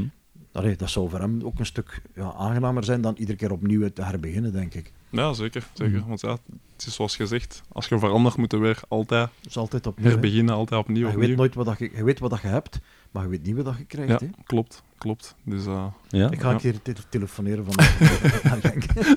allee, 0.52 0.76
dat 0.76 0.90
zou 0.90 1.10
voor 1.10 1.18
hem 1.20 1.42
ook 1.42 1.58
een 1.58 1.66
stuk 1.66 2.02
ja, 2.14 2.32
aangenamer 2.32 2.84
zijn 2.84 3.00
dan 3.00 3.14
iedere 3.16 3.38
keer 3.38 3.52
opnieuw 3.52 3.88
te 3.92 4.02
herbeginnen, 4.02 4.52
denk 4.52 4.74
ik. 4.74 4.92
Ja, 5.10 5.32
zeker. 5.32 5.66
zeker. 5.72 5.98
Mhm. 5.98 6.08
Want 6.08 6.20
ja, 6.20 6.30
het 6.76 6.86
is 6.86 6.94
zoals 6.94 7.16
gezegd, 7.16 7.62
als 7.72 7.86
je 7.88 7.98
verandert, 7.98 8.36
moet 8.36 8.52
je 8.52 8.58
weer 8.58 8.80
altijd 8.88 9.28
is 9.46 9.56
altijd 9.56 9.86
opnieuw. 9.86 10.10
herbeginnen, 10.10 10.54
altijd 10.54 10.80
opnieuw. 10.80 11.00
Je 11.06 11.12
opnieuw. 11.12 11.26
weet 11.28 11.36
nooit 11.36 11.54
wat 11.54 11.78
je, 11.78 11.90
je 11.94 12.04
weet 12.04 12.18
wat 12.18 12.40
je 12.42 12.46
hebt, 12.48 12.78
maar 13.10 13.22
je 13.22 13.28
weet 13.28 13.42
niet 13.46 13.56
wat 13.56 13.64
dat 13.64 13.74
je 13.78 13.84
krijgt. 13.84 14.10
Ja, 14.20 14.26
Hè? 14.26 14.32
klopt. 14.46 14.82
klopt. 14.98 15.34
Dus 15.44 15.66
uh, 15.66 15.84
Ja? 16.08 16.30
Ik 16.30 16.40
ga 16.40 16.48
Ja. 16.48 16.54
een 16.54 16.60
keer 16.60 16.82
te- 16.82 16.94
telefoneren 17.08 17.64
van 17.70 17.74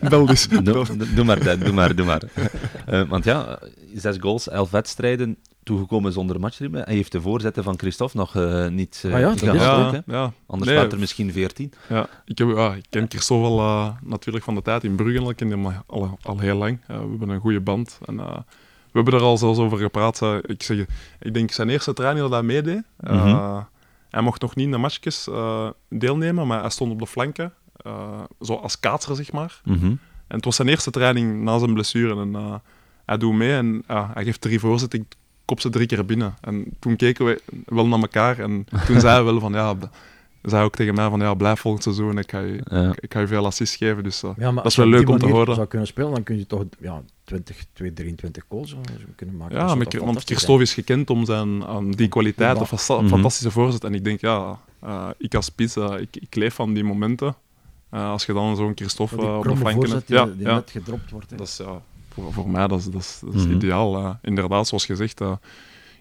bel 0.10 0.26
dus. 0.26 0.48
Doe, 1.16 1.24
maar, 1.24 1.58
doe 1.60 1.72
maar, 1.74 1.96
doe 1.96 2.06
maar. 2.12 2.24
Eh, 2.86 3.02
want 3.10 3.24
ja, 3.24 3.60
zes 3.96 4.18
goals, 4.20 4.50
elf 4.50 4.72
wedstrijden, 4.72 5.38
toegekomen 5.64 6.12
zonder 6.14 6.40
matchritme. 6.40 6.80
En 6.80 6.92
je 6.92 6.98
heeft 6.98 7.12
de 7.12 7.22
voorzetten 7.22 7.64
van 7.64 7.78
Christophe 7.80 8.18
nog 8.18 8.36
eh, 8.36 8.68
niet 8.68 9.04
eh 9.06 9.14
Ah 9.14 9.20
ja, 9.20 9.54
Ja, 9.54 9.92
hè? 9.92 10.00
ja. 10.14 10.32
Anders 10.46 10.72
Nee, 10.72 10.88
er 10.88 11.00
misschien 11.00 11.32
veertien. 11.32 11.72
Ja, 11.90 12.08
ik, 12.26 12.38
heb, 12.38 12.48
ja, 12.56 12.74
ik 12.74 12.86
ken 12.90 13.06
Christophe 13.10 13.46
al 13.48 13.60
eh, 13.60 13.90
natuurlijk 14.04 14.44
van 14.46 14.56
de 14.56 14.62
tijd 14.62 14.84
in 14.84 14.96
Brugge. 14.96 15.30
Ik 15.30 15.36
ken 15.36 15.50
hem 15.50 15.66
al, 15.66 16.18
al, 16.22 16.40
heel 16.40 16.56
lang. 16.58 16.80
Eh, 16.88 16.98
we 17.02 17.10
hebben 17.10 17.30
een 17.30 17.40
goede 17.40 17.62
band. 17.62 18.00
En, 18.06 18.20
eh, 18.20 18.38
we 18.92 19.00
hebben 19.00 19.14
er 19.14 19.22
al 19.26 19.38
zelfs 19.38 19.60
over 19.60 19.78
gepraat. 19.78 20.22
eh, 20.22 20.36
ik, 20.42 20.64
zeg, 20.64 20.86
ik 21.20 21.34
denk 21.34 21.52
zijn 21.52 21.70
eerste 21.70 21.94
training 21.94 22.24
dat 22.24 22.32
hij 22.34 22.44
meedeed. 22.44 22.84
eh, 22.98 23.26
Mhm. 23.26 23.62
Hij 24.14 24.22
mocht 24.22 24.42
nog 24.42 24.56
niet 24.56 24.66
in 24.66 24.72
de 24.72 24.78
matchjes 24.78 25.28
eh, 25.28 25.70
deelnemen, 25.90 26.48
maar 26.48 26.62
hij 26.62 26.70
stond 26.70 26.92
op 26.92 27.00
de 27.00 27.08
flanken. 27.08 27.54
eh, 27.76 28.22
zo 28.42 28.54
als 28.56 28.80
kaatser, 28.80 29.16
zeg 29.16 29.32
maar. 29.32 29.62
Mhm. 29.66 29.86
En 30.28 30.36
het 30.40 30.46
was 30.46 30.56
zijn 30.56 30.68
eerste 30.68 30.92
training 30.92 31.42
na 31.42 31.58
zijn 31.58 31.74
blessure. 31.74 32.22
En 32.22 32.36
eh, 32.36 32.56
hij 33.06 33.18
doet 33.18 33.34
mee 33.34 33.54
en 33.56 33.84
hij 33.88 34.24
geeft 34.24 34.42
drie 34.42 34.60
voorzetten. 34.60 35.00
Ik 35.00 35.16
kop 35.46 35.60
ze 35.60 35.70
drie 35.70 35.88
keer 35.88 36.06
binnen. 36.06 36.36
En 36.42 36.66
toen 36.80 36.96
keken 36.96 37.26
we 37.26 37.42
wel 37.66 37.88
naar 37.88 38.00
elkaar. 38.00 38.40
En 38.40 38.66
toen 38.86 39.00
zei 39.06 39.14
hij 39.14 39.24
wel 39.24 39.40
van 39.40 39.54
ja, 39.54 39.76
zei 40.44 40.64
ook 40.64 40.76
tegen 40.76 40.94
mij 40.96 41.10
van 41.10 41.20
ja, 41.20 41.34
blijf 41.34 41.60
volgend 41.60 41.84
seizoen. 41.84 42.18
Ik 42.18 42.32
ga 42.32 42.40
je, 42.40 42.62
Ja. 42.70 42.90
ik, 42.90 42.98
ik 43.00 43.14
ga 43.14 43.20
je 43.20 43.28
veel 43.28 43.46
assists 43.46 43.76
geven. 43.76 44.04
Dus 44.04 44.24
eh, 44.24 44.30
Ja, 44.38 44.46
maar 44.46 44.54
dat 44.54 44.64
als 44.64 44.74
is 44.74 44.80
wel 44.80 44.88
je 44.88 44.92
leuk 44.96 45.10
om 45.10 45.18
te 45.18 45.26
horen. 45.28 45.56
zou 45.56 45.68
kunnen 45.68 45.88
spelen, 45.88 46.12
dan 46.14 46.24
kun 46.24 46.38
je 46.38 46.48
toch 46.48 46.64
ja, 46.80 47.02
20, 47.24 47.66
2, 47.74 47.94
23 47.94 48.44
goals 48.50 48.70
je 48.70 48.78
kunnen 49.16 49.38
maken. 49.38 49.56
Ja, 49.56 49.76
toch 49.76 50.02
want 50.04 50.24
Christophe 50.24 50.62
is 50.64 50.74
gekend 50.74 51.10
om 51.10 51.26
zijn 51.26 51.66
aan 51.66 51.92
die 51.92 52.08
kwaliteit, 52.08 52.58
Ja. 52.58 52.66
fasta- 52.66 53.00
Mhm. 53.00 53.08
fantastische 53.08 53.52
voorzet. 53.52 53.84
En 53.84 53.94
ik 53.94 54.04
denk, 54.04 54.22
ja, 54.22 54.60
eh, 54.80 55.10
ik 55.18 55.36
als 55.36 55.46
spits, 55.46 55.76
eh, 55.76 55.94
ik, 56.00 56.16
ik 56.16 56.36
leef 56.36 56.54
van 56.54 56.74
die 56.74 56.84
momenten. 56.84 57.36
Eh, 57.90 58.10
als 58.10 58.26
je 58.26 58.34
dan 58.34 58.56
zo'n 58.56 58.72
Christophe 58.76 59.16
Die 59.16 59.26
op 59.28 59.44
de 59.44 59.56
flanken 59.56 59.90
hebt. 59.90 60.08
die, 60.08 60.16
Ja, 60.18 60.26
die 60.26 60.46
ja. 60.46 60.54
net 60.54 60.72
gedropt 60.72 61.12
wordt. 61.12 61.30
hè. 61.30 61.36
Dat 61.38 61.48
is, 61.48 61.58
ja, 61.58 61.82
voor, 62.14 62.34
voor 62.34 62.50
mij 62.50 62.68
dat 62.68 62.80
is, 62.80 62.86
dat 62.86 63.02
is, 63.02 63.20
dat 63.26 63.34
is 63.34 63.44
Mhm. 63.46 63.54
ideaal. 63.56 64.20
inderdaad, 64.22 64.68
zoals 64.68 64.86
gezegd, 64.86 65.22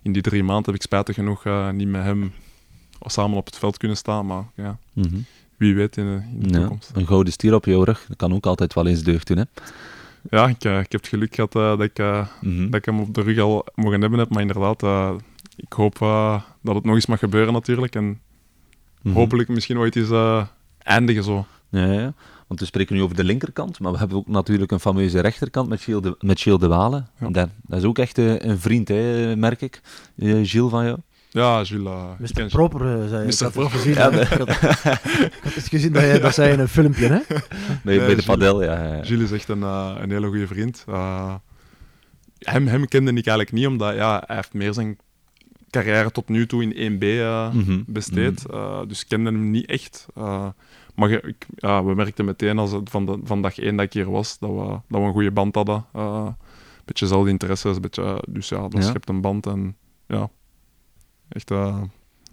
in 0.03 0.13
die 0.13 0.23
drie 0.23 0.43
maanden 0.45 0.65
heb 0.65 0.75
ik 0.75 0.83
spijtig 0.83 1.15
genoeg 1.15 1.45
eh, 1.45 1.71
niet 1.71 1.89
met 1.89 2.03
hem 2.03 2.33
samen 3.11 3.37
op 3.37 3.47
het 3.47 3.57
veld 3.59 3.77
kunnen 3.77 3.97
staan. 3.97 4.27
Maar 4.27 4.45
ja, 4.57 4.79
Mhm. 4.93 5.17
wie 5.57 5.75
weet 5.75 5.97
in, 5.97 6.05
de- 6.05 6.23
in 6.41 6.49
de 6.49 6.55
Ja, 6.55 6.59
toekomst. 6.61 6.91
een 6.95 7.07
gouden 7.07 7.33
stier 7.33 7.55
op 7.55 7.65
jouw 7.65 7.83
rug, 7.83 8.05
dat 8.09 8.17
kan 8.17 8.35
ook 8.35 8.47
altijd 8.47 8.75
wel 8.75 8.87
eens 8.87 9.03
deugd 9.03 9.27
doen, 9.27 9.37
hè? 9.37 9.45
Ja, 10.31 10.49
ik, 10.49 10.65
eh, 10.65 10.79
ik 10.81 10.93
heb 10.93 11.01
het 11.01 11.09
geluk 11.09 11.35
gehad 11.35 11.55
eh, 11.55 11.63
dat, 11.69 11.81
ik, 11.81 11.99
eh, 11.99 12.27
Mhm. 12.41 12.65
dat 12.65 12.75
ik 12.75 12.85
hem 12.85 13.01
op 13.01 13.15
de 13.15 13.23
rug 13.23 13.39
al 13.39 13.67
mogen 13.75 14.01
hebben 14.01 14.19
heb. 14.19 14.29
Maar 14.31 14.41
inderdaad, 14.41 14.83
ik 15.57 15.73
hoop 15.73 15.99
dat 16.63 16.75
het 16.75 16.85
nog 16.85 16.95
eens 16.95 17.07
mag 17.07 17.19
gebeuren 17.19 17.53
natuurlijk. 17.53 17.95
En 17.95 18.21
Mhm. 19.03 19.15
hopelijk 19.15 19.49
misschien 19.49 19.79
ooit 19.79 19.97
eens 19.97 20.47
eindigen 20.79 21.25
zo. 21.25 21.47
Ja, 21.69 21.93
ja. 21.93 22.13
Want 22.47 22.61
we 22.61 22.67
spreken 22.67 22.95
nu 22.97 23.03
over 23.03 23.17
de 23.17 23.25
linkerkant, 23.25 23.79
maar 23.81 23.93
we 23.93 23.99
hebben 23.99 24.17
ook 24.17 24.27
natuurlijk 24.29 24.71
een 24.73 24.81
fameuze 24.81 25.21
rechterkant 25.21 25.69
met 25.69 25.81
Gilles 25.81 26.03
de, 26.03 26.17
met 26.21 26.41
Gilles 26.41 26.61
de 26.61 26.67
Walen. 26.69 27.09
Ja. 27.21 27.29
Dat, 27.31 27.49
is 27.79 27.85
ook 27.85 27.99
echt 27.99 28.19
een 28.19 28.59
vriend, 28.59 28.89
hè, 28.89 29.37
merk 29.37 29.61
ik. 29.61 29.81
Gilles 30.19 30.71
van 30.71 30.85
jou. 30.85 30.99
Ja, 31.35 31.63
Jules. 31.63 32.19
Mr. 32.19 32.33
ken- 32.33 32.49
Proper, 32.49 32.81
eh, 33.03 33.09
zei 33.09 33.25
Mr. 33.27 33.31
had 33.31 33.39
het 33.39 33.53
Proper. 33.53 33.71
gezien, 33.71 33.95
Ja, 33.95 34.11
hè. 34.11 34.21
ik, 34.21 34.27
had, 34.29 34.49
ik 34.49 35.39
had 35.43 35.55
het 35.55 35.69
gezien 35.69 35.93
dat, 35.93 36.03
jij, 36.03 36.21
dat 36.21 36.35
zei 36.35 36.53
in 36.53 36.59
een 36.61 36.69
filmpje, 36.69 37.07
hè? 37.07 37.19
Bij, 37.29 37.41
Nee, 37.85 37.99
bij 37.99 38.15
de 38.15 38.23
padel, 38.23 38.63
ja. 38.63 38.95
ja. 38.95 39.05
Gilles 39.05 39.25
is 39.31 39.33
echt 39.33 39.49
een, 39.49 39.63
eh, 39.63 39.95
een 40.01 40.11
hele 40.11 40.27
goede 40.27 40.47
vriend. 40.47 40.85
Eh, 40.89 41.35
hem, 42.39 42.67
hem 42.67 42.89
kende 42.89 43.11
ik 43.11 43.17
eigenlijk 43.27 43.53
niet, 43.53 43.67
omdat 43.67 43.95
ja, 43.95 44.23
hij 44.27 44.37
heeft 44.37 44.53
meer 44.55 44.73
zijn 44.73 44.99
carrière 45.71 46.11
tot 46.11 46.29
nu 46.29 46.47
toe 46.47 46.63
in 46.63 46.93
1B 46.93 47.03
eh, 47.03 47.53
Mhm. 47.53 47.81
besteed. 47.87 48.47
Eh, 48.51 48.81
dus 48.89 49.01
ik 49.01 49.09
kende 49.09 49.31
hem 49.31 49.51
niet 49.51 49.67
echt. 49.67 50.07
Eh, 50.15 50.47
maar 50.95 51.11
je- 51.11 51.21
ik, 51.27 51.47
ja, 51.57 51.85
we 51.85 51.95
merkten 51.95 52.25
meteen 52.25 52.59
als 52.59 52.73
het 52.73 52.91
van, 52.91 53.07
de, 53.07 53.19
van 53.25 53.43
dag 53.43 53.59
één 53.59 53.77
dat 53.77 53.85
ik 53.87 53.93
hier 53.93 54.11
was, 54.11 54.39
dat 54.39 54.51
we, 54.51 54.67
dat 54.89 55.01
we 55.01 55.07
een 55.07 55.13
goede 55.13 55.31
band 55.31 55.55
hadden. 55.55 55.85
Eh, 55.93 56.25
Een 56.27 56.89
beetje 56.89 57.05
dezelfde 57.07 57.31
interesses, 57.31 57.75
een 57.77 57.83
beetje, 57.83 58.23
dus 58.29 58.49
ja, 58.49 58.61
dat 58.69 58.73
Ja. 58.83 58.89
schept 58.89 59.09
een 59.09 59.21
band. 59.21 59.47
En 59.47 59.77
ja, 60.07 60.29
echt... 61.33 61.51
eh 61.51 61.77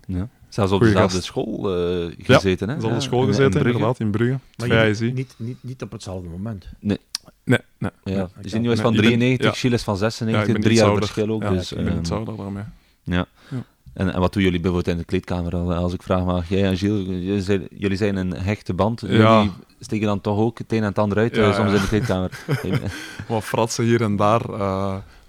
Ja. 0.06 0.28
Zelfs 0.50 0.72
op 0.72 0.80
dezelfde 0.82 1.14
gast. 1.16 1.24
school 1.28 1.76
eh, 1.76 2.12
gezeten, 2.18 2.68
hè? 2.70 2.74
dezelfde 2.76 3.00
Ja, 3.00 3.04
school 3.06 3.20
in- 3.22 3.28
in 3.28 3.34
gezeten, 3.34 3.52
Brugge. 3.52 3.70
inderdaad, 3.72 4.00
in 4.00 4.12
Brugge. 4.12 4.40
Maar 4.58 4.68
je- 4.88 5.12
niet, 5.14 5.34
niet, 5.38 5.58
niet 5.62 5.82
op 5.82 5.92
hetzelfde 5.92 6.30
moment. 6.30 6.66
Nee, 6.80 6.98
nee. 7.44 7.60
Ja. 7.78 7.92
Ja, 8.04 8.30
Dus 8.42 8.52
ik 8.52 8.58
Inio 8.58 8.68
had- 8.70 8.78
is 8.78 8.84
van 8.84 8.92
Nee, 8.94 9.02
ik 9.02 9.10
ben- 9.10 9.20
93, 9.20 9.46
ja. 9.54 9.60
Gilles 9.60 9.78
is 9.80 9.84
van 9.84 9.94
Ja, 10.00 10.06
ik 10.06 10.12
96, 10.12 10.54
ben 10.54 10.62
drie 10.62 10.76
jaar 10.78 10.96
verschil 10.96 11.30
ook. 11.30 11.42
Ja, 11.42 11.50
dus, 11.50 11.72
ik 11.72 11.84
ben 11.84 12.04
ehm, 12.04 12.26
daarmee. 12.38 12.64
ja. 13.04 13.26
Ja. 13.50 13.64
En, 13.94 14.14
en 14.14 14.20
wat 14.20 14.34
doen 14.34 14.44
jullie 14.44 14.60
bijvoorbeeld 14.60 14.94
in 14.96 15.02
de 15.02 15.06
kleedkamer? 15.08 15.56
Al- 15.56 15.74
Als 15.74 15.94
ik 15.94 16.04
vraag 16.04 16.26
mag, 16.26 16.50
jij 16.50 16.64
en 16.64 16.78
Gilles, 16.78 17.06
jullie 17.06 17.42
zijn, 17.42 17.68
jullie 17.78 17.98
zijn 17.98 18.16
een 18.16 18.34
hechte 18.34 18.74
band. 18.74 19.02
Ja. 19.08 19.36
Jullie 19.38 19.52
steken 19.80 20.08
dan 20.08 20.22
toch 20.22 20.38
ook 20.38 20.58
het 20.58 20.72
een 20.72 20.78
en 20.78 20.84
het 20.84 21.00
ander 21.00 21.18
uit, 21.18 21.36
Ja, 21.36 21.50
eh, 21.50 21.56
soms 21.56 21.70
ja. 21.70 21.76
in 21.76 21.82
de 21.82 21.88
kleedkamer. 21.88 22.40
Wat 23.28 23.44
fratsen 23.44 23.84
hier 23.84 24.02
en 24.02 24.16
daar. 24.16 24.42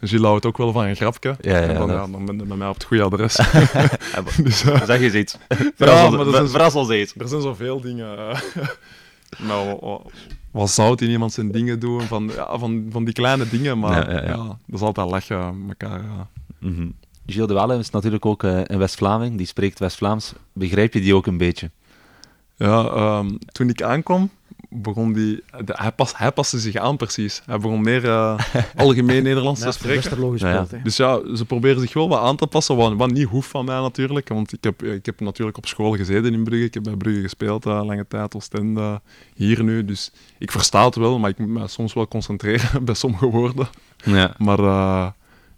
Eh 0.00 0.08
Gilles 0.08 0.26
houdt 0.26 0.46
ook 0.46 0.56
wel 0.56 0.72
van 0.72 0.84
een 0.84 0.96
grapje. 0.96 1.36
Ja, 1.40 1.56
ja, 1.58 1.60
en 1.62 1.74
dan, 1.74 1.88
ja, 1.90 2.06
dan 2.06 2.24
ben 2.26 2.38
je 2.38 2.44
bij 2.44 2.56
mij 2.56 2.68
op 2.68 2.74
het 2.74 2.84
goede 2.84 3.02
adres. 3.02 3.36
Dus, 4.42 4.64
eh, 4.64 4.82
zeg 4.82 5.00
eens 5.00 5.14
iets. 5.14 5.36
Ja, 5.48 5.56
Verras, 5.76 6.10
maar 6.10 6.24
dat 6.24 6.26
ons, 6.34 6.38
is- 6.40 6.50
verras 6.50 6.74
ons 6.74 6.88
eens. 6.88 7.14
er 7.16 7.28
zijn 7.28 7.42
zoveel 7.42 7.80
dingen. 7.80 8.18
eh. 8.18 8.40
nou, 9.48 9.68
wat, 9.68 9.80
wat, 9.80 10.12
wat 10.50 10.70
zout 10.70 11.00
in 11.00 11.10
iemand 11.10 11.32
zijn 11.32 11.50
dingen 11.50 11.78
doen, 11.80 12.00
van, 12.02 12.30
ja, 12.34 12.58
van, 12.58 12.86
van 12.90 13.04
die 13.04 13.14
kleine 13.14 13.48
dingen, 13.48 13.78
maar 13.78 14.10
Ja, 14.10 14.16
ja, 14.16 14.22
ja. 14.22 14.28
ja, 14.28 14.36
dat 14.46 14.56
is 14.74 14.80
altijd 14.80 15.10
lachen 15.10 15.66
met 15.66 15.76
elkaar. 15.82 16.02
ja. 16.02 16.28
Mhm. 16.58 16.86
Gilles 17.26 17.48
de 17.48 17.54
Walle 17.54 17.78
is 17.78 17.90
natuurlijk 17.90 18.26
ook 18.26 18.42
eh, 18.44 18.60
een 18.64 18.78
West-Vlaming, 18.78 19.36
die 19.36 19.46
spreekt 19.46 19.78
West-Vlaams. 19.78 20.32
Begrijp 20.52 20.92
je 20.94 21.00
die 21.00 21.14
ook 21.14 21.26
een 21.26 21.36
beetje? 21.38 21.70
Ja, 22.56 22.84
ehm, 22.84 23.30
toen 23.52 23.68
ik 23.68 23.82
aankwam, 23.82 24.30
begon 24.70 25.12
die... 25.12 25.42
De, 25.64 25.74
hij, 25.76 25.92
pas, 25.92 26.16
hij 26.16 26.32
paste 26.32 26.58
zich 26.58 26.76
aan 26.76 26.96
precies. 26.96 27.42
Hij 27.46 27.58
begon 27.58 27.80
meer 27.80 28.04
eh, 28.04 28.38
algemeen 28.76 29.22
Nederlands 29.22 29.60
te 29.60 29.72
spreken. 29.72 30.36
Ja, 30.36 30.48
ja. 30.48 30.66
Dus 30.82 30.96
ja, 30.96 31.36
ze 31.36 31.44
proberen 31.44 31.80
zich 31.80 31.92
wel 31.92 32.08
wat 32.08 32.20
aan 32.20 32.36
te 32.36 32.46
passen, 32.46 32.76
wat, 32.76 32.94
wat 32.94 33.10
niet 33.10 33.28
hoeft 33.28 33.48
van 33.48 33.64
mij 33.64 33.80
natuurlijk. 33.80 34.28
Want 34.28 34.52
ik 34.52 34.64
heb, 34.64 34.82
ik 34.82 35.06
heb 35.06 35.20
natuurlijk 35.20 35.56
op 35.56 35.66
school 35.66 35.96
gezeten 35.96 36.32
in 36.32 36.44
Brugge. 36.44 36.64
Ik 36.64 36.74
heb 36.74 36.82
bij 36.82 36.96
Brugge 36.96 37.20
gespeeld, 37.20 37.66
eh, 37.66 37.84
lange 37.84 38.06
tijd, 38.08 38.34
Oostende, 38.34 39.00
hier 39.34 39.62
nu. 39.62 39.84
Dus 39.84 40.12
ik 40.38 40.50
versta 40.50 40.84
het 40.84 40.94
wel, 40.94 41.18
maar 41.18 41.30
ik 41.30 41.38
moet 41.38 41.48
me 41.48 41.68
soms 41.68 41.92
wel 41.92 42.08
concentreren 42.08 42.84
bij 42.84 42.94
sommige 42.94 43.26
woorden. 43.26 43.68
Ja. 44.04 44.34
Maar 44.38 44.58
eh, 44.58 45.06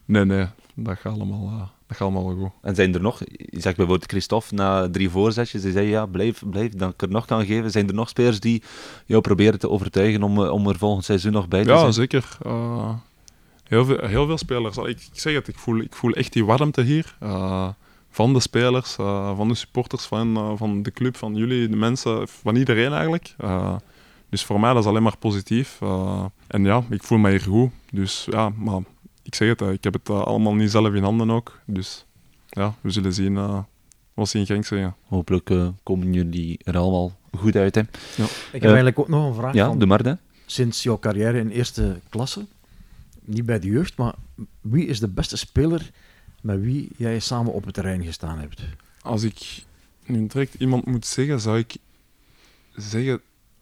nee, 0.04 0.24
nee, 0.24 0.46
dat 0.74 0.98
gaat 0.98 1.12
allemaal, 1.12 1.46
eh, 1.46 1.58
dat 1.58 1.96
gaat 1.96 2.00
allemaal 2.00 2.26
wel 2.26 2.36
goed. 2.36 2.50
En 2.62 2.74
zijn 2.74 2.94
er 2.94 3.00
nog, 3.00 3.18
je 3.28 3.60
zegt 3.60 3.76
bijvoorbeeld 3.76 4.10
Christophe 4.10 4.54
na 4.54 4.90
drie 4.90 5.10
voorzetjes, 5.10 5.62
die 5.62 5.72
zei 5.72 5.86
ja, 5.88 6.06
blijf, 6.06 6.42
blijf, 6.50 6.72
dan 6.74 6.90
ik 6.90 7.02
er 7.02 7.08
nog 7.08 7.24
kan 7.26 7.44
geven. 7.46 7.70
Zijn 7.70 7.88
er 7.88 7.94
nog 7.94 8.08
spelers 8.08 8.40
die 8.40 8.62
jou 9.06 9.20
proberen 9.20 9.58
te 9.58 9.68
overtuigen 9.70 10.22
om, 10.22 10.44
eh, 10.44 10.50
om 10.50 10.68
er 10.68 10.78
volgend 10.78 11.04
seizoen 11.04 11.32
nog 11.32 11.48
bij 11.48 11.62
te 11.62 11.68
Ja, 11.70 11.78
zijn? 11.78 11.92
zeker. 11.92 12.38
Eh, 12.42 12.94
heel, 13.64 13.84
veel, 13.84 13.98
heel 14.06 14.26
veel 14.26 14.38
spelers. 14.38 14.76
Ik, 14.76 14.86
ik 14.88 15.08
zeg 15.12 15.34
het, 15.34 15.48
ik 15.48 15.58
voel, 15.58 15.78
ik 15.78 15.94
voel 15.94 16.12
echt 16.12 16.32
die 16.32 16.44
warmte 16.44 16.82
hier. 16.82 17.16
eh, 17.20 17.68
van 18.14 18.32
de 18.32 18.40
spelers, 18.40 18.96
eh, 18.96 19.36
van 19.36 19.48
de 19.48 19.54
supporters, 19.54 20.04
van, 20.04 20.36
eh, 20.36 20.52
van 20.56 20.82
de 20.82 20.90
club, 20.90 21.16
van 21.16 21.34
jullie, 21.34 21.68
de 21.68 21.76
mensen, 21.76 22.28
van 22.28 22.56
iedereen 22.56 22.92
eigenlijk. 22.92 23.34
Eh, 23.38 23.76
dus 24.28 24.44
voor 24.44 24.60
mij 24.60 24.72
dat 24.72 24.82
is 24.82 24.88
alleen 24.88 25.02
maar 25.02 25.16
positief. 25.18 25.78
Eh, 25.80 26.24
en 26.46 26.64
ja, 26.64 26.82
ik 26.90 27.02
voel 27.02 27.18
me 27.18 27.30
hier 27.30 27.40
goed. 27.40 27.70
Dus 27.90 28.26
ja, 28.30 28.48
maar 28.56 28.80
ik 29.22 29.34
zeg 29.34 29.48
het, 29.48 29.60
ik 29.60 29.84
heb 29.84 29.92
het 29.92 30.08
eh, 30.08 30.22
allemaal 30.22 30.54
niet 30.54 30.70
zelf 30.70 30.94
in 30.94 31.02
handen 31.02 31.30
ook. 31.30 31.60
Dus 31.64 32.06
ja, 32.48 32.74
we 32.80 32.90
zullen 32.90 33.12
zien 33.14 33.36
eh, 33.36 33.62
wat 34.14 34.28
ze 34.28 34.38
in 34.38 34.46
Genk 34.46 34.64
zeggen. 34.64 34.96
Hopelijk 35.06 35.50
eh, 35.50 35.68
komen 35.82 36.12
jullie 36.12 36.58
er 36.64 36.76
allemaal 36.76 37.18
goed 37.38 37.56
uit. 37.56 37.74
Hè. 37.74 37.80
Ik 37.80 37.88
heb 38.52 38.64
eigenlijk 38.64 38.98
ook 38.98 39.08
nog 39.08 39.26
een 39.26 39.34
vraag 39.34 39.54
Ja, 39.54 39.66
van 39.66 39.88
maar 39.88 40.04
hè. 40.04 40.14
sinds 40.46 40.82
jouw 40.82 40.98
carrière 40.98 41.38
in 41.38 41.48
eerste 41.48 42.00
klasse. 42.08 42.46
Niet 43.24 43.46
bij 43.46 43.58
de 43.58 43.66
jeugd, 43.66 43.96
maar 43.96 44.14
wie 44.60 44.86
is 44.86 45.00
de 45.00 45.08
beste 45.08 45.36
speler 45.36 45.90
met 46.40 46.60
wie 46.60 46.88
jij 46.96 47.18
samen 47.18 47.52
op 47.52 47.64
het 47.64 47.74
terrein 47.74 48.04
gestaan 48.04 48.38
hebt? 48.38 48.62
Als 49.02 49.22
ik 49.22 49.64
nu 50.06 50.26
direct 50.26 50.54
iemand 50.54 50.86
moet 50.86 51.06
zeggen, 51.06 51.40
zou 51.40 51.58
ik 51.58 51.76
zeggen 52.76 53.20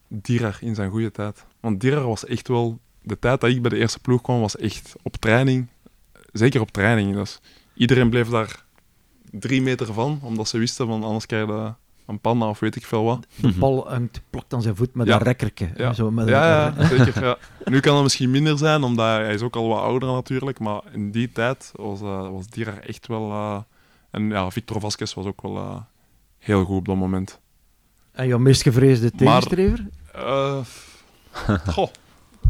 Dirar 0.09 0.59
in 0.61 0.75
zijn 0.75 0.91
goede 0.91 1.11
tijd. 1.11 1.45
Want 1.61 1.81
Dirar 1.81 2.07
was 2.07 2.25
echt 2.25 2.49
wel... 2.49 2.81
De 3.03 3.19
tijd 3.19 3.41
dat 3.41 3.51
ik 3.51 3.61
bij 3.63 3.71
de 3.71 3.77
eerste 3.77 3.99
ploeg 3.99 4.23
kwam, 4.23 4.41
was 4.41 4.57
echt 4.57 4.93
op 5.03 5.17
training. 5.17 5.67
Zeker 6.33 6.61
op 6.61 6.71
training. 6.71 7.15
Dus 7.15 7.41
iedereen 7.75 8.11
bleef 8.11 8.29
daar 8.29 8.65
drie 9.31 9.63
meter 9.63 9.93
van, 9.93 10.21
omdat 10.23 10.49
ze 10.49 10.59
wisten 10.59 10.87
van 10.87 11.03
anders 11.05 11.27
krijg 11.27 11.47
je 11.47 11.73
een 12.07 12.21
panna 12.21 12.49
of 12.49 12.59
weet 12.61 12.77
ik 12.77 12.85
veel 12.87 13.05
wat. 13.05 13.27
De 13.37 13.53
bal 13.53 13.89
hangt, 13.89 14.21
plakt 14.31 14.55
aan 14.55 14.63
zijn 14.63 14.77
voet 14.77 14.95
met 14.95 15.07
Ja. 15.07 15.15
een 15.15 15.23
rekkerke. 15.23 15.71
Ja. 15.77 15.93
Zo 15.93 16.11
met 16.11 16.29
Ja, 16.29 16.67
een- 16.67 16.75
ja, 16.99 17.05
zeker. 17.05 17.25
Ja. 17.25 17.37
Nu 17.71 17.81
kan 17.81 17.95
het 17.95 18.03
misschien 18.03 18.31
minder 18.31 18.59
zijn, 18.59 18.83
omdat 18.83 19.07
hij 19.07 19.35
is 19.35 19.43
ook 19.43 19.57
al 19.57 19.69
wat 19.69 19.81
ouder 19.83 20.13
natuurlijk. 20.13 20.59
Maar 20.59 20.81
in 20.93 21.11
die 21.11 21.33
tijd 21.33 21.71
was, 21.75 22.01
eh 22.01 22.29
was 22.31 22.47
Dirar 22.47 22.79
echt 22.79 23.07
wel... 23.07 23.31
eh, 23.31 23.59
en 24.11 24.29
ja, 24.29 24.51
Victor 24.51 24.81
Vasquez 24.81 25.15
was 25.15 25.27
ook 25.27 25.43
wel 25.43 25.57
eh, 25.57 25.77
heel 26.39 26.65
goed 26.65 26.77
op 26.77 26.87
dat 26.87 26.97
moment. 26.97 27.41
En 28.13 28.27
jouw 28.27 28.39
meest 28.39 28.63
gevreesde 28.63 29.11
Maar- 29.19 29.41
tegenstrever? 29.43 29.87
Eh, 30.13 30.59
goh, 31.75 31.89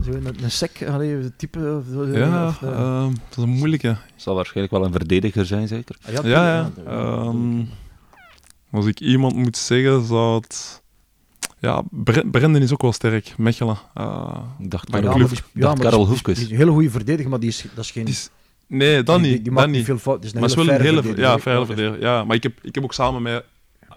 Zo 0.04 0.10
een, 0.12 0.26
een 0.42 0.50
sec, 0.50 0.82
allee, 0.88 1.12
een 1.14 1.32
type? 1.36 1.58
Of, 1.80 1.84
zo, 1.92 2.06
ja, 2.18 2.46
of, 2.46 2.62
eh, 2.62 2.68
eh, 2.70 3.02
dat 3.28 3.36
is 3.36 3.42
een 3.42 3.48
moeilijke. 3.48 3.96
Zal 4.16 4.34
waarschijnlijk 4.34 4.72
wel 4.76 4.84
een 4.84 4.92
verdediger 4.92 5.46
zijn, 5.46 5.68
zeker. 5.68 5.96
ah, 6.06 6.12
ja, 6.12 6.20
Ja, 6.24 6.46
ja. 6.46 6.70
ehm, 6.86 7.62
als 8.70 8.86
ik 8.86 9.00
iemand 9.00 9.34
moet 9.36 9.56
zeggen, 9.56 10.04
zou 10.04 10.34
het... 10.40 10.82
Ja, 11.58 11.82
Bre- 11.90 12.24
Brendan 12.30 12.62
is 12.62 12.72
ook 12.72 12.82
wel 12.82 12.92
sterk. 12.92 13.34
Mechelen. 13.38 13.78
Eh, 13.94 14.38
Ik 14.58 14.70
dacht 14.70 14.88
Maar 14.90 15.00
Karel, 15.02 15.18
de 15.18 15.34
maar 15.52 15.62
dacht 15.62 15.78
Karel 15.80 16.06
Hoefkes. 16.06 16.34
die 16.36 16.44
is 16.44 16.50
een 16.50 16.56
hele 16.56 16.70
goede 16.70 16.90
verdediger, 16.90 17.30
maar 17.30 17.40
die 17.40 17.48
is, 17.48 17.64
dat 17.74 17.84
is 17.84 17.90
geen... 17.90 18.04
die 18.04 18.14
is, 18.14 18.30
nee, 18.66 19.02
dat 19.02 19.20
niet. 19.20 19.42
Die, 19.42 19.52
maakt 19.52 19.66
niet 19.66 19.76
niet. 19.76 19.84
veel 19.84 19.98
fout. 19.98 20.16
Het 20.16 20.24
is 20.24 20.32
een 20.32 20.40
Maar 20.40 20.48
is 20.48 20.54
wel 20.54 20.68
een 20.68 20.80
hele... 20.80 21.02
verdediger. 21.02 21.30
Ja, 21.30 21.38
verdediger. 21.38 22.00
Ja, 22.00 22.24
maar 22.24 22.36
ik 22.36 22.42
heb, 22.42 22.58
ik 22.62 22.74
heb 22.74 22.84
ook 22.84 22.94
samen 22.94 23.22
met, 23.22 23.44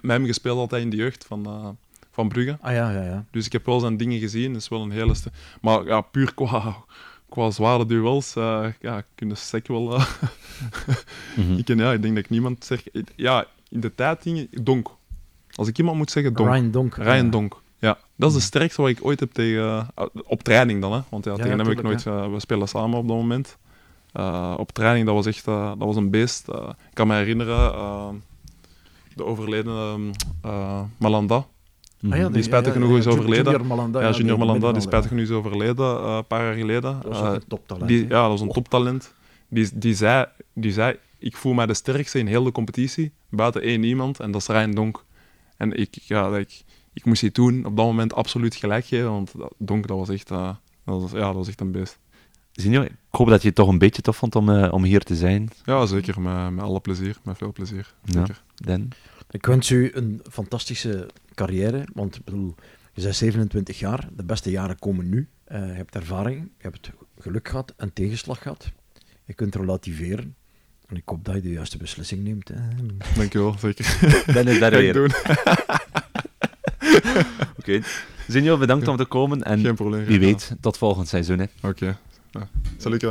met 0.01 0.17
hem 0.17 0.25
gespeeld 0.25 0.57
altijd 0.57 0.83
in 0.83 0.89
de 0.89 0.95
jeugd 0.95 1.25
van, 1.27 1.45
eh, 1.45 1.67
van 2.13 2.27
Brugge. 2.27 2.57
Ah 2.61 2.71
ja, 2.73 2.91
ja, 2.91 3.01
ja. 3.03 3.25
Dus 3.31 3.45
ik 3.45 3.51
heb 3.51 3.65
wel 3.65 3.79
zijn 3.79 3.97
dingen 3.97 4.19
gezien. 4.19 4.53
Dat 4.53 4.61
is 4.61 4.67
wel 4.69 4.81
een 4.81 4.91
hele... 4.91 5.13
Maar 5.61 5.85
ja, 5.85 6.01
puur 6.01 6.33
qua, 6.33 6.75
qua 7.29 7.49
zware 7.51 7.85
duels, 7.85 8.35
eh 8.35 8.65
ja, 8.81 9.03
kunnen 9.15 9.37
sec 9.37 9.67
wel... 9.67 9.93
eh, 9.95 10.05
Mhm. 11.37 11.53
ik, 11.57 11.65
ken- 11.65 11.77
ja, 11.77 11.91
ik 11.93 12.01
denk 12.01 12.15
dat 12.15 12.23
ik 12.23 12.29
niemand 12.29 12.65
zeg... 12.65 12.83
Ja, 13.15 13.45
in 13.69 13.79
de 13.79 13.95
tijd 13.95 14.23
dingen... 14.23 14.47
Donk. 14.61 14.89
Als 15.55 15.67
ik 15.67 15.77
iemand 15.77 15.97
moet 15.97 16.11
zeggen, 16.11 16.33
Donk. 16.33 16.49
Ryan 16.49 16.71
Donk. 16.71 16.95
Ryan 16.95 17.25
ja. 17.25 17.31
Donk. 17.31 17.61
Ja, 17.79 17.97
dat 18.15 18.29
is 18.29 18.35
de 18.35 18.41
sterkste 18.41 18.81
wat 18.81 18.89
ik 18.89 19.05
ooit 19.05 19.19
heb 19.19 19.31
tegen... 19.31 19.87
eh, 19.95 20.05
op 20.23 20.43
training 20.43 20.81
dan, 20.81 20.93
hè. 20.93 20.99
Want 21.09 21.25
ja, 21.25 21.31
Ja, 21.31 21.37
tegen 21.37 21.51
ja, 21.51 21.57
hem 21.57 21.67
heb 21.67 21.77
ik 21.77 21.83
nooit... 21.83 22.03
we 22.03 22.39
spelen 22.39 22.67
samen 22.67 22.97
op 22.99 23.07
dat 23.07 23.17
moment. 23.17 23.57
Eh, 24.11 24.53
op 24.57 24.71
training, 24.71 25.05
dat 25.05 25.15
was 25.15 25.25
echt... 25.25 25.45
dat 25.45 25.77
was 25.77 25.95
een 25.95 26.09
beest. 26.09 26.47
Ik 26.47 26.93
kan 26.93 27.07
me 27.07 27.15
herinneren... 27.15 28.23
de 29.15 29.25
overleden 29.25 29.73
ehm, 29.77 30.01
eh, 30.41 30.81
Malanda. 30.97 31.45
Ah, 32.09 32.17
ja, 32.17 32.29
Die 32.29 32.43
spijtig 32.43 32.73
genoeg 32.73 32.97
is 32.97 33.07
overleden. 33.07 33.43
Junior 33.51 33.65
Malanda. 33.65 34.01
Ja, 34.01 34.09
Junior 34.11 34.37
die 34.37 34.45
Malanda, 34.45 34.71
die 34.71 34.81
spijtig 34.81 35.09
genoeg 35.09 35.23
is 35.23 35.31
overleden 35.31 35.85
eh, 35.97 36.15
een 36.17 36.27
paar 36.27 36.43
jaar 36.43 36.53
geleden. 36.53 36.81
Dat 37.01 37.03
was 37.03 37.21
Eh, 37.21 37.33
een 37.33 37.41
toptalent. 37.47 37.87
die, 37.87 38.01
ja, 38.01 38.07
dat 38.21 38.29
was 38.29 38.41
een 38.41 38.51
toptalent. 38.51 39.13
Die, 39.49 39.69
die, 39.73 39.95
zei, 39.95 40.25
die 40.53 40.71
zei, 40.71 40.95
ik 41.17 41.35
voel 41.37 41.53
mij 41.53 41.65
de 41.65 41.73
sterkste 41.73 42.19
in 42.19 42.27
heel 42.27 42.43
de 42.43 42.51
competitie, 42.51 43.11
buiten 43.29 43.61
één 43.61 43.83
iemand, 43.83 44.19
en 44.19 44.31
dat 44.31 44.41
is 44.41 44.47
Ryan 44.47 44.71
Donk. 44.71 45.03
En 45.57 45.79
ik, 45.79 45.95
ja, 46.01 46.29
dat 46.29 46.39
ik, 46.39 46.63
ik 46.93 47.05
moest 47.05 47.21
die 47.21 47.31
toen 47.31 47.57
op 47.65 47.75
dat 47.77 47.85
moment 47.85 48.13
absoluut 48.13 48.55
gelijk 48.55 48.85
geven, 48.85 49.09
want 49.11 49.31
dat- 49.37 49.53
Donk, 49.57 49.87
dat 49.87 49.97
was 49.97 50.09
echt, 50.09 50.31
eh, 50.31 50.49
dat 50.85 51.01
was, 51.01 51.11
ja, 51.11 51.19
dat 51.19 51.35
was 51.35 51.47
echt 51.47 51.61
een 51.61 51.71
beest. 51.71 51.99
Zinjo, 52.51 52.81
ik 52.81 52.91
hoop 53.09 53.27
dat 53.29 53.41
je 53.41 53.47
het 53.47 53.55
toch 53.57 53.67
een 53.67 53.77
beetje 53.77 54.01
tof 54.01 54.17
vond 54.17 54.35
om, 54.35 54.49
eh, 54.49 54.73
om 54.73 54.83
hier 54.83 55.01
te 55.03 55.15
zijn. 55.15 55.49
Ja, 55.65 55.85
zeker, 55.85 56.21
met, 56.21 56.51
met 56.51 56.63
alle 56.63 56.79
plezier, 56.79 57.17
met 57.23 57.37
veel 57.37 57.51
plezier. 57.51 57.93
Ja. 58.03 58.11
Zeker. 58.19 58.41
Dan. 58.55 58.87
Ik 59.33 59.45
wens 59.45 59.69
u 59.69 59.91
een 59.93 60.21
fantastische 60.31 61.09
carrière, 61.35 61.85
want 61.93 62.15
ik 62.15 62.23
bedoel, 62.23 62.55
je 62.93 63.01
bent 63.01 63.15
27 63.15 63.79
jaar, 63.79 64.07
de 64.15 64.23
beste 64.23 64.51
jaren 64.51 64.79
komen 64.79 65.09
nu. 65.09 65.27
Eh, 65.43 65.59
je 65.67 65.73
hebt 65.73 65.95
ervaring, 65.95 66.51
je 66.57 66.63
hebt 66.63 66.91
geluk 67.19 67.47
gehad 67.49 67.73
en 67.77 67.93
tegenslag 67.93 68.41
gehad. 68.41 68.71
Je 69.25 69.33
kunt 69.33 69.55
relativeren. 69.55 70.35
En 70.87 70.95
ik 70.95 71.01
hoop 71.05 71.25
dat 71.25 71.35
je 71.35 71.41
de 71.41 71.51
juiste 71.51 71.77
beslissing 71.77 72.23
neemt. 72.23 72.47
Hè. 72.47 72.55
Dankjewel, 73.15 73.55
zeker. 73.59 73.97
Dan 74.33 74.47
is 74.47 74.59
daar 74.59 74.73
ik 74.73 74.93
weer. 74.93 75.05
Oké. 77.59 77.81
Zinjo, 78.27 78.57
bedankt 78.57 78.87
om 78.87 78.97
te 78.97 79.05
komen 79.05 79.43
en 79.43 79.59
Geen 79.59 79.75
probleem. 79.75 80.05
wie 80.05 80.19
weet, 80.19 80.55
tot 80.59 80.77
volgend 80.77 81.07
seizoen. 81.07 81.39
Hè. 81.39 81.45
Oké. 81.67 81.97
Ja. 82.31 82.47
Salut. 82.77 83.05